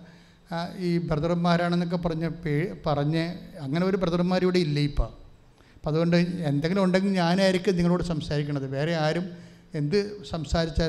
[0.88, 2.54] ഈ ബ്രദർമാരാണെന്നൊക്കെ പറഞ്ഞ് പേ
[2.86, 3.24] പറഞ്ഞ്
[3.66, 5.12] അങ്ങനെ ഒരു ബ്രദർമാർ ഇവിടെ ഇല്ല ഇപ്പം?
[5.76, 6.18] അപ്പം അതുകൊണ്ട്
[6.52, 8.68] എന്തെങ്കിലും ഉണ്ടെങ്കിൽ ഞാനായിരിക്കും നിങ്ങളോട് സംസാരിക്കണത്.
[8.78, 9.28] വേറെ ആരും
[9.80, 10.82] എന്ത് സംസാരിച്ച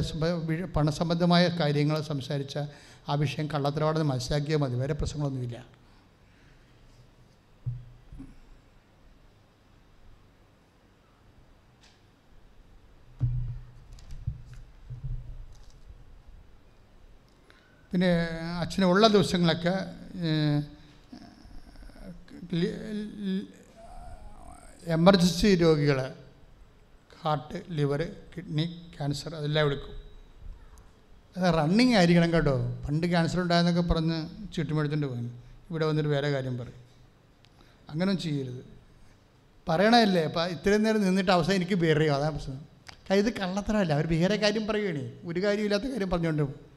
[0.76, 2.58] പണസംബന്ധമായ കാര്യങ്ങൾ സംസാരിച്ച
[3.08, 4.74] ആ വിഷയം കള്ളത്തരവാടെന്ന് മനസ്സിലാക്കിയാൽ മതി.
[4.74, 5.58] വേറെ പ്രശ്നങ്ങളൊന്നുമില്ല.
[17.92, 18.10] പിന്നെ
[18.60, 19.74] അച്ഛന് ഉള്ള ദിവസങ്ങളൊക്കെ
[24.86, 26.14] എമർജൻസി രോഗികൾ
[27.22, 28.00] ഹാർട്ട് ലിവർ
[28.36, 28.64] കിഡ്നി
[28.98, 29.96] ക്യാൻസർ അതെല്ലാം എടുക്കും.
[31.36, 32.54] അത് റണ്ണിങ് ആയിരിക്കണം കേട്ടോ.
[32.88, 34.18] പണ്ട് ക്യാൻസർ ഉണ്ടായെന്നൊക്കെ പറഞ്ഞ്
[34.54, 35.26] ചുറ്റുമെടുത്തിട്ട് പോയി.
[35.70, 36.78] ഇവിടെ വന്നിട്ട് വേറെ കാര്യം പറയും.
[37.90, 38.62] അങ്ങനെ ചെയ്യരുത്.
[39.68, 42.14] പറയണമല്ലേ അപ്പം ഇത്രയും നേരം നിന്നിട്ട് അവസാനം എനിക്ക് വേറെയോ?
[42.14, 42.58] അതാണ് പ്രശ്നം.
[43.10, 43.92] കാര്യം ഇത് കള്ളത്തരമല്ല.
[43.92, 46.69] അവർ വേറെ കാര്യം പറയുകയാണേ ഒരു കാര്യമില്ലാത്ത കാര്യം പറഞ്ഞുകൊണ്ട് പോകും.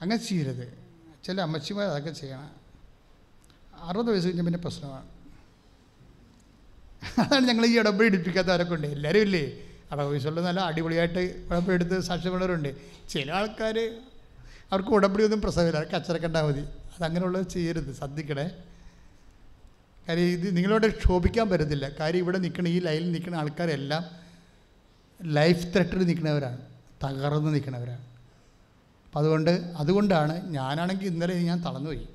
[0.00, 0.78] അങ്ങനെ ചെയ്യരുത്.
[1.24, 2.50] ചില അമ്മച്ചിമാർ അതൊക്കെ ചെയ്യണം.
[3.82, 5.06] അറുപത് വയസ്സ് കഴിഞ്ഞാൽ പിന്നെ പ്രശ്നമാണ്.
[7.18, 8.86] അതാണ് ഞങ്ങൾ ഈ ഇടപെടി എടുപ്പിക്കാത്തവരൊക്കെ ഉണ്ട്.
[8.86, 9.52] എല്ലാവരും ഇല്ലേ?
[9.92, 12.76] അറുപത് വയസ്സുള്ള നല്ല അടിപൊളിയായിട്ട് ഉടമ്പെടുത്ത് സാക്ഷ്യമുള്ളവരുണ്ട്.
[13.08, 14.00] ചില ആൾക്കാർ
[14.72, 16.60] അവർക്ക് ഉടമ്പടി ഒന്നും പ്രസവമില്ല അവർക്ക് അച്ചടക്കണ്ടാൽ മതി.
[16.60, 17.94] അതങ്ങനെയുള്ളത് ചെയ്യരുത്.
[17.94, 18.50] ശ്രദ്ധിക്കണേ.
[20.08, 21.88] കാര്യം ഇത് നിങ്ങളോട് ക്ഷോഭിക്കാൻ പറ്റത്തില്ല.
[21.88, 24.04] കാര്യം ഇവിടെ നിൽക്കുന്ന ഈ ലൈനിൽ നിൽക്കുന്ന ആൾക്കാരെല്ലാം
[25.22, 26.60] ലൈഫ് ത്രെട്ടിൽ നിൽക്കുന്നവരാണ്
[27.04, 28.07] തകർന്ന് നിൽക്കുന്നവരാണ്
[29.08, 32.08] അപ്പം അതുകൊണ്ട് അതുകൊണ്ടാണ് ഞാനാണെങ്കിൽ ഇന്നലെ ഞാൻ തളർന്നുപോയി.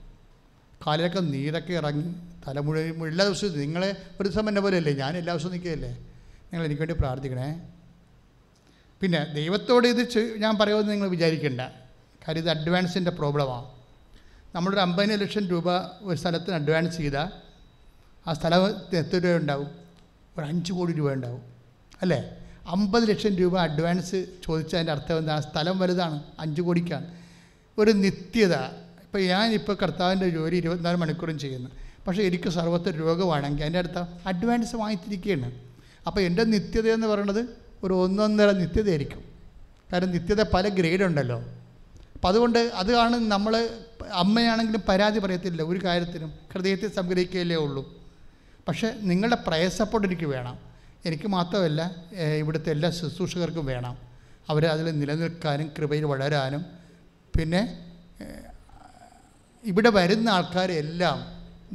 [0.87, 2.13] കാലിലൊക്കെ നീരൊക്കെ ഇറങ്ങി
[2.47, 2.59] തല
[3.07, 4.93] എല്ലാ ദിവസവും നിങ്ങളെ ഒരു ദിവസം എന്നെ പോലെയല്ലേ?
[4.93, 5.89] ഞാൻ എല്ലാ ദിവസവും നിൽക്കുകയല്ലേ?
[5.89, 7.61] നിങ്ങൾ എനിക്ക് വേണ്ടി പ്രാർത്ഥിക്കണേ.
[9.01, 11.61] പിന്നെ ദൈവത്തോട് ഇത് ഞാൻ പറയുമെന്ന് നിങ്ങൾ വിചാരിക്കേണ്ട.
[12.27, 13.65] കാര്യം ഇത് അഡ്വാൻസിന്റെ പ്രോബ്ലമാണ്
[14.55, 17.31] നമ്മളൊരു അമ്പതിന് ലക്ഷം രൂപ ഒരു സ്ഥലത്തിന് അഡ്വാൻസ് ചെയ്താൽ
[18.27, 19.67] ആ സ്ഥലത്ത് എത്ര രൂപ ഉണ്ടാവും?
[20.37, 21.41] ഒരു അഞ്ച് കോടി രൂപ ഉണ്ടാവും.
[22.01, 22.42] അല്ലേ?
[22.67, 25.39] അമ്പത് ലക്ഷം രൂപ അഡ്വാൻസ് ചോദിച്ചതിന്റെ അർത്ഥം എന്താ?
[25.39, 27.05] സ്ഥലം വലുതാണ് അഞ്ച് കോടിക്കാണ്.
[27.77, 28.53] ഒരു നിത്യത.
[29.03, 31.69] ഇപ്പോൾ ഞാനിപ്പോൾ കർത്താവിന്റെ ജോലി ഇരുപത്തിനാല് മണിക്കൂറും ചെയ്യുന്നു.
[32.07, 35.51] പക്ഷേ എനിക്ക് സർവത്ര രോഗമാണെങ്കിൽ അതിന്റെ അടുത്ത അഡ്വാൻസ് വാങ്ങിത്തിരിക്കുകയാണ്.
[36.07, 37.45] അപ്പോൾ എന്റെ നിത്യത എന്ന് പറയുന്നത്
[37.83, 39.23] ഒരു ഒന്നൊന്നര നിത്യതയായിരിക്കും.
[39.93, 41.43] കാരണം നിത്യത പല ഗ്രേഡുണ്ടല്ലോ.
[42.13, 43.69] അപ്പം അതുകൊണ്ട് അതാണ് നമ്മൾ
[44.11, 46.33] അമ്മയാണെങ്കിലും പരാതി പറയത്തില്ല ഒരു കാര്യത്തിനും.
[46.53, 47.93] ഹൃദയത്തിൽ സംഗ്രഹിക്കുകയല്ലേ ഉള്ളൂ.
[48.67, 50.72] പക്ഷേ നിങ്ങളുടെ പ്രയസപ്പോട്ട് വേണം.
[51.05, 51.81] എനിക്ക് മാത്രമല്ല
[52.37, 53.97] ഇവിടുത്തെ എല്ലാ ശുശ്രൂഷകർക്കും വേണം.
[54.49, 56.65] അവർ അതിൽ നിലനിൽക്കാനും കൃപയിൽ വളരാനും.
[57.37, 57.61] പിന്നെ
[59.65, 61.17] ഇവിടെ വരുന്ന ആൾക്കാരെല്ലാം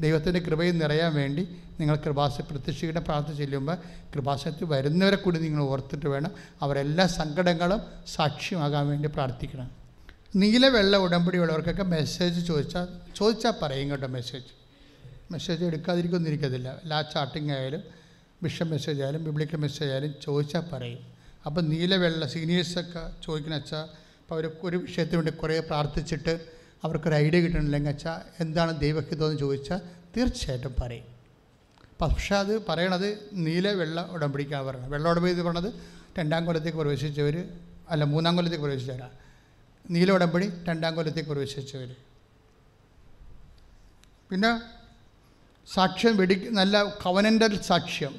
[0.01, 1.43] ദൈവത്തിന്റെ കൃപയിൽ നിറയാൻ വേണ്ടി
[1.81, 3.77] നിങ്ങൾ കൃപാസ പ്രത്യക്ഷിക്കുന്ന പ്രാർത്ഥന ചെല്ലുമ്പോൾ
[4.15, 6.33] കൃപാസനത്തിൽ വരുന്നവരെ കൂടി നിങ്ങൾ ഓർത്തിട്ട് വേണം
[6.63, 9.71] അവരെല്ലാ സങ്കടങ്ങളും സാക്ഷ്യമാകാൻ വേണ്ടി പ്രാർത്ഥിക്കണം.
[10.37, 14.51] നീല വെള്ള ഉടമ്പടിയുള്ളവർക്കൊക്കെ മെസ്സേജ് ചോദിച്ചാൽ ചോദിച്ചാൽ പറയും കേട്ടോ മെസ്സേജ്.
[15.33, 16.77] മെസ്സേജ് എടുക്കാതിരിക്കൊന്നും ഇരിക്കത്തില്ല.
[16.87, 17.83] ലാ ചാട്ടിങ് ആയാലും
[18.43, 21.01] ബിഷപ്പ് മെസ്സേജ് ആയാലും ബിബ്ലിക്കൽ മെസ്സേജ് ആയാലും ചോദിച്ചാൽ പറയും.
[21.47, 23.85] അപ്പം നീലവെള്ള സീനിയേഴ്സൊക്കെ ചോദിക്കണ വെച്ചാൽ
[24.21, 26.35] അപ്പോൾ അവർ ഒരു വിഷയത്തിന് വേണ്ടി കുറേ പ്രാർത്ഥിച്ചിട്ട്
[26.85, 29.81] അവർക്കൊരു ഐഡിയ കിട്ടണില്ലെങ്കിൽ വെച്ചാൽ എന്താണ് ദൈവഹിതമെന്ന് ചോദിച്ചാൽ
[30.17, 31.07] തീർച്ചയായിട്ടും പറയും.
[32.03, 33.09] പക്ഷേ അത് പറയണത്
[33.47, 34.93] നീല വെള്ള ഉടമ്പടിക്കാണ് പറയുന്നത്.
[34.95, 35.71] വെള്ള ഉടമ്പടി പറയുന്നത്
[36.19, 37.37] രണ്ടാം കൊല്ലത്തേക്ക് പ്രവേശിച്ചവർ
[37.93, 39.17] അല്ല മൂന്നാം കൊല്ലത്തേക്ക് പ്രവേശിച്ചവരാണ്
[39.95, 41.91] നീല ഉടമ്പടി രണ്ടാം കൊല്ലത്തേക്ക് പ്രവേശിച്ചവർ
[44.31, 44.51] പിന്നെ
[45.69, 48.15] സാക്ഷ്യം വെടി നല്ല കവനന്റൽ സാക്ഷ്യം.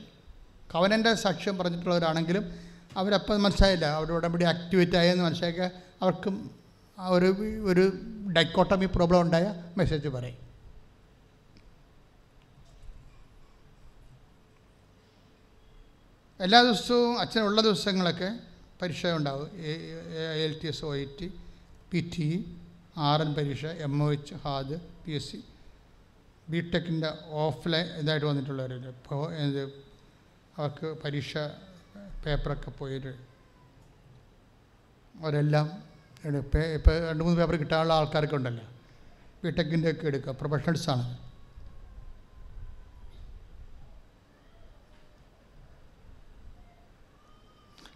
[0.74, 2.46] കവനന്റൽ സാക്ഷ്യം പറഞ്ഞിട്ടുള്ളവരാണെങ്കിലും
[2.98, 5.68] അവരപ്പം മനസ്സിലായില്ല അവരുടെ ഉടമ്പടി ആക്ടിവേറ്റ് ആയെന്ന് മനസ്സിലാക്കുക
[6.02, 6.36] അവർക്കും
[7.16, 7.30] ഒരു
[7.72, 7.84] ഒരു
[8.38, 9.46] ഡൈക്കോട്ടമി പ്രോബ്ലം ഉണ്ടായ
[9.78, 10.38] മെസ്സേജ് പറയും.
[16.40, 18.30] എല്ലാ ദിവസവും അച്ഛനുള്ള ദിവസങ്ങളൊക്കെ
[18.82, 19.50] പരീക്ഷ ഉണ്ടാവും.
[20.46, 21.28] L T S O I T
[21.92, 22.28] P T
[23.08, 25.40] R N പരീക്ഷ എം ഒ എച്ച് ഹാദ് പി എസ് സി
[26.50, 27.10] ബി ടെക്കിന്റെ
[27.46, 28.90] ഓഫ്ലൈൻ ഇതായിട്ട് വന്നിട്ടുള്ളവരുണ്ട്.
[30.60, 31.34] അവർക്ക് പരീക്ഷ
[32.24, 33.12] പേപ്പറൊക്കെ പോയിട്ട്
[35.20, 35.68] അവരെല്ലാം
[36.40, 38.66] ഇപ്പോൾ ഇപ്പോൾ രണ്ട് മൂന്ന് പേപ്പർ കിട്ടാനുള്ള ആൾക്കാരൊക്കെ ഉണ്ടല്ലോ.
[39.44, 41.06] ബിടെക്കിന്റെ ഒക്കെ എടുക്കുക പ്രൊഫഷണൽസാണ്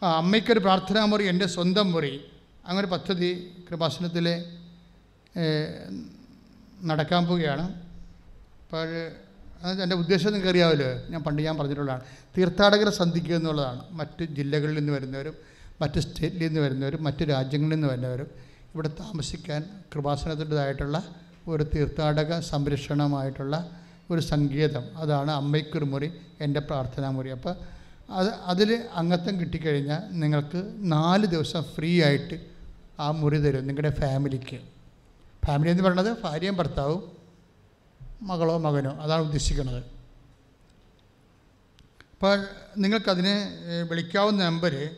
[0.05, 2.13] ആ അമ്മയ്ക്കൊരു പ്രാർത്ഥനാ മുറി എന്റെ സ്വന്തം മുറി.
[2.69, 3.29] അങ്ങനെ പദ്ധതി
[3.67, 4.35] കൃപാസനത്തിലെ
[6.89, 7.65] നടക്കാൻ പോവുകയാണ്.
[8.61, 8.87] അപ്പോൾ
[9.71, 10.87] എന്റെ ഉദ്ദേശം നിങ്ങൾക്ക് അറിയാമല്ലോ.
[11.09, 12.01] ഞാൻ പണ്ട് ഞാൻ പറഞ്ഞിട്ടുള്ളതാണ്.
[12.37, 13.81] തീർത്ഥാടകരെ സന്ധിക്കുക എന്നുള്ളതാണ്.
[13.91, 15.33] മറ്റ് ജില്ലകളിൽ നിന്ന് വരുന്നവരും
[15.81, 18.27] മറ്റ് സ്റ്റേറ്റിൽ നിന്ന് വരുന്നവരും മറ്റ് രാജ്യങ്ങളിൽ നിന്ന് വരുന്നവരും
[18.73, 21.03] ഇവിടെ താമസിക്കാൻ കൃപാസനത്തിന്റെതായിട്ടുള്ള
[21.47, 23.69] ഒരു തീർത്ഥാടക സംരക്ഷണമായിട്ടുള്ള
[24.11, 24.83] ഒരു സങ്കേതം.
[24.97, 26.11] അതാണ് അമ്മയ്ക്കൊരു മുറി
[26.41, 27.55] എന്റെ പ്രാർത്ഥനാ മുറി അപ്പോൾ
[28.09, 32.39] അത് അതിൽ അംഗത്വം കിട്ടിക്കഴിഞ്ഞാൽ നിങ്ങൾക്ക് നാല് ദിവസം ഫ്രീ ആയിട്ട്
[32.99, 34.59] ആ മുറി തരും നിങ്ങളുടെ ഫാമിലിക്ക്.
[35.45, 37.22] ഫാമിലി എന്ന് പറയുന്നത് ഭാര്യയും ഭർത്താവും
[38.21, 38.91] മകളോ മകനോ.
[38.91, 39.83] അതാണ് ഉദ്ദേശിക്കുന്നത്.
[42.11, 42.45] അപ്പോൾ
[42.77, 43.49] നിങ്ങൾക്കതിന്
[43.89, 44.89] വിളിക്കാവുന്ന നമ്പർ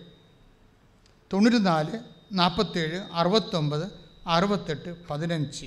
[1.34, 2.00] തൊണ്ണൂറ്റി നാല്
[2.32, 3.92] നാൽപ്പത്തേഴ് അറുപത്തൊമ്പത്
[4.28, 5.66] അറുപത്തെട്ട് പതിനഞ്ച്.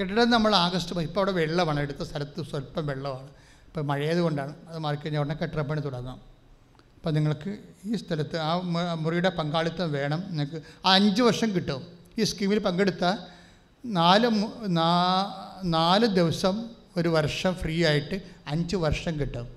[0.00, 1.80] കെട്ടിടം നമ്മൾ ആഗസ്റ്റ് ഇപ്പോൾ അവിടെ വെള്ളമാണ്.
[1.80, 3.28] എടുത്ത സ്ഥലത്ത് സ്വല്പം വെള്ളമാണ്.
[3.66, 6.20] ഇപ്പോൾ മഴയത് കൊണ്ടാണ് അത് മാറിക്കഴിഞ്ഞാൽ ഉടനെ കെട്ടിടപ്പണി തുടങ്ങാം.
[6.94, 8.60] അപ്പോൾ നിങ്ങൾക്ക് ഈ സ്ഥലത്ത് ആ
[8.94, 10.24] മുറിയുടെ പങ്കാളിത്തം വേണം.
[10.28, 11.86] നിങ്ങൾക്ക് ആ അഞ്ച് വർഷം കിട്ടും.
[12.18, 13.18] ഈ സ്കീമിൽ പങ്കെടുത്താൽ
[13.86, 14.30] നാല്
[14.66, 19.48] നാ- നാല് ദിവസം ഒരു വർഷം ഫ്രീ ആയിട്ട് അഞ്ച് വർഷം കിട്ടും.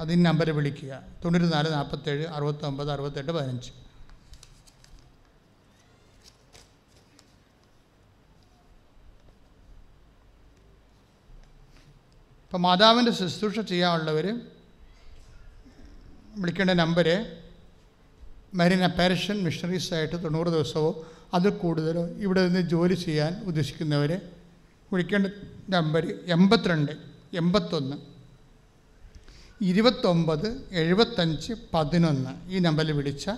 [0.00, 1.02] അത് ഈ നമ്പർ വിളിക്കുക.
[1.24, 3.70] തൊണ്ണൂറ്റി നാല് നാൽപ്പത്തേഴ് അറുപത്തൊമ്പത് അറുപത്തെട്ട് പതിനഞ്ച്.
[12.44, 14.40] ഇപ്പം മാതാവിന്റെ ശുശ്രൂഷ ചെയ്യാനുള്ളവർ
[16.36, 17.40] വിളിക്കേണ്ട നമ്പര്
[18.54, 21.04] മരീൻ അപ്പാരിഷൻ മിഷണറീസായിട്ട് തൊണ്ണൂറ് ദിവസമോ
[21.34, 24.39] അതിൽ കൂടുതലോ ഇവിടെ നിന്ന് ജോലി ചെയ്യാൻ ഉദ്ദേശിക്കുന്നവരെ
[24.92, 25.26] വിളിക്കേണ്ട
[25.70, 26.92] നമ്പർ എൺപത്തിരണ്ട്
[27.36, 27.96] എൺപത്തൊന്ന്
[29.60, 32.50] ഇരുപത്തൊമ്പത് എഴുപത്തഞ്ച് പതിനൊന്ന്.
[32.50, 33.36] ഈ നമ്പറിൽ വിളിച്ചാൽ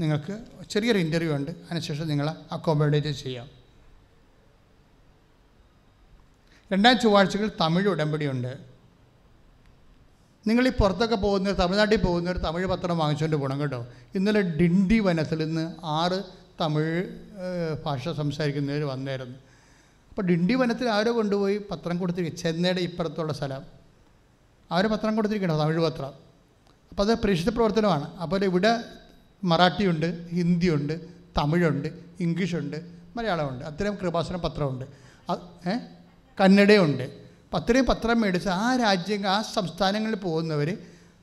[0.00, 0.34] നിങ്ങൾക്ക്
[0.70, 1.50] ചെറിയൊരു ഇന്റർവ്യൂ ഉണ്ട്.
[1.50, 3.48] അതിനുശേഷം നിങ്ങളെ അക്കോമഡേറ്റ് ചെയ്യാം.
[6.72, 8.58] രണ്ടാം ചൊവ്വാഴ്ചകൾ തമിഴ് ഉടമ്പടിയുണ്ട്.
[10.46, 12.00] നിങ്ങൾ ഈ പുറത്തൊക്കെ പോകുന്നവർ തമിഴ്നാട്ടിൽ
[12.30, 13.86] ഒരു തമിഴ് പത്രം വാങ്ങിച്ചുകൊണ്ട് പോകണം കേട്ടോ.
[14.14, 16.22] ഇന്നലെ ഡിണ്ടി വനത്തിൽ നിന്ന് ആറ്
[16.60, 17.02] തമിഴ്
[17.84, 19.38] ഭാഷ സംസാരിക്കുന്നവർ വന്നായിരുന്നു
[20.12, 23.62] അപ്പോൾ ഡിണ്ടി വനത്തിൽ ആരോ കൊണ്ടുപോയി പത്രം കൊടുത്തിരിക്കുക ചെന്നൈയുടെ ഇപ്പുറത്തുള്ള സ്ഥലം.
[24.70, 26.12] അവർ പത്രം കൊടുത്തിരിക്കണം തമിഴ് പത്രം.
[26.90, 28.16] അപ്പോൾ അത് പ്രേക്ഷിത പ്രവർത്തനമാണ്.
[28.16, 28.84] അപ്പോൾ ഇവിടെ
[29.44, 31.00] മറാഠിയുണ്ട് ഹിന്ദിയുണ്ട്
[31.38, 31.88] തമിഴുണ്ട്
[32.20, 32.76] ഇംഗ്ലീഷുണ്ട്
[33.16, 33.64] മലയാളമുണ്ട്.
[33.64, 34.84] അത്രയും കൃപാസന പത്രമുണ്ട്.
[35.68, 35.72] ഏ?
[36.40, 37.02] കന്നഡയുണ്ട്.
[37.02, 40.78] അപ്പം അത്രയും പത്രം മേടിച്ച് ആ രാജ്യങ്ങൾ ആ സംസ്ഥാനങ്ങളിൽ പോകുന്നവർ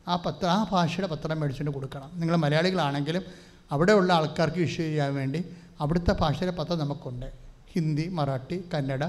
[0.08, 2.11] ആ പത്ര ആ ഭാഷയുടെ പത്രം മേടിച്ചുകൊണ്ട് കൊടുക്കണം.
[2.16, 3.24] നിങ്ങൾ മലയാളികളാണെങ്കിലും
[3.72, 5.45] അവിടെയുള്ള ആൾക്കാർക്ക് ഇഷ്യൂ ചെയ്യാൻ വേണ്ടി
[5.80, 7.49] അവിടുത്തെ ഭാഷയുടെ പത്രം നമുക്കുണ്ട്.
[7.74, 9.04] ഹിന്ദി മറാഠി കന്നഡ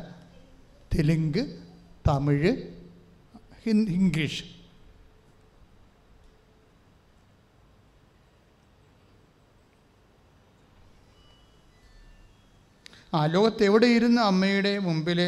[0.93, 1.43] തെലുങ്ക്
[2.09, 2.53] തമിഴ്
[3.99, 4.45] ഇംഗ്ലീഷ്.
[13.19, 15.21] ആ ലോകത്ത് എവിടെ ഇരുന്ന് അമ്മയുടെ മുമ്പിൽ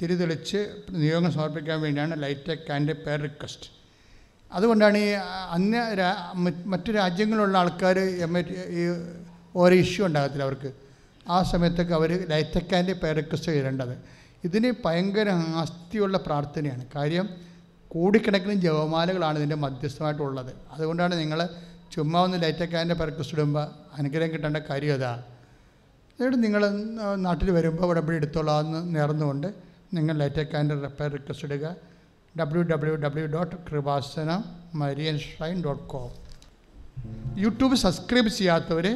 [0.00, 0.58] തിരിതെളിച്ച്
[0.90, 3.68] നിയോഗം സമർപ്പിക്കാൻ വേണ്ടിയാണ് ലൈറ്റക് ആൻഡ് പേർ റിക്വസ്റ്റ്.
[4.52, 5.08] അതുകൊണ്ടാണ് ഈ
[5.56, 5.78] അന്യ
[6.72, 7.98] മറ്റ് രാജ്യങ്ങളിലുള്ള ആൾക്കാർ
[8.80, 8.84] ഈ
[9.62, 10.70] ഓരോ ഇഷ്യൂ ഉണ്ടാകത്തില്ല അവർക്ക്.
[11.34, 13.94] ആ സമയത്തൊക്കെ അവർ ലൈറ്റക്കാന്റെ പേർ റിക്വസ്റ്റ് ചെയ്യേണ്ടത്
[14.46, 15.28] ഇതിന് ഭയങ്കര
[15.62, 16.82] ആസ്തിയുള്ള പ്രാർത്ഥനയാണ്.
[16.96, 17.26] കാര്യം
[17.94, 20.52] കോടിക്കണക്കിന് ജപമാലകളാണ് ഇതിന്റെ മധ്യസ്ഥമായിട്ടുള്ളത്.
[20.74, 21.40] അതുകൊണ്ടാണ് നിങ്ങൾ
[21.94, 23.66] ചുമ്മാ ഒന്ന് ലൈറ്റക്കാന്റെ ആൻഡ് പേർ റിക്വസ്റ്റ് ഇടുമ്പോൾ
[23.98, 25.12] അനുഗ്രഹം കിട്ടേണ്ട കാര്യം അതാ.
[26.18, 26.62] എന്നിട്ട് നിങ്ങൾ
[27.26, 29.48] നാട്ടിൽ വരുമ്പോൾ ഉടമ്പടി എടുത്തോളാം എന്ന് നേർന്നുകൊണ്ട്
[29.96, 31.66] നിങ്ങൾ ലൈറ്റക്കാന്റെ റിപ്പയർ റിക്വസ്റ്റ് ഇടുക
[32.34, 34.30] W W W dot Kripasana
[34.80, 36.10] Marian shrine dot com
[37.44, 38.86] YouTube subscribe ചെയ്യാത്തവർ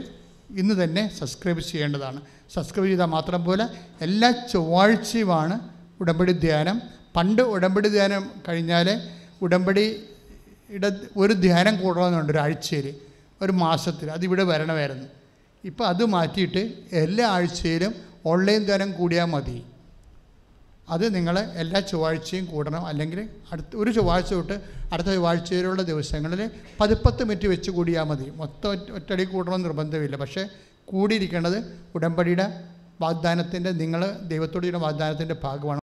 [0.57, 2.21] ഇന്ന് തന്നെ സബ്സ്ക്രൈബ് ചെയ്യേണ്ടതാണ്.
[2.55, 3.67] സബ്സ്ക്രൈബ് ചെയ്താൽ മാത്രം പോലെ
[4.01, 5.61] എല്ലാ ചൊവ്വാഴ്ചയുമാണ്
[6.01, 6.83] ഉടമ്പടി ധ്യാനം.
[7.17, 9.03] പണ്ട് ഉടമ്പടി ധ്യാനം കഴിഞ്ഞാൽ
[9.43, 10.05] ഉടമ്പടി
[10.71, 12.95] ഇട ഒരു ധ്യാനം കൂടണമെന്നുണ്ട് ഒരാഴ്ചയിൽ
[13.43, 14.11] ഒരു മാസത്തിൽ.
[14.11, 15.09] അതിവിടെ വരണമായിരുന്നു.
[15.65, 17.95] ഇപ്പോൾ അത് മാറ്റിയിട്ട് എല്ലാ ആഴ്ചയിലും
[18.27, 19.63] ഓൺലൈൻ ധ്യാനം കൂടിയാൽ മതി.
[20.91, 22.87] അത് നിങ്ങൾ എല്ലാ ചൊവ്വാഴ്ചയും കൂടണം.
[22.87, 24.57] അല്ലെങ്കിൽ അടുത്ത ഒരു ചൊവ്വാഴ്ച തൊട്ട്
[24.93, 28.31] അടുത്ത ചൊവ്വാഴ്ചയിലുള്ള ദിവസങ്ങളിൽ പതിപ്പത്ത് മിനിറ്റ് വെച്ച് കൂടിയാൽ മതി.
[28.31, 30.17] മൊത്തം ഒറ്റ ഒറ്റടി കൂടണമെന്ന് നിർബന്ധമില്ല.
[30.17, 30.45] പക്ഷേ
[30.85, 31.59] കൂടിയിരിക്കേണ്ടത്
[31.95, 32.47] ഉടമ്പടിയുടെ
[33.01, 35.79] വാഗ്ദാനത്തിന്റെ നിങ്ങൾ ദൈവത്തോട് ചെയ്യുന്ന വാഗ്ദാനത്തിന്റെ ഭാഗമാണ്.